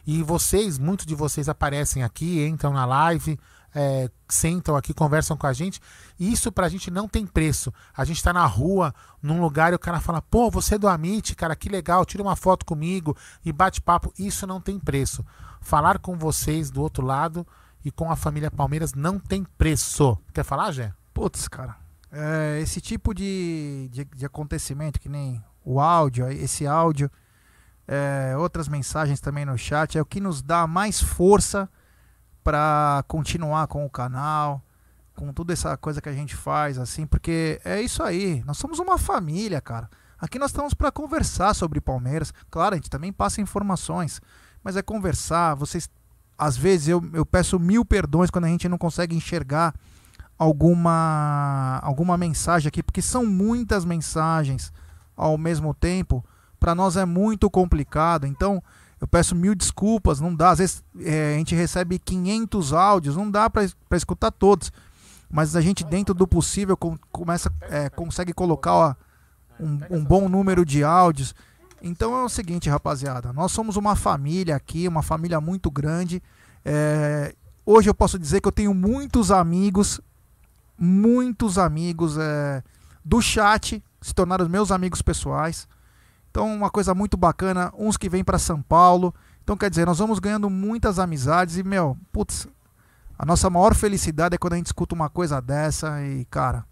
E 0.05 0.21
vocês, 0.21 0.77
muitos 0.77 1.05
de 1.05 1.15
vocês 1.15 1.47
aparecem 1.49 2.03
aqui, 2.03 2.45
entram 2.45 2.73
na 2.73 2.85
live, 2.85 3.39
é, 3.73 4.09
sentam 4.29 4.75
aqui, 4.75 4.93
conversam 4.93 5.35
com 5.35 5.47
a 5.47 5.53
gente. 5.53 5.79
Isso 6.19 6.51
pra 6.51 6.69
gente 6.69 6.91
não 6.91 7.07
tem 7.07 7.25
preço. 7.25 7.73
A 7.95 8.05
gente 8.05 8.23
tá 8.23 8.31
na 8.31 8.45
rua, 8.45 8.93
num 9.21 9.41
lugar 9.41 9.73
e 9.73 9.75
o 9.75 9.79
cara 9.79 9.99
fala: 9.99 10.21
pô, 10.21 10.49
você 10.49 10.75
é 10.75 10.77
do 10.77 10.87
Amit, 10.87 11.35
cara, 11.35 11.55
que 11.55 11.69
legal, 11.69 12.05
tira 12.05 12.23
uma 12.23 12.35
foto 12.35 12.65
comigo 12.65 13.15
e 13.43 13.51
bate 13.51 13.81
papo. 13.81 14.13
Isso 14.17 14.45
não 14.45 14.61
tem 14.61 14.79
preço. 14.79 15.25
Falar 15.61 15.99
com 15.99 16.17
vocês 16.17 16.69
do 16.69 16.81
outro 16.81 17.05
lado 17.05 17.45
e 17.83 17.91
com 17.91 18.11
a 18.11 18.15
família 18.15 18.51
Palmeiras 18.51 18.93
não 18.93 19.19
tem 19.19 19.43
preço. 19.57 20.17
Quer 20.33 20.43
falar, 20.43 20.71
Gé? 20.71 20.93
Putz, 21.13 21.47
cara, 21.47 21.75
é, 22.11 22.59
esse 22.61 22.81
tipo 22.81 23.13
de, 23.13 23.89
de, 23.91 24.05
de 24.05 24.25
acontecimento, 24.25 24.99
que 24.99 25.09
nem 25.09 25.43
o 25.63 25.79
áudio, 25.79 26.29
esse 26.29 26.65
áudio, 26.67 27.09
é, 27.87 28.35
outras 28.37 28.67
mensagens 28.67 29.19
também 29.19 29.45
no 29.45 29.57
chat, 29.57 29.97
é 29.97 30.01
o 30.01 30.05
que 30.05 30.19
nos 30.19 30.41
dá 30.41 30.65
mais 30.67 31.01
força 31.01 31.69
para 32.44 33.03
continuar 33.07 33.68
com 33.68 33.86
o 33.86 33.90
canal, 33.90 34.61
com 35.15 35.32
toda 35.32 35.53
essa 35.53 35.78
coisa 35.78 36.02
que 36.02 36.10
a 36.10 36.14
gente 36.14 36.36
faz, 36.36 36.78
assim, 36.78 37.06
porque 37.06 37.61
é 37.64 37.82
isso 37.82 38.03
aí, 38.03 38.44
nós 38.45 38.57
somos 38.57 38.80
uma 38.80 38.98
família, 38.98 39.61
cara. 39.61 39.90
Aqui 40.20 40.40
nós 40.40 40.52
estamos 40.52 40.74
para 40.74 40.91
conversar 40.91 41.53
sobre 41.53 41.82
Palmeiras. 41.82 42.34
Claro, 42.49 42.76
a 42.76 42.78
gente 42.78 42.90
também 42.90 43.11
passa 43.11 43.41
informações, 43.41 44.22
mas 44.64 44.78
é 44.78 44.82
conversar. 44.82 45.53
Vocês, 45.56 45.90
às 46.38 46.56
vezes, 46.56 46.88
eu, 46.88 47.03
eu 47.11 47.26
peço 47.26 47.60
mil 47.60 47.84
perdões 47.84 48.30
quando 48.30 48.45
a 48.45 48.48
gente 48.48 48.70
não 48.70 48.78
consegue 48.78 49.15
enxergar 49.15 49.74
alguma 50.38 51.80
alguma 51.84 52.18
mensagem 52.18 52.70
aqui, 52.70 52.82
porque 52.82 53.02
são 53.02 53.26
muitas 53.26 53.84
mensagens 53.84 54.72
ao 55.15 55.38
mesmo 55.38 55.74
tempo. 55.74 56.24
Para 56.57 56.74
nós 56.74 56.95
é 56.95 57.06
muito 57.06 57.49
complicado. 57.49 58.26
Então, 58.26 58.64
eu 59.03 59.07
peço 59.07 59.35
mil 59.35 59.53
desculpas. 59.53 60.21
Não 60.21 60.34
dá. 60.34 60.51
Às 60.51 60.59
vezes 60.59 60.84
é, 61.01 61.34
a 61.35 61.38
gente 61.38 61.53
recebe 61.53 61.99
500 61.99 62.71
áudios, 62.71 63.17
não 63.17 63.30
dá 63.30 63.49
para 63.49 63.67
escutar 63.91 64.31
todos. 64.31 64.71
Mas 65.30 65.57
a 65.57 65.61
gente, 65.61 65.84
dentro 65.84 66.13
do 66.13 66.25
possível, 66.25 66.77
com, 66.77 66.97
começa, 67.11 67.51
é, 67.63 67.89
consegue 67.89 68.31
colocar 68.31 68.73
ó, 68.73 68.95
um, 69.59 69.97
um 69.97 70.05
bom 70.05 70.30
número 70.30 70.65
de 70.65 70.85
áudios. 70.85 71.35
Então 71.81 72.15
é 72.15 72.23
o 72.23 72.30
seguinte, 72.30 72.69
rapaziada. 72.69 73.34
Nós 73.34 73.51
somos 73.51 73.75
uma 73.75 73.93
família 73.93 74.55
aqui, 74.55 74.88
uma 74.88 75.03
família 75.03 75.41
muito 75.41 75.69
grande. 75.69 76.23
É, 76.63 77.35
hoje 77.65 77.89
eu 77.89 77.93
posso 77.93 78.17
dizer 78.17 78.39
que 78.39 78.47
eu 78.47 78.53
tenho 78.53 78.73
muitos 78.73 79.31
amigos, 79.31 79.99
muitos 80.77 81.57
amigos 81.57 82.17
é, 82.17 82.63
do 83.03 83.21
chat, 83.21 83.84
se 83.99 84.13
tornaram 84.13 84.47
meus 84.47 84.71
amigos 84.71 85.01
pessoais. 85.01 85.67
Então, 86.34 86.51
uma 86.51 86.72
coisa 86.72 86.95
muito 86.95 87.15
bacana, 87.15 87.72
uns 87.77 87.95
que 87.95 88.10
vêm 88.10 88.23
para 88.23 88.39
São 88.39 88.60
Paulo. 88.60 89.14
Então, 89.43 89.55
quer 89.55 89.69
dizer, 89.69 89.85
nós 89.85 89.99
vamos 89.99 90.18
ganhando 90.18 90.49
muitas 90.49 90.97
amizades 90.97 91.57
e, 91.57 91.64
meu, 91.64 91.95
putz, 92.11 92.47
a 93.19 93.23
nossa 93.23 93.51
maior 93.51 93.76
felicidade 93.76 94.34
é 94.34 94.38
quando 94.39 94.53
a 94.53 94.55
gente 94.55 94.65
escuta 94.65 94.95
uma 94.95 95.11
coisa 95.11 95.39
dessa 95.39 96.01
e, 96.01 96.26
cara, 96.31 96.65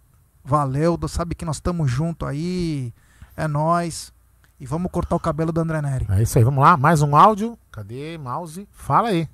valeu, 0.43 0.97
sabe 1.07 1.35
que 1.35 1.45
nós 1.45 1.57
estamos 1.57 1.91
junto 1.91 2.25
aí, 2.25 2.91
é 3.37 3.47
nós 3.47 4.11
E 4.59 4.65
vamos 4.65 4.91
cortar 4.91 5.15
o 5.15 5.19
cabelo 5.19 5.51
do 5.51 5.61
André 5.61 5.79
Neri. 5.79 6.07
É 6.09 6.23
isso 6.23 6.39
aí, 6.39 6.43
vamos 6.43 6.63
lá, 6.63 6.75
mais 6.75 7.03
um 7.03 7.15
áudio. 7.15 7.55
Cadê, 7.71 8.17
mouse? 8.17 8.67
Fala 8.71 9.09
aí. 9.09 9.29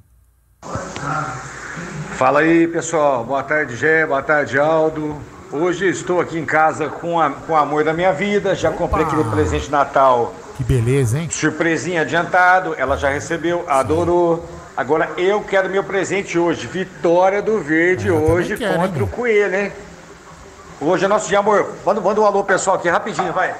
Fala 2.17 2.39
aí, 2.39 2.67
pessoal. 2.67 3.23
Boa 3.23 3.43
tarde, 3.43 3.77
Gé. 3.77 4.05
Boa 4.05 4.21
tarde, 4.21 4.59
Aldo. 4.59 5.36
Hoje 5.51 5.87
estou 5.87 6.19
aqui 6.19 6.37
em 6.37 6.45
casa 6.45 6.87
com, 6.89 7.19
a, 7.19 7.29
com 7.29 7.53
o 7.53 7.55
amor 7.55 7.83
da 7.83 7.93
minha 7.93 8.11
vida. 8.11 8.53
Já 8.53 8.69
comprei 8.71 9.05
aquele 9.05 9.23
presente 9.25 9.65
de 9.65 9.71
Natal. 9.71 10.33
Que 10.57 10.63
beleza, 10.63 11.19
hein? 11.19 11.29
Surpresinha 11.31 12.01
adiantado. 12.01 12.75
Ela 12.77 12.97
já 12.97 13.09
recebeu, 13.09 13.63
adorou. 13.67 14.45
Agora 14.75 15.09
eu 15.17 15.41
quero 15.41 15.69
meu 15.69 15.83
presente 15.83 16.37
hoje. 16.37 16.67
Vitória 16.67 17.41
do 17.41 17.59
Verde 17.59 18.11
hoje 18.11 18.57
quero, 18.57 18.75
contra 18.79 18.97
hein? 18.97 19.03
o 19.03 19.07
Coelho, 19.07 19.55
hein? 19.55 19.71
Hoje 20.81 21.05
é 21.05 21.07
nosso 21.07 21.27
dia, 21.29 21.39
amor. 21.39 21.71
Manda, 21.85 22.01
manda 22.01 22.21
um 22.21 22.25
alô, 22.25 22.43
pessoal, 22.43 22.75
aqui 22.75 22.87
rapidinho, 22.89 23.31
vai. 23.33 23.55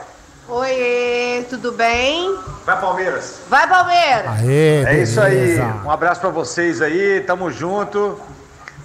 Oi, 0.50 1.46
tudo 1.50 1.72
bem? 1.72 2.38
Vai, 2.66 2.80
Palmeiras. 2.80 3.40
Vai, 3.50 3.68
Palmeiras! 3.68 4.40
Aê, 4.40 4.84
É 4.86 5.02
isso 5.02 5.20
aí. 5.20 5.36
beleza. 5.36 5.76
Um 5.86 5.92
abraço 5.92 6.22
pra 6.22 6.30
vocês 6.30 6.82
aí. 6.82 7.22
Tamo 7.26 7.50
junto. 7.50 8.20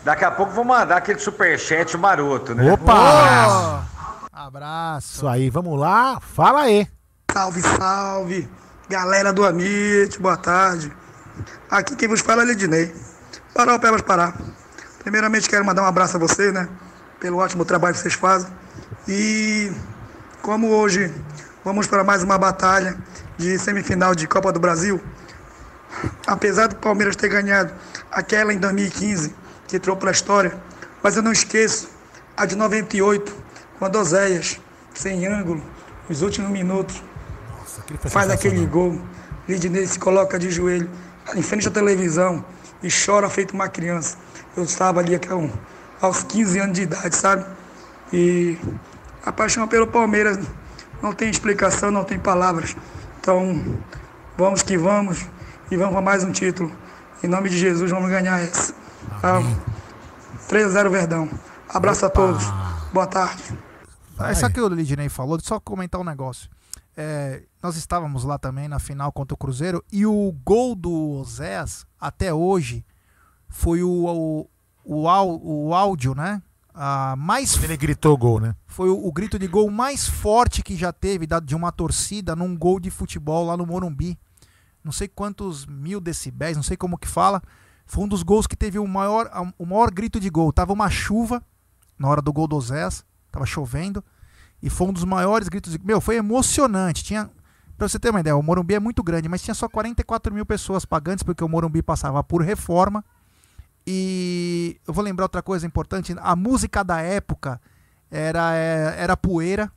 Daqui 0.05 0.25
a 0.25 0.31
pouco 0.31 0.53
vou 0.53 0.65
mandar 0.65 0.97
aquele 0.97 1.21
superchat 1.21 1.97
maroto, 1.97 2.55
né? 2.55 2.73
Opa! 2.73 3.85
Abraço. 4.33 5.15
Isso 5.17 5.29
aí, 5.29 5.49
vamos 5.49 5.79
lá. 5.79 6.21
Fala 6.21 6.63
aí. 6.63 6.89
Salve, 7.33 7.63
salve! 7.63 8.49
Galera 8.89 9.33
do 9.33 9.47
Amit, 9.47 10.19
boa 10.21 10.37
tarde. 10.37 10.93
Aqui 11.71 11.95
quem 11.95 12.09
vos 12.09 12.21
fala 12.21 12.43
é 12.43 13.75
o 13.77 13.81
pé, 13.81 13.91
mas 13.91 14.03
parar. 14.03 14.35
Primeiramente 14.99 15.49
quero 15.49 15.65
mandar 15.65 15.83
um 15.83 15.87
abraço 15.87 16.17
a 16.17 16.21
você, 16.21 16.51
né? 16.51 16.69
Pelo 17.21 17.39
ótimo 17.39 17.65
trabalho 17.65 17.95
que 17.95 18.01
vocês 18.01 18.15
fazem. 18.15 18.51
E 19.07 19.73
como 20.43 20.69
hoje 20.69 21.15
vamos 21.65 21.87
para 21.87 22.03
mais 22.03 22.23
uma 22.23 22.37
batalha 22.37 22.97
de 23.39 23.59
semifinal 23.59 24.15
de 24.15 24.27
Copa 24.27 24.53
do 24.53 24.59
Brasil, 24.59 25.01
apesar 26.27 26.67
do 26.67 26.77
Palmeiras 26.77 27.15
ter 27.15 27.29
ganhado 27.29 27.73
aquela 28.11 28.53
em 28.53 28.59
2015, 28.59 29.35
que 29.73 29.77
entrou 29.79 29.97
para 29.97 30.11
a 30.11 30.13
história, 30.13 30.55
mas 31.03 31.17
eu 31.17 31.23
não 31.23 31.33
esqueço 31.33 31.89
a 32.37 32.45
de 32.45 32.55
98, 32.55 33.35
quando 33.79 33.97
Oséias, 33.97 34.61
sem 34.93 35.27
ângulo, 35.27 35.63
nos 36.07 36.21
últimos 36.21 36.51
minutos, 36.51 37.03
faz 38.05 38.29
aquele 38.29 38.67
gol. 38.67 39.01
Lidney 39.49 39.87
se 39.87 39.99
coloca 39.99 40.39
de 40.39 40.51
joelho 40.51 40.91
em 41.35 41.41
frente 41.41 41.69
à 41.69 41.71
televisão 41.71 42.45
e 42.83 42.89
chora 42.91 43.31
feito 43.31 43.55
uma 43.55 43.67
criança. 43.67 44.19
Eu 44.55 44.65
estava 44.65 45.01
ali 45.01 45.19
aos 46.03 46.23
15 46.23 46.59
anos 46.59 46.75
de 46.75 46.83
idade, 46.83 47.17
sabe? 47.17 47.47
E 48.13 48.59
a 49.25 49.33
paixão 49.33 49.67
pelo 49.67 49.87
Palmeiras 49.87 50.39
não 51.01 51.15
tem 51.15 51.31
explicação, 51.31 51.91
não 51.91 52.05
tem 52.05 52.19
palavras. 52.19 52.77
Então, 53.21 53.79
vamos 54.37 54.63
que 54.63 54.77
vamos 54.77 55.25
e 55.71 55.77
vamos 55.79 55.95
para 55.95 56.03
mais 56.03 56.23
um 56.25 56.31
título. 56.31 56.71
Em 57.25 57.27
nome 57.27 57.49
de 57.49 57.57
Jesus, 57.57 57.91
vamos 57.91 58.11
ganhar 58.11 58.39
essa. 58.39 58.82
Tá? 59.23 59.39
3 60.49 60.67
a 60.67 60.69
0 60.71 60.91
Verdão. 60.91 61.31
Abraço 61.69 62.05
a 62.07 62.11
todos. 62.11 62.43
Boa 62.93 63.07
tarde. 63.07 63.43
Essa 64.19 64.51
que 64.51 64.61
o 64.61 64.69
Lidney 64.69 65.09
falou, 65.09 65.39
só 65.41 65.59
comentar 65.59 66.01
um 66.01 66.05
negócio. 66.05 66.51
É, 66.97 67.45
nós 67.63 67.77
estávamos 67.77 68.25
lá 68.25 68.37
também 68.39 68.69
na 68.69 68.79
final 68.79 69.11
contra 69.13 69.35
o 69.35 69.39
Cruzeiro 69.39 69.83
e 69.91 70.05
o 70.05 70.33
gol 70.45 70.75
do 70.75 70.93
Oséas, 71.21 71.87
até 71.99 72.35
hoje, 72.35 72.85
foi 73.49 73.83
o, 73.83 73.89
o, 73.89 74.51
o, 74.85 75.69
o 75.69 75.75
áudio, 75.75 76.15
né? 76.15 76.43
A 76.75 77.15
mais 77.17 77.63
Ele 77.63 77.77
gritou 77.77 78.17
gol, 78.17 78.41
né? 78.41 78.55
foi 78.67 78.89
o, 78.91 79.07
o 79.07 79.13
grito 79.13 79.39
de 79.39 79.47
gol 79.47 79.71
mais 79.71 80.07
forte 80.09 80.63
que 80.63 80.75
já 80.77 80.93
teve 80.93 81.27
da- 81.27 81.39
de 81.41 81.55
uma 81.55 81.71
torcida 81.71 82.35
num 82.35 82.57
gol 82.57 82.81
de 82.81 82.91
futebol 82.91 83.47
lá 83.47 83.57
no 83.57 83.67
Morumbi. 83.67 84.19
Não 84.83 84.91
sei 84.93 85.07
quantos 85.07 85.65
mil 85.67 86.01
decibéis, 86.01 86.57
não 86.57 86.63
sei 86.63 86.77
como 86.77 86.99
que 86.99 87.07
fala. 87.09 87.41
Foi 87.87 88.05
um 88.05 88.09
dos 88.09 88.23
gols 88.23 88.47
que 88.47 88.57
teve 88.57 88.79
o 88.79 88.87
maior, 88.87 89.31
o 89.59 89.67
maior 89.67 89.91
grito 89.91 90.19
de 90.19 90.31
gol. 90.31 90.53
Tava 90.53 90.73
uma 90.73 90.89
chuva 90.89 91.43
na 91.99 92.09
hora 92.09 92.23
do 92.23 92.33
gol 92.33 92.49
do 92.49 92.61
Zés, 92.61 93.05
tava 93.31 93.47
chovendo. 93.47 94.03
E 94.63 94.71
foi 94.71 94.87
um 94.87 94.93
dos 94.93 95.05
maiores 95.05 95.49
gritos 95.49 95.73
de 95.73 95.85
Meu, 95.85 96.01
foi 96.01 96.17
emocionante. 96.17 97.05
Tinha. 97.05 97.31
Pra 97.77 97.89
você 97.89 97.99
ter 97.99 98.11
uma 98.11 98.21
ideia, 98.21 98.37
o 98.37 98.43
Morumbi 98.43 98.75
é 98.75 98.81
muito 98.81 99.03
grande, 99.03 99.29
mas 99.29 99.43
tinha 99.43 99.55
só 99.55 99.69
44 99.69 100.33
mil 100.33 100.47
pessoas 100.47 100.85
pagantes, 100.85 101.25
porque 101.25 101.43
o 101.43 101.49
Morumbi 101.49 101.83
passava 101.83 102.23
por 102.23 102.43
reforma. 102.43 103.05
E 103.85 104.81
eu 104.87 104.95
vou 104.95 105.03
lembrar 105.03 105.25
outra 105.25 105.43
coisa 105.43 105.67
importante: 105.67 106.15
a 106.21 106.37
música 106.37 106.85
da 106.85 107.01
época 107.01 107.61
era, 108.11 108.55
é, 108.55 108.95
era 108.99 109.17
poeira. 109.17 109.73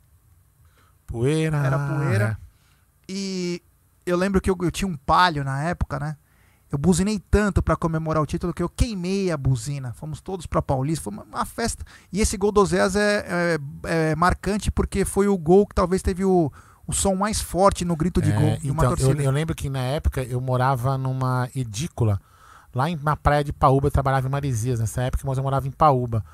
Poeira. 1.06 1.56
Era 1.58 1.78
poeira. 1.78 2.38
E 3.08 3.62
eu 4.04 4.16
lembro 4.16 4.40
que 4.40 4.50
eu, 4.50 4.56
eu 4.60 4.70
tinha 4.70 4.88
um 4.88 4.96
palio 4.96 5.42
na 5.42 5.62
época, 5.62 5.98
né? 5.98 6.16
Eu 6.70 6.78
buzinei 6.78 7.20
tanto 7.30 7.62
pra 7.62 7.76
comemorar 7.76 8.22
o 8.22 8.26
título 8.26 8.52
que 8.52 8.62
eu 8.62 8.68
queimei 8.68 9.30
a 9.30 9.36
buzina. 9.36 9.92
Fomos 9.92 10.20
todos 10.20 10.46
pra 10.46 10.60
Paulista, 10.60 11.04
foi 11.04 11.12
uma, 11.12 11.44
festa. 11.44 11.84
E 12.12 12.20
esse 12.20 12.36
gol 12.36 12.50
do 12.50 12.64
Zéas 12.66 12.96
é, 12.96 13.58
é, 13.84 14.10
é 14.10 14.16
marcante 14.16 14.70
porque 14.70 15.04
foi 15.04 15.28
o 15.28 15.38
gol 15.38 15.66
que 15.66 15.74
talvez 15.74 16.02
teve 16.02 16.24
o, 16.24 16.50
o 16.86 16.92
som 16.92 17.14
mais 17.14 17.40
forte 17.40 17.84
no 17.84 17.94
grito 17.94 18.20
de 18.20 18.32
É, 18.32 18.34
gol 18.34 18.56
de 18.58 18.68
então, 18.68 18.74
eu, 19.10 19.20
eu 19.26 19.30
lembro 19.30 19.54
que 19.54 19.70
na 19.70 19.78
época 19.80 20.22
eu 20.24 20.40
morava 20.40 20.98
numa 20.98 21.48
edícula, 21.54 22.20
lá 22.74 22.90
em, 22.90 22.96
na 23.00 23.14
praia 23.16 23.44
de 23.44 23.52
Paúba, 23.52 23.86
eu 23.86 23.92
trabalhava 23.92 24.26
em 24.26 24.30
Maresias 24.30 24.80
nessa 24.80 25.02
época, 25.02 25.22
mas 25.24 25.38
eu 25.38 25.44
morava 25.44 25.68
em 25.68 25.72
Paúba. 25.72 26.24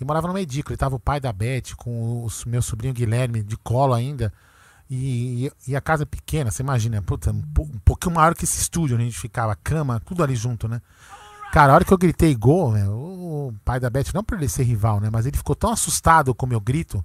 E 0.00 0.04
morava 0.04 0.28
numa 0.28 0.40
edícula, 0.40 0.72
e 0.74 0.78
tava 0.78 0.94
o 0.96 1.00
pai 1.00 1.20
da 1.20 1.32
Beth 1.32 1.74
com 1.76 2.22
o 2.22 2.26
s- 2.26 2.48
meu 2.48 2.62
sobrinho 2.62 2.94
Guilherme 2.94 3.42
de 3.42 3.56
colo 3.56 3.92
ainda. 3.92 4.32
E, 4.90 5.52
e- 5.68 5.76
a 5.76 5.80
casa 5.80 6.04
pequena, 6.04 6.50
você 6.50 6.62
imagina, 6.62 7.00
puta, 7.00 7.30
um, 7.30 7.42
um 7.60 7.78
pouquinho 7.84 8.16
maior 8.16 8.34
que 8.34 8.44
esse 8.44 8.60
estúdio 8.60 8.96
onde 8.96 9.04
a 9.04 9.06
gente 9.06 9.20
ficava, 9.20 9.54
cama, 9.54 10.00
tudo 10.00 10.24
ali 10.24 10.34
junto, 10.34 10.66
né? 10.66 10.82
Cara, 11.52 11.72
a 11.72 11.74
hora 11.76 11.84
que 11.84 11.92
eu 11.92 11.98
gritei 11.98 12.34
gol, 12.34 12.72
né, 12.72 12.88
o 12.88 13.52
pai 13.64 13.78
da 13.78 13.88
Beth, 13.90 14.12
não 14.14 14.22
por 14.24 14.36
ele 14.36 14.48
ser 14.48 14.64
rival, 14.64 15.00
né? 15.00 15.08
Mas 15.10 15.26
ele 15.26 15.36
ficou 15.36 15.54
tão 15.54 15.70
assustado 15.70 16.34
com 16.34 16.46
o 16.46 16.48
meu 16.48 16.60
grito, 16.60 17.04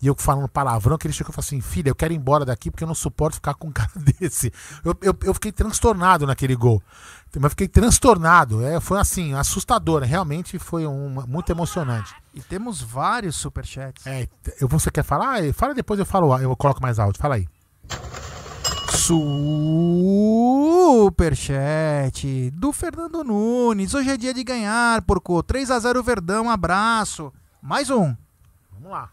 e 0.00 0.06
eu 0.06 0.14
falando 0.16 0.48
palavrão, 0.48 0.96
que 0.96 1.06
ele 1.08 1.14
chegou 1.14 1.30
e 1.32 1.34
falou 1.34 1.44
assim: 1.44 1.60
Filha, 1.60 1.90
eu 1.90 1.94
quero 1.94 2.12
ir 2.12 2.16
embora 2.16 2.44
daqui 2.44 2.70
porque 2.70 2.84
eu 2.84 2.88
não 2.88 2.94
suporto 2.94 3.34
ficar 3.34 3.54
com 3.54 3.68
um 3.68 3.72
cara 3.72 3.90
desse. 4.20 4.52
Eu, 4.84 4.96
eu, 5.02 5.16
eu 5.24 5.34
fiquei 5.34 5.50
transtornado 5.50 6.26
naquele 6.26 6.54
gol. 6.54 6.80
Mas 7.38 7.52
fiquei 7.52 7.68
transtornado. 7.68 8.64
É, 8.64 8.80
foi 8.80 8.98
assim, 8.98 9.34
assustador. 9.34 10.02
Realmente 10.02 10.58
foi 10.58 10.86
um, 10.86 11.22
muito 11.26 11.50
emocionante. 11.50 12.14
E 12.34 12.40
temos 12.40 12.80
vários 12.80 13.36
superchats. 13.36 14.06
É, 14.06 14.26
eu, 14.60 14.68
você 14.68 14.90
quer 14.90 15.02
falar? 15.02 15.40
Ah, 15.40 15.52
Fala 15.52 15.74
depois, 15.74 16.00
eu 16.00 16.06
falo, 16.06 16.36
eu 16.38 16.56
coloco 16.56 16.80
mais 16.80 16.98
áudio. 16.98 17.20
Fala 17.20 17.34
aí. 17.34 17.46
Superchat 20.98 22.50
do 22.52 22.72
Fernando 22.72 23.24
Nunes. 23.24 23.92
Hoje 23.94 24.10
é 24.10 24.16
dia 24.16 24.32
de 24.32 24.42
ganhar, 24.42 25.02
porco. 25.02 25.42
3 25.42 25.70
a 25.70 25.78
0 25.78 26.02
Verdão, 26.02 26.48
abraço. 26.50 27.30
Mais 27.60 27.90
um. 27.90 28.16
Vamos 28.72 28.90
lá. 28.90 29.10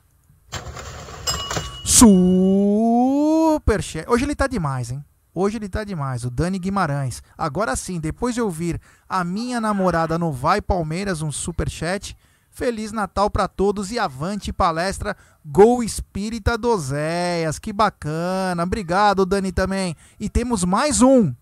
Superchat. 1.83 4.09
Hoje 4.09 4.23
ele 4.25 4.35
tá 4.35 4.47
demais, 4.47 4.91
hein? 4.91 5.03
Hoje 5.37 5.57
ele 5.57 5.67
tá 5.67 5.83
demais. 5.83 6.23
O 6.23 6.29
Dani 6.29 6.57
Guimarães. 6.57 7.21
Agora 7.37 7.75
sim, 7.75 7.99
depois 7.99 8.33
de 8.33 8.41
ouvir 8.41 8.79
a 9.07 9.21
minha 9.25 9.59
namorada 9.59 10.17
no 10.17 10.31
Vai 10.31 10.61
Palmeiras, 10.61 11.21
um 11.21 11.29
superchat. 11.29 12.15
Feliz 12.49 12.93
Natal 12.93 13.29
pra 13.29 13.49
todos 13.49 13.91
e 13.91 13.99
avante 13.99 14.53
palestra 14.53 15.17
Gol 15.45 15.83
Espírita 15.83 16.57
do 16.57 16.77
Zéias. 16.77 17.59
Que 17.59 17.73
bacana. 17.73 18.63
Obrigado, 18.63 19.25
Dani, 19.25 19.51
também. 19.51 19.93
E 20.17 20.29
temos 20.29 20.63
mais 20.63 21.01
um. 21.01 21.33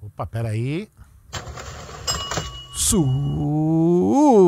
Opa, 0.00 0.24
peraí. 0.24 0.88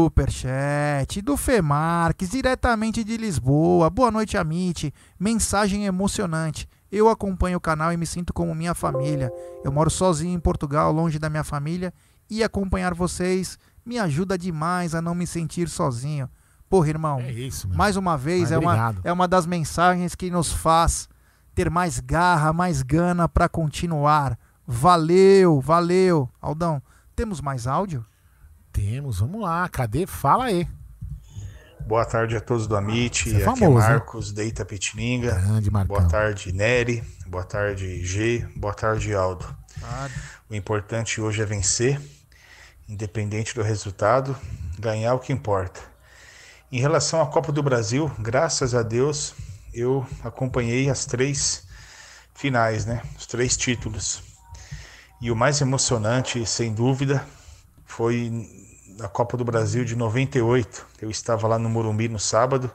Superchat 0.00 1.20
do 1.20 1.36
Fê 1.36 1.60
Marques, 1.60 2.30
diretamente 2.30 3.02
de 3.02 3.16
Lisboa. 3.16 3.90
Boa 3.90 4.12
noite, 4.12 4.38
Amit. 4.38 4.94
Mensagem 5.18 5.86
emocionante. 5.86 6.68
Eu 6.90 7.08
acompanho 7.08 7.58
o 7.58 7.60
canal 7.60 7.92
e 7.92 7.96
me 7.96 8.06
sinto 8.06 8.32
como 8.32 8.54
minha 8.54 8.74
família. 8.74 9.32
Eu 9.64 9.70
moro 9.70 9.90
sozinho 9.90 10.34
em 10.34 10.40
Portugal, 10.40 10.92
longe 10.92 11.18
da 11.18 11.30
minha 11.30 11.44
família, 11.44 11.92
e 12.28 12.42
acompanhar 12.42 12.94
vocês 12.94 13.58
me 13.84 13.98
ajuda 13.98 14.36
demais 14.36 14.94
a 14.94 15.00
não 15.00 15.14
me 15.14 15.26
sentir 15.26 15.68
sozinho. 15.68 16.28
Porra, 16.68 16.88
irmão, 16.88 17.18
É 17.20 17.32
isso, 17.32 17.68
mais 17.68 17.96
uma 17.96 18.16
vez 18.16 18.42
Mas 18.42 18.52
é 18.52 18.58
uma, 18.58 18.94
é 19.02 19.12
uma 19.12 19.26
das 19.26 19.44
mensagens 19.44 20.14
que 20.14 20.30
nos 20.30 20.52
faz 20.52 21.08
ter 21.54 21.68
mais 21.68 21.98
garra, 21.98 22.52
mais 22.52 22.82
gana 22.82 23.28
para 23.28 23.48
continuar. 23.48 24.38
Valeu, 24.66 25.60
valeu. 25.60 26.30
Aldão, 26.40 26.80
temos 27.16 27.40
mais 27.40 27.66
áudio? 27.66 28.06
Temos, 28.72 29.18
vamos 29.18 29.42
lá. 29.42 29.68
Cadê? 29.68 30.06
Fala 30.06 30.44
aí. 30.44 30.68
Boa 31.90 32.04
tarde 32.04 32.36
a 32.36 32.40
todos 32.40 32.68
do 32.68 32.76
Amit. 32.76 33.28
É 33.30 33.34
Aqui 33.34 33.44
famoso, 33.44 33.64
é 33.64 33.66
hein? 33.66 33.90
Marcos, 33.94 34.30
da 34.30 34.44
Itapetininga. 34.44 35.34
Grande 35.34 35.72
Marcão. 35.72 35.96
Boa 35.96 36.08
tarde, 36.08 36.52
Nery. 36.52 37.02
Boa 37.26 37.42
tarde, 37.42 38.06
G. 38.06 38.46
Boa 38.54 38.72
tarde, 38.72 39.12
Aldo. 39.12 39.44
O 40.48 40.54
importante 40.54 41.20
hoje 41.20 41.42
é 41.42 41.44
vencer, 41.44 42.00
independente 42.88 43.56
do 43.56 43.60
resultado, 43.60 44.36
ganhar 44.78 45.14
o 45.14 45.18
que 45.18 45.32
importa. 45.32 45.80
Em 46.70 46.80
relação 46.80 47.20
à 47.20 47.26
Copa 47.26 47.50
do 47.50 47.60
Brasil, 47.60 48.08
graças 48.20 48.72
a 48.72 48.84
Deus, 48.84 49.34
eu 49.74 50.06
acompanhei 50.22 50.88
as 50.88 51.04
três 51.04 51.66
finais, 52.32 52.86
né? 52.86 53.02
Os 53.18 53.26
três 53.26 53.56
títulos. 53.56 54.22
E 55.20 55.28
o 55.28 55.34
mais 55.34 55.60
emocionante, 55.60 56.46
sem 56.46 56.72
dúvida, 56.72 57.26
foi 57.84 58.59
na 59.00 59.08
Copa 59.08 59.36
do 59.36 59.44
Brasil 59.44 59.84
de 59.84 59.96
98. 59.96 60.86
Eu 61.00 61.10
estava 61.10 61.48
lá 61.48 61.58
no 61.58 61.70
Morumbi 61.70 62.08
no 62.08 62.18
sábado. 62.18 62.70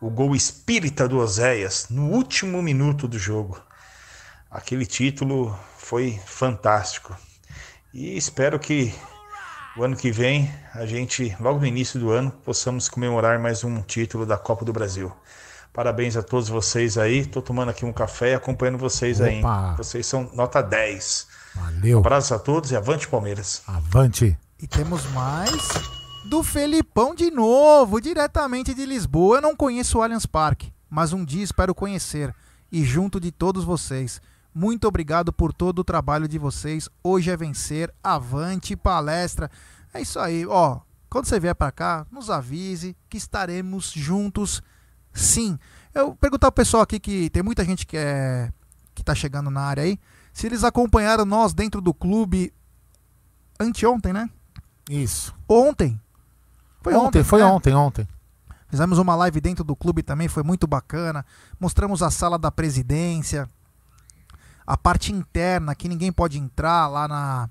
O 0.00 0.10
gol 0.10 0.36
espírita 0.36 1.08
do 1.08 1.18
Oséias, 1.18 1.86
no 1.88 2.10
último 2.10 2.60
minuto 2.62 3.08
do 3.08 3.18
jogo. 3.18 3.58
Aquele 4.50 4.84
título 4.84 5.58
foi 5.78 6.20
fantástico. 6.26 7.16
E 7.92 8.16
espero 8.16 8.58
que 8.58 8.94
o 9.76 9.82
ano 9.82 9.96
que 9.96 10.12
vem, 10.12 10.52
a 10.74 10.84
gente, 10.84 11.34
logo 11.40 11.58
no 11.58 11.66
início 11.66 11.98
do 11.98 12.10
ano, 12.10 12.30
possamos 12.30 12.88
comemorar 12.88 13.38
mais 13.38 13.64
um 13.64 13.80
título 13.80 14.26
da 14.26 14.36
Copa 14.36 14.64
do 14.64 14.72
Brasil. 14.72 15.10
Parabéns 15.72 16.16
a 16.16 16.22
todos 16.22 16.50
vocês 16.50 16.98
aí. 16.98 17.20
Estou 17.20 17.40
tomando 17.40 17.70
aqui 17.70 17.86
um 17.86 17.92
café 17.92 18.32
e 18.32 18.34
acompanhando 18.34 18.78
vocês 18.78 19.22
aí. 19.22 19.40
Opa. 19.40 19.74
Vocês 19.78 20.06
são 20.06 20.30
nota 20.34 20.62
10. 20.62 21.26
Valeu. 21.54 21.98
Abraço 22.00 22.34
a 22.34 22.38
todos 22.38 22.70
e 22.70 22.76
avante 22.76 23.08
Palmeiras. 23.08 23.62
Avante. 23.66 24.38
E 24.58 24.66
temos 24.66 25.04
mais 25.12 25.68
do 26.24 26.42
Felipão 26.42 27.14
de 27.14 27.30
novo, 27.30 28.00
diretamente 28.00 28.72
de 28.72 28.86
Lisboa. 28.86 29.36
Eu 29.36 29.42
não 29.42 29.54
conheço 29.54 29.98
o 29.98 30.02
Allianz 30.02 30.24
Parque, 30.24 30.72
mas 30.88 31.12
um 31.12 31.22
dia 31.24 31.44
espero 31.44 31.74
conhecer. 31.74 32.34
E 32.72 32.82
junto 32.82 33.20
de 33.20 33.30
todos 33.30 33.64
vocês, 33.64 34.18
muito 34.54 34.88
obrigado 34.88 35.30
por 35.30 35.52
todo 35.52 35.80
o 35.80 35.84
trabalho 35.84 36.26
de 36.26 36.38
vocês. 36.38 36.88
Hoje 37.04 37.30
é 37.30 37.36
vencer, 37.36 37.92
avante 38.02 38.74
palestra. 38.74 39.50
É 39.92 40.00
isso 40.00 40.18
aí, 40.18 40.46
ó. 40.46 40.80
Quando 41.10 41.26
você 41.26 41.38
vier 41.38 41.54
para 41.54 41.70
cá, 41.70 42.06
nos 42.10 42.30
avise 42.30 42.96
que 43.10 43.18
estaremos 43.18 43.92
juntos, 43.92 44.62
sim. 45.12 45.58
Eu 45.94 46.16
perguntar 46.16 46.50
pro 46.50 46.62
pessoal 46.62 46.82
aqui 46.82 46.98
que 46.98 47.28
tem 47.28 47.42
muita 47.42 47.62
gente 47.62 47.86
que 47.86 47.98
é 47.98 48.50
que 48.94 49.04
tá 49.04 49.14
chegando 49.14 49.50
na 49.50 49.60
área 49.60 49.82
aí, 49.82 50.00
se 50.32 50.46
eles 50.46 50.64
acompanharam 50.64 51.26
nós 51.26 51.52
dentro 51.52 51.82
do 51.82 51.92
clube 51.92 52.50
anteontem, 53.60 54.14
né? 54.14 54.30
Isso. 54.88 55.34
Ontem. 55.48 56.00
Foi 56.82 56.94
ontem, 56.94 57.06
ontem, 57.06 57.24
foi 57.24 57.40
né? 57.40 57.46
ontem, 57.46 57.74
ontem. 57.74 58.08
Fizemos 58.68 58.98
uma 58.98 59.14
live 59.16 59.40
dentro 59.40 59.64
do 59.64 59.76
clube 59.76 60.02
também, 60.02 60.28
foi 60.28 60.42
muito 60.42 60.66
bacana. 60.66 61.24
Mostramos 61.58 62.02
a 62.02 62.10
sala 62.10 62.38
da 62.38 62.50
presidência, 62.50 63.48
a 64.66 64.76
parte 64.76 65.12
interna, 65.12 65.74
que 65.74 65.88
ninguém 65.88 66.12
pode 66.12 66.38
entrar 66.38 66.88
lá 66.88 67.06
na, 67.06 67.50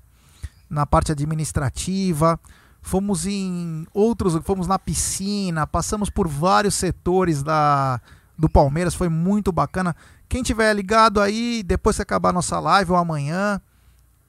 na 0.68 0.86
parte 0.86 1.12
administrativa. 1.12 2.38
Fomos 2.80 3.26
em 3.26 3.86
outros, 3.92 4.38
fomos 4.44 4.66
na 4.66 4.78
piscina, 4.78 5.66
passamos 5.66 6.08
por 6.08 6.28
vários 6.28 6.74
setores 6.74 7.42
da, 7.42 8.00
do 8.38 8.48
Palmeiras, 8.48 8.94
foi 8.94 9.08
muito 9.08 9.50
bacana. 9.50 9.96
Quem 10.28 10.42
tiver 10.42 10.72
ligado 10.72 11.20
aí, 11.20 11.62
depois 11.62 11.96
que 11.96 12.02
acabar 12.02 12.28
a 12.28 12.34
nossa 12.34 12.60
live 12.60 12.92
ou 12.92 12.96
amanhã, 12.96 13.60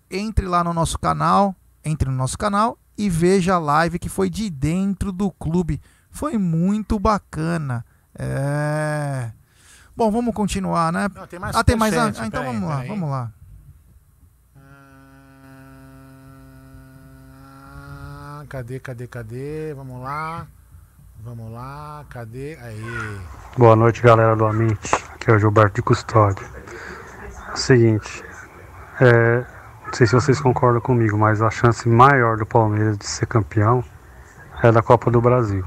entre 0.09 0.47
lá 0.47 0.63
no 0.63 0.73
nosso 0.73 0.97
canal, 0.97 1.55
entre 1.83 2.09
no 2.09 2.15
nosso 2.15 2.37
canal 2.37 2.77
e 2.97 3.09
veja 3.09 3.55
a 3.55 3.59
live 3.59 3.99
que 3.99 4.09
foi 4.09 4.29
de 4.29 4.49
dentro 4.49 5.11
do 5.11 5.29
clube. 5.31 5.79
Foi 6.09 6.37
muito 6.37 6.99
bacana. 6.99 7.85
É. 8.17 9.31
Bom, 9.95 10.11
vamos 10.11 10.33
continuar, 10.33 10.91
né? 10.91 11.07
Não, 11.13 11.27
tem 11.27 11.39
mais 11.39 11.55
ah, 11.55 11.63
tem 11.63 11.75
mais. 11.75 11.95
Ah, 11.97 12.09
então 12.25 12.41
peraí, 12.41 12.45
vamos 12.45 12.69
lá, 12.69 12.75
peraí. 12.75 12.89
vamos 12.89 13.09
lá. 13.09 13.31
Ah, 17.75 18.43
cadê, 18.49 18.79
cadê, 18.79 19.07
cadê? 19.07 19.73
Vamos 19.73 20.01
lá. 20.01 20.47
Vamos 21.23 21.51
lá, 21.51 22.05
cadê? 22.09 22.57
Aí. 22.61 23.19
Boa 23.57 23.75
noite, 23.75 24.01
galera 24.01 24.35
do 24.35 24.45
Amit. 24.45 24.79
Aqui 25.13 25.31
é 25.31 25.33
o 25.33 25.39
Gilberto 25.39 25.75
de 25.75 25.81
Custódio. 25.81 26.47
É 27.49 27.53
o 27.53 27.57
seguinte, 27.57 28.23
é, 29.01 29.45
não 29.87 29.93
sei 29.93 30.05
se 30.05 30.13
vocês 30.13 30.41
concordam 30.41 30.81
comigo, 30.81 31.17
mas 31.17 31.41
a 31.41 31.49
chance 31.49 31.87
maior 31.87 32.35
do 32.35 32.45
Palmeiras 32.45 32.97
de 32.97 33.07
ser 33.07 33.25
campeão 33.25 33.81
é 34.61 34.69
da 34.69 34.81
Copa 34.81 35.09
do 35.09 35.21
Brasil. 35.21 35.65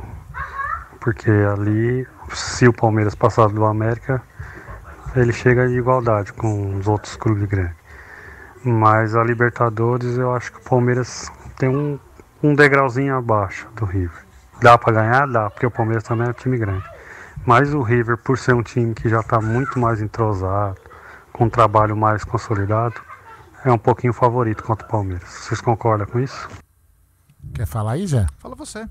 Porque 1.00 1.30
ali, 1.30 2.06
se 2.30 2.68
o 2.68 2.72
Palmeiras 2.72 3.14
passar 3.14 3.48
do 3.48 3.64
América, 3.64 4.22
ele 5.16 5.32
chega 5.32 5.66
de 5.66 5.78
igualdade 5.78 6.34
com 6.34 6.76
os 6.76 6.86
outros 6.86 7.16
clubes 7.16 7.44
grandes. 7.44 7.76
Mas 8.62 9.16
a 9.16 9.24
Libertadores, 9.24 10.18
eu 10.18 10.34
acho 10.34 10.52
que 10.52 10.58
o 10.58 10.62
Palmeiras 10.68 11.32
tem 11.56 11.70
um, 11.70 11.98
um 12.42 12.54
degrauzinho 12.54 13.16
abaixo 13.16 13.66
do 13.74 13.86
River. 13.86 14.22
Dá 14.60 14.76
pra 14.76 14.92
ganhar? 14.92 15.26
Dá, 15.28 15.48
porque 15.48 15.64
o 15.64 15.70
Palmeiras 15.70 16.04
também 16.04 16.26
é 16.26 16.30
um 16.30 16.34
time 16.34 16.58
grande. 16.58 16.84
Mas 17.46 17.72
o 17.72 17.80
River, 17.80 18.18
por 18.18 18.36
ser 18.36 18.54
um 18.54 18.62
time 18.62 18.92
que 18.92 19.08
já 19.08 19.20
está 19.20 19.40
muito 19.40 19.78
mais 19.78 20.02
entrosado, 20.02 20.76
com 21.32 21.46
um 21.46 21.50
trabalho 21.50 21.96
mais 21.96 22.22
consolidado, 22.22 23.00
é 23.64 23.72
um 23.72 23.78
pouquinho 23.78 24.12
favorito 24.12 24.62
contra 24.64 24.86
o 24.86 24.90
Palmeiras. 24.90 25.28
Vocês 25.28 25.60
concordam 25.60 26.06
com 26.06 26.18
isso? 26.20 26.48
Quer 27.54 27.66
falar 27.66 27.92
aí, 27.92 28.06
Zé? 28.06 28.26
Fala 28.38 28.54
você. 28.54 28.86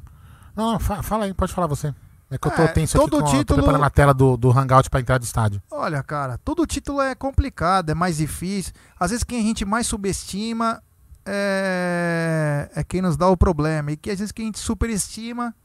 Não, 0.56 0.74
não, 0.74 0.80
fa- 0.80 1.02
fala 1.04 1.26
aí, 1.26 1.34
pode 1.34 1.54
falar 1.54 1.68
você. 1.68 1.94
É 2.32 2.38
que 2.38 2.48
eu 2.48 2.52
tô 2.52 2.62
É, 2.62 2.68
tenso 2.68 2.98
todo 2.98 3.16
aqui 3.18 3.24
com, 3.26 3.32
tô 3.32 3.38
título- 3.40 3.58
preparando 3.64 3.84
a 3.86 3.90
tela 3.90 4.14
do, 4.14 4.38
do 4.38 4.52
Hangout 4.52 4.88
pra 4.90 5.00
entrar 5.00 5.18
do 5.18 5.24
estádio. 5.24 5.62
Olha, 5.72 6.04
cara, 6.04 6.38
todo 6.38 6.66
título 6.68 7.02
é 7.02 7.16
complicado, 7.16 7.90
é 7.90 7.96
mais 7.96 8.18
difícil. 8.18 8.74
Às 9.00 9.10
vezes 9.12 9.24
quem 9.24 9.40
a 9.40 9.44
gente 9.44 9.66
mais 9.66 9.88
subestima 9.88 10.82
é, 11.26 12.70
é 12.76 12.84
quem 12.84 13.02
nos 13.02 13.18
dá 13.18 13.28
o 13.28 13.38
problema. 13.38 13.92
E 13.92 13.98
que 13.98 14.12
às 14.12 14.20
vezes 14.20 14.32
quem 14.32 14.46
a 14.46 14.48
gente 14.48 14.60
superestima, 14.60 15.56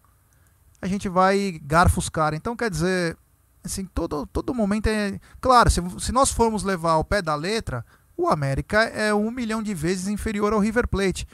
a 0.80 0.86
gente 0.86 1.08
vai 1.08 1.60
garfa 1.62 1.98
os 1.98 2.08
caras. 2.08 2.38
Então, 2.38 2.56
quer 2.56 2.70
dizer, 2.70 3.16
assim, 3.62 3.84
todo, 3.86 4.26
todo 4.26 4.54
momento 4.54 4.86
é. 4.86 5.18
Claro, 5.40 5.70
se, 5.70 5.80
se 5.98 6.12
nós 6.12 6.30
formos 6.30 6.62
levar 6.62 6.92
ao 6.92 7.04
pé 7.04 7.20
da 7.20 7.34
letra, 7.34 7.84
o 8.16 8.28
América 8.28 8.82
é 8.84 9.12
um 9.14 9.30
milhão 9.30 9.62
de 9.62 9.74
vezes 9.74 10.08
inferior 10.08 10.52
ao 10.52 10.60
River 10.60 10.86
Plate. 10.88 11.26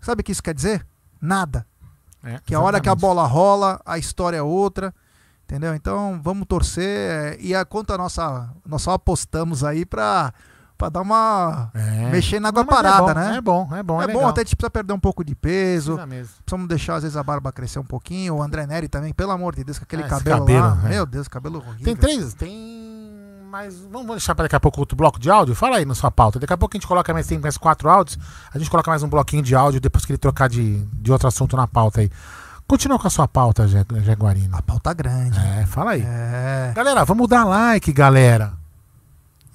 Sabe 0.00 0.20
o 0.20 0.24
que 0.24 0.32
isso 0.32 0.42
quer 0.42 0.54
dizer? 0.54 0.86
Nada. 1.20 1.66
É, 2.22 2.38
Que 2.44 2.54
a 2.54 2.60
hora 2.60 2.80
que 2.80 2.88
a 2.88 2.94
bola 2.94 3.26
rola, 3.26 3.80
a 3.86 3.98
história 3.98 4.36
é 4.38 4.42
outra. 4.42 4.94
Entendeu? 5.44 5.74
Então 5.74 6.20
vamos 6.22 6.46
torcer. 6.46 6.84
é, 6.84 7.36
E 7.40 7.54
a 7.54 7.64
conta 7.64 7.96
nossa, 7.96 8.50
nós 8.66 8.82
só 8.82 8.92
apostamos 8.92 9.64
aí 9.64 9.86
pra, 9.86 10.32
pra 10.76 10.90
dar 10.90 11.00
uma. 11.00 11.70
É. 11.74 12.10
mexer 12.10 12.38
na 12.38 12.48
água 12.50 12.62
Não, 12.64 12.70
é 12.70 12.74
parada, 12.76 13.00
bom, 13.00 13.14
né? 13.14 13.36
é 13.36 13.40
bom, 13.40 13.68
é 13.76 13.82
bom, 13.82 14.02
é 14.02 14.04
É 14.04 14.08
bom, 14.12 14.28
até 14.28 14.42
a 14.42 14.44
gente 14.44 14.54
precisa 14.56 14.70
perder 14.70 14.92
um 14.92 15.00
pouco 15.00 15.24
de 15.24 15.34
peso. 15.34 15.96
Precisamos 16.44 16.68
deixar, 16.68 16.96
às 16.96 17.02
vezes, 17.02 17.16
a 17.16 17.22
barba 17.22 17.50
crescer 17.50 17.78
um 17.78 17.84
pouquinho. 17.84 18.34
O 18.36 18.42
André 18.42 18.66
Neri 18.66 18.88
também, 18.88 19.14
pelo 19.14 19.30
amor 19.30 19.54
de 19.56 19.64
Deus, 19.64 19.78
com 19.78 19.84
aquele 19.84 20.02
É, 20.02 20.06
esse 20.06 20.14
cabelo, 20.16 20.40
cabelo, 20.40 20.60
lá. 20.66 20.80
é. 20.84 20.88
Meu 20.90 21.06
Deus, 21.06 21.26
cabelo 21.28 21.58
horrível. 21.60 21.84
Tem 21.84 21.96
três? 21.96 22.34
Tem 22.34 22.50
mais. 23.48 23.78
Vamos 23.90 24.08
deixar 24.08 24.34
para 24.34 24.44
daqui 24.44 24.54
a 24.54 24.60
pouco 24.60 24.80
outro 24.80 24.96
bloco 24.96 25.18
de 25.18 25.30
áudio? 25.30 25.54
Fala 25.54 25.78
aí 25.78 25.84
na 25.84 25.94
sua 25.94 26.10
pauta. 26.10 26.38
Daqui 26.38 26.52
a 26.52 26.56
pouco 26.56 26.76
a 26.76 26.78
gente 26.78 26.86
coloca 26.86 27.12
mais, 27.12 27.26
tem 27.26 27.38
mais 27.38 27.56
quatro 27.56 27.88
áudios. 27.88 28.18
A 28.52 28.58
gente 28.58 28.70
coloca 28.70 28.90
mais 28.90 29.02
um 29.02 29.08
bloquinho 29.08 29.42
de 29.42 29.54
áudio 29.54 29.80
depois 29.80 30.04
que 30.04 30.12
ele 30.12 30.18
trocar 30.18 30.48
de, 30.48 30.84
de 30.92 31.10
outro 31.10 31.26
assunto 31.26 31.56
na 31.56 31.66
pauta 31.66 32.02
aí. 32.02 32.10
Continua 32.66 32.98
com 32.98 33.06
a 33.06 33.10
sua 33.10 33.26
pauta, 33.26 33.66
Jaguarino. 33.66 34.54
A 34.54 34.60
pauta 34.60 34.92
grande. 34.92 35.38
É, 35.38 35.64
fala 35.64 35.92
aí. 35.92 36.02
É. 36.04 36.72
Galera, 36.74 37.04
vamos 37.04 37.26
dar 37.26 37.44
like, 37.44 37.90
galera. 37.92 38.57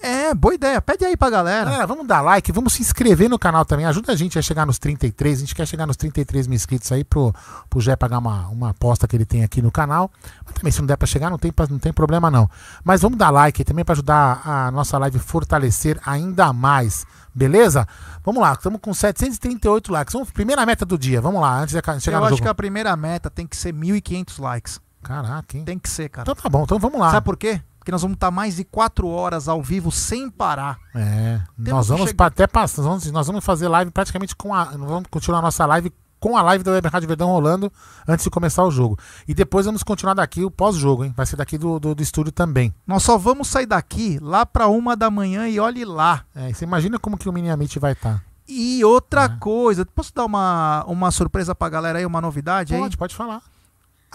É, 0.04 0.34
boa 0.34 0.54
ideia. 0.54 0.82
Pede 0.82 1.06
aí 1.06 1.16
pra 1.16 1.30
galera. 1.30 1.64
Galera, 1.64 1.88
vamos 1.88 2.06
dar 2.06 2.20
like, 2.20 2.52
vamos 2.52 2.74
se 2.74 2.82
inscrever 2.82 3.30
no 3.30 3.40
canal 3.40 3.64
também. 3.64 3.86
Ajuda 3.86 4.12
a 4.12 4.16
gente 4.18 4.38
a 4.38 4.42
chegar 4.42 4.66
nos 4.66 4.78
33. 4.78 5.38
A 5.38 5.40
gente 5.40 5.56
quer 5.56 5.66
chegar 5.66 5.88
nos 5.88 5.96
33 5.96 6.46
mil 6.46 6.58
inscritos 6.58 6.92
aí 6.92 7.06
pro, 7.06 7.34
pro 7.70 7.80
Jé 7.80 7.96
pagar 7.96 8.18
uma, 8.18 8.50
uma 8.50 8.72
aposta 8.72 9.08
que 9.08 9.16
ele 9.16 9.24
tem 9.24 9.46
aqui 9.46 9.62
no 9.62 9.72
canal. 9.72 10.12
Mas 10.46 10.56
também, 10.56 10.74
se 10.74 10.80
não 10.82 10.88
der 10.88 10.98
pra 10.98 11.08
chegar, 11.08 11.30
não 11.30 11.38
tem, 11.38 11.54
não 11.70 11.80
tem 11.80 11.94
problema 11.94 12.30
não. 12.30 12.50
Mas 12.84 13.02
vamos 13.02 13.18
dar 13.18 13.30
like 13.30 13.62
aí 13.62 13.66
também 13.66 13.86
pra 13.86 13.94
ajudar 13.94 14.42
a 14.46 14.72
nossa 14.72 14.98
live 14.98 15.20
fortalecer 15.20 15.98
ainda 16.06 16.52
mais. 16.52 17.06
Beleza? 17.34 17.88
Vamos 18.26 18.42
lá, 18.42 18.52
estamos 18.52 18.82
com 18.82 18.94
738 18.94 19.90
likes. 19.90 20.12
Vamos, 20.12 20.32
primeira 20.32 20.66
meta 20.66 20.86
do 20.86 20.98
dia. 20.98 21.22
Vamos 21.22 21.40
lá, 21.40 21.62
antes 21.62 21.74
de 21.74 22.02
chegar 22.02 22.18
Eu 22.18 22.20
no 22.20 22.26
acho 22.26 22.32
jogo. 22.36 22.42
que 22.44 22.50
a 22.50 22.54
primeira 22.54 22.94
meta 22.98 23.30
tem 23.30 23.48
que 23.48 23.56
ser 23.56 23.74
1.500 23.74 24.42
likes. 24.42 24.82
Caraca, 25.02 25.58
hein? 25.58 25.66
Tem 25.66 25.78
que 25.78 25.90
ser, 25.90 26.10
cara. 26.10 26.24
Então 26.30 26.36
tá 26.42 26.50
bom, 26.50 26.64
então 26.64 26.80
vamos 26.80 27.00
lá. 27.00 27.12
Sabe 27.12 27.26
por 27.26 27.38
quê? 27.38 27.62
Porque 27.84 27.92
nós 27.92 28.02
vamos 28.02 28.16
estar 28.16 28.32
mais 28.32 28.56
de 28.56 28.64
4 28.64 29.06
horas 29.10 29.50
ao 29.50 29.62
vivo 29.62 29.92
sem 29.92 30.30
parar. 30.30 30.80
É, 30.96 31.42
Temos 31.58 31.70
nós 31.70 31.88
vamos 31.90 32.08
chegar- 32.12 32.28
até 32.28 32.48
passar, 32.48 32.82
nós 32.82 32.86
vamos, 32.88 33.12
nós 33.12 33.28
vamos 33.28 33.44
fazer 33.44 33.68
live 33.68 33.92
praticamente 33.92 34.34
com 34.38 34.56
a. 34.56 34.64
Nós 34.78 34.90
vamos 34.90 35.10
continuar 35.12 35.40
a 35.40 35.42
nossa 35.42 35.66
live 35.66 35.92
com 36.18 36.38
a 36.38 36.42
live 36.42 36.64
da 36.64 36.72
Web 36.72 36.88
Rádio 36.88 37.10
Verdão 37.10 37.28
rolando 37.28 37.70
antes 38.08 38.24
de 38.24 38.30
começar 38.30 38.64
o 38.64 38.72
jogo. 38.72 38.98
E 39.28 39.34
depois 39.34 39.66
vamos 39.66 39.84
continuar 39.84 40.14
daqui 40.14 40.46
o 40.46 40.50
pós-jogo, 40.50 41.04
hein? 41.04 41.14
Vai 41.18 41.26
ser 41.26 41.36
daqui 41.36 41.58
do, 41.58 41.78
do, 41.78 41.94
do 41.94 42.02
estúdio 42.02 42.32
também. 42.32 42.74
Nós 42.88 43.04
só 43.04 43.18
vamos 43.18 43.50
sair 43.50 43.66
daqui 43.66 44.18
lá 44.22 44.46
pra 44.46 44.70
uma 44.70 44.96
da 44.96 45.12
manhã 45.12 45.50
e 45.50 45.60
olhe 45.60 45.84
lá. 45.84 46.24
É, 46.34 46.54
você 46.54 46.64
imagina 46.64 46.98
como 46.98 47.18
que 47.18 47.28
o 47.28 47.34
Mini 47.34 47.50
Amit 47.50 47.78
vai 47.80 47.94
tá. 47.96 48.12
estar. 48.12 48.24
E 48.48 48.82
outra 48.86 49.28
coisa, 49.28 49.86
posso 49.86 50.14
dar 50.16 50.24
uma, 50.24 50.86
uma 50.88 51.12
surpresa 51.12 51.54
pra 51.54 51.68
galera 51.68 52.00
aí, 52.00 52.06
uma 52.06 52.22
novidade 52.22 52.74
aí? 52.74 52.80
Pode, 52.80 52.96
pode 52.96 53.14
falar. 53.14 53.42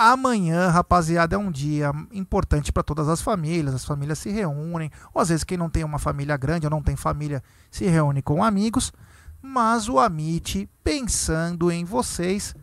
Amanhã, 0.00 0.68
rapaziada, 0.68 1.34
é 1.34 1.38
um 1.38 1.50
dia 1.50 1.90
importante 2.12 2.70
para 2.70 2.84
todas 2.84 3.08
as 3.08 3.20
famílias. 3.20 3.74
As 3.74 3.84
famílias 3.84 4.20
se 4.20 4.30
reúnem. 4.30 4.92
Ou 5.12 5.20
às 5.20 5.28
vezes 5.28 5.42
quem 5.42 5.58
não 5.58 5.68
tem 5.68 5.82
uma 5.82 5.98
família 5.98 6.36
grande 6.36 6.66
ou 6.66 6.70
não 6.70 6.80
tem 6.80 6.94
família 6.94 7.42
se 7.68 7.84
reúne 7.84 8.22
com 8.22 8.44
amigos. 8.44 8.92
Mas 9.42 9.88
o 9.88 9.98
Amit, 9.98 10.70
pensando 10.84 11.68
em 11.68 11.84
vocês, 11.84 12.54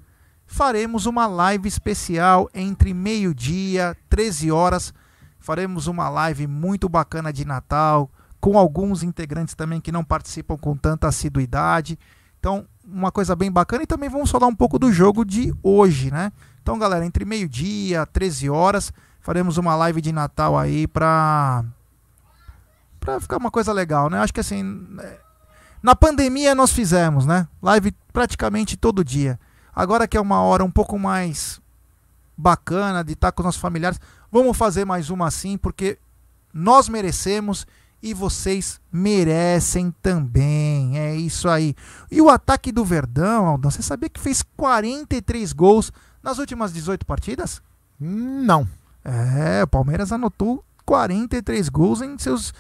faremos 0.48 1.06
uma 1.06 1.28
live 1.28 1.68
especial 1.68 2.50
entre 2.54 2.94
meio-dia, 2.94 3.98
13 4.10 4.50
horas. 4.50 4.94
Faremos 5.38 5.88
uma 5.88 6.08
live 6.08 6.48
muito 6.48 6.88
bacana 6.88 7.34
de 7.34 7.44
Natal, 7.44 8.10
com 8.40 8.58
alguns 8.58 9.04
integrantes 9.04 9.56
também 9.56 9.82
que 9.82 9.92
não 9.92 10.06
participam 10.06 10.56
com 10.56 10.78
tanta 10.78 11.10
assiduidade. 11.10 12.00
Então, 12.46 12.64
uma 12.88 13.12
coisa 13.12 13.36
bem 13.36 13.52
bacana. 13.52 13.82
E 13.82 13.88
também 13.88 14.08
vamos 14.08 14.30
falar 14.30 14.46
um 14.46 14.54
pouco 14.54 14.78
do 14.78 14.94
jogo 14.94 15.26
de 15.26 15.52
hoje, 15.64 16.12
né? 16.12 16.32
Então, 16.62 16.78
galera, 16.78 17.04
entre 17.04 17.26
meio-dia, 17.26 18.06
13 18.06 18.52
horas, 18.52 18.94
faremos 19.20 19.58
uma 19.58 19.76
live 19.76 20.00
de 20.00 20.12
Natal 20.12 20.56
aí 20.56 20.86
pra. 20.86 21.66
pra 23.00 23.20
ficar 23.20 23.38
uma 23.38 23.50
coisa 23.50 23.74
legal, 23.74 24.12
né? 24.12 24.20
Acho 24.20 24.32
que 24.32 24.42
assim. 24.42 24.86
é, 25.00 25.18
Na 25.82 25.96
pandemia 25.96 26.54
nós 26.54 26.72
fizemos, 26.72 27.26
né? 27.26 27.48
Live 27.64 27.92
praticamente 28.14 28.78
todo 28.78 29.04
dia. 29.04 29.40
Agora 29.76 30.08
que 30.08 30.16
é 30.16 30.22
uma 30.22 30.40
hora 30.44 30.64
um 30.64 30.70
pouco 30.70 31.00
mais 31.00 31.60
bacana 32.38 33.04
de 33.04 33.14
estar 33.14 33.32
com 33.32 33.42
os 33.42 33.46
nossos 33.46 33.62
familiares, 33.62 34.00
vamos 34.32 34.56
fazer 34.56 34.86
mais 34.86 35.10
uma 35.10 35.26
assim, 35.26 35.58
porque 35.58 35.98
nós 36.54 36.88
merecemos 36.90 37.66
e 38.02 38.14
vocês 38.14 38.80
merecem 38.92 39.94
também. 40.02 40.98
É 40.98 41.16
isso 41.16 41.50
aí. 41.50 41.76
E 42.12 42.22
o 42.22 42.30
ataque 42.30 42.72
do 42.72 42.86
Verdão, 42.86 43.46
Aldão, 43.46 43.72
você 43.72 43.82
sabia 43.82 44.10
que 44.10 44.20
fez 44.20 44.44
43 44.56 45.54
gols 45.54 45.92
nas 46.22 46.38
últimas 46.38 46.74
18 46.74 47.06
partidas? 47.06 47.62
Não. 48.00 48.68
É, 49.04 49.64
o 49.64 49.68
Palmeiras 49.68 50.12
anotou 50.12 50.64
43 50.86 51.70
gols 51.70 52.02
em 52.02 52.18
seus 52.18 52.54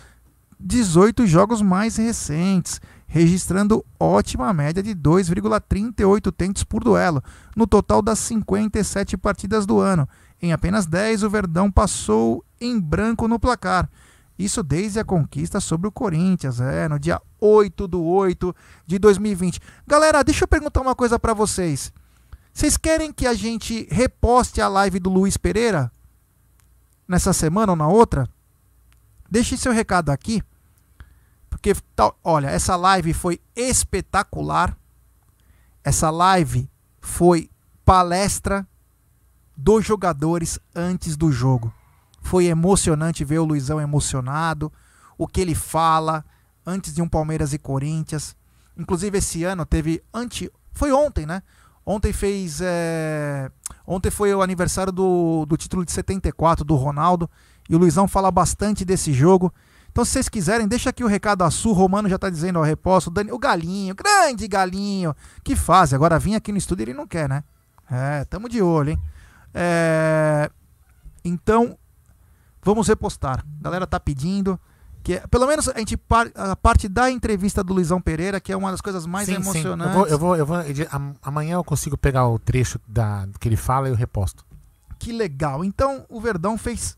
18 0.59 1.27
jogos 1.27 1.61
mais 1.61 1.97
recentes, 1.97 2.79
registrando 3.07 3.85
ótima 3.99 4.53
média 4.53 4.81
de 4.81 4.95
2,38 4.95 6.31
tentos 6.31 6.63
por 6.63 6.83
duelo, 6.83 7.23
no 7.55 7.67
total 7.67 8.01
das 8.01 8.19
57 8.19 9.17
partidas 9.17 9.65
do 9.65 9.79
ano. 9.79 10.07
Em 10.41 10.53
apenas 10.53 10.85
10, 10.85 11.23
o 11.23 11.29
Verdão 11.29 11.71
passou 11.71 12.43
em 12.59 12.79
branco 12.79 13.27
no 13.27 13.39
placar. 13.39 13.89
Isso 14.37 14.61
desde 14.61 14.99
a 14.99 15.05
conquista 15.05 15.59
sobre 15.59 15.87
o 15.87 15.91
Corinthians, 15.91 16.59
é, 16.59 16.89
no 16.89 16.99
dia 16.99 17.21
8 17.39 17.87
do 17.87 18.03
8 18.03 18.53
de 18.85 18.99
2020. 18.99 19.61
Galera, 19.87 20.23
deixa 20.23 20.43
eu 20.43 20.47
perguntar 20.47 20.81
uma 20.81 20.95
coisa 20.95 21.17
pra 21.17 21.33
vocês. 21.33 21.91
Vocês 22.53 22.77
querem 22.77 23.11
que 23.11 23.27
a 23.27 23.33
gente 23.33 23.87
reposte 23.89 24.61
a 24.61 24.67
live 24.67 24.99
do 24.99 25.09
Luiz 25.09 25.37
Pereira? 25.37 25.91
Nessa 27.07 27.33
semana 27.33 27.71
ou 27.71 27.75
na 27.75 27.87
outra? 27.87 28.27
Deixe 29.29 29.57
seu 29.57 29.71
recado 29.71 30.09
aqui. 30.09 30.43
Porque, 31.49 31.73
olha, 32.23 32.47
essa 32.47 32.75
live 32.75 33.13
foi 33.13 33.39
espetacular. 33.55 34.77
Essa 35.83 36.09
live 36.09 36.69
foi 36.99 37.49
palestra 37.83 38.67
dos 39.55 39.85
jogadores 39.85 40.59
antes 40.75 41.15
do 41.15 41.31
jogo. 41.31 41.73
Foi 42.25 42.47
emocionante 42.47 43.23
ver 43.23 43.37
o 43.37 43.45
Luizão 43.45 43.79
emocionado, 43.79 44.73
o 45.15 45.27
que 45.27 45.39
ele 45.39 45.53
fala 45.53 46.25
antes 46.65 46.91
de 46.91 46.99
um 46.99 47.07
Palmeiras 47.07 47.53
e 47.53 47.59
Corinthians. 47.59 48.35
Inclusive 48.75 49.19
esse 49.19 49.43
ano 49.43 49.63
teve 49.63 50.03
ante, 50.11 50.51
foi 50.73 50.91
ontem, 50.91 51.27
né? 51.27 51.43
Ontem 51.85 52.11
fez 52.11 52.61
é, 52.63 53.47
ontem 53.85 54.09
foi 54.09 54.33
o 54.33 54.41
aniversário 54.41 54.91
do, 54.91 55.45
do 55.45 55.55
título 55.55 55.85
de 55.85 55.91
74 55.91 56.65
do 56.65 56.73
Ronaldo 56.73 57.29
e 57.69 57.75
o 57.75 57.77
Luizão 57.77 58.07
fala 58.07 58.31
bastante 58.31 58.83
desse 58.83 59.13
jogo. 59.13 59.53
Então, 59.91 60.03
se 60.03 60.13
vocês 60.13 60.27
quiserem, 60.27 60.67
deixa 60.67 60.89
aqui 60.89 61.03
o 61.03 61.07
recado 61.07 61.43
a. 61.43 61.47
Romano 61.47 62.09
já 62.09 62.17
tá 62.17 62.31
dizendo 62.31 62.57
ao 62.57 62.65
reposto. 62.65 63.13
O 63.31 63.37
Galinho, 63.37 63.93
grande 63.93 64.47
Galinho. 64.47 65.15
Que 65.43 65.55
fase. 65.55 65.93
Agora 65.93 66.17
vim 66.17 66.33
aqui 66.33 66.51
no 66.51 66.57
estúdio 66.57 66.85
ele 66.85 66.93
não 66.95 67.05
quer, 67.05 67.29
né? 67.29 67.43
É, 67.89 68.25
tamo 68.25 68.49
de 68.49 68.63
olho, 68.63 68.89
hein? 68.89 68.99
É, 69.53 70.49
então, 71.23 71.77
vamos 72.65 72.87
repostar. 72.89 73.45
A 73.59 73.63
galera 73.63 73.87
tá 73.87 73.97
pedindo. 73.99 74.59
Que, 75.03 75.13
é- 75.13 75.27
pelo 75.27 75.45
menos 75.45 75.69
a 75.69 75.77
gente 75.77 75.95
par- 75.95 76.31
a 76.33 76.55
parte 76.55 76.89
da 76.89 77.11
entrevista 77.11 77.63
do 77.63 77.75
Luizão 77.75 78.01
Pereira, 78.01 78.39
que 78.41 78.51
é 78.51 78.57
uma 78.57 78.71
das 78.71 78.81
coisas 78.81 79.05
mais 79.05 79.27
Sim, 79.27 79.35
sim. 79.35 79.41
emocionantes. 79.41 80.11
Eu 80.11 80.17
vou, 80.17 80.35
eu 80.35 80.45
vou, 80.45 80.61
eu 80.61 80.75
vou, 80.75 81.15
amanhã 81.21 81.53
eu 81.53 81.63
consigo 81.63 81.95
pegar 81.95 82.27
o 82.27 82.39
trecho 82.39 82.79
da, 82.87 83.27
que 83.39 83.47
ele 83.47 83.55
fala 83.55 83.87
e 83.87 83.91
eu 83.91 83.95
reposto. 83.95 84.43
Que 84.97 85.11
legal. 85.11 85.63
Então, 85.63 86.05
o 86.09 86.19
Verdão 86.19 86.57
fez 86.57 86.97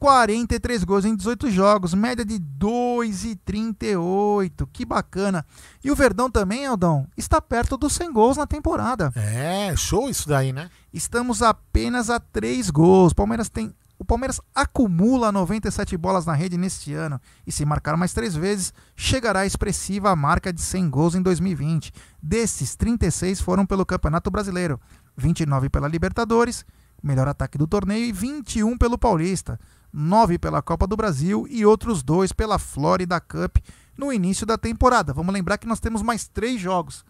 43 0.00 0.82
gols 0.82 1.04
em 1.04 1.14
18 1.14 1.48
jogos, 1.50 1.94
média 1.94 2.24
de 2.24 2.40
2,38. 2.40 4.66
Que 4.72 4.84
bacana. 4.84 5.44
E 5.84 5.90
o 5.90 5.94
Verdão 5.96 6.28
também, 6.30 6.66
Aldão, 6.66 7.06
está 7.16 7.40
perto 7.40 7.76
dos 7.76 7.92
100 7.94 8.12
gols 8.12 8.36
na 8.36 8.46
temporada. 8.46 9.12
É, 9.14 9.74
show 9.76 10.08
isso 10.10 10.28
daí, 10.28 10.52
né? 10.52 10.68
Estamos 10.92 11.42
apenas 11.42 12.10
a 12.10 12.18
3 12.18 12.70
gols. 12.70 13.12
Palmeiras 13.12 13.48
tem 13.48 13.72
o 13.98 14.04
Palmeiras 14.04 14.40
acumula 14.54 15.32
97 15.32 15.96
bolas 15.96 16.26
na 16.26 16.34
rede 16.34 16.58
neste 16.58 16.92
ano 16.92 17.20
e 17.46 17.52
se 17.52 17.64
marcar 17.64 17.96
mais 17.96 18.12
três 18.12 18.34
vezes, 18.34 18.72
chegará 18.94 19.40
à 19.40 19.46
expressiva 19.46 20.14
marca 20.14 20.52
de 20.52 20.60
100 20.60 20.90
gols 20.90 21.14
em 21.14 21.22
2020. 21.22 21.92
Desses, 22.22 22.76
36 22.76 23.40
foram 23.40 23.64
pelo 23.64 23.86
Campeonato 23.86 24.30
Brasileiro, 24.30 24.78
29 25.16 25.70
pela 25.70 25.88
Libertadores, 25.88 26.64
melhor 27.02 27.26
ataque 27.26 27.56
do 27.56 27.66
torneio, 27.66 28.04
e 28.04 28.12
21 28.12 28.76
pelo 28.76 28.98
Paulista, 28.98 29.58
9 29.92 30.38
pela 30.38 30.60
Copa 30.60 30.86
do 30.86 30.96
Brasil 30.96 31.46
e 31.48 31.64
outros 31.64 32.02
dois 32.02 32.32
pela 32.32 32.58
Florida 32.58 33.18
Cup 33.18 33.56
no 33.96 34.12
início 34.12 34.44
da 34.44 34.58
temporada. 34.58 35.14
Vamos 35.14 35.32
lembrar 35.32 35.56
que 35.56 35.66
nós 35.66 35.80
temos 35.80 36.02
mais 36.02 36.28
três 36.28 36.60
jogos. 36.60 37.02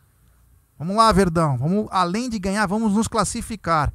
Vamos 0.79 0.95
lá, 0.95 1.11
Verdão. 1.11 1.57
Vamos, 1.57 1.89
além 1.91 2.29
de 2.29 2.39
ganhar, 2.39 2.67
vamos 2.67 2.93
nos 2.93 3.09
classificar. 3.09 3.93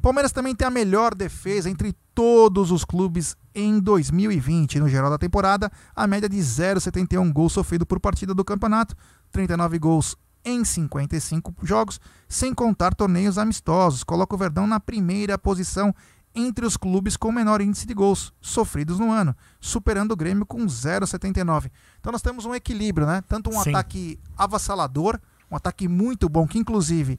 Palmeiras 0.00 0.32
também 0.32 0.54
tem 0.54 0.66
a 0.66 0.70
melhor 0.70 1.14
defesa 1.14 1.70
entre 1.70 1.94
todos 2.14 2.70
os 2.70 2.84
clubes 2.84 3.36
em 3.54 3.78
2020. 3.80 4.80
No 4.80 4.88
geral 4.88 5.10
da 5.10 5.18
temporada, 5.18 5.70
a 5.94 6.06
média 6.06 6.28
de 6.28 6.38
0,71 6.38 7.32
gols 7.32 7.52
sofrido 7.52 7.86
por 7.86 7.98
partida 7.98 8.34
do 8.34 8.44
campeonato, 8.44 8.94
39 9.30 9.78
gols 9.78 10.16
em 10.44 10.64
55 10.64 11.54
jogos, 11.62 11.98
sem 12.28 12.52
contar 12.52 12.94
torneios 12.94 13.38
amistosos. 13.38 14.04
Coloca 14.04 14.34
o 14.34 14.38
Verdão 14.38 14.66
na 14.66 14.78
primeira 14.78 15.38
posição 15.38 15.94
entre 16.34 16.66
os 16.66 16.76
clubes 16.76 17.16
com 17.16 17.30
menor 17.30 17.60
índice 17.60 17.86
de 17.86 17.94
gols 17.94 18.32
sofridos 18.40 18.98
no 18.98 19.10
ano, 19.10 19.34
superando 19.60 20.12
o 20.12 20.16
Grêmio 20.16 20.44
com 20.44 20.66
0,79. 20.66 21.70
Então 22.00 22.10
nós 22.12 22.22
temos 22.22 22.44
um 22.44 22.54
equilíbrio, 22.54 23.06
né? 23.06 23.22
Tanto 23.28 23.50
um 23.50 23.62
Sim. 23.62 23.70
ataque 23.70 24.18
avassalador, 24.36 25.18
um 25.50 25.56
ataque 25.56 25.86
muito 25.86 26.28
bom, 26.28 26.46
que 26.46 26.58
inclusive 26.58 27.18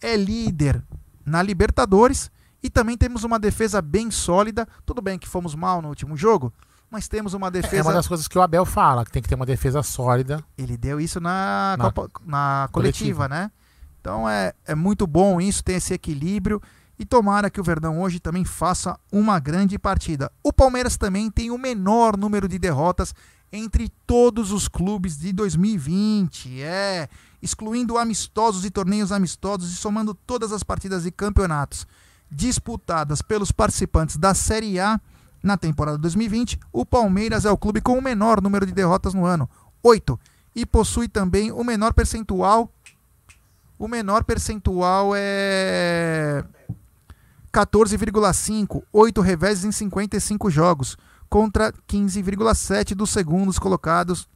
é 0.00 0.16
líder 0.16 0.84
na 1.26 1.42
Libertadores, 1.42 2.30
e 2.62 2.70
também 2.70 2.96
temos 2.96 3.24
uma 3.24 3.38
defesa 3.38 3.82
bem 3.82 4.10
sólida. 4.10 4.66
Tudo 4.86 5.02
bem 5.02 5.18
que 5.18 5.28
fomos 5.28 5.54
mal 5.54 5.82
no 5.82 5.88
último 5.88 6.16
jogo, 6.16 6.52
mas 6.90 7.08
temos 7.08 7.34
uma 7.34 7.50
defesa. 7.50 7.76
É 7.76 7.82
uma 7.82 7.92
das 7.92 8.06
coisas 8.08 8.26
que 8.28 8.38
o 8.38 8.42
Abel 8.42 8.64
fala, 8.64 9.04
que 9.04 9.10
tem 9.12 9.20
que 9.22 9.28
ter 9.28 9.34
uma 9.34 9.44
defesa 9.44 9.82
sólida. 9.82 10.42
Ele 10.56 10.76
deu 10.76 11.00
isso 11.00 11.20
na, 11.20 11.74
Na 11.76 11.84
Copa- 11.92 12.08
na 12.24 12.68
coletiva, 12.72 13.26
coletiva. 13.26 13.28
né? 13.28 13.50
Então 14.00 14.28
é, 14.28 14.52
é 14.64 14.74
muito 14.74 15.06
bom 15.06 15.40
isso, 15.40 15.62
tem 15.64 15.76
esse 15.76 15.92
equilíbrio. 15.92 16.62
E 16.98 17.04
tomara 17.04 17.50
que 17.50 17.60
o 17.60 17.64
Verdão 17.64 18.00
hoje 18.00 18.18
também 18.18 18.42
faça 18.42 18.98
uma 19.12 19.38
grande 19.38 19.78
partida. 19.78 20.32
O 20.42 20.50
Palmeiras 20.50 20.96
também 20.96 21.30
tem 21.30 21.50
o 21.50 21.58
menor 21.58 22.16
número 22.16 22.48
de 22.48 22.58
derrotas 22.58 23.12
entre 23.52 23.88
todos 24.06 24.52
os 24.52 24.68
clubes 24.68 25.18
de 25.18 25.32
2020. 25.32 26.62
É, 26.62 27.08
excluindo 27.42 27.98
amistosos 27.98 28.64
e 28.64 28.70
torneios 28.70 29.12
amistosos 29.12 29.72
e 29.72 29.76
somando 29.76 30.14
todas 30.14 30.52
as 30.52 30.62
partidas 30.62 31.06
e 31.06 31.10
campeonatos 31.10 31.86
disputadas 32.30 33.22
pelos 33.22 33.52
participantes 33.52 34.16
da 34.16 34.34
Série 34.34 34.80
A 34.80 35.00
na 35.42 35.56
temporada 35.56 35.96
2020, 35.98 36.58
o 36.72 36.84
Palmeiras 36.84 37.44
é 37.44 37.50
o 37.50 37.56
clube 37.56 37.80
com 37.80 37.96
o 37.96 38.02
menor 38.02 38.42
número 38.42 38.66
de 38.66 38.72
derrotas 38.72 39.14
no 39.14 39.24
ano, 39.24 39.48
8, 39.82 40.18
e 40.54 40.66
possui 40.66 41.06
também 41.06 41.52
o 41.52 41.62
menor 41.62 41.94
percentual. 41.94 42.68
O 43.78 43.86
menor 43.86 44.24
percentual 44.24 45.12
é 45.14 46.42
14,5, 47.52 48.82
8 48.92 49.20
reveses 49.20 49.64
em 49.64 49.70
55 49.70 50.50
jogos, 50.50 50.96
contra 51.28 51.72
15,7 51.88 52.94
dos 52.94 53.10
segundos 53.10 53.58
colocados 53.58 54.28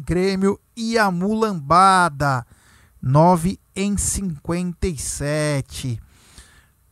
Grêmio 0.00 0.58
e 0.76 0.98
a 0.98 1.10
Mulambada, 1.10 2.46
9 3.00 3.58
em 3.76 3.96
57. 3.96 6.00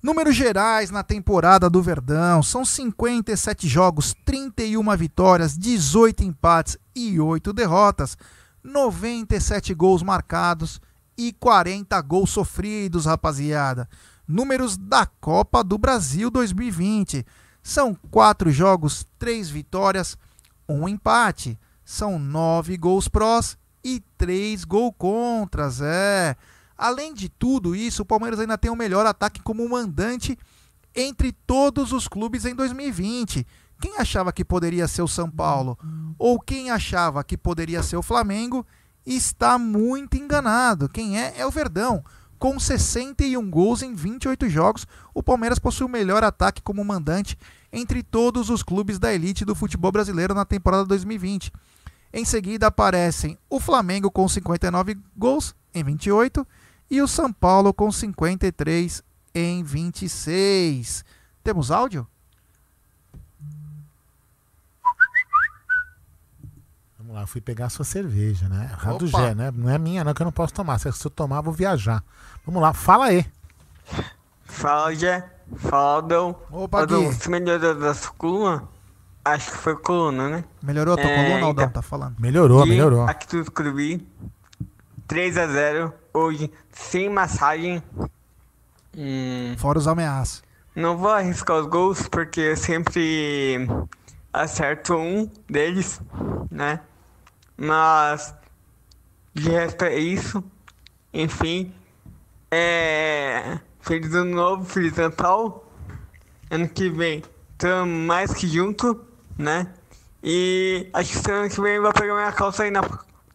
Números 0.02 0.34
gerais 0.34 0.90
na 0.90 1.02
temporada 1.02 1.70
do 1.70 1.82
Verdão 1.82 2.42
são 2.42 2.64
57 2.64 3.68
jogos, 3.68 4.14
31 4.24 4.96
vitórias, 4.96 5.56
18 5.56 6.24
empates 6.24 6.76
e 6.94 7.20
8 7.20 7.52
derrotas, 7.52 8.16
97 8.62 9.74
gols 9.74 10.02
marcados 10.02 10.80
e 11.16 11.32
40 11.32 12.00
gols 12.02 12.30
sofridos, 12.30 13.06
rapaziada. 13.06 13.88
Números 14.26 14.76
da 14.76 15.06
Copa 15.06 15.62
do 15.62 15.78
Brasil 15.78 16.30
2020 16.30 17.24
são 17.62 17.96
4 18.10 18.50
jogos, 18.50 19.06
3 19.18 19.48
vitórias, 19.48 20.18
1 20.68 20.88
empate. 20.88 21.58
São 21.84 22.18
9 22.18 22.76
gols 22.76 23.08
prós 23.08 23.56
e 23.84 24.00
3 24.18 24.64
gols 24.64 24.94
contras. 24.98 25.80
É. 25.80 26.36
Além 26.76 27.14
de 27.14 27.28
tudo 27.28 27.76
isso, 27.76 28.02
o 28.02 28.06
Palmeiras 28.06 28.40
ainda 28.40 28.58
tem 28.58 28.70
o 28.70 28.76
melhor 28.76 29.06
ataque 29.06 29.40
como 29.40 29.68
mandante 29.68 30.36
entre 30.94 31.32
todos 31.32 31.92
os 31.92 32.08
clubes 32.08 32.44
em 32.44 32.54
2020. 32.54 33.46
Quem 33.80 33.98
achava 33.98 34.32
que 34.32 34.44
poderia 34.44 34.86
ser 34.88 35.02
o 35.02 35.08
São 35.08 35.30
Paulo 35.30 35.78
ou 36.18 36.40
quem 36.40 36.70
achava 36.70 37.24
que 37.24 37.36
poderia 37.36 37.82
ser 37.82 37.96
o 37.96 38.02
Flamengo 38.02 38.66
está 39.04 39.58
muito 39.58 40.16
enganado. 40.16 40.88
Quem 40.88 41.20
é 41.20 41.34
é 41.36 41.46
o 41.46 41.50
Verdão. 41.50 42.04
Com 42.42 42.58
61 42.58 43.48
gols 43.48 43.82
em 43.82 43.94
28 43.94 44.48
jogos, 44.48 44.84
o 45.14 45.22
Palmeiras 45.22 45.60
possui 45.60 45.86
o 45.86 45.88
melhor 45.88 46.24
ataque 46.24 46.60
como 46.60 46.84
mandante 46.84 47.38
entre 47.72 48.02
todos 48.02 48.50
os 48.50 48.64
clubes 48.64 48.98
da 48.98 49.14
elite 49.14 49.44
do 49.44 49.54
futebol 49.54 49.92
brasileiro 49.92 50.34
na 50.34 50.44
temporada 50.44 50.84
2020. 50.84 51.52
Em 52.12 52.24
seguida 52.24 52.66
aparecem 52.66 53.38
o 53.48 53.60
Flamengo 53.60 54.10
com 54.10 54.28
59 54.28 54.98
gols 55.16 55.54
em 55.72 55.84
28 55.84 56.44
e 56.90 57.00
o 57.00 57.06
São 57.06 57.32
Paulo 57.32 57.72
com 57.72 57.92
53 57.92 59.04
em 59.32 59.62
26. 59.62 61.04
Temos 61.44 61.70
áudio? 61.70 62.08
Vamos 67.12 67.16
lá, 67.16 67.22
eu 67.24 67.26
fui 67.26 67.40
pegar 67.40 67.66
a 67.66 67.68
sua 67.68 67.84
cerveja, 67.84 68.48
né? 68.48 68.74
A 68.80 68.92
do 68.94 69.06
Opa. 69.06 69.18
Gé, 69.20 69.34
né? 69.34 69.50
Não 69.50 69.68
é 69.68 69.76
minha, 69.76 70.02
não, 70.02 70.14
que 70.14 70.22
eu 70.22 70.24
não 70.24 70.32
posso 70.32 70.54
tomar. 70.54 70.78
Se 70.78 70.88
eu 70.88 71.10
tomar, 71.10 71.42
vou 71.42 71.52
viajar. 71.52 72.02
Vamos 72.44 72.60
lá, 72.62 72.72
fala 72.72 73.06
aí. 73.06 73.24
Fala, 74.44 74.94
Jé. 74.94 75.28
Fala, 75.56 75.96
Aldão. 75.96 76.36
Opa, 76.50 76.80
Aldão, 76.80 77.02
Gui. 77.08 77.14
você 77.14 77.28
melhorou 77.30 77.74
da 77.74 77.94
sua 77.94 78.12
coluna? 78.12 78.68
Acho 79.24 79.52
que 79.52 79.56
foi 79.58 79.76
coluna, 79.76 80.28
né? 80.28 80.44
Melhorou 80.62 80.94
a 80.94 80.96
tua 80.96 81.10
É, 81.10 81.14
coluna, 81.24 81.46
Aldão? 81.46 81.64
então. 81.64 81.70
Tá 81.70 81.82
falando. 81.82 82.16
Melhorou, 82.18 82.66
E 82.66 82.68
melhorou. 82.70 83.02
Aqui 83.04 83.26
tu 83.28 83.38
escrevi 83.38 84.06
3x0 85.08 85.92
hoje, 86.12 86.50
sem 86.72 87.08
massagem. 87.08 87.82
Hum, 88.96 89.54
Fora 89.58 89.78
os 89.78 89.86
ameaças. 89.88 90.42
não 90.74 90.96
vou 90.98 91.10
arriscar 91.10 91.56
os 91.58 91.66
gols 91.66 92.08
porque 92.08 92.40
eu 92.40 92.56
sempre 92.56 93.66
acerto 94.32 94.94
um 94.96 95.30
deles, 95.48 96.00
né? 96.50 96.80
Mas 97.56 98.34
de 99.34 99.48
resto 99.50 99.84
é 99.84 99.96
isso. 99.98 100.42
Enfim, 101.14 101.72
é. 102.52 103.58
Feliz 103.80 104.14
ano 104.14 104.34
novo, 104.34 104.64
feliz 104.64 104.94
Natal. 104.94 105.64
Ano 106.50 106.68
que 106.68 106.88
vem, 106.90 107.24
tamo 107.58 108.06
mais 108.06 108.32
que 108.32 108.46
junto, 108.46 109.04
né? 109.38 109.66
E 110.22 110.88
acho 110.92 111.20
que 111.20 111.30
ano 111.30 111.48
que 111.48 111.60
vem 111.60 111.76
eu 111.76 111.82
vou 111.82 111.92
pegar 111.92 112.14
minha 112.14 112.30
calça 112.30 112.62
aí 112.62 112.70
na, 112.70 112.82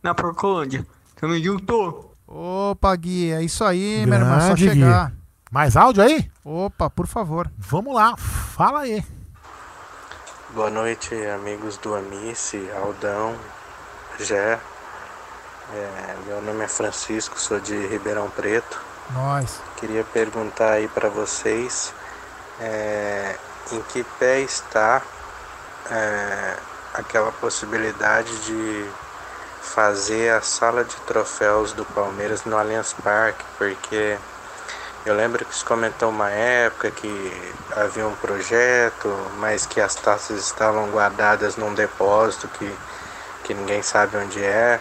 na 0.02 0.14
Porcolândia. 0.14 0.86
Tamo 1.16 1.38
junto! 1.38 2.12
Opa, 2.28 2.96
Gui, 2.96 3.32
é 3.32 3.42
isso 3.42 3.64
aí, 3.64 4.06
meu 4.06 4.20
irmão. 4.20 4.40
Só 4.40 4.48
Grande, 4.48 4.70
Gui. 4.70 4.74
chegar. 4.76 5.14
Mais 5.52 5.76
áudio 5.76 6.04
aí? 6.04 6.30
Opa, 6.46 6.90
por 6.90 7.08
favor. 7.08 7.52
Vamos 7.58 7.96
lá, 7.96 8.16
fala 8.16 8.82
aí. 8.82 9.04
Boa 10.54 10.70
noite, 10.70 11.14
amigos 11.28 11.78
do 11.78 11.96
Amice, 11.96 12.70
Aldão, 12.76 13.36
Gé. 14.20 14.60
É, 15.74 16.16
meu 16.26 16.42
nome 16.42 16.64
é 16.64 16.68
Francisco, 16.68 17.40
sou 17.40 17.60
de 17.60 17.76
Ribeirão 17.88 18.30
Preto. 18.30 18.80
Nós. 19.12 19.62
Queria 19.78 20.04
perguntar 20.04 20.74
aí 20.74 20.88
para 20.88 21.10
vocês 21.10 21.94
é, 22.60 23.36
em 23.72 23.82
que 23.84 24.04
pé 24.20 24.42
está 24.42 25.02
é, 25.90 26.56
aquela 26.94 27.32
possibilidade 27.32 28.36
de 28.40 28.90
fazer 29.62 30.32
a 30.32 30.42
sala 30.42 30.84
de 30.84 30.96
troféus 31.02 31.74
do 31.74 31.86
Palmeiras 31.86 32.44
no 32.46 32.58
Allianz 32.58 32.94
Parque, 32.94 33.44
porque 33.58 34.18
eu 35.06 35.16
lembro 35.16 35.46
que 35.46 35.56
se 35.56 35.64
comentou 35.64 36.10
uma 36.10 36.30
época 36.30 36.92
que 36.92 37.54
havia 37.76 38.06
um 38.06 38.16
projeto, 38.16 39.08
mas 39.38 39.66
que 39.66 39.80
as 39.80 39.96
taças 39.96 40.40
estavam 40.40 40.90
guardadas 40.90 41.56
num 41.56 41.74
depósito 41.74 42.48
que, 42.50 42.76
que 43.44 43.54
ninguém 43.54 43.82
sabe 43.82 44.18
onde 44.18 44.44
é. 44.44 44.80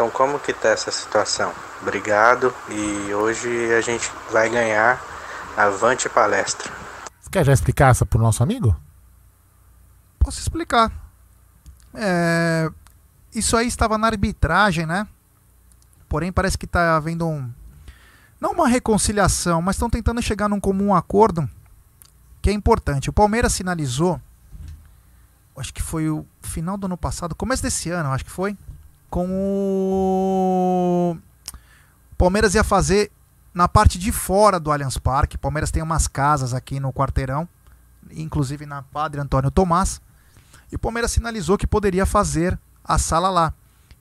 Então 0.00 0.10
como 0.10 0.40
que 0.40 0.54
tá 0.54 0.70
essa 0.70 0.90
situação? 0.90 1.52
Obrigado 1.82 2.54
e 2.70 3.12
hoje 3.12 3.70
a 3.74 3.82
gente 3.82 4.10
vai 4.32 4.48
ganhar 4.48 4.98
Avante 5.54 6.08
Palestra. 6.08 6.72
Você 7.20 7.28
quer 7.30 7.44
já 7.44 7.52
explicar 7.52 7.90
essa 7.90 8.06
pro 8.06 8.18
nosso 8.18 8.42
amigo? 8.42 8.74
Posso 10.18 10.40
explicar. 10.40 10.90
É, 11.92 12.70
isso 13.34 13.54
aí 13.58 13.66
estava 13.66 13.98
na 13.98 14.06
arbitragem, 14.06 14.86
né? 14.86 15.06
Porém, 16.08 16.32
parece 16.32 16.56
que 16.56 16.64
está 16.64 16.96
havendo 16.96 17.28
um. 17.28 17.52
Não 18.40 18.52
uma 18.52 18.68
reconciliação, 18.68 19.60
mas 19.60 19.76
estão 19.76 19.90
tentando 19.90 20.22
chegar 20.22 20.48
num 20.48 20.58
comum 20.58 20.94
acordo 20.94 21.46
que 22.40 22.48
é 22.48 22.54
importante. 22.54 23.10
O 23.10 23.12
Palmeiras 23.12 23.52
sinalizou, 23.52 24.18
acho 25.58 25.74
que 25.74 25.82
foi 25.82 26.08
o 26.08 26.24
final 26.40 26.78
do 26.78 26.86
ano 26.86 26.96
passado, 26.96 27.34
começo 27.34 27.62
desse 27.62 27.90
ano, 27.90 28.10
acho 28.12 28.24
que 28.24 28.30
foi, 28.30 28.56
com 29.10 29.26
o. 29.28 31.16
Palmeiras 32.16 32.54
ia 32.54 32.62
fazer 32.62 33.10
na 33.52 33.66
parte 33.66 33.98
de 33.98 34.12
fora 34.12 34.60
do 34.60 34.70
Allianz 34.70 34.96
Parque. 34.96 35.36
Palmeiras 35.36 35.70
tem 35.70 35.82
umas 35.82 36.06
casas 36.06 36.54
aqui 36.54 36.78
no 36.78 36.92
quarteirão, 36.92 37.48
inclusive 38.12 38.64
na 38.64 38.82
Padre 38.82 39.20
Antônio 39.20 39.50
Tomás. 39.50 40.00
E 40.70 40.76
o 40.76 40.78
Palmeiras 40.78 41.10
sinalizou 41.10 41.58
que 41.58 41.66
poderia 41.66 42.06
fazer 42.06 42.58
a 42.84 42.96
sala 42.96 43.28
lá. 43.28 43.52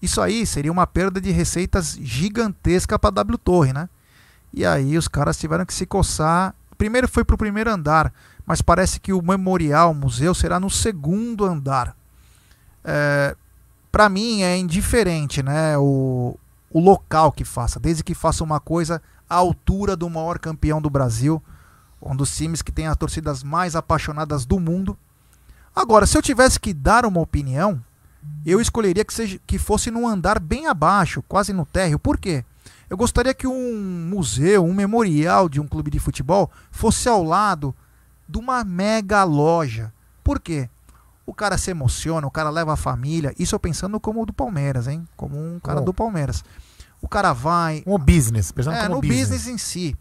Isso 0.02 0.22
aí 0.22 0.46
seria 0.46 0.72
uma 0.72 0.88
perda 0.88 1.20
de 1.20 1.32
receitas 1.32 1.98
gigantesca 2.00 2.98
para 2.98 3.10
a 3.10 3.12
W 3.12 3.38
Torre, 3.38 3.74
né? 3.74 3.90
E 4.54 4.66
aí 4.66 4.98
os 4.98 5.08
caras 5.08 5.38
tiveram 5.38 5.66
que 5.66 5.74
se 5.74 5.86
coçar. 5.86 6.56
Primeiro 6.78 7.08
foi 7.08 7.26
para 7.26 7.34
o 7.34 7.38
primeiro 7.38 7.70
andar, 7.70 8.14
mas 8.46 8.62
parece 8.62 9.00
que 9.00 9.12
o 9.12 9.22
memorial, 9.22 9.92
o 9.92 9.96
museu, 9.96 10.34
será 10.34 10.60
no 10.60 10.70
segundo 10.70 11.46
andar. 11.46 11.96
É, 12.84 13.36
para 13.92 14.10
mim 14.10 14.42
é 14.42 14.58
indiferente, 14.58 15.42
né? 15.42 15.78
O, 15.78 16.38
o 16.72 16.80
local 16.80 17.32
que 17.32 17.44
faça, 17.44 17.80
desde 17.80 18.04
que 18.04 18.14
faça 18.14 18.44
uma 18.44 18.60
coisa 18.60 19.02
à 19.30 19.36
altura 19.36 19.96
do 19.96 20.10
maior 20.10 20.40
campeão 20.40 20.82
do 20.82 20.90
Brasil, 20.90 21.42
um 22.02 22.16
dos 22.16 22.36
times 22.36 22.62
que 22.62 22.72
tem 22.72 22.88
as 22.88 22.98
torcidas 22.98 23.44
mais 23.44 23.76
apaixonadas 23.76 24.46
do 24.46 24.60
mundo. 24.60 24.98
Agora, 25.76 26.06
se 26.06 26.18
eu 26.18 26.22
tivesse 26.22 26.60
que 26.60 26.74
dar 26.74 27.06
uma 27.06 27.22
opinião, 27.22 27.84
eu 28.46 28.60
escolheria 28.60 29.06
que, 29.06 29.14
seja, 29.14 29.40
que 29.46 29.58
fosse 29.58 29.92
num 29.92 30.08
andar 30.08 30.40
bem 30.40 30.68
abaixo, 30.68 31.24
quase 31.28 31.54
no 31.54 31.66
térreo. 31.66 32.00
Por 32.00 32.18
quê? 32.18 32.44
Eu 32.90 32.98
gostaria 32.98 33.34
que 33.34 33.48
um 33.48 34.08
museu, 34.10 34.66
um 34.66 34.74
memorial 34.74 35.48
de 35.48 35.60
um 35.60 35.68
clube 35.68 35.92
de 35.92 36.00
futebol 36.00 36.50
fosse 36.72 37.08
ao 37.08 37.24
lado 37.24 37.74
de 38.28 38.38
uma 38.38 38.64
mega 38.64 39.24
loja. 39.24 39.94
Por 40.24 40.40
quê? 40.40 40.70
O 41.30 41.34
cara 41.34 41.60
se 41.60 41.70
emociona, 41.70 42.26
o 42.26 42.32
cara 42.32 42.50
leva 42.50 42.74
a 42.74 42.76
família. 42.76 43.34
Isso 43.38 43.54
eu 43.54 43.60
pensando 43.60 44.00
como 44.00 44.24
o 44.24 44.26
do 44.26 44.34
Palmeiras, 44.34 44.88
hein? 44.88 45.08
Como 45.16 45.38
um 45.38 45.60
cara 45.60 45.80
Oh. 45.80 45.84
do 45.84 45.94
Palmeiras. 45.94 46.44
O 47.00 47.08
cara 47.08 47.34
vai. 47.34 47.84
Um 47.86 48.00
business, 48.00 48.52
pensando 48.52 48.76
é, 48.76 48.82
como 48.84 48.96
no 48.96 49.02
business. 49.02 49.30
business 49.30 49.48
em 49.48 49.58
si. 49.60 49.96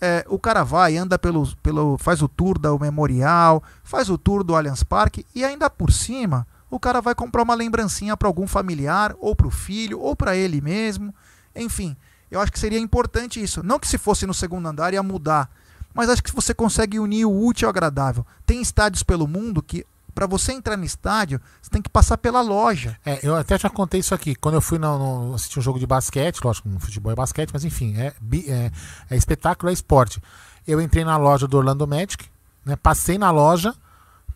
É, 0.00 0.24
o 0.28 0.36
cara 0.36 0.64
vai, 0.64 0.96
anda 0.96 1.16
pelo, 1.16 1.46
pelo. 1.62 1.96
faz 1.96 2.20
o 2.22 2.26
tour 2.28 2.58
do 2.58 2.76
Memorial, 2.78 3.62
faz 3.84 4.10
o 4.10 4.18
tour 4.18 4.42
do 4.42 4.56
Allianz 4.56 4.82
Parque 4.82 5.24
e 5.32 5.44
ainda 5.44 5.70
por 5.70 5.92
cima, 5.92 6.44
o 6.68 6.80
cara 6.80 7.00
vai 7.00 7.14
comprar 7.14 7.44
uma 7.44 7.54
lembrancinha 7.54 8.16
para 8.16 8.26
algum 8.28 8.46
familiar, 8.46 9.14
ou 9.20 9.36
para 9.36 9.46
o 9.46 9.50
filho, 9.52 10.00
ou 10.00 10.16
para 10.16 10.34
ele 10.36 10.60
mesmo. 10.60 11.14
Enfim, 11.54 11.96
eu 12.30 12.40
acho 12.40 12.50
que 12.50 12.58
seria 12.58 12.80
importante 12.80 13.40
isso. 13.40 13.62
Não 13.62 13.78
que 13.78 13.86
se 13.86 13.96
fosse 13.96 14.26
no 14.26 14.34
segundo 14.34 14.66
andar 14.68 14.92
ia 14.92 15.02
mudar, 15.04 15.48
mas 15.94 16.10
acho 16.10 16.22
que 16.24 16.34
você 16.34 16.52
consegue 16.52 16.98
unir 16.98 17.24
o 17.26 17.46
útil 17.46 17.68
ao 17.68 17.70
agradável. 17.70 18.26
Tem 18.44 18.60
estádios 18.60 19.04
pelo 19.04 19.28
mundo 19.28 19.62
que, 19.62 19.86
para 20.14 20.26
você 20.26 20.52
entrar 20.52 20.76
no 20.76 20.84
estádio, 20.84 21.40
você 21.60 21.70
tem 21.70 21.82
que 21.82 21.88
passar 21.90 22.16
pela 22.18 22.40
loja. 22.40 22.96
É, 23.04 23.18
eu 23.22 23.34
até 23.34 23.58
já 23.58 23.68
contei 23.68 24.00
isso 24.00 24.14
aqui. 24.14 24.34
Quando 24.34 24.54
eu 24.54 24.60
fui 24.60 24.78
no, 24.78 24.98
no- 25.28 25.34
assistir 25.34 25.58
um 25.58 25.62
jogo 25.62 25.78
de 25.78 25.86
basquete, 25.86 26.40
lógico, 26.44 26.68
no 26.68 26.78
futebol 26.78 27.12
é 27.12 27.14
basquete, 27.16 27.50
mas 27.52 27.64
enfim, 27.64 27.96
é, 27.96 28.14
é, 28.48 28.70
é 29.10 29.16
espetáculo, 29.16 29.70
é 29.70 29.72
esporte. 29.72 30.20
Eu 30.66 30.80
entrei 30.80 31.04
na 31.04 31.16
loja 31.16 31.46
do 31.48 31.56
Orlando 31.56 31.86
Magic, 31.86 32.24
né, 32.64 32.76
passei 32.76 33.18
na 33.18 33.30
loja, 33.30 33.74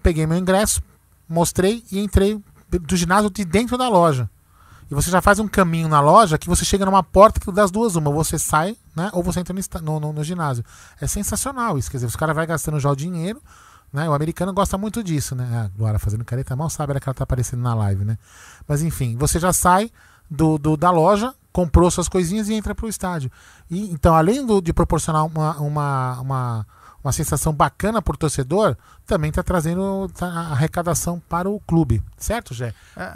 peguei 0.03 0.27
meu 0.27 0.37
ingresso, 0.37 0.83
mostrei 1.29 1.85
e 1.93 1.99
entrei 2.01 2.41
do 2.69 2.97
ginásio 2.97 3.31
de 3.31 3.45
dentro 3.45 3.79
da 3.79 3.89
loja. 3.89 4.29
E 4.91 4.95
você 4.95 5.11
já 5.11 5.21
faz 5.21 5.39
um 5.39 5.47
caminho 5.47 5.87
na 5.87 6.01
loja 6.01 6.39
que 6.39 6.49
você 6.49 6.65
chega 6.65 6.85
numa 6.87 7.03
porta 7.03 7.39
que 7.39 7.53
das 7.53 7.71
duas, 7.71 7.95
uma, 7.95 8.11
você 8.11 8.39
sai, 8.39 8.75
né? 8.97 9.11
Ou 9.13 9.23
você 9.23 9.39
entra 9.41 9.55
no, 9.83 10.01
no, 10.01 10.13
no- 10.15 10.25
ginásio. 10.25 10.65
É 10.99 11.07
sensacional 11.07 11.77
isso. 11.79 11.91
Quer 11.91 11.99
dizer, 11.99 12.07
os 12.07 12.17
caras 12.17 12.35
vai 12.35 12.47
gastando 12.47 12.81
já 12.81 12.91
o 12.91 12.97
dinheiro, 12.97 13.41
né? 13.93 14.09
O 14.09 14.13
americano 14.13 14.53
gosta 14.53 14.77
muito 14.79 15.03
disso, 15.03 15.35
né? 15.35 15.45
A 15.65 15.79
Glória 15.79 15.99
fazendo 15.99 16.25
careta, 16.25 16.55
mal 16.57 16.69
sabe 16.71 16.93
era 16.93 17.01
que 17.01 17.09
ela 17.09 17.15
tá 17.15 17.25
aparecendo 17.25 17.61
na 17.63 17.75
live, 17.75 18.05
né? 18.05 18.19
Mas 18.67 18.83
enfim, 18.83 19.17
você 19.17 19.39
já 19.39 19.53
sai 19.53 19.91
do, 20.31 20.59
do- 20.59 20.77
da 20.77 20.91
loja, 20.91 21.35
comprou 21.53 21.91
suas 21.91 22.09
coisinhas 22.09 22.49
e 22.49 22.55
entra 22.55 22.75
pro 22.75 22.89
estádio. 22.89 23.31
E, 23.71 23.91
então, 23.91 24.15
além 24.15 24.45
do- 24.45 24.61
de 24.61 24.73
proporcionar 24.73 25.25
uma, 25.25 25.57
uma, 25.59 26.21
uma, 26.21 26.67
uma 27.03 27.13
sensação 27.13 27.53
bacana 27.53 28.03
pro 28.03 28.17
torcedor, 28.17 28.77
também 29.07 29.33
tá 29.33 29.43
trazendo 29.43 30.09
tá, 30.15 30.27
a 30.27 30.53
arrecadação 30.53 31.21
para 31.29 31.49
o 31.49 31.59
clube. 31.61 32.03
Certo, 32.17 32.53
Jé? 32.55 32.75
É. 32.97 33.15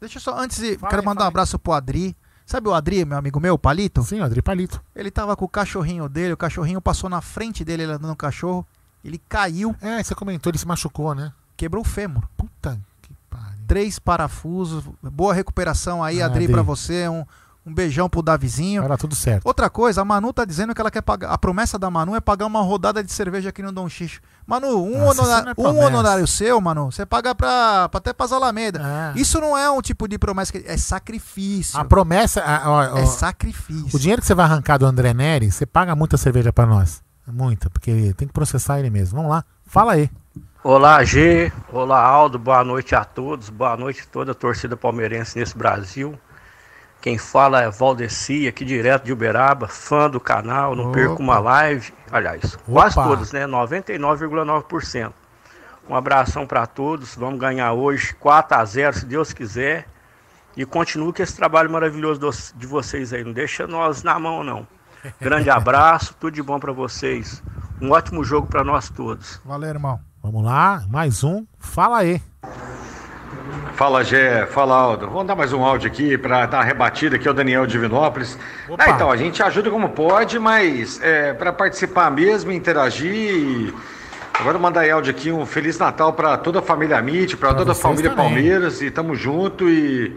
Deixa 0.00 0.18
eu 0.18 0.22
só, 0.22 0.38
antes 0.38 0.58
de. 0.58 0.76
Fala 0.78 0.90
quero 0.90 1.02
mandar 1.04 1.12
um 1.12 1.14
fala 1.20 1.26
aí. 1.26 1.32
abraço 1.32 1.58
pro 1.58 1.72
Adri. 1.72 2.16
Sabe 2.44 2.68
o 2.68 2.74
Adri, 2.74 3.04
meu 3.04 3.18
amigo 3.18 3.40
meu, 3.40 3.54
o 3.54 3.58
Palito? 3.58 4.02
Sim, 4.04 4.20
o 4.20 4.24
Adri 4.24 4.40
Palito. 4.40 4.80
Ele 4.94 5.10
tava 5.10 5.34
com 5.34 5.44
o 5.44 5.48
cachorrinho 5.48 6.08
dele, 6.08 6.32
o 6.32 6.36
cachorrinho 6.36 6.80
passou 6.80 7.10
na 7.10 7.20
frente 7.20 7.64
dele, 7.64 7.82
ele 7.82 7.92
andando 7.92 8.06
no 8.08 8.14
cachorro. 8.16 8.64
Ele 9.06 9.20
caiu. 9.28 9.74
É, 9.80 10.02
você 10.02 10.14
comentou, 10.14 10.50
ele 10.50 10.58
se 10.58 10.66
machucou, 10.66 11.14
né? 11.14 11.32
Quebrou 11.56 11.82
o 11.82 11.86
fêmur. 11.86 12.24
Puta 12.36 12.78
Três 13.66 13.98
parafusos. 13.98 14.84
Boa 15.02 15.34
recuperação 15.34 16.02
aí, 16.02 16.22
Ah, 16.22 16.26
Adri, 16.26 16.44
Adri. 16.44 16.52
pra 16.52 16.62
você. 16.62 17.08
Um, 17.08 17.24
um 17.66 17.74
beijão 17.74 18.08
pro 18.08 18.22
Davizinho. 18.22 18.86
Dar 18.86 18.96
tudo 18.96 19.16
certo. 19.16 19.44
Outra 19.44 19.68
coisa, 19.68 20.02
a 20.02 20.04
Manu 20.04 20.32
tá 20.32 20.44
dizendo 20.44 20.72
que 20.72 20.80
ela 20.80 20.90
quer 20.90 21.02
pagar. 21.02 21.30
A 21.32 21.36
promessa 21.38 21.76
da 21.76 21.90
Manu 21.90 22.14
é 22.14 22.20
pagar 22.20 22.46
uma 22.46 22.62
rodada 22.62 23.02
de 23.02 23.12
cerveja 23.12 23.48
aqui 23.48 23.62
no 23.62 23.72
Dom 23.72 23.88
Xixo. 23.88 24.20
Manu, 24.46 24.84
um, 24.84 24.98
Nossa, 24.98 25.22
honora- 25.22 25.54
é 25.56 25.60
um 25.60 25.84
honorário 25.84 26.26
seu, 26.28 26.60
Manu, 26.60 26.92
você 26.92 27.04
paga 27.04 27.34
pra, 27.34 27.88
pra 27.88 27.98
até 27.98 28.12
pras 28.12 28.30
Alameda. 28.30 29.12
É. 29.16 29.18
Isso 29.20 29.40
não 29.40 29.58
é 29.58 29.68
um 29.68 29.82
tipo 29.82 30.06
de 30.06 30.16
promessa, 30.16 30.52
que 30.52 30.58
é 30.64 30.76
sacrifício. 30.76 31.76
A 31.80 31.84
promessa. 31.84 32.40
a- 32.42 32.70
ó, 32.70 32.94
ó, 32.94 32.98
É 32.98 33.06
sacrifício. 33.06 33.88
O 33.96 33.98
dinheiro 33.98 34.22
que 34.22 34.28
você 34.28 34.34
vai 34.34 34.44
arrancar 34.46 34.78
do 34.78 34.86
André 34.86 35.12
Neri, 35.12 35.50
você 35.50 35.66
paga 35.66 35.96
muita 35.96 36.16
cerveja 36.16 36.52
pra 36.52 36.64
nós. 36.66 37.02
Muita, 37.26 37.68
porque 37.68 38.14
tem 38.14 38.28
que 38.28 38.34
processar 38.34 38.78
ele 38.78 38.90
mesmo. 38.90 39.16
Vamos 39.16 39.30
lá, 39.30 39.44
fala 39.66 39.92
aí. 39.92 40.10
Olá, 40.62 41.02
G. 41.04 41.52
Olá, 41.72 42.00
Aldo. 42.00 42.38
Boa 42.38 42.64
noite 42.64 42.94
a 42.94 43.04
todos. 43.04 43.50
Boa 43.50 43.76
noite 43.76 44.02
a 44.02 44.12
toda 44.12 44.32
a 44.32 44.34
torcida 44.34 44.76
palmeirense 44.76 45.38
nesse 45.38 45.56
Brasil. 45.56 46.18
Quem 47.00 47.18
fala 47.18 47.62
é 47.62 47.70
Valdeci, 47.70 48.48
aqui 48.48 48.64
direto 48.64 49.04
de 49.04 49.12
Uberaba, 49.12 49.68
fã 49.68 50.10
do 50.10 50.18
canal. 50.18 50.74
Não 50.74 50.90
perco 50.90 51.14
Opa. 51.14 51.22
uma 51.22 51.38
live. 51.38 51.92
Aliás, 52.10 52.56
quase 52.66 52.98
Opa. 52.98 53.08
todos, 53.08 53.32
né? 53.32 53.46
99,9%. 53.46 55.12
Um 55.88 55.94
abração 55.94 56.46
para 56.46 56.66
todos. 56.66 57.14
Vamos 57.14 57.38
ganhar 57.38 57.72
hoje 57.72 58.14
4 58.14 58.58
a 58.58 58.64
0 58.64 58.96
se 58.96 59.06
Deus 59.06 59.32
quiser. 59.32 59.86
E 60.56 60.64
continue 60.64 61.12
com 61.12 61.22
esse 61.22 61.36
trabalho 61.36 61.70
maravilhoso 61.70 62.20
de 62.56 62.66
vocês 62.66 63.12
aí. 63.12 63.22
Não 63.22 63.32
deixa 63.32 63.66
nós 63.66 64.02
na 64.02 64.18
mão, 64.18 64.42
não. 64.42 64.66
Grande 65.20 65.50
abraço, 65.50 66.14
tudo 66.18 66.34
de 66.34 66.42
bom 66.42 66.58
para 66.58 66.72
vocês. 66.72 67.42
Um 67.80 67.90
ótimo 67.90 68.24
jogo 68.24 68.46
para 68.46 68.64
nós 68.64 68.88
todos. 68.88 69.40
Valeu, 69.44 69.68
irmão. 69.68 70.00
Vamos 70.22 70.44
lá, 70.44 70.82
mais 70.90 71.22
um. 71.22 71.44
Fala 71.58 71.98
aí. 71.98 72.20
Fala, 73.74 74.02
Gé. 74.02 74.46
Fala, 74.46 74.74
Aldo. 74.74 75.06
Vamos 75.08 75.26
dar 75.26 75.36
mais 75.36 75.52
um 75.52 75.62
áudio 75.62 75.88
aqui 75.90 76.16
para 76.16 76.46
dar 76.46 76.58
uma 76.58 76.64
rebatida 76.64 77.16
aqui 77.16 77.28
ao 77.28 77.34
Daniel 77.34 77.66
de 77.66 77.72
Divinópolis. 77.72 78.38
Ah, 78.78 78.90
então, 78.90 79.10
a 79.10 79.16
gente 79.16 79.42
ajuda 79.42 79.70
como 79.70 79.90
pode, 79.90 80.38
mas 80.38 80.98
é, 81.02 81.34
para 81.34 81.52
participar 81.52 82.10
mesmo, 82.10 82.50
interagir. 82.50 83.12
e- 83.14 83.74
Agora 84.38 84.58
mandar 84.58 84.80
aí 84.82 84.90
áudio 84.90 85.10
aqui, 85.10 85.30
um 85.32 85.46
Feliz 85.46 85.78
Natal 85.78 86.12
para 86.12 86.36
toda 86.36 86.58
a 86.58 86.62
família 86.62 86.98
Amit, 86.98 87.36
para 87.36 87.50
Pra 87.50 87.58
toda 87.58 87.72
a 87.72 87.74
família 87.74 88.10
também. 88.10 88.24
Palmeiras 88.26 88.82
e 88.82 88.90
tamo 88.90 89.14
junto 89.14 89.68
e... 89.68 90.14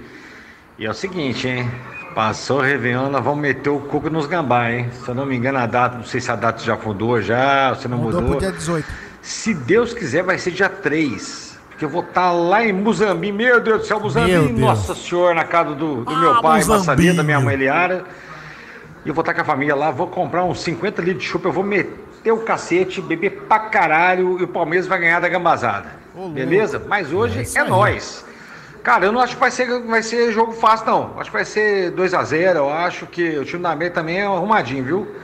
E 0.78 0.86
é 0.86 0.90
o 0.90 0.94
seguinte, 0.94 1.48
hein? 1.48 1.70
Passou 2.16 2.58
o 2.58 2.62
Réveillon, 2.62 3.10
nós 3.10 3.24
vamos 3.24 3.40
meter 3.40 3.70
o 3.70 3.80
coco 3.80 4.10
nos 4.10 4.26
gambá, 4.26 4.72
hein? 4.72 4.90
Se 5.04 5.08
eu 5.10 5.16
não 5.16 5.26
me 5.26 5.36
engano 5.36 5.60
a 5.60 5.66
data, 5.66 5.98
não 5.98 6.04
sei 6.04 6.20
se 6.20 6.32
a 6.32 6.36
data 6.36 6.62
já 6.62 6.76
fundou 6.76 7.22
já, 7.22 7.76
se 7.76 7.88
não 7.88 7.98
Mudou 7.98 8.22
mudou. 8.22 8.38
pro 8.38 8.40
dia 8.48 8.52
18. 8.52 8.86
Se 9.22 9.54
Deus 9.54 9.94
quiser, 9.94 10.24
vai 10.24 10.38
ser 10.38 10.52
dia 10.52 10.70
3. 10.70 11.58
Porque 11.70 11.86
eu 11.86 11.90
vou 11.90 12.02
estar 12.04 12.32
lá 12.32 12.66
em 12.66 12.74
Muzambique. 12.74 13.32
Meu 13.34 13.60
Deus 13.62 13.82
do 13.82 13.86
céu. 13.86 14.00
Meu 14.28 14.48
Deus. 14.48 14.60
Nossa 14.60 14.96
Senhora, 14.96 15.34
na 15.36 15.44
casa 15.46 15.76
do, 15.76 16.04
do 16.04 16.18
meu 16.18 16.34
Ah, 16.34 16.42
pai, 16.42 16.58
Muzambinho. 16.60 16.80
Massaria, 16.80 17.14
da 17.14 17.24
minha 17.24 17.40
mãe 17.40 17.54
Eliara. 17.54 18.04
E 19.06 19.08
eu 19.10 19.14
vou 19.14 19.22
estar 19.22 19.34
com 19.34 19.42
a 19.42 19.46
família 19.46 19.76
lá, 19.76 19.92
vou 19.92 20.08
comprar 20.08 20.44
uns 20.44 20.62
50 20.62 21.02
litros 21.02 21.24
de 21.24 21.30
chupa, 21.30 21.48
eu 21.48 21.54
vou 21.54 21.64
meter 21.64 22.32
o 22.32 22.40
cacete, 22.40 23.00
beber 23.02 23.44
pra 23.48 23.60
caralho 23.60 24.38
e 24.40 24.44
o 24.44 24.48
Palmeiras 24.48 24.88
vai 24.88 25.00
ganhar 25.00 25.22
da 25.22 25.30
gambazada. 25.30 25.88
Beleza? 26.34 26.84
Mas 26.86 27.14
hoje 27.14 27.42
é, 27.56 27.64
nós. 27.64 28.26
Cara, 28.84 29.06
eu 29.06 29.12
não 29.12 29.20
acho 29.22 29.34
que 29.36 29.40
vai 29.40 29.52
ser, 29.52 29.82
vai 29.86 30.02
ser 30.02 30.32
jogo 30.32 30.52
fácil, 30.54 30.86
não. 30.88 31.20
Acho 31.20 31.30
que 31.30 31.36
vai 31.38 31.46
ser 31.46 31.94
2x0. 31.96 32.56
Eu 32.56 32.70
acho 32.70 33.06
que 33.08 33.38
o 33.38 33.46
time 33.46 33.62
da 33.64 33.76
Meia 33.76 33.92
também 33.92 34.20
é 34.20 34.26
arrumadinho, 34.26 34.84
viu? 34.84 35.16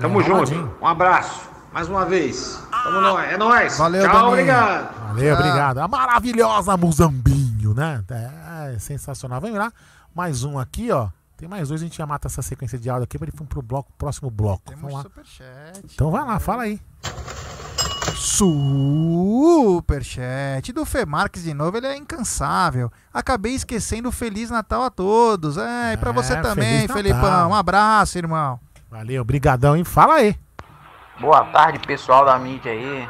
Tamo 0.00 0.20
É 0.20 0.24
junto. 0.24 0.32
arrumadinho. 0.34 0.74
Um 0.80 0.86
abraço. 0.86 1.50
Mais 1.72 1.88
uma 1.88 2.04
vez. 2.04 2.60
Tamo 2.82 3.00
nóis. 3.00 3.32
É 3.32 3.36
nóis. 3.36 3.78
Valeu, 3.78 4.02
Tchau, 4.02 4.12
Daninho. 4.12 4.28
obrigado. 4.32 4.94
Valeu, 5.08 5.34
obrigado. 5.34 5.78
A 5.78 5.88
maravilhosa 5.88 6.76
Muzambinho, 6.76 7.74
né? 7.74 8.02
É, 8.10 8.74
é 8.74 8.78
sensacional. 8.78 9.40
Vamos 9.40 9.56
lá. 9.58 9.72
Mais 10.14 10.42
um 10.44 10.58
aqui, 10.58 10.90
ó. 10.90 11.08
Tem 11.36 11.48
mais 11.48 11.68
dois, 11.68 11.80
a 11.80 11.84
gente 11.84 11.96
já 11.96 12.04
mata 12.06 12.28
essa 12.28 12.42
sequência 12.42 12.78
de 12.78 12.90
áudio 12.90 13.04
aqui 13.04 13.18
para 13.18 13.26
ele 13.28 13.34
ir 13.34 13.46
pro 13.46 13.62
bloco, 13.62 13.90
próximo 13.96 14.30
bloco. 14.30 14.74
Vamos 14.76 14.92
lá. 14.92 15.04
Então 15.84 16.10
vai 16.10 16.22
lá, 16.24 16.38
fala 16.38 16.64
aí. 16.64 16.78
Superchat 19.70 20.72
do 20.74 20.84
Femarques 20.84 21.42
de 21.42 21.54
novo, 21.54 21.78
ele 21.78 21.86
é 21.86 21.96
incansável. 21.96 22.92
Acabei 23.14 23.54
esquecendo 23.54 24.12
Feliz 24.12 24.50
Natal 24.50 24.82
a 24.82 24.90
todos. 24.90 25.56
É, 25.56 25.94
e 25.94 25.96
pra 25.96 26.10
É, 26.10 26.12
você 26.12 26.38
também. 26.40 26.86
Felipão. 26.86 27.48
Um 27.48 27.54
abraço, 27.54 28.18
irmão. 28.18 28.60
Valeu, 28.90 29.24
brigadão, 29.24 29.74
hein? 29.74 29.84
Fala 29.84 30.16
aí. 30.16 30.36
Boa 31.18 31.46
tarde, 31.46 31.78
pessoal 31.78 32.26
da 32.26 32.38
mídia 32.38 32.72
aí. 32.72 33.08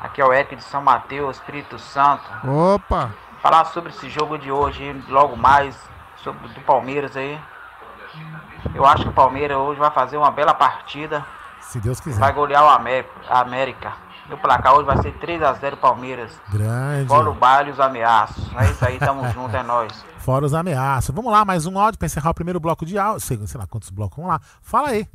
Aqui 0.00 0.20
é 0.20 0.24
o 0.24 0.32
Eric 0.32 0.54
de 0.54 0.62
São 0.62 0.80
Mateus, 0.80 1.36
Espírito 1.38 1.76
Santo. 1.78 2.22
Opa! 2.46 3.10
Falar 3.42 3.64
sobre 3.64 3.90
esse 3.90 4.08
jogo 4.08 4.38
de 4.38 4.52
hoje, 4.52 4.94
logo 5.08 5.36
mais, 5.36 5.76
sobre 6.22 6.46
do 6.48 6.60
Palmeiras 6.60 7.16
aí. 7.16 7.36
Eu 8.74 8.86
acho 8.86 9.02
que 9.02 9.08
o 9.08 9.12
Palmeiras 9.12 9.56
hoje 9.56 9.80
vai 9.80 9.90
fazer 9.90 10.16
uma 10.16 10.30
bela 10.30 10.54
partida. 10.54 11.26
Se 11.68 11.80
Deus 11.80 12.00
quiser. 12.00 12.18
Vai 12.18 12.32
golear 12.32 12.64
o 12.64 12.68
Amé- 12.68 13.04
América. 13.28 13.92
E 14.28 14.34
o 14.34 14.38
placar 14.38 14.74
hoje 14.74 14.84
vai 14.86 14.98
ser 15.02 15.12
3x0 15.18 15.76
Palmeiras. 15.78 16.32
Grande. 16.52 17.08
Fora 17.08 17.30
o 17.30 17.34
baile 17.34 17.70
e 17.70 17.72
os 17.72 17.80
ameaços. 17.80 18.50
É 18.56 18.70
isso 18.70 18.84
aí, 18.84 18.98
tamo 18.98 19.26
junto, 19.32 19.54
é 19.56 19.62
nóis. 19.62 20.04
Fora 20.18 20.44
os 20.44 20.52
ameaças. 20.54 21.14
Vamos 21.14 21.32
lá, 21.32 21.44
mais 21.44 21.64
um 21.66 21.78
áudio 21.78 21.98
para 21.98 22.06
encerrar 22.06 22.30
o 22.30 22.34
primeiro 22.34 22.60
bloco 22.60 22.84
de 22.84 22.98
áudio. 22.98 23.20
Sei, 23.20 23.38
sei 23.46 23.58
lá 23.60 23.66
quantos 23.66 23.90
blocos. 23.90 24.16
Vamos 24.16 24.30
lá. 24.32 24.40
Fala 24.60 24.88
aí. 24.90 25.08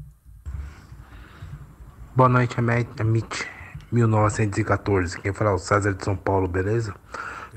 Boa 2.16 2.30
noite, 2.30 2.60
Amit, 2.60 2.90
Amit 3.02 3.48
1914. 3.92 5.20
Quem 5.20 5.34
fala 5.34 5.52
é 5.52 5.54
o 5.54 5.58
César 5.60 5.94
de 5.94 6.04
São 6.04 6.16
Paulo, 6.16 6.48
beleza? 6.48 6.94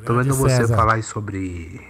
Tô 0.04 0.12
Grande 0.14 0.28
vendo 0.30 0.34
você 0.38 0.56
César. 0.56 0.76
falar 0.76 0.94
aí 0.94 1.02
sobre 1.02 1.86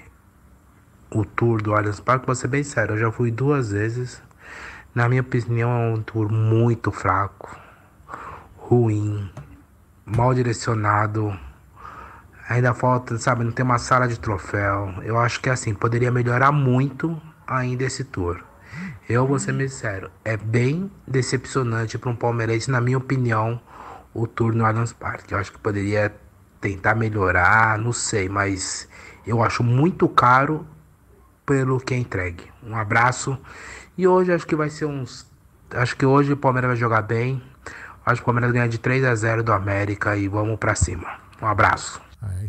o 1.10 1.24
tour 1.24 1.60
do 1.62 1.74
Allianz 1.74 2.00
Parque, 2.00 2.26
vou 2.26 2.34
ser 2.34 2.48
bem 2.48 2.62
sério, 2.64 2.94
eu 2.94 2.98
já 2.98 3.12
fui 3.12 3.30
duas 3.30 3.70
vezes. 3.70 4.22
Na 4.96 5.10
minha 5.10 5.20
opinião, 5.20 5.70
é 5.70 5.94
um 5.94 6.00
tour 6.00 6.32
muito 6.32 6.90
fraco, 6.90 7.54
ruim, 8.56 9.30
mal 10.06 10.32
direcionado. 10.32 11.38
Ainda 12.48 12.72
falta, 12.72 13.18
sabe, 13.18 13.44
não 13.44 13.52
tem 13.52 13.62
uma 13.62 13.76
sala 13.78 14.08
de 14.08 14.18
troféu. 14.18 14.94
Eu 15.02 15.18
acho 15.18 15.38
que 15.42 15.50
assim, 15.50 15.74
poderia 15.74 16.10
melhorar 16.10 16.50
muito 16.50 17.20
ainda 17.46 17.84
esse 17.84 18.04
tour. 18.04 18.42
Eu 19.06 19.26
vou 19.26 19.38
ser 19.38 19.52
bem 19.52 19.68
sincero, 19.68 20.10
é 20.24 20.34
bem 20.34 20.90
decepcionante 21.06 21.98
para 21.98 22.08
um 22.08 22.16
palmeirense, 22.16 22.70
na 22.70 22.80
minha 22.80 22.96
opinião, 22.96 23.60
o 24.14 24.26
tour 24.26 24.54
no 24.54 24.64
Allianz 24.64 24.94
Parque. 24.94 25.34
Eu 25.34 25.38
acho 25.38 25.52
que 25.52 25.58
poderia 25.58 26.16
tentar 26.58 26.94
melhorar, 26.94 27.76
não 27.76 27.92
sei, 27.92 28.30
mas 28.30 28.88
eu 29.26 29.42
acho 29.42 29.62
muito 29.62 30.08
caro 30.08 30.66
pelo 31.44 31.78
que 31.78 31.92
é 31.92 31.98
entregue. 31.98 32.50
Um 32.62 32.74
abraço. 32.74 33.38
E 33.96 34.06
hoje 34.06 34.32
acho 34.32 34.46
que 34.46 34.56
vai 34.56 34.68
ser 34.70 34.84
uns. 34.84 35.26
Acho 35.70 35.96
que 35.96 36.04
hoje 36.04 36.32
o 36.32 36.36
Palmeiras 36.36 36.70
vai 36.70 36.76
jogar 36.76 37.02
bem. 37.02 37.42
Acho 38.04 38.20
que 38.20 38.22
o 38.22 38.26
Palmeiras 38.26 38.52
ganha 38.52 38.68
de 38.68 38.78
3 38.78 39.04
a 39.04 39.14
0 39.14 39.42
do 39.42 39.52
América 39.52 40.16
e 40.16 40.28
vamos 40.28 40.58
pra 40.58 40.74
cima. 40.74 41.18
Um 41.40 41.46
abraço. 41.46 42.00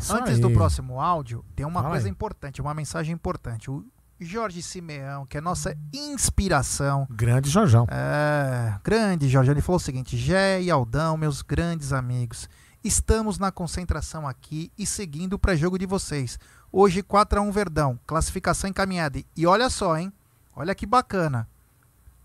Antes 0.09 0.39
do 0.39 0.51
próximo 0.51 0.99
áudio, 0.99 1.43
tem 1.55 1.65
uma 1.65 1.81
Fala 1.81 1.93
coisa 1.93 2.07
aí. 2.07 2.11
importante, 2.11 2.61
uma 2.61 2.73
mensagem 2.73 3.13
importante. 3.13 3.69
O 3.69 3.85
Jorge 4.19 4.61
Simeão, 4.61 5.25
que 5.25 5.37
é 5.37 5.41
nossa 5.41 5.75
inspiração. 5.93 7.07
Grande 7.09 7.49
Jorjão. 7.49 7.87
É, 7.89 8.75
grande 8.83 9.29
Jorge. 9.29 9.51
Ele 9.51 9.61
falou 9.61 9.77
o 9.77 9.83
seguinte: 9.83 10.17
Gé 10.17 10.61
e 10.61 10.71
Aldão, 10.71 11.17
meus 11.17 11.41
grandes 11.41 11.93
amigos, 11.93 12.49
estamos 12.83 13.37
na 13.37 13.51
concentração 13.51 14.27
aqui 14.27 14.71
e 14.77 14.85
seguindo 14.85 15.33
o 15.33 15.39
pré-jogo 15.39 15.77
de 15.77 15.85
vocês. 15.85 16.39
Hoje 16.71 17.01
4 17.01 17.39
a 17.39 17.41
1 17.41 17.51
Verdão, 17.51 17.99
classificação 18.05 18.69
encaminhada. 18.69 19.21
E 19.35 19.45
olha 19.45 19.69
só, 19.69 19.97
hein? 19.97 20.11
Olha 20.59 20.73
que 20.73 20.87
bacana. 20.87 21.47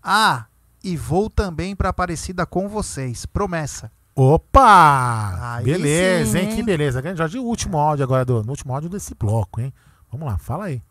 Ah, 0.01 0.45
e 0.83 0.97
vou 0.97 1.29
também 1.29 1.75
para 1.75 1.89
Aparecida 1.89 2.47
com 2.47 2.67
vocês. 2.67 3.27
Promessa. 3.27 3.91
Opa! 4.15 5.57
Aí 5.57 5.63
beleza, 5.63 6.31
sim, 6.31 6.37
hein? 6.39 6.49
hein? 6.49 6.55
Que 6.55 6.63
beleza. 6.63 6.99
Grande 6.99 7.19
Jorge. 7.19 7.37
O 7.37 7.43
último 7.43 7.77
áudio 7.77 8.03
agora, 8.03 8.25
do, 8.25 8.41
no 8.41 8.49
último 8.49 8.73
áudio 8.73 8.89
desse 8.89 9.13
bloco, 9.13 9.61
hein? 9.61 9.71
Vamos 10.11 10.25
lá, 10.25 10.39
fala 10.39 10.65
aí. 10.65 10.81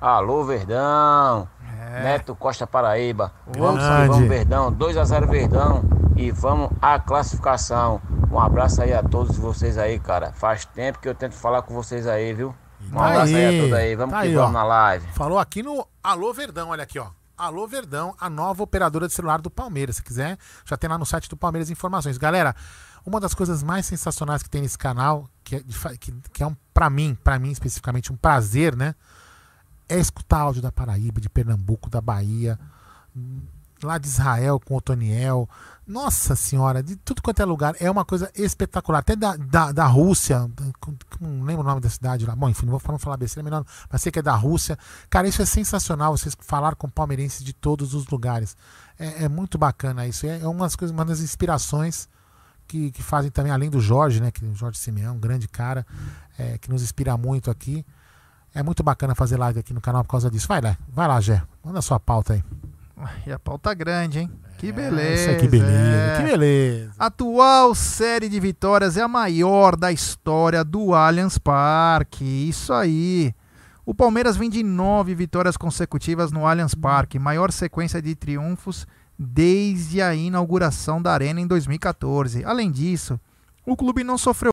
Alô, 0.00 0.44
Verdão. 0.44 1.48
Neto 2.02 2.34
Costa 2.34 2.66
Paraíba. 2.66 3.32
Vamos 3.56 3.80
que 3.80 4.08
vamos, 4.08 4.28
Verdão. 4.28 4.72
2x0 4.72 5.30
Verdão. 5.30 5.84
E 6.16 6.32
vamos 6.32 6.70
à 6.82 6.98
classificação. 6.98 8.02
Um 8.32 8.40
abraço 8.40 8.82
aí 8.82 8.92
a 8.92 9.02
todos 9.02 9.38
vocês 9.38 9.78
aí, 9.78 10.00
cara. 10.00 10.32
Faz 10.32 10.64
tempo 10.64 10.98
que 10.98 11.08
eu 11.08 11.14
tento 11.14 11.36
falar 11.36 11.62
com 11.62 11.72
vocês 11.72 12.08
aí, 12.08 12.34
viu? 12.34 12.52
Um 12.80 12.90
Tá 12.90 13.22
aí, 13.22 13.34
aí, 13.34 13.58
a 13.58 13.60
todos 13.60 13.76
aí. 13.76 13.96
Vamos 13.96 14.14
tá 14.14 14.20
que 14.20 14.26
aí, 14.28 14.34
vamos 14.34 14.50
ó. 14.50 14.52
na 14.52 14.64
live. 14.64 15.06
Falou 15.12 15.38
aqui 15.38 15.62
no 15.62 15.86
Alô 16.02 16.32
Verdão, 16.32 16.70
olha 16.70 16.82
aqui, 16.82 16.98
ó. 16.98 17.08
Alô 17.36 17.66
Verdão, 17.66 18.14
a 18.20 18.28
nova 18.28 18.62
operadora 18.62 19.08
de 19.08 19.14
celular 19.14 19.40
do 19.40 19.50
Palmeiras. 19.50 19.96
Se 19.96 20.02
quiser, 20.02 20.38
já 20.64 20.76
tem 20.76 20.90
lá 20.90 20.98
no 20.98 21.06
site 21.06 21.28
do 21.28 21.36
Palmeiras 21.36 21.70
informações. 21.70 22.18
Galera, 22.18 22.54
uma 23.04 23.18
das 23.18 23.34
coisas 23.34 23.62
mais 23.62 23.86
sensacionais 23.86 24.42
que 24.42 24.50
tem 24.50 24.62
nesse 24.62 24.76
canal, 24.76 25.28
que 25.42 25.56
é, 25.56 25.62
que, 25.98 26.12
que 26.32 26.42
é 26.42 26.46
um, 26.46 26.54
pra 26.74 26.90
mim, 26.90 27.16
para 27.24 27.38
mim 27.38 27.50
especificamente, 27.50 28.12
um 28.12 28.16
prazer, 28.16 28.76
né? 28.76 28.94
É 29.88 29.98
escutar 29.98 30.40
áudio 30.40 30.62
da 30.62 30.70
Paraíba, 30.70 31.20
de 31.20 31.28
Pernambuco, 31.28 31.88
da 31.88 32.00
Bahia, 32.00 32.58
hum, 33.16 33.40
lá 33.82 33.98
de 33.98 34.06
Israel 34.06 34.60
com 34.60 34.74
o 34.74 34.76
Otoniel. 34.76 35.48
Nossa 35.90 36.36
senhora, 36.36 36.84
de 36.84 36.94
tudo 36.94 37.20
quanto 37.20 37.42
é 37.42 37.44
lugar. 37.44 37.74
É 37.80 37.90
uma 37.90 38.04
coisa 38.04 38.30
espetacular. 38.36 39.00
Até 39.00 39.16
da, 39.16 39.36
da, 39.36 39.72
da 39.72 39.86
Rússia, 39.86 40.48
não 41.20 41.42
lembro 41.42 41.62
o 41.62 41.66
nome 41.66 41.80
da 41.80 41.90
cidade 41.90 42.24
lá. 42.24 42.36
Bom, 42.36 42.48
enfim, 42.48 42.64
não 42.64 42.70
vou 42.70 42.78
falar, 42.78 42.92
não 42.92 42.98
falar 43.00 43.16
besteira, 43.16 43.42
melhor, 43.42 43.64
mas 43.90 44.00
sei 44.00 44.12
que 44.12 44.20
é 44.20 44.22
da 44.22 44.36
Rússia. 44.36 44.78
Cara, 45.10 45.26
isso 45.26 45.42
é 45.42 45.44
sensacional, 45.44 46.16
vocês 46.16 46.36
falar 46.42 46.76
com 46.76 46.88
palmeirenses 46.88 47.42
de 47.42 47.52
todos 47.52 47.92
os 47.92 48.06
lugares. 48.06 48.56
É, 48.96 49.24
é 49.24 49.28
muito 49.28 49.58
bacana 49.58 50.06
isso. 50.06 50.26
É, 50.26 50.38
é 50.38 50.46
uma 50.46 50.64
das 50.64 50.76
coisas, 50.76 50.94
uma 50.94 51.04
das 51.04 51.18
inspirações 51.18 52.08
que, 52.68 52.92
que 52.92 53.02
fazem 53.02 53.28
também, 53.28 53.50
além 53.50 53.68
do 53.68 53.80
Jorge, 53.80 54.20
né? 54.20 54.30
Que 54.30 54.44
o 54.44 54.54
Jorge 54.54 54.78
Simeão, 54.78 55.16
um 55.16 55.20
grande 55.20 55.48
cara, 55.48 55.84
é, 56.38 56.56
que 56.56 56.70
nos 56.70 56.84
inspira 56.84 57.16
muito 57.16 57.50
aqui. 57.50 57.84
É 58.54 58.62
muito 58.62 58.84
bacana 58.84 59.16
fazer 59.16 59.36
live 59.36 59.58
aqui 59.58 59.74
no 59.74 59.80
canal 59.80 60.04
por 60.04 60.12
causa 60.12 60.30
disso. 60.30 60.46
Vai 60.46 60.60
lá, 60.60 60.76
vai 60.88 61.08
lá, 61.08 61.20
Gé. 61.20 61.42
Manda 61.64 61.80
a 61.80 61.82
sua 61.82 61.98
pauta 61.98 62.34
aí. 62.34 62.44
E 63.26 63.32
a 63.32 63.38
pauta 63.38 63.72
grande, 63.74 64.20
hein? 64.20 64.30
Que 64.60 64.66
isso 64.66 64.74
beleza. 64.74 65.30
aí, 65.30 65.36
que 65.38 65.48
beleza, 65.48 65.72
é. 65.72 66.16
que 66.18 66.22
beleza. 66.22 66.92
Atual 66.98 67.74
série 67.74 68.28
de 68.28 68.38
vitórias 68.38 68.98
é 68.98 69.00
a 69.00 69.08
maior 69.08 69.74
da 69.74 69.90
história 69.90 70.62
do 70.62 70.92
Allianz 70.92 71.38
Parque. 71.38 72.24
Isso 72.46 72.70
aí. 72.74 73.34
O 73.86 73.94
Palmeiras 73.94 74.36
vem 74.36 74.50
de 74.50 74.62
nove 74.62 75.14
vitórias 75.14 75.56
consecutivas 75.56 76.30
no 76.30 76.46
Allianz 76.46 76.74
Parque, 76.74 77.18
maior 77.18 77.50
sequência 77.50 78.02
de 78.02 78.14
triunfos 78.14 78.86
desde 79.18 80.02
a 80.02 80.14
inauguração 80.14 81.00
da 81.00 81.10
Arena 81.10 81.40
em 81.40 81.46
2014. 81.46 82.44
Além 82.44 82.70
disso, 82.70 83.18
o 83.64 83.74
clube 83.74 84.04
não 84.04 84.18
sofreu 84.18 84.48